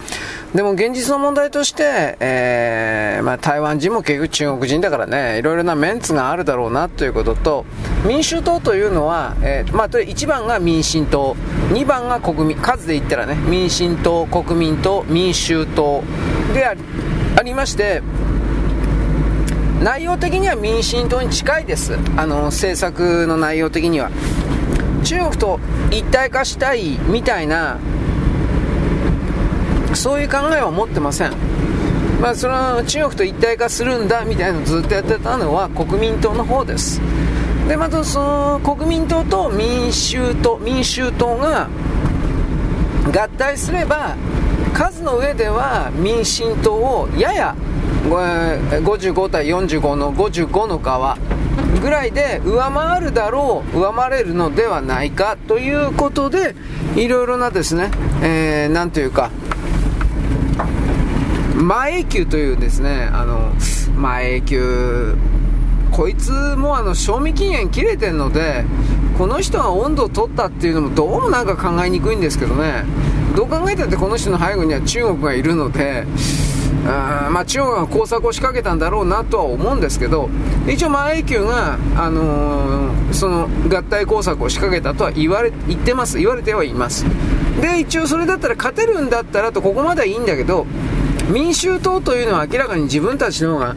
[0.54, 7.64] でも現実の問題として、えー、まあ、台湾人も結局中国人だからね、いろいろなメンツがあるだろうなということと、
[8.06, 11.34] 民衆党というのは、えー、まあ、1番が民進党、
[11.72, 16.02] 2番が国民、数で言ったらね、民進党、国民党、民衆党
[16.52, 16.74] であ
[17.42, 18.02] りまして、
[19.82, 21.96] 内容的には民進党に近いです。
[22.16, 24.10] あの、政策の内容的には。
[25.02, 25.60] 中国と
[25.90, 27.78] 一体化したいみたいな、
[29.94, 31.32] そういう考えは持ってません。
[32.20, 37.00] まあ、その中国と一体化するんだみたいなのをずっとやってたのは国民党の方です。
[37.68, 41.68] でまたその国民党と民衆党民衆党が
[43.06, 44.16] 合体すれば
[44.72, 47.54] 数の上では民進党をやや
[48.04, 51.16] 55対45の55の側
[51.80, 56.54] ぐらいで上回るだろう上回れるのではないかということで
[56.96, 57.90] いろいろなですね、
[58.22, 59.30] えー、というか
[61.54, 63.52] 前永久というですねあの
[63.96, 65.16] 前永久
[65.92, 68.64] こいつもあの賞味期限切れてるので
[69.18, 72.84] この人が温度を取ったっていうのもどうもなんか考えにくいんですけどね。
[73.36, 76.06] どう考えたってこの人の背後には中国がいるので
[76.86, 80.28] あまあ、中国が工作を仕掛けたんだろうなとは思うんですけど
[80.68, 86.18] 一応、万永久が、あのー、その合体工作を仕掛けたとは言われ言ってます。
[86.18, 87.04] 言われてはいます。
[87.60, 90.66] で一応それだったら勝てるんだったらとここまではいいんだけど
[91.30, 93.76] 民衆党というのは明らかに自分たちの方が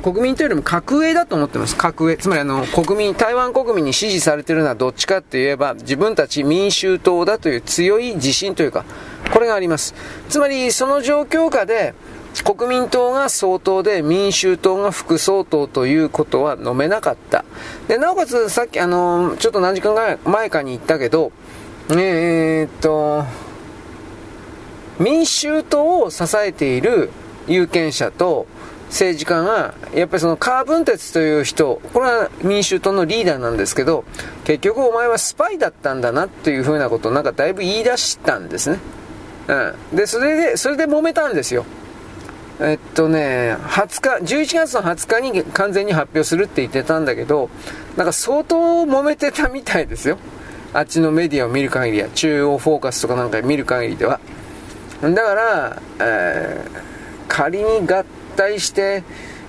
[0.00, 1.76] 国民党よりも格上だと思ってます。
[1.76, 2.16] 格上。
[2.16, 8.84] つまりあの、国民、台湾国民に支持されているのはどっちかって言えば、自分たち民衆党だという強い自信というか、
[9.32, 9.94] これがあります。
[10.28, 11.94] つまり、その状況下で、
[12.42, 17.44] 国民党が総統で民衆党が副総統ということは飲めなかった。
[17.86, 21.30] で、なおかつ、さっきあの、ちょっと何時間前かに言ったけど、
[21.90, 23.24] えー、っと、
[24.98, 27.10] 民衆党を支えている
[27.46, 28.46] 有権者と
[28.88, 34.04] 政治家が、やっぱりそのカーブンテツという人、これは民衆党のリーダーなんですけど、
[34.44, 38.78] 結局お前はスパイだったんだなっていうふうなことをなんかだいぶ言い出したんですね。
[39.48, 39.96] うん。
[39.96, 41.64] で、それで、それで揉めたんですよ。
[42.60, 47.50] えっとね、20日、11月の20日に完全に発表するって言ってたんだけど、
[47.96, 50.18] なんか相当揉めてたみたいですよ。
[50.72, 54.20] あっちのメディアを見る限りは、中央フォーカスとかなんか見る限りでは。
[55.12, 56.82] だから、えー、
[57.28, 58.04] 仮に合
[58.36, 59.02] 体して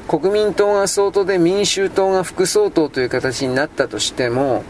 [0.08, 4.64] 国民党が総統で民衆党が副総統という形になったとしても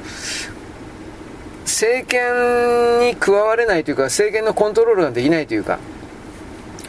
[1.63, 5.79] 政権に加われないというか政権のコントロールができないというか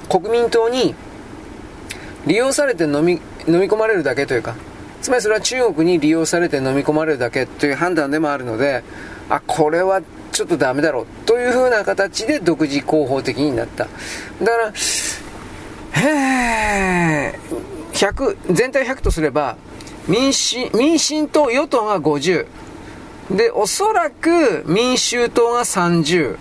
[0.09, 0.95] 国民党に
[2.27, 4.55] 利用されて飲み飲み込まれるだけというか
[5.01, 8.83] つまりそれは中国に利用されて飲み込まれるだけという判断でもあるので
[9.29, 10.03] あこれは
[10.37, 13.85] ちょっとダメだろうというふうな形で独自広報的になった。
[13.85, 14.73] だから、
[16.03, 17.39] へ
[17.95, 19.57] 100、全体100とすれば、
[20.07, 22.47] 民進、民進党、与党が50。
[23.31, 26.37] で、おそらく民衆党が30。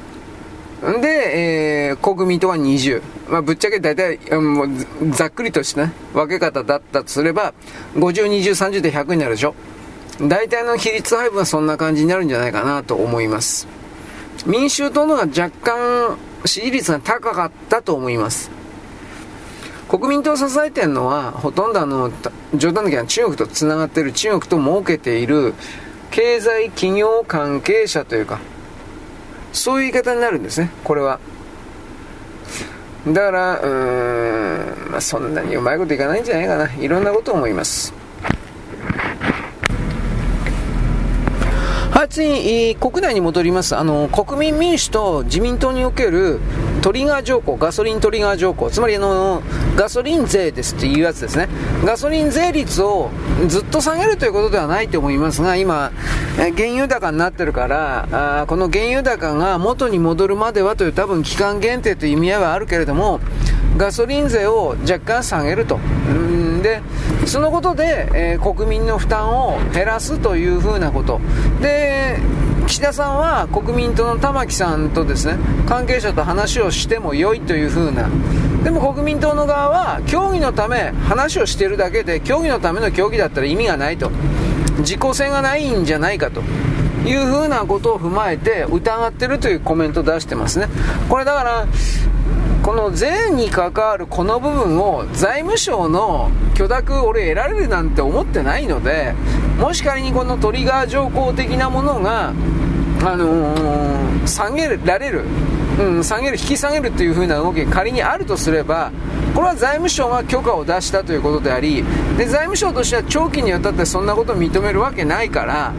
[1.02, 3.02] で、えー、国民党が20。
[3.30, 4.70] まあ、ぶっちゃけ大体、もう
[5.12, 7.54] ざっくりとしたね、分け方だったとすれば、
[7.94, 9.56] 50、20、30で100になるでしょ。
[10.20, 13.85] 大体の比率配分はそんな感じになるんじゃないかなと思います。
[14.46, 18.52] 民衆党の方が若干支持率が高かったと思います。
[19.90, 22.12] 国民党を支えてるのは、ほとんどあの、
[22.56, 25.54] 冗談だけど中国と繋がってる、中国と儲けている、
[26.12, 28.40] 経済企業関係者というか、
[29.54, 31.20] そういう言い方になるんですね、これは。
[33.08, 36.74] だから、うーん、まあ、そんなにうまいこといかないんじゃないかな。
[36.74, 37.94] いろんなことを思います。
[41.96, 43.74] はい、次、国内に戻ります。
[43.74, 46.42] あの、国民民主と自民党における
[46.82, 49.42] トリガー条項、ガソリントリガー条項、つまりあの、
[49.78, 51.48] ガソリン税ですっていうやつですね。
[51.86, 53.12] ガソリン税率を
[53.48, 55.94] ずっと下げるということではないと思いますが、今、
[56.36, 63.22] 原油高になってるから、あこの原油高が元に戻るまではという多分期間限定という意味合いはあるけれども、
[63.78, 65.80] ガソリン税を若干下げると。
[66.66, 66.82] で、
[67.28, 71.22] そのことで、えー、国民の負担を減らすというふうなこと。
[71.62, 72.18] で、
[72.66, 75.38] 岸田さんは国民党の玉木さんとですね、
[75.68, 78.10] 関係者と話をしても良いというふうな。
[78.64, 84.10] でも国民党の側は、協議のため話をしているだけで、協議のための協議だったら意味がないと。
[84.82, 86.42] 実効性がないんじゃないかと。
[87.06, 90.68] いうふうなことを踏まえて疑ってるというコメントを出してますね。
[91.08, 91.68] これだから、
[92.66, 99.14] この税に関わるこの部分を財務省の許諾俺得られるなんて思ってないので
[99.60, 102.34] もし仮にこのトリガー条項的なものが、あ
[103.16, 105.26] のー、下げられる、
[105.80, 108.92] うん、下げる引き下げるという風な動きが仮にあるとすれば
[109.36, 111.84] これは財務省が許可を出したということであり
[112.18, 115.72] で財務省としては長期にわたってそんなことを認めるわけないから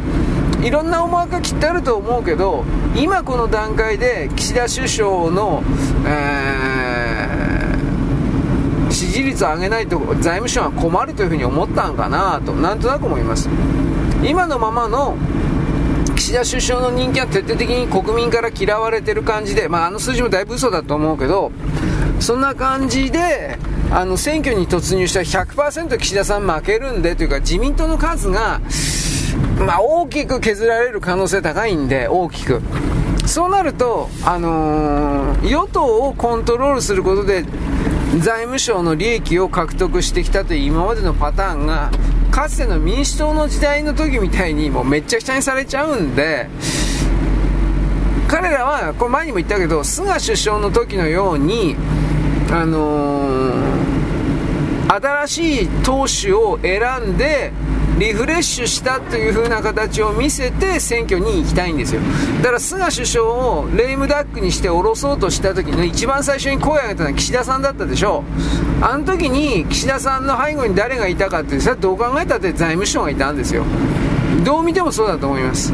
[0.67, 2.65] いろんな思惑がきっとあると思うけど
[2.97, 5.63] 今この段階で岸田首相の、
[6.05, 13.49] えー、支持率を上げないと財務省は困るというふうに思ったんかなとなんとなく思います。
[14.25, 15.17] 今のままの
[16.17, 21.53] 岸田首相の人気は徹底的に国民から嫌われてる感じで、まあ、あの数字もだいぶ嘘だと思うけど
[22.19, 23.57] そんな感じで
[23.93, 28.61] あの選挙に突入したら100%岸田さん負けるんでというか自民党の数が
[29.59, 32.61] まあ、大きく削られる可能性高いんで、大きく。
[33.27, 37.45] そうなると、あのー、与党をコントロールすることで、
[38.21, 41.91] 財務省の利益を獲得してきたという今までのパターンが、
[42.31, 46.49] かつての民主党の時代の時みたいにもうめっちゃくちゃにされちゃうんで、
[48.29, 51.77] 彼らは、これ前にも言ったけど、菅首相の時のように、
[52.51, 57.53] あのー、新しい党首を選んで、
[57.99, 62.03] リフレッシュしたという風な形を見せて選挙に行きたいんですよ。
[62.43, 68.23] だから菅首相をレイムダックにして下ろそうとした時の一番最初に声を上げたのは岸田さんだったでしょ
[68.81, 68.85] う。
[68.85, 73.65] あの時に岸田さんの背後に誰がいたかってそれはどう考えたって財務省がいたんですよ。
[74.45, 75.73] どう見てもそうだと思います。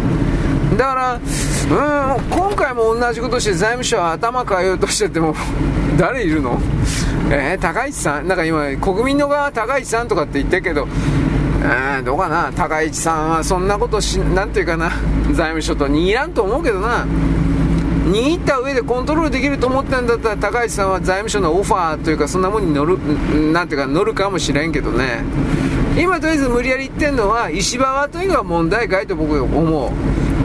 [0.78, 5.34] だから、うん、今回も同じことして財務省は頭変えようとしてても
[5.98, 6.58] 誰いるの？
[7.30, 8.28] えー、高市さん？
[8.28, 10.86] なんか今、国民の側は高市さんとかって言ってるけど、
[11.64, 14.90] えー、どうかな、高市さんはそんなことし、なんていうかな、
[15.32, 17.06] 財務省と握らんと思うけどな、
[18.06, 22.98] 握った上でコントロールできると思ったんだったら、高市さんは財務省のオファーというか、そんなもんに乗る、
[23.52, 25.24] なんていうか、乗るかもしれんけどね、
[25.96, 29.92] 今とりあえず無理やり言ってるのは、石破はというのが問題かいと僕は思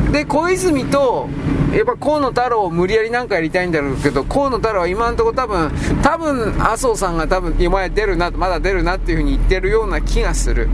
[0.10, 0.12] う。
[0.14, 1.30] で、小泉と、
[1.74, 5.72] やっぱ河野太郎を無理やりなんかやりたいんだろうけど、河野太郎は今のところ多分、
[6.02, 10.70] 多分、麻生さんが多分、今や出るな、まだ出るなっていうふうに言ってるような気がする。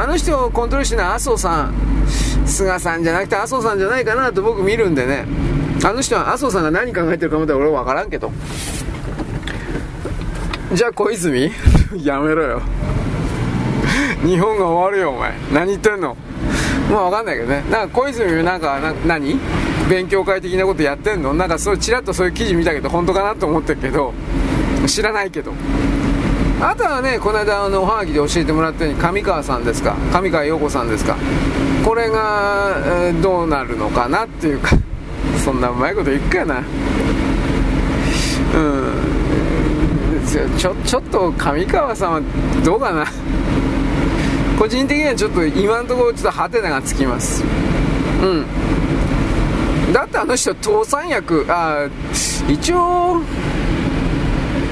[0.00, 1.74] あの人をコントロールしてるのは麻生さん、
[2.46, 5.26] 菅さんじゃなくて麻生さんじゃないかなと僕見るんでね、
[5.84, 8.30] あの人は麻生さんが何考えてるかまで俺は分からんけど。
[10.72, 11.50] じゃあ小泉
[12.04, 12.62] やめろよ。
[14.22, 15.32] 日本が終わるよ、お前。
[15.52, 16.16] 何言ってんの
[16.90, 17.64] まあわかんないけどね。
[17.68, 19.36] なんか小泉なんか、な何？
[19.90, 21.34] 勉強会的なことやってんの？
[21.34, 24.12] なんかそう、ちらっとそういう記事見たけど、本当かなと思ってるけど、
[24.86, 25.52] 知らないけど。
[26.60, 31.16] あとはねこの間あのおはがきで教えてもらったように上川さんですか上川陽子さんですか
[31.84, 34.70] これが、えー、どうなるのかなっていうか
[35.38, 36.58] そんなうまいこと言っかな。
[36.58, 36.60] う
[38.60, 38.92] ん。
[40.58, 42.20] ちょちょっと上川さんは
[42.64, 43.06] どうかな。
[44.58, 47.42] 個人的にはちょっと今のところちょっとハテナがつきます。
[48.22, 48.26] う
[49.90, 49.92] ん。
[49.92, 51.88] だってあの人倒産薬あ
[52.46, 53.22] 一応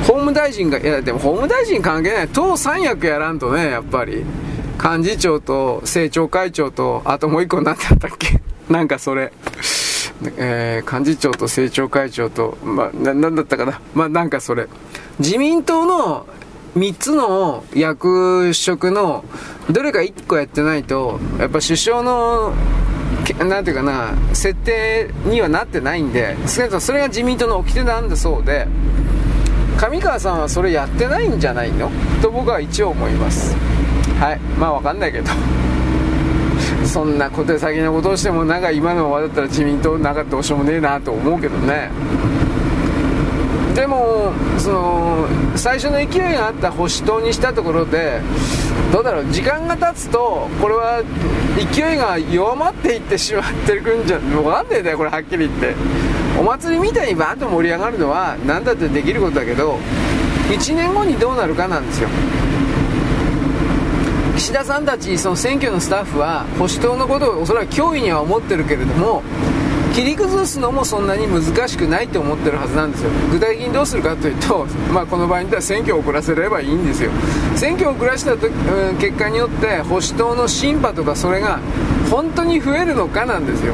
[0.06, 2.28] 法務大臣が、いや、でも法務大臣関係ない。
[2.28, 4.24] 党三役やらんとね、やっぱり。
[4.82, 8.40] 幹事長と政調会長と、あともう一個何だったっけ？
[8.70, 9.32] なんかそれ。
[10.38, 13.80] えー、幹事長と政調会長と、まあ、な、んだったかな？
[13.94, 14.66] まあ、なんかそれ。
[15.18, 16.26] 自民党の
[16.76, 19.24] 3つの役職の
[19.70, 22.52] どれか1個やってないと、やっぱ首相の、
[23.38, 26.60] なんていうかな、設定にはなってないんで、そ
[26.92, 28.68] れが自民党の掟なんだそうで、
[29.76, 31.90] 上川さんはそれやってないんじゃないの？
[32.22, 33.54] と僕は一応思います。
[34.18, 34.38] はい。
[34.58, 35.30] まあわかんないけど。
[36.86, 41.90] そんな小手先のことをしてもなんか今のままだったら自民党なんかどうしようもねえなと思うけどね
[43.74, 48.20] でもその最初の勢いがあった保守党にしたところで
[48.92, 49.24] どうだろう？
[49.30, 51.02] 時間が経つとこれは
[51.72, 55.74] 勢いが弱まっていってしまってるんじゃ分かんねえんだよこれはっきり言って
[56.38, 59.78] お祭りみたいにバーッと盛り上がるのは何だってできることだけど
[60.50, 62.08] 1年後にどうなるかなんですよ。
[64.36, 69.22] 岸田さんたちその選挙のスタッフは保守党のことをおそらく脅威には思ってるけれども
[69.96, 73.10] 切り崩すのもそんなに難しくないと思ってるはずなんですよ。
[73.30, 77.10] 具体的にどうするかというと、 まあ、この場合には選挙を遅らせればいいんですよ。
[77.54, 78.40] 選挙を遅らした、うん、
[78.98, 81.60] 結果によって保守党のシンパとかそれが
[82.10, 83.72] 本当に増えるのかなんですよ。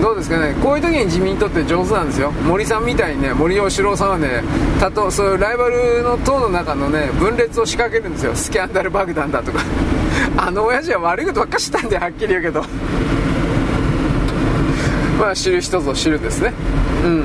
[0.00, 0.54] どうですかね。
[0.62, 2.30] こういう時に自民党って上手なんですよ。
[2.32, 4.42] 森さんみたいにね森喜朗さんはね
[4.80, 8.34] たとそういうライバルの党の中のね分裂を仕掛けるんですよ。
[8.34, 9.60] スキャンダル爆弾だとか。
[10.36, 12.64] あの親父は悪いことばっかしたんではっきり言うけど。
[15.18, 16.52] まあ知る人ぞ知るですね。
[17.04, 17.24] うん。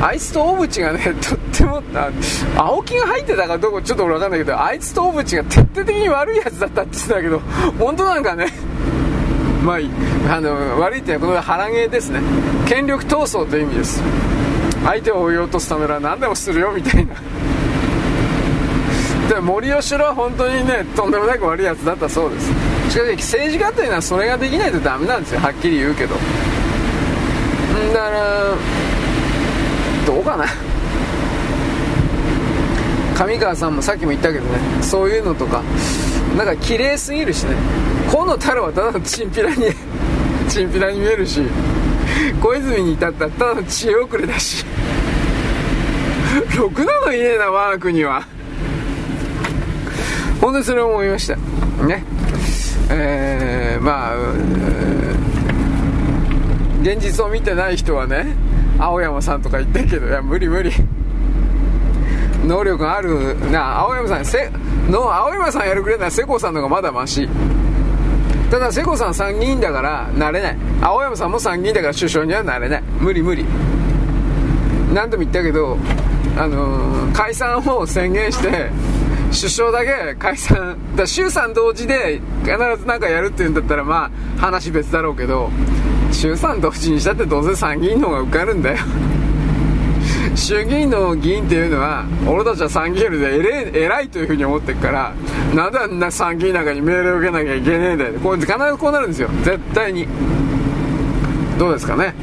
[0.00, 1.82] あいつと大淵がね、 とっても、
[2.56, 7.40] 青木が入ってたかどうかちょっと俺わかんないけど、あいつと大淵が徹底的に悪いやつだったって言ってたけど、
[7.80, 8.46] 本当なんかね、
[9.64, 12.20] まああの悪いっていうのはこの腹芸ですね。
[12.66, 14.02] 権力闘争という意味です。
[14.84, 17.14] 相手を追い落とすためなら何でもするよみたいな。
[19.34, 22.50] で森喜朗は本当にねとんでもなく悪いやつだったそうです。
[22.90, 25.40] しかし政治家というのはそれができないとダメなんですよ。
[25.40, 26.14] はっきり言うけど。
[26.14, 26.18] ん
[27.92, 28.54] だから
[30.06, 30.46] どうかな。
[33.14, 34.58] 上川さんもさっきも言ったけどね。
[34.80, 35.62] そういうのとか。
[36.36, 37.56] なんか綺麗すぎるしね。
[38.10, 39.66] 河野太郎はただのチンピラに
[40.48, 41.42] チンピラに見えるし
[42.40, 44.64] 小泉に至ったらただの知恵遅れだし
[46.56, 48.24] ろくなのいねえな我が国は。
[50.40, 51.36] 本当にそれを思いました。
[51.84, 52.04] ね。
[52.90, 54.14] えー、まあ、
[56.82, 58.34] 現実を見てない人はね
[58.78, 60.72] 青山さんとか言ってるけどいや無理無理。
[62.46, 64.50] 能力があるな青山さんせ
[64.88, 67.28] の青山さんやるくれなら世耕さんの方がまだマシ。
[68.50, 70.56] ただ世耕さん参議院だからなれない。
[70.80, 72.82] 青山さんも参議院だから首相にはなれない。
[72.98, 73.44] 無理無理。
[74.94, 75.76] 何度も言ったけど、
[76.36, 78.70] あのー、解散を宣言して
[79.26, 80.78] 首相だけ解散。
[80.96, 85.50] だ衆参同時で必ず何かやるっていうんだったらまあ話別だろうけど
[86.10, 88.78] 衆参同時にしたってどうせ参議院の方が受かるんだよ。
[90.38, 95.14] 衆議院の議員っていうのは俺たちは参議院よりで偉いというふうに思ってるから
[95.54, 99.28] なんであんな参議院なんかに命令を受けなきゃいけねえんだよこれ必ずこうなるんですよ。
[99.42, 100.06] 絶対に。
[101.58, 102.14] どうですかね。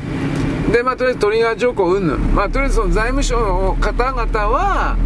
[0.71, 4.97] でまあとりあえずトリガー条項うんぬんまあとりあえずその財務省の方々は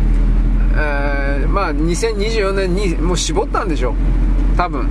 [0.75, 3.93] えー、まあ2024年にもう絞ったんでしょう。
[4.55, 4.87] 多分。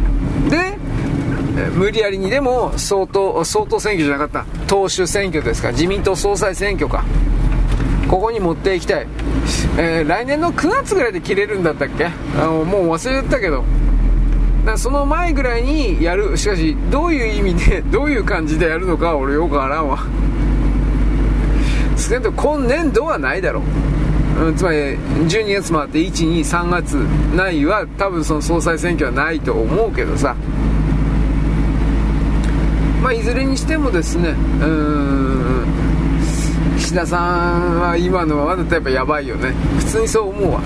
[0.50, 0.76] で
[1.74, 4.66] 無理やりにでも総統総統選挙じゃなかった。
[4.66, 7.04] 党首選挙ですか自民党総裁選挙か。
[8.08, 9.06] ここに持っていきたい、
[9.76, 12.06] えー、来年の9月ぐらいで切れるんだったっけ？
[12.06, 12.10] あ
[12.46, 13.64] のもう忘れたけど。
[14.64, 16.36] だその前ぐらいにやる。
[16.36, 19.98] しかしどういう意味で どういう感じでやるのか俺よくわからんわ。
[21.96, 23.62] 少なくとも今年度はないだろ
[24.40, 26.94] う、うん、つまり12月もあって123月
[27.36, 30.34] ないは多分その総裁選挙はないと思うけどさ。
[33.02, 35.47] まあいずれにしてもですねうん
[36.88, 39.50] 岸田さんは今のままだとやっぱやばいよね。
[39.76, 40.60] 普通にそう思うわ。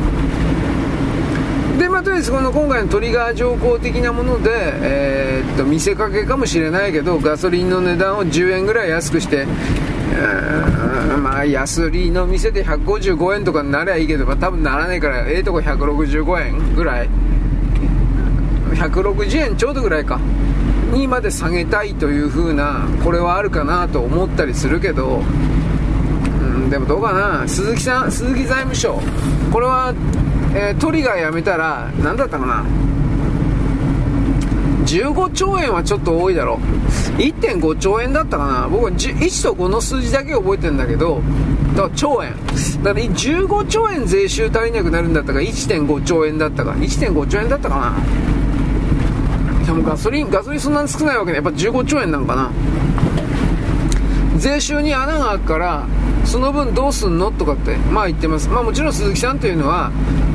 [1.80, 9.46] でまあとりあえずこの今回のトリガー条項的なもので、えー、っと見せかけかもしれないけどガソリンの値段を10円ぐらい安くして
[11.24, 17.08] まあ安売りの店で155円とかになりゃいいけど、まあ、多分ならないからええとこ165円ぐらい。
[18.74, 20.20] 160円ちょうどぐらいか。
[20.92, 25.22] にまで下げたいという風なこれはあるかなと思ったりするけど
[26.72, 27.46] でもどうかな？
[27.46, 28.98] 鈴木さん鈴木財務省
[29.52, 29.92] これは、
[30.54, 32.64] えー、トリガー辞めたら何だったかな
[34.86, 36.58] ？15兆円はちょっと多いだろ
[37.18, 38.68] 1.5兆円だったかな？
[38.68, 41.20] 僕は1と5の数字だけ覚えてるんだけど
[41.76, 42.34] だから兆円。
[42.82, 47.94] だから15兆円税収足りなくなるんだったか、1.5兆円だったか、1.5兆円だったか
[49.60, 49.66] な？
[49.66, 51.36] でもガソリン、ガソリンそんなに少ないわけね。
[51.36, 52.50] やっぱ15兆円なんかな？
[54.38, 55.86] 税収に穴が開くから、
[56.24, 57.30] その分どうすんの？
[57.30, 58.48] とかって、まあ言ってます。
[58.48, 59.90] まあもちろん鈴木さんというのは、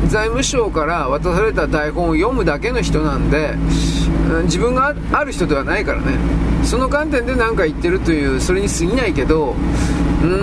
[0.08, 3.56] 財務省から渡された台本を読むだけの人なんで、
[4.44, 6.18] 自分がある人ではないからね。
[6.64, 9.56] その観点で何か言ってるという、それに過ぎないけど、
[10.22, 10.40] うんうん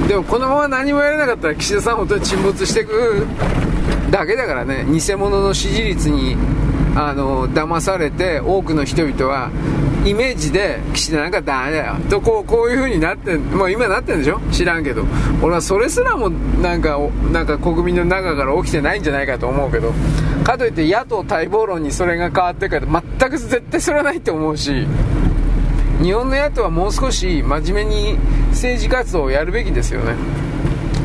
[0.00, 0.08] うん。
[0.08, 3.26] でもこのまま何もやれなかったら岸田さん本当に沈没していく
[4.10, 6.36] だけだからね、偽物の支持率に
[6.94, 9.50] あの騙されて多くの人々は
[10.04, 11.96] イメージで岸田なんかダメだよ。
[12.10, 14.40] とこうこういう風になってもう今なってんでしょ？
[14.50, 15.04] 知らんけど。
[15.40, 16.98] 俺はそれすらもなんか
[17.32, 19.92] なんか国民の中から起きてないんじゃないかと思うけど。
[20.42, 22.86] かといって野党待望論にそれが変わってから
[23.18, 24.86] 全く絶対それはないと思うし。
[26.02, 28.18] 日本の野党はもう少し真面目に
[28.50, 30.16] 政治活動をやるべきですよね。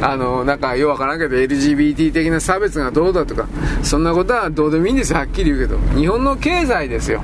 [0.02, 3.48] あの、なんか、ようわからんけど、LGBT 的な差別がどうだとか、
[3.84, 5.80] そんなことはどうでもいいんですよ、はっきり言うけど。
[6.00, 7.24] 日本の経済ですよ。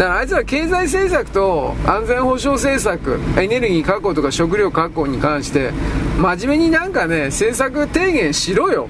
[0.00, 5.72] だからあいつら経済政策と安全保障政策、エネルギー確保とか食料確保に関して、
[6.18, 8.88] 真面目になんかね、政策提言しろよ。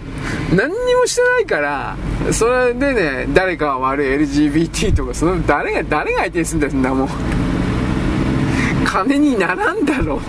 [0.54, 1.96] 何にもしてないから、
[2.30, 7.08] それでね、誰かは悪い LGBT とか、その誰が、誰が相手にすんだよ、そんなもん。
[8.84, 10.20] 金にならんだろ。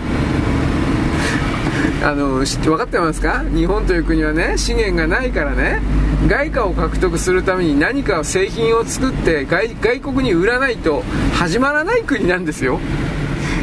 [2.03, 3.43] あの、分かってますか？
[3.53, 5.79] 日本という国はね、資源がないからね、
[6.27, 12.79] 外貨を獲得するために何か製品を作って外国に売らないと始まらない国なんですよ。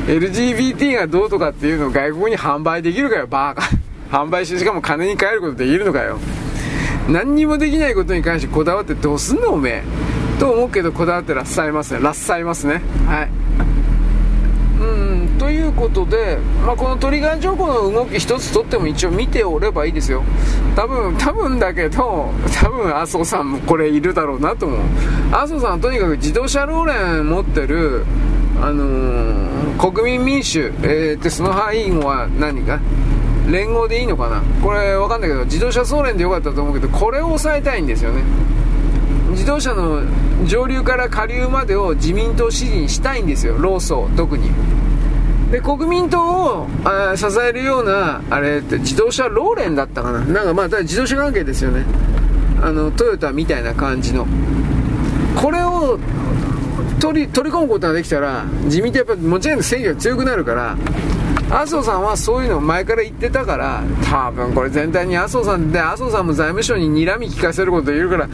[0.06, 3.62] LGBT がどうとかっていうのを外国に販売できるかよバーカ。
[4.24, 6.18] 販売してしかも金に換えることできるのかよ。
[7.08, 9.82] 何にもできないことに関してこだわってどうすんのおめえ。
[10.40, 12.00] と思うけどこだわってらっしゃいますね。
[12.02, 12.80] らっしゃいますね。
[13.06, 13.28] はい。
[15.68, 20.22] いうことで、まあ、このトリガー条項の動き一つとっても一応見ておればいいですよ。
[20.74, 24.80] 多分多分だけど多分麻生さんもこれいるだろうなと思う。
[25.30, 28.04] 麻生さんはとにかく自動車労連持ってる
[28.60, 32.80] あのー、国民民主、えー、ってその範囲は何か
[33.48, 34.42] 連合でいいのかな？
[34.62, 38.22] これわかんないけど自動車総連でよかったと思うけどこれを抑えたいんですよね。
[39.30, 40.02] 自動車の
[40.46, 44.50] 上流から下流までを自民党支持にしたいんですよ労組特に。
[45.50, 50.20] で国民党をあ支えるようなあれって自動車ローレンだったかな。
[50.20, 51.84] なんかまあ自動車関係ですよね。
[52.60, 54.26] あのトヨタみたいな感じの。
[55.36, 55.98] これを
[57.00, 60.76] 取り取り込むことができたら自民党やっぱりもちろん正義が強くなるから
[61.50, 68.28] 麻生さんはそういうのを前から言ってたから多分これ全体に麻生さんで麻生さんも財務省に睨み聞かせること言うから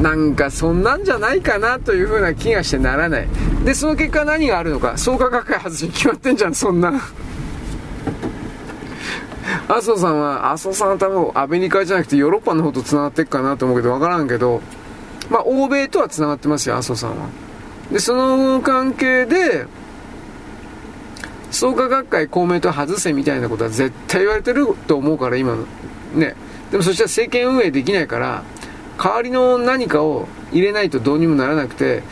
[0.00, 3.28] なんかそんなんじゃないかなというふうな気がしてならない。
[3.64, 6.92] でその結果何があるのか創価学会外しに決まってんじゃんそんな。
[9.68, 14.62] 麻生さんは麻生さんは多分アメリカじゃなくてヨーロッパの方と繋がっていくかなと思うけど分からんけど
[15.28, 17.26] まあ欧米とは繋がってますよ麻生さんは。
[17.90, 19.66] でその関係で
[21.50, 25.66] 創価学会公明党外せみたいなことは絶対言われてると思うから今の。
[26.14, 26.34] ね。
[26.70, 28.44] でもそしたら政権運営できないから
[28.96, 32.02] 代わりの何かを入れないとどうにもならなくて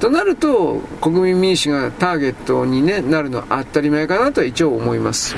[0.00, 5.36] となると国民民主がターゲットに、ね、なるのは当たり前かなとは一応思います。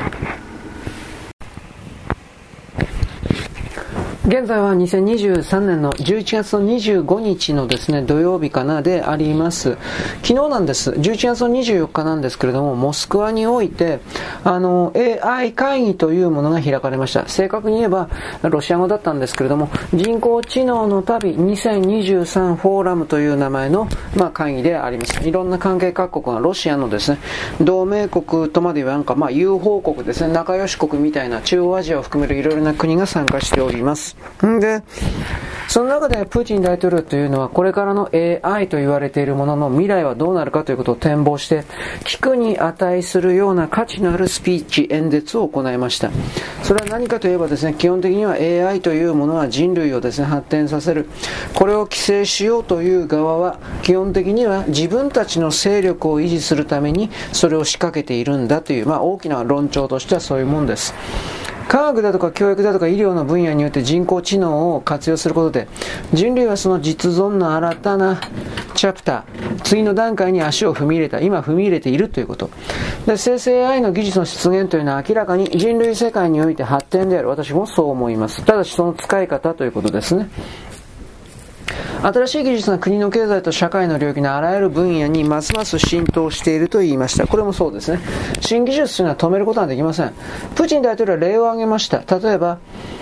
[4.28, 9.78] 現在は2023年の11月の25日のですね、土曜日かなであります。
[10.22, 10.90] 昨日なんです。
[10.90, 14.00] 11月の24日なんですけれども、モスクワにおいて、
[14.44, 14.92] あの、
[15.22, 17.26] AI 会議というものが開かれました。
[17.26, 18.10] 正確に言えば、
[18.42, 25.26] ロシア語だったんですけれども、人工知能の旅2023フォーラムという名前の、まあ、会議であります。
[25.26, 27.18] いろんな関係各国がロシアのですね、
[27.62, 34.17] 同盟国とまで言わんか、まあ、友好国ですね、仲良し国みたいな中央アジアを含めるいろいろな国が参加しております。
[34.46, 34.82] んで、
[35.68, 41.64] その中でプーチン大統領というのはこれからの AI と言われているものの未来はどうなるかということを展望して
[42.04, 46.10] 聞くに値するような価値のあるスピーチ演説を行いました。
[46.62, 51.06] それは何かといえばですね基本的には AI というものは人類をですね発展させる。
[51.54, 60.94] これを規制しようという側は基本的には自分たちの勢力を維持するためにそれを仕掛けているんだという、まあ、大きな論調としてはそういうもんです。
[61.68, 65.68] 科学だとか教育だとか医療の分野によって人工知能を活用することで
[66.14, 68.20] 人類はその実存の新たな
[68.74, 72.50] チャプター次の段階に足を踏み入れた今踏み入れているということ。
[73.06, 77.28] で生成 AI の技術の出現というのは明らかに人類世界において発展である。
[77.28, 78.44] 私もそう思います。
[78.44, 80.30] ただしその使い方ということですね。
[82.02, 87.26] 新しい技術が国の経済と社会の領域のあらゆる分野にますます浸透していると言いました。
[87.26, 88.00] これもそうですね。
[88.40, 90.12] 新技術というのは止めることはできません。
[90.54, 92.02] プーチン大統領は例を挙げました。
[92.18, 92.58] 例えば、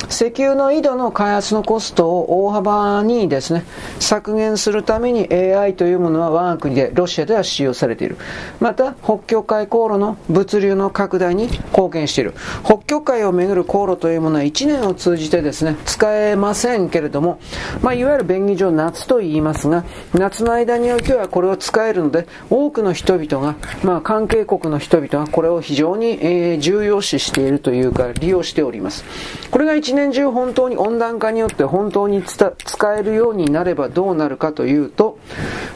[0.08, 3.65] 石油の井戸の開発のコストを大幅にですね、
[3.99, 8.16] 削減するために AI というものは我が国で、ロシアでは使用されている。
[8.60, 12.34] また、北極海航路の物流の拡大に貢献している。
[12.65, 17.39] 北極海をめぐる航路というものは1年を通じてですね、使えませんけれども、
[17.83, 19.84] まあ、いわゆる便宜上夏と言いますが、
[20.15, 29.05] 夏の間においてはこれを使えるので、多くの人々が、まあ、関係国の人々がこれを非常に、えー、重要視しているというか、利用しております。
[29.50, 32.55] これが一年中本当に温暖化によって本当に使
[32.97, 35.18] えるようになればどうなるかというと、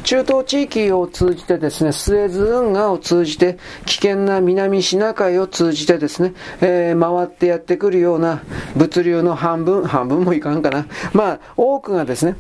[0.05, 8.43] 中東地域を通じてですね、スエズ運河を通じて、危険な南シナ海を通じてですね、えー、回ってやってくるような
[8.77, 10.87] 物流の半分、半分もいかんかな。
[11.13, 12.37] まあ、多くがですね、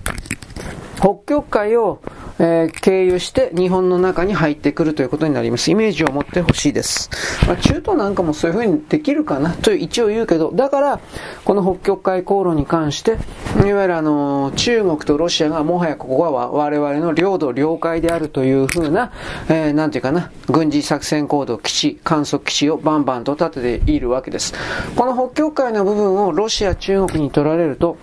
[1.00, 2.00] 北極海を
[2.42, 5.70] えー、経由して日本の中に入ってくるということになります。
[5.70, 7.10] イメージを持ってほしいです。
[7.46, 11.00] まあ、中東なんかもそういうふうにできるかなと一応言うけど、だから、
[11.44, 13.18] この北極海航路に関して、
[13.66, 19.12] いわゆるあの、中国とロシアがもはやここは我々の領土、領海であるというふうな、
[19.50, 24.54] えー、なんていうかな、軍事作戦行動基地、観測基地をバンバンと立てているわけです。
[24.96, 27.98] この北極海の部分をロシア、中国に取られると、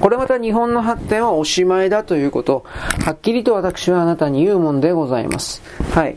[0.00, 2.64] これまた日本の発展はおしまいだということ、
[3.04, 5.62] はっきりと私はあなたに言うもんでございます。
[5.92, 6.16] はい。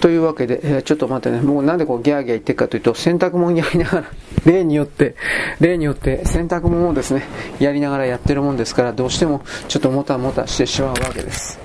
[0.00, 4.04] というわけで、えー、ちょっと待ってね、もうなんでこうギャーギャー言ってるかというと、洗濯物やりながら、
[4.44, 5.14] 例によって、
[5.60, 7.22] 例によって洗濯物をですね、
[7.60, 11.60] やりながらやってるもんですから、どうしてもちょっともたもたしてしまうわけです。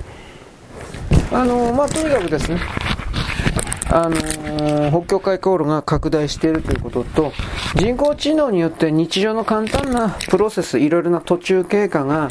[1.32, 2.60] あのー、まあ、とにかくですね、
[3.88, 7.32] あのー、北極海航路が拡大しているということと、
[7.76, 12.28] 人工知能によって日常の簡単なプロセス、いろいろな途中経過が、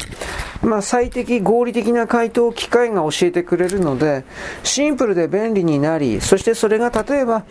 [0.62, 4.24] まあ、最適合理的な回答機械が教えてくれるので、
[4.64, 7.44] シンプルで便利になり、そしてそれが例えば、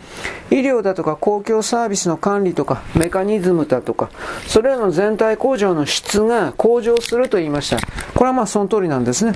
[0.50, 4.10] 医療だとか公共サービスの管理とか、メカニズムだとか、
[4.46, 7.78] それらの全体向上の質が向上すると言いました。
[8.14, 9.32] これはまあその通りなんですね。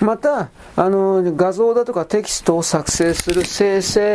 [0.00, 4.05] また、あの、画像だとかテキストを作成する生成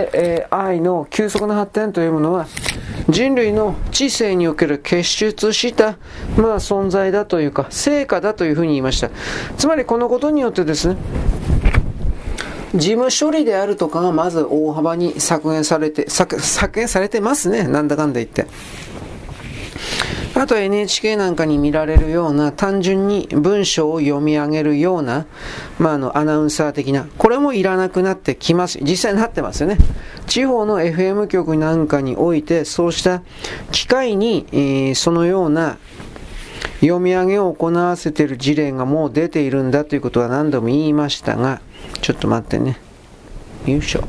[0.51, 2.47] AI の急速な発展というものは、
[3.09, 5.97] 人類の知性における結出した、
[6.37, 9.09] まあ、存在だというか、成果だというふうに言いました。
[9.57, 10.97] つまりこのことによってですね、
[12.73, 16.37] 事務処理であるとかがまず大幅に削減されて、削
[16.73, 17.67] 減されてますね。
[17.67, 18.47] なんだかんだ言って。
[20.41, 25.27] あと NHK なんかに見られるような単純に文章を読み上げるような、
[25.77, 28.79] まあ、あのアナウンサー的な、これもいらなくなってきます。
[28.81, 29.77] 実際になってますよね。
[30.25, 33.21] 地方の FM 局なんかにおいて、そうした
[33.71, 35.77] 機械に、えー、そのような
[36.79, 41.61] 読み上げを行わせている事例がもう出ているんだということは何度も言いましたが、
[42.01, 42.79] ちょっと待ってね。
[43.67, 44.07] よいしょ。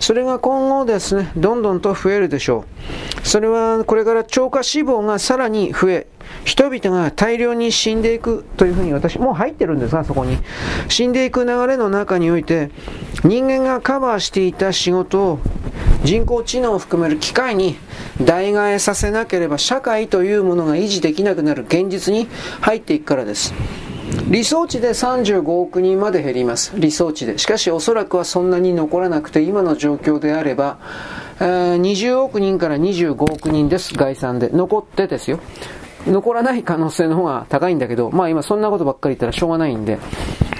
[0.00, 2.64] それが今後ですね、どんどんと増えるでしょ
[3.24, 3.26] う。
[3.26, 6.06] それはこれから超過死亡がさらに増え、
[6.44, 10.38] 人々が大量に死んでいくというふうに私、もう入ってるんですが、そこに。
[10.88, 12.70] 死んでいく流れの中において、
[13.24, 15.38] 人間がカバーしていた仕事を
[16.04, 17.76] 人工知能を含める機械に
[18.22, 22.28] 代替えさせなければ社会というものが維持できなくなる現実に
[22.60, 23.52] 入っていくからです。
[24.30, 26.72] 理想値で35億人まで減ります。
[26.76, 27.38] 理想値で。
[27.38, 30.78] しかしおそらくはそんなに残らなくて、今の状況であれば、
[31.40, 33.94] えー、20億人から25億人です。
[33.94, 34.50] 概算で。
[34.50, 35.40] 残ってですよ。
[36.06, 39.98] 残らない可能性の方が高いんだけど、まあ今そんなことばっかり言ったらしょうがないんで。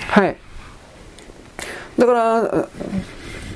[0.08, 0.36] はい。
[1.98, 2.68] だから、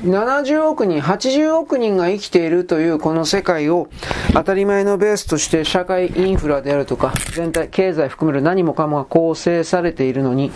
[0.03, 3.89] 70億人、80億人が生きているというこの世界を
[4.33, 10.51] 当たり前のベースとして社会インフラであるとか、全体、経済含める何もかもが構成されているのに、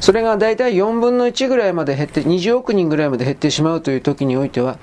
[0.00, 4.76] それが大体4分の1ぐらいまで減って、20億人ぐらいまで減ってしまうという時においては、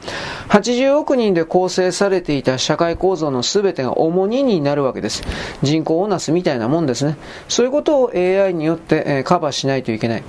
[0.47, 5.21] 80億人で構成されていた社会構造の全てが重荷になるわけです。
[5.61, 7.15] 人口をなすみたいなもんですね。
[7.47, 10.23] そういうことを AI によってカバーしないといけない。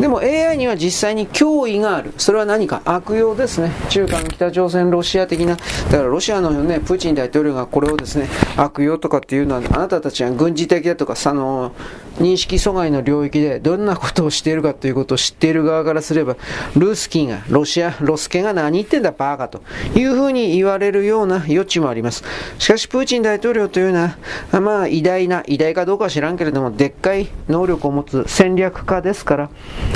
[0.00, 2.12] でも AI には実際に脅威がある。
[2.18, 2.82] それは何か？
[2.84, 3.72] 悪用ですね。
[3.88, 5.56] 中間北朝鮮ロシア的な。
[5.56, 11.72] だからロシアのね、プーチン大統領がこれをですね、悪用とかっていうのは、あなたたちは軍事的だとか、その、
[12.18, 16.36] 認識阻害の領域でどんなことをしているかということを知っている側からすれば、
[16.76, 19.62] ルースキーが、ロシア、ロスケが何言ってんだバーカと
[19.94, 22.24] いうふうに言われるような余地もあります。
[22.58, 24.16] しかし、プーチン大統領というのは、
[24.60, 29.50] まあ、偉大な、偉大かどうかは知らんけれども、でっかい能力を持つ戦略家ですから、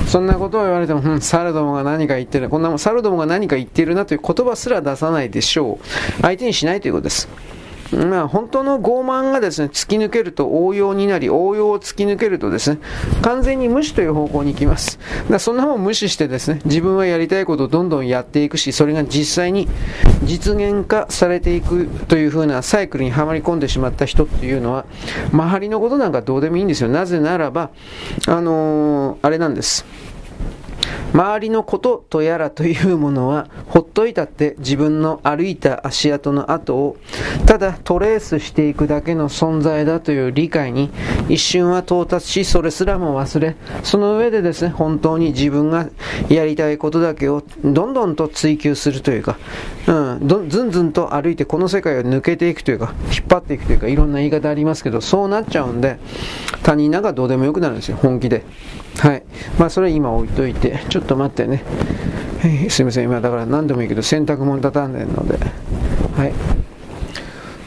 [0.06, 5.86] そんなことを言われても、うん、サルドモが何か言ってる、こんなもん、サルドモが何か言ってるなという言葉すら出さないでしょう。
[6.22, 7.28] 相手にしないということです。
[7.96, 12.78] まあ、本当の傲慢がですね、突き抜けると応用になり、応用を突き抜けるとですね、
[13.22, 14.98] 完全に無視という方向に行きます。
[15.30, 19.68] だそんなもん無視してですね、自分はやりたいことをどんどんやっていくし、それが実際に
[20.24, 24.86] 実現化されていくという風なサイクルにはまり込んでしまった人っていうのは、
[25.32, 26.88] 周りのことなんかどうでもいいんですよ。
[26.88, 27.70] なぜならば、
[28.26, 29.84] あのー、あれなんです。
[31.12, 36.96] 周りのこととやらというものはほっといたって自分の歩いた足跡の跡を
[37.46, 40.90] ただトレースしていくだけの存在だという理解に
[41.28, 45.88] 一瞬は到達しそれすらも忘れその上でですね本当に自分が
[46.28, 49.38] やりたいことだけをどんどんと追求するというか、
[49.86, 55.98] うん、どずんずんと歩いてこの世界を抜けていくというか引っ張っていくというかいろんな言い方ありますけどそうなっちゃうんで
[56.62, 58.44] 他人なんかどうでもよくなるんですよ本気で。
[59.02, 59.24] はい
[59.58, 61.64] まあそれは今置いといてちょっと待ってね。
[62.40, 65.38] はい、すいません、今だから何でもいいけど洗濯物畳んでるので。
[66.16, 66.32] はい。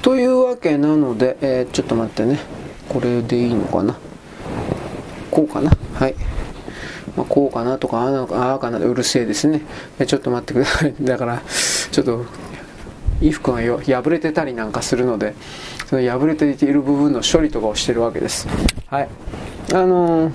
[0.02, 2.40] というわけなので、えー、ちょっと待ってね。
[2.88, 3.98] これでいいのかな？
[5.30, 5.72] こうかな？
[5.94, 6.16] はい。
[7.18, 9.62] まあ、こうかなとか、ああああかなうるせえですね。
[10.08, 10.94] ちょっと待ってください。
[11.04, 11.42] だから、
[11.92, 12.26] ちょっと、
[13.20, 13.62] 衣服が
[14.02, 15.34] 破れてたりなんかするので、
[15.88, 18.48] その破れている部分の処理とかをしてるわけです。
[18.88, 19.10] はい。
[19.74, 20.32] あのー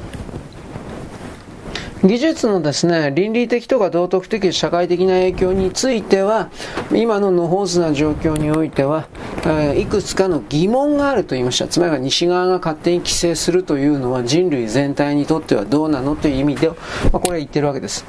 [2.02, 6.50] 技術のですね、倫理的とか道徳的、社会的な影響については、
[6.92, 9.06] 今の野放図な状況においては、
[9.44, 11.68] えー、いくつかの疑問があると言いました。
[11.68, 16.74] つまり西側が勝手に規制するというのは人類全体にとってはどうなのという意味で、ま
[17.12, 18.06] あ、これは言ってるわけです。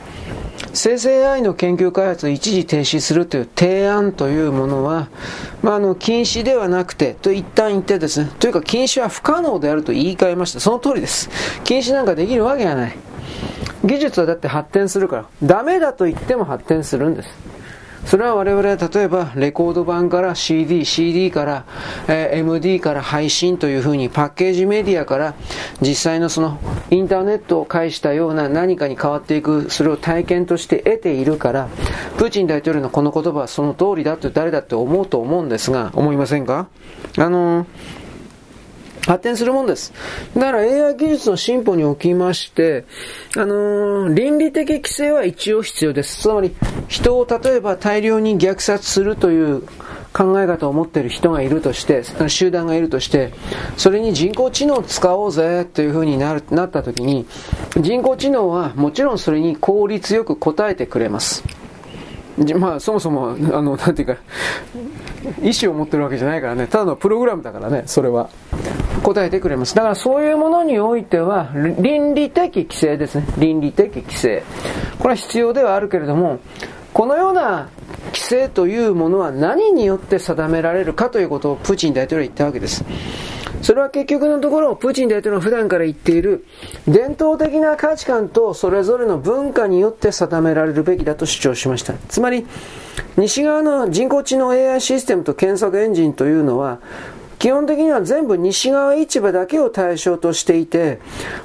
[0.73, 5.09] 生成 AI の研究開発を一時停止するという提案というものは、
[5.63, 10.61] まあ、あの禁止ではなくて、と一旦言ってですね、というか禁止は不可能であると言い換えました。
[10.61, 11.29] その通りです。
[11.65, 13.10] 禁止なんかできるわけがない。
[13.83, 17.29] 技術はだって発展するから、ダメだと言っても発展するんです。
[18.05, 21.65] それは我々は例えばレコード版から CD、CD から、
[22.07, 25.35] え、MD から配信というふうにパッケージメディアから
[25.81, 26.57] 実際のその
[26.89, 31.67] インターネットを介したような何かに変わっていく、それを体験として得ているから、
[32.17, 36.67] プーチン大統領のこの言葉はその通りだって誰だって思うと思うんですが、思いませんか？
[37.19, 38.00] あのー
[39.05, 39.93] 発展するもんです。
[40.35, 42.85] だから AI 技術の進歩におきまして、
[43.35, 46.21] あのー、倫理的規制は一応必要です。
[46.21, 46.55] つまり、
[46.87, 49.63] 人を例えば大量に虐殺するという
[50.13, 53.33] 考え方を持っている人がいるとして、集団がいるとして、
[53.77, 57.25] それに人工知能を使おうぜというふうになるなった時に、
[57.77, 61.43] 人工知能はもちろんそれに効率よく答えてくれます。
[62.57, 64.15] まあ、そもそも、あの、 なんていうか、
[65.41, 68.29] 意思を持ってるわけじゃないからね、ただのプログラムだからね、それは。
[69.03, 69.73] 答えてくれます。
[69.73, 73.25] だからそういうものにおいては、倫理的規制ですね。
[73.37, 74.43] 倫理的規制。
[74.99, 76.39] これは必要ではあるけれども、
[76.93, 77.69] このような
[78.07, 82.83] 規制というものは何によって定められるかということをプーチン大統領は言ったわけです。
[83.61, 86.45] それは結局のところ、プーチン大統領が普段から言っている
[86.87, 91.93] 伝統的な価値観とそれぞれの文化によって定められるべきだと主張しました。
[92.09, 92.45] つまり、
[93.17, 96.79] 西側の人工知能 AI システムと検索エンジンというのは、
[97.41, 100.99] 基本的には全部西側市場だけを対象としていて、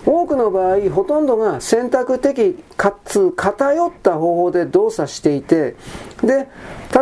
[0.04, 5.74] 多くの場合、ほとんどが選択的かつ偏った方法で動作していて、
[6.22, 6.48] で、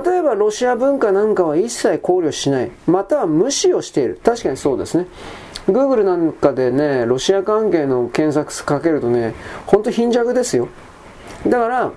[0.05, 4.21] 例えばロシア文化なんかは一切考慮しない、または無視をしている。
[4.23, 5.09] 確かにそうですね。
[5.67, 9.35] Google なんかでね、ロシア関係の検索かけるとね、
[9.67, 10.69] ほんと貧弱ですよ。
[11.49, 11.91] だから、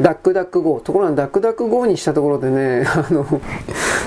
[0.00, 0.80] ダックダック GO。
[0.80, 3.26] ところがダックダック GO にしたところでね、 あの、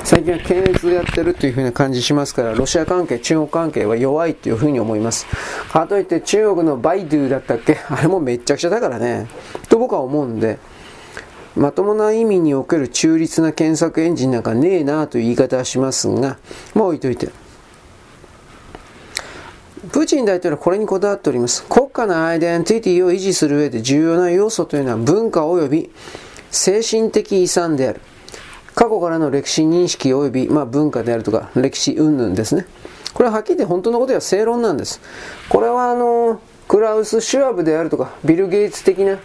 [0.03, 5.26] 最近は検閲やってるというふうな感じしますから、ロシア関係、中国関係は弱いというふうに思います。
[5.72, 7.78] かといって中国のバイドゥだったっけ？
[7.90, 9.28] あれもめっちゃくちゃだからね。
[9.70, 10.60] と僕は思うんで、
[11.58, 16.38] まともな意味における中立な検索エンジンなんかねえなという言い方はしますが、
[16.74, 17.30] まあ置いといて。
[19.92, 21.64] プーチン大統領はこれにこだわっております。
[21.64, 25.90] 国家のアイデンティティを維持する上で重要な要素というのは文化及び
[26.50, 28.02] 精神的遺産である。
[28.74, 32.68] 過去からの歴史認識及び、まあ、文化であるとか歴史云々ですね。
[33.14, 35.02] これははっきり言って本当のことは正論なんです。
[35.50, 36.40] これはあの、
[36.72, 39.19] クラウス・シュワブであるとか、ビル・ゲイツ的な、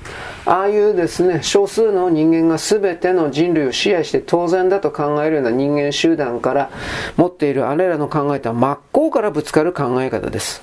[0.47, 6.71] ああいうですね、少数の人間が全ての人類を支配して当然だと考えるような人間集団から
[7.17, 10.61] 持っているあれらの考えとは真っ向からぶつかる考え方です。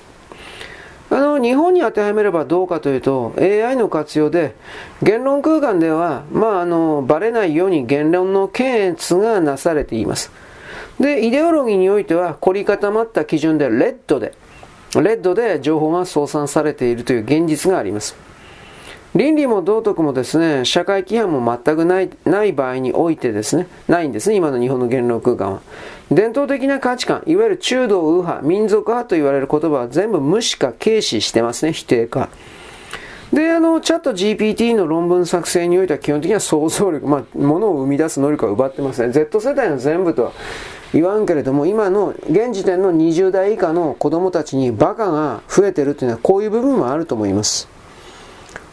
[1.09, 4.53] あの、日本に当てはめればどうかというと、AI の活用で、
[5.01, 10.33] 言論空間では、まあ、あの、バレないように言論の検閲がなされています。
[10.99, 14.33] で、イデオロギーにおいては、凝り固まった基準で、レッドで、
[15.01, 18.15] レッドで情報が操作されているという現実があります。
[19.15, 25.61] 倫理も道徳もですね、社会規範も全くないない場合においてですね、ないんですね、今の日本の言論空間は。
[26.09, 32.29] 伝統的な価値観、いわゆる中道右派、民族派と言われる言葉は全部無視か軽視してますね、否定か。
[33.31, 39.11] で、あの、チャット GPT の論文作成においては基本的には想像力、まあ、ものを生み出す能力を奪ってますね。
[39.11, 40.31] Z 世代の全部とは
[40.93, 47.67] 言わんけれども、今の現時点の20代以下の子供たちにバカが増えてるっていうのはこういう部分もあると思います。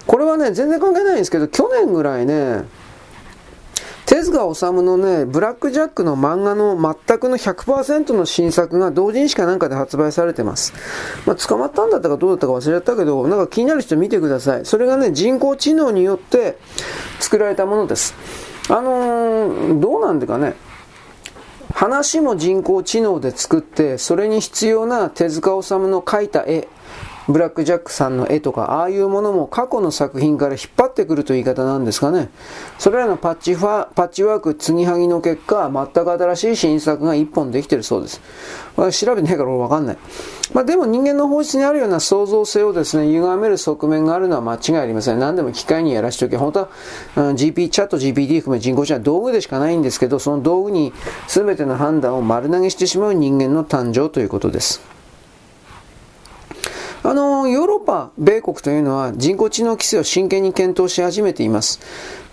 [0.07, 2.65] これはね、全然関係ないんですけど、去年ぐらいね、
[4.10, 10.73] 手塚治虫のね、ブラックジャックの漫画の全くの100%の新作が同人誌かなんかで発売されてます。
[11.26, 14.66] まあ、捕まったんだったかどうだったか忘れちゃったけど、なんか気になる人見てください。
[14.66, 16.58] それがね、人工知能によって
[17.20, 18.15] 作られたものです。
[18.68, 20.57] あのー、どうなんでかね。
[21.73, 26.68] 話も人工知能で作って、それに必要な手塚治虫の描いた絵、
[27.28, 32.31] ブラック・ジャックさんの絵とか、ああいうものも過去の作品から引っ張ってくるという言い方なんですかね。
[32.78, 38.20] それらのパッチファパッチワーク、継ぎはぎの結果、全く新しい新作が一本できてるそうです。
[38.92, 39.99] 調べないからわかんない。
[40.52, 45.18] まあ、でも人間の本質にあるような創造性をですね、歪める側面があるのは間違いありません。
[45.18, 46.36] 何でも機械にやらしておけ。
[46.36, 46.68] 本当は、
[47.16, 50.92] うん、GP、チャット GPT 含め人工知能は道具でしかないんですけど、その道具に
[51.28, 54.99] 全ての判断を丸投げしてしまう人間の誕生ということです。
[57.02, 61.80] あの、ヨーロッパ、米国というのは人工知能規制を真剣に検討し始めています。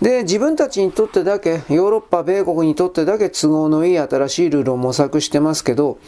[0.02, 5.98] で、自分たちにとってだけ、ヨーロッパ、米国にとってだけ都合のいい新しいルールを模索してますけど、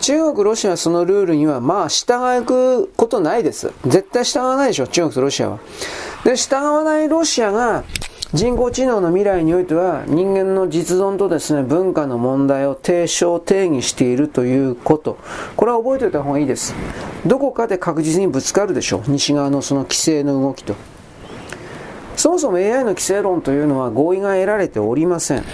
[0.00, 3.72] 中国、ロシアはそのルールには、まあ、従くことないです。
[3.84, 5.58] 絶対従わないでしょ、中国とロシアは。
[6.24, 7.82] で、従わないロシアが、
[8.34, 15.16] 人工知能の未来においては人間の実存とですね文化の問題を提唱定義しているということ
[15.56, 16.74] これは覚えておいた方がいいです
[17.26, 20.74] どこかで確実にぶつかるでしょう西側のその規制の動きと
[22.16, 25.44] そもそも AI の規制論というのは合意が得られておりません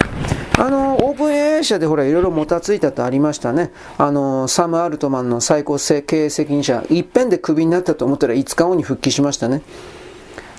[0.57, 1.27] あの、オープン
[1.57, 3.71] AI 社でほら、いろいろもたついたとありましたね。
[3.97, 9.61] あの、サム・アルトマンの最高経営責任者、いっぺんでクビになったと思ったら5日後に復帰しましたね。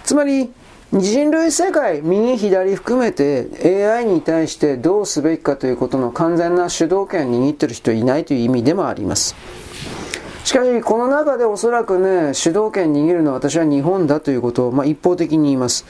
[0.05, 0.53] つまり、
[0.93, 3.49] 人類世界、右左含めて
[3.91, 9.35] AI に対してどうすべきかということの完全な主導権を握っている人いないという意味でもあります。
[10.47, 15.85] しかし、この中でおそらくね、主導権握るのは私は日本だということを、まあ、一方的に言います。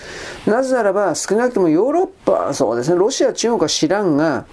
[0.47, 4.47] なぜならば、少なくともヨーロッパ、そうですね、ロシア、中国は知らんが、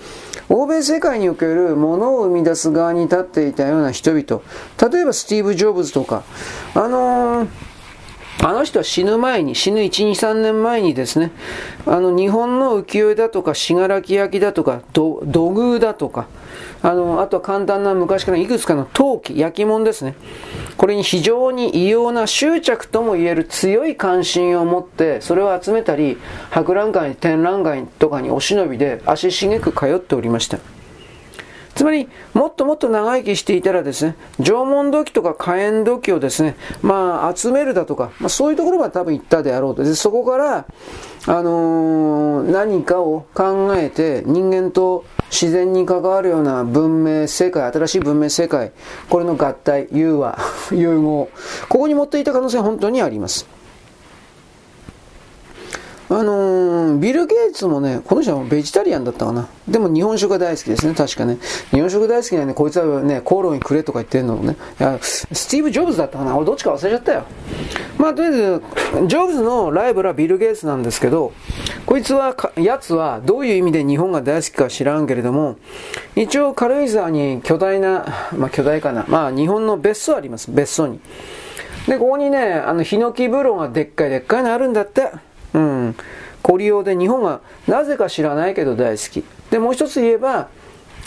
[0.49, 4.41] 欧米世界におけるものを生み出す側に立っていたような人々、
[4.91, 6.23] 例えばスティーブ・ジョブズとか、
[6.75, 7.72] あのー
[8.41, 11.31] あの人は死ぬ前に、死ぬ1、2、3年前にですね、
[11.85, 16.27] あの、日本の浮世絵だとか、信楽焼だとか、土偶だとか、
[16.81, 20.15] あの、あとは簡単な昔からいくつかの陶器、焼き物ですね。
[20.75, 26.17] これに非常に異様な執着とも言える強い関心を持って、それを集めたり、
[26.49, 30.57] 博覧会、展覧会とかにお忍びで足しげく通っておりました。
[31.75, 39.83] つまり、もっともっと長生きしていたらですね、縄文土器とか火炎土器をですね、まあ、集めるだとか、まあ、そういうところまで多分行ったであろうと。
[39.83, 40.65] で、そこから、
[41.25, 48.71] あのー、何かを考えて、人間と自然に関わるような文明世界、新しい文明世界、
[49.09, 50.37] これの合体、融和、
[50.71, 51.29] 融合、
[51.69, 53.47] ここに持っていた可能性は本当にあります。
[56.09, 59.47] あのー、ビル・ゲイツもね、この人はベジタリアンだったかな。
[59.67, 61.37] でも日本食が大好きですね、確かね。
[61.71, 64.57] 日本食大好きなね、こいつはね、コオロギくれとか言ってるのね。
[64.79, 66.35] いや、スティーブ・ジョブズだったかな。
[66.35, 67.23] 俺どっちか忘れちゃったよ。
[67.97, 68.61] まあ、とりあえず、
[69.07, 71.31] ジョブズのライバルはビル・ゲイツなんですけど、
[71.85, 75.55] こいつは、やつはどういう意味で日本が大好きか知らんけれども、
[76.15, 78.05] 一応軽井沢に巨大な、
[78.37, 79.05] まあ巨大かな。
[79.07, 80.99] まあ日本の別荘あります、別荘に。
[81.87, 85.11] で、ここにね、あの、ヒノキ風呂がでっかいでっかいのあるんだって。
[85.53, 85.95] うん。
[86.41, 89.23] コリオで日本がなぜか知らないけど大好き。
[89.49, 90.49] で、もう一つ言えば、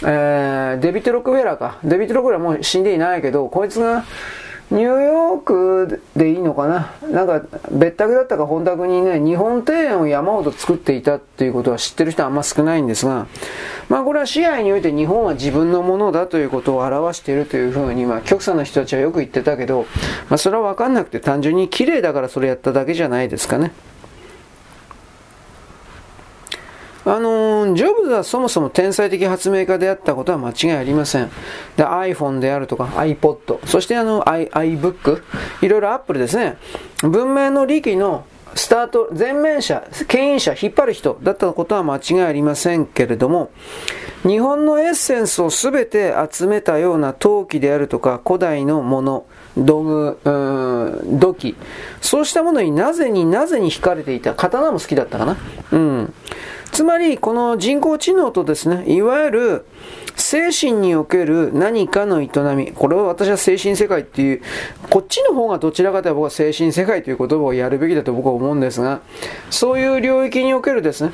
[0.02, 1.78] えー、デビット・ロックフェラーか。
[1.84, 4.04] デビット・ロックフェラーもう死んでいないけど、こいつが
[4.70, 13.28] ニューヨークでいいのかななんか、別宅だったか本宅にね、日本庭園を山ほど作っていたっていうことは知ってる人はあんま少ないんですが、
[13.88, 19.86] まあこれは試合において日本は自分のものだということを表しているというふうに、まあ極左の人たちはよく言ってたけど、
[20.28, 23.70] まあそれはわかんなくて単純に綺麗だからそれやっただけじゃないですかね。
[27.06, 31.30] あのジョブズはそもそも天才的発明家であったことは間違いありません。
[31.76, 35.22] で、iPhone であるとか iPod、そしてあの iBook、
[35.62, 36.56] いろいろ Apple ですね。
[37.02, 38.24] 文明の利器の
[38.56, 43.50] スタート、前面者、牽引者、引っ張る人だったことは間違いありませんけれども、
[44.26, 49.26] 日本のエッセンスを全て集めたような陶器であるとか、古代のもの、
[49.56, 50.18] 道具、
[51.20, 51.54] 土器、
[52.00, 54.34] そうしたものになぜになぜに惹かれていた。
[54.34, 55.36] 刀も好きだったかな。
[55.70, 56.14] うん。
[56.76, 59.66] つまり、この人工知能とですね、いわゆる
[60.14, 64.42] 精神における何かの営み、これを私は精神世界っていう、
[64.90, 69.00] こっちの方がどちらかというと僕は精神世界という言葉をやるべきだと僕は思うんですが、
[69.48, 71.12] そういう領域におけるですね、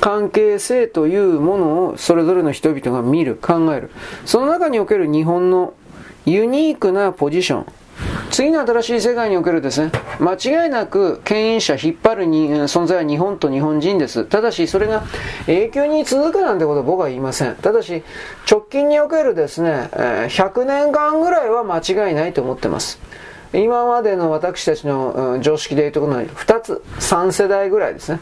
[0.00, 3.90] 関係性というものをそれぞれの人々が見る、考える。
[4.24, 5.74] その中における日本の
[6.26, 7.66] ユニークなポジション、
[8.30, 14.24] 次の新しい世界におけるですね、間違いなく牽引者、引っ張るに存在は日本と日本人です。
[14.24, 15.02] ただし、それが
[15.46, 17.54] 永久に続くなんてことは僕は言いません。
[17.54, 18.02] ただし、
[18.50, 22.98] 直近におけるですね、100年間ぐらいは間違いないと思ってます。
[23.52, 28.18] 今までの私たちの常識でいうところの2つ、3世代ぐらいですね。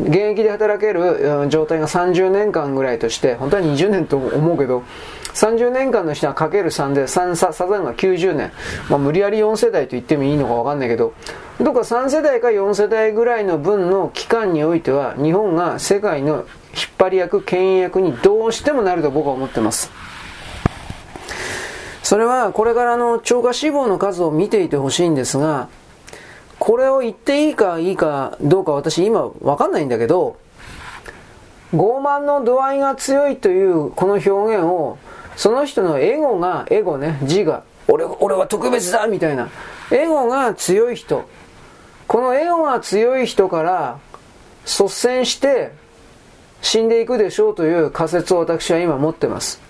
[0.00, 4.82] 現役で働ける状態が30年間ぐらいとして、本当は20年と思うけど、
[5.38, 8.50] 30年間の人はかける3で、3サザンが90年。
[8.90, 11.14] まあ、無理やり4世代と言ってもいいのかわかんないけど、
[11.60, 16.44] どっか3世代か4世代ぐらいの分の期間においては、日本が世界の引っ
[16.98, 19.92] 張り役、牽引役にどうしてもなると僕は思ってます。
[22.02, 25.68] それはこれからの超過死亡の数を見ていてほしいんですが、
[26.58, 30.36] これを言っていいかいいかどうか私今わかんないんだけど、
[31.72, 34.98] 傲慢の度合いが強いというこの表現を
[35.38, 39.48] その人のエゴが、エゴね、自我、俺俺は特別だみたいな、
[39.92, 41.28] エゴが強い人、
[42.08, 44.00] このエゴが強い人から
[44.64, 45.70] 率先して
[46.60, 49.60] 死んでいくでしょうという仮説を私は今持ってます。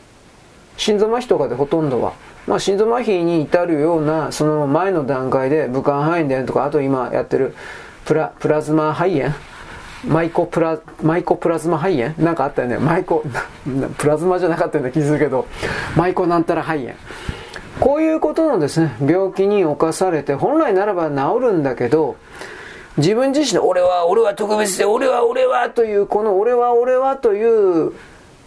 [0.78, 2.14] 心臓麻痺とかでほとんどは。
[2.46, 7.54] まあ、心臓麻痺に至るような、その前の段階で武漢肺炎でとか、あと今やってる
[8.06, 9.34] プラプラズマ肺炎
[10.06, 12.14] マイコプラ、マイコプラズマ肺炎？
[12.18, 12.78] なんかあったよね。
[12.78, 13.24] マイコ、
[13.98, 15.46] プラズマじゃなかったような気するけど、
[15.96, 16.94] マイコなんたら肺炎。
[17.80, 22.16] こういうことのですね、病気に侵されて、本来ならば治るんだけど、
[22.96, 27.92] 自分自身で、俺は、俺は特別で、俺は、俺はという、この俺は、俺はという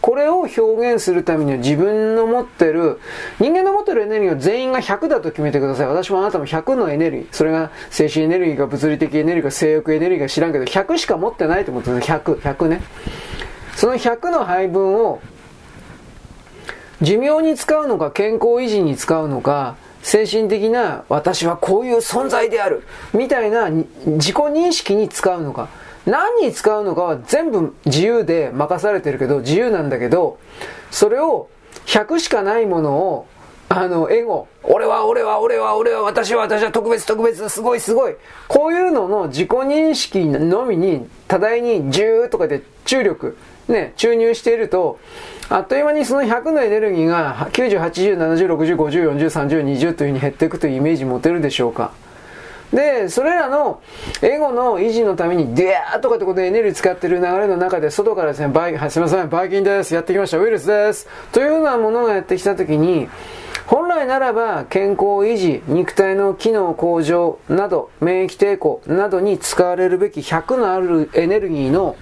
[0.01, 2.99] これを表現するためには自分の持ってる、
[3.39, 5.87] 人間の持ってるエネルギーを全員が100だと決めてください。
[5.87, 7.27] 私もあなたも100のエネルギー。
[7.31, 12.81] それが精神エネルギーか物理的エネルギーか性欲エネルギーか知らんけど、100しか持ってないと思ってる100、100ね。
[13.75, 15.21] その100の配分を
[17.01, 25.69] 寿命に使うのか健康維持に使うのか精神的な私はこういう存在であるみたいな自己認識に使うのか
[26.05, 30.39] 何に使うのかは全部自由で任されてるけど、自由なんだけど、
[30.89, 31.49] それを
[31.85, 33.27] 100しかないものを、
[33.69, 38.15] あの、エゴ、俺は俺は俺は俺は私は私は特別特別すごいすごい。
[38.47, 43.37] こういうのの自己認識のみに多大に10とかで注力、
[43.69, 44.99] ね、注入していると、
[45.49, 51.93] あっという間にその100のエネルギーが90、80、70、60、50、40、30、20というふうに減っていくというイメージ持てるでしょうか。
[52.73, 53.81] で、それらの
[54.21, 63.09] エゴの維持のために、ディアーとかってことでエネルギー使ってる流れの中で、外からですね、バイ、はい、すいません、バイキンです、やってきました、ウイルスです、というようなものがやってきたときに、
[63.67, 71.95] 本来ならば健康維持、肉体の機能向上など、免疫抵抗などに使われるべき100のあるエネルギーの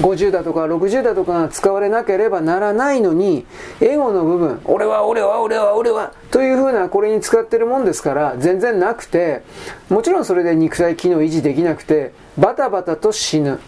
[0.00, 3.46] 50だとか60だとかが使われなければならないのに、
[3.80, 9.42] エゴの部分、俺は俺は俺は俺は、というふうなこれに使ってるもんですから、全然なくて、
[9.88, 13.60] もちろんそれで肉体機能維持できなくて、バタバタと死ぬ。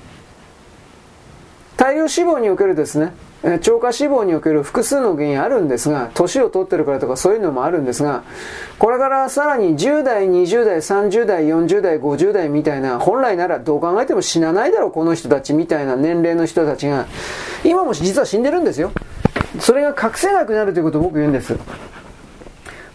[1.77, 3.13] 大量脂肪におけるですね、
[3.61, 8.23] 超過脂肪における複数の原因あるんですが、年を取ってるからとかそういうのもあるんですが、
[8.79, 17.07] これからさらに10代、20代、30代、40代、50代みたいな、本来ならどう考えても死なないだろう、この人たちみたいな年齢の人たちが、
[17.65, 18.93] 今も実は死んでるんですよ。
[19.61, 21.55] それが隠せなくなるということを僕言うんです。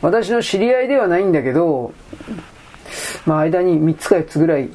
[0.01, 1.93] 私の知り合いではないんだけど、
[3.25, 4.69] まあ間に3つか4つぐらい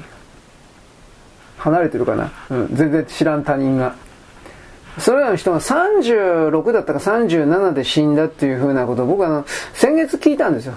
[1.58, 2.30] 離れてるかな。
[2.50, 4.03] うん、全然知らん他人が。
[4.98, 10.74] それらの人が36だったか37で死んだっていうふうなことを僕はあの先月聞いたんですよ。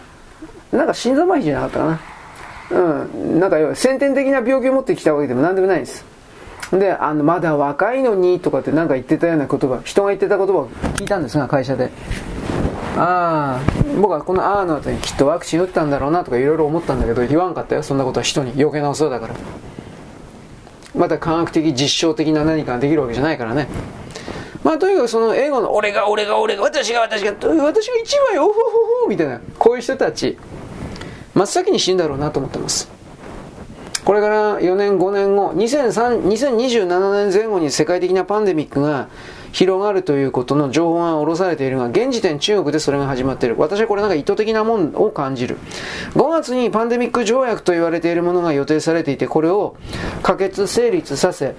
[0.71, 1.99] なんか心臓麻痺じゃなかったかな。
[2.71, 3.39] うん。
[3.39, 6.05] なんか要は先天的な病気を持ってきたわけでも何でもないんです。
[6.71, 11.91] であのまだ若いのにとかって何か言ってたような言葉人が言ってた言葉を聞いたんですが会社で。
[12.97, 17.83] ああ僕はこの「ああ」の後にきっとワクチン打ったんだろうなとかいろいろ思ったんだけど言わんかったよ。
[17.83, 18.53] そんなことは人に。
[18.57, 19.35] 余計なお世話だから。
[20.95, 23.67] また科学的実証的な何かができるわけじゃないからね。
[24.67, 27.31] まあとにかくその英語の俺が俺が俺が私が私が
[27.63, 28.53] 私が一番よほほ
[29.03, 30.37] ほみたいなこういう人たち
[31.33, 32.91] 真っ先に死んだろうなと思ってます
[34.03, 39.07] これから4年、5年後、2003 2027年前後に世界的なパンデミックが
[39.53, 43.55] 広がるということの情報が下ろされているが、現時点中国でそれが始まっている。
[43.57, 45.57] 私はこれなんか意図的なもんを感じる。
[46.13, 49.75] 5月にパンデミック条約と言われているものが予定されていて、これを
[50.23, 51.55] 可決、成立させ、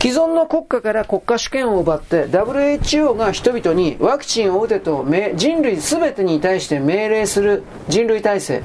[0.00, 5.04] 既存の国家から国家主権を奪って WHO が人々にワクチンを打てと
[5.34, 8.62] 人類全てに対して命令する人類体制。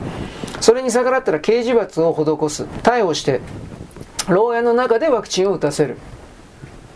[0.61, 3.41] それに逆らったら刑事罰を施す逮捕して
[4.29, 5.97] 牢屋の中でワクチンを打たせる。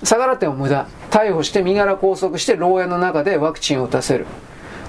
[0.06, 0.88] 逆らっても無駄。
[1.12, 4.26] 逮捕して身柄拘束して牢屋の中でワクチンを打たせる。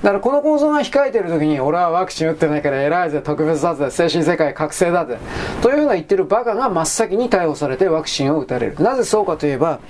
[0.02, 5.18] だからこの構造が控えている時に俺はワクチン打ってないから偉いぜ特別だぜ精神世界覚醒だぜ
[5.62, 8.82] というふうな言ってるバカが真っ先に逮捕されてワクチンを打たれる。
[8.82, 9.80] なぜそうかといえば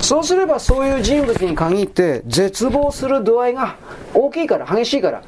[0.00, 3.76] そうすればそういう人物に限って絶望する度合いが
[4.14, 5.22] 大きいから激しいから。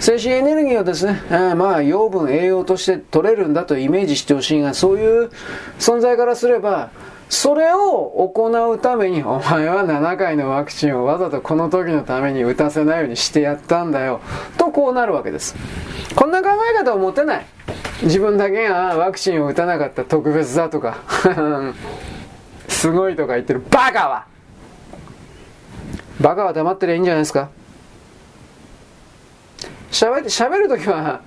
[0.00, 5.30] 精神エネルギーをですね、えー、まあ養分栄養として取れるんだとイメージしてほしいがそういう
[5.78, 6.90] 存在からすれば
[7.28, 14.20] それを行うために、お前は7回のワクチンをわざとこの時のために打たせないようにしてやったんだよ。
[14.56, 15.54] とこうなるわけです。
[16.14, 17.46] こんな考え方を持てない。
[18.02, 20.98] 自分だけがワクチンを打たなかった特別だとか、
[22.68, 24.24] すごいとか言ってるバカは
[26.20, 27.48] バカは黙ってりゃいいんじゃないですか
[29.90, 31.20] 喋って喋るときは、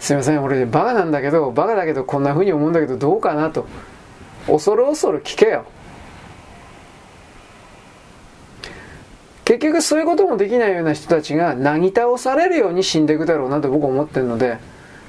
[0.00, 3.66] すいません、俺バカなんだけど、バカだけどこんな風に思うんだけどどうかなと。
[4.46, 5.64] 恐る恐る聞けよ。
[9.44, 14.58] 結局そういうこともできないような人たちがなぎ倒されるように死んでいくだろうなと僕は思ってるので、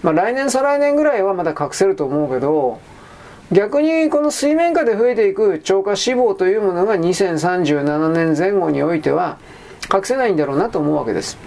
[0.02, 2.80] まあ、来年再来年ぐらいはまだ隠せると思うけど
[3.52, 9.38] 逆にこの水面下で増えていく超過死亡というものが2037年前後においては
[9.94, 11.38] 隠せないんだろうなと思うわけです。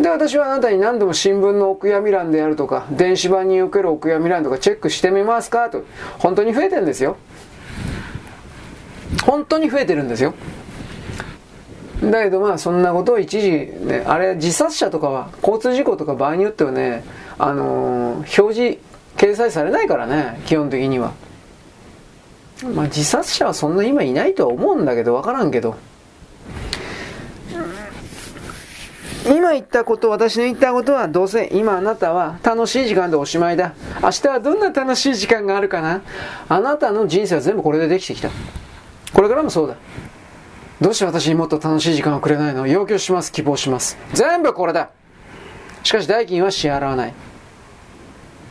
[0.00, 5.84] で私はあなたに何度も新聞のお悔やみ欄であるとか電子版におけるお悔やみ欄とかチェックしてみますかと
[6.18, 7.18] 本当に増えてるんですよ。
[9.26, 10.34] 本当に増えてるんですよ。
[12.02, 17.04] だけどまあそんなことを一時、ね、あれ自殺者とかは交通事故とか場合によってはね、
[17.38, 18.78] あのー、表示
[19.18, 21.12] 掲載されないからね基本的には。
[22.74, 25.76] まあ自殺者はそんな今いないとは思うんだけど分からんけど。
[29.26, 33.74] 今言ったこと、私の言ったことは、どうせ今あなたは楽しい時間でおしまいだ。
[34.02, 36.02] 明日はどんな楽しい時間があるかな
[36.48, 38.30] あなたの人生は全部これでできてきた。
[39.12, 39.76] これからもそうだ。
[40.80, 42.66] どうして私にもっと楽しい時間をくれないの？
[42.66, 43.98] 要求します、希望します。
[44.14, 44.90] 全部これだ。
[45.82, 47.14] しかし代金は支払わない。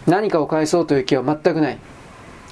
[0.05, 1.79] 何かを返そうという気は全くない。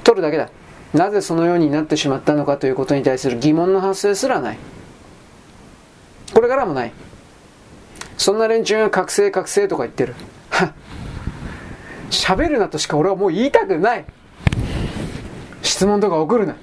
[0.04, 0.50] 取るだけだ。
[0.94, 4.58] なぜそのようになってしまったのかということに対する疑問の発生すらない。
[6.34, 6.94] これからもない。
[8.18, 10.16] そんな連中が覚醒覚醒とか言ってる。
[12.10, 14.06] 喋るなとしか俺はもう言いたくない。
[15.62, 16.56] 質問とか送るな。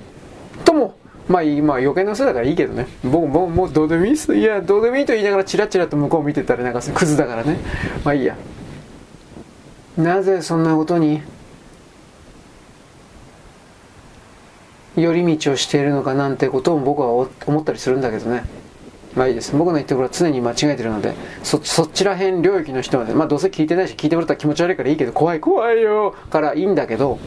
[0.64, 0.96] とも、
[1.28, 2.86] まあいい、まあ余計な嘘だからいいけどね。
[3.04, 4.34] 僕ももうどうでもいいっす。
[4.34, 7.58] いや、どうでもいいと言いながらチラチラと向こう見てたらなんかクズだからね。
[8.04, 8.36] まあいいや。
[9.96, 11.22] なぜそんなことに
[14.96, 18.44] 寄り道をしているのかなんてことを僕は思ったりするんだけどね。
[19.14, 19.56] まあいいです。
[19.56, 27.18] 僕の言ってることは常に間違えてるので、そ、そちら辺領域の人まで、まあどうせ聞いてないし、聞いてもらったら気持ち悪いからいいけど、怖い怖いよからいいんだけど、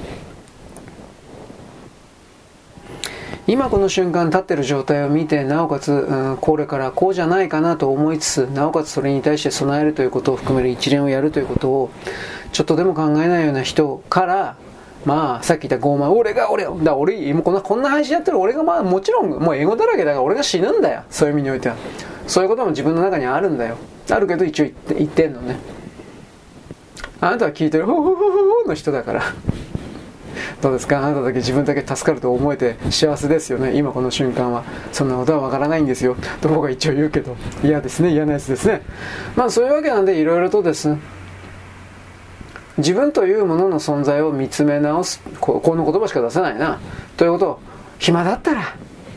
[3.48, 11.90] 今この瞬間立ってる状態を見て、なおかつ、うん、これからこうじゃないかなと思いつつ、なおかつそれに対して備えるということを含める一連をやるということを、
[12.51, 14.57] ちょっとでも考えないような人から、
[15.06, 21.03] まあ、さっき言った傲慢、俺が俺だ俺、もうこんな、こんな配信やってる俺がまあ、もちろん、もう英語だらけだから俺が死ぬんだよ。
[21.09, 21.76] そういう意味においては。
[22.27, 23.77] そういうことも自分の中にあるんだよ。
[24.09, 25.58] あるけど一応言って言ってんのね。
[27.22, 28.32] あなたは聞いてる、ほほほほ
[28.64, 29.22] ほの人だから。
[30.61, 31.00] どうですか？
[31.00, 33.76] あなただけ自分だけ助かると思えて幸せですよね。
[33.76, 34.64] 今この瞬間は。
[34.92, 36.16] そんなことはわからないんですよ。
[36.42, 37.35] と僕は一応言うけど。
[37.64, 38.11] 嫌ですね。
[38.11, 38.82] 嫌なやつですね。
[39.35, 41.00] まあそういうわけなんでいろいろとですね。
[42.77, 46.80] 自分というものの存在を見つめ直すここの言葉しか出せないな。
[47.15, 47.59] ということを
[47.99, 48.75] 暇だったら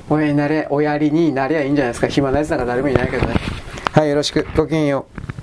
[0.08, 2.08] 親になれ親りになりゃいいんじゃないですか。
[2.08, 3.34] 暇なやつなんか誰もいないけどね。
[3.92, 4.47] はいよろしく。
[4.56, 5.40] ごきげんよう。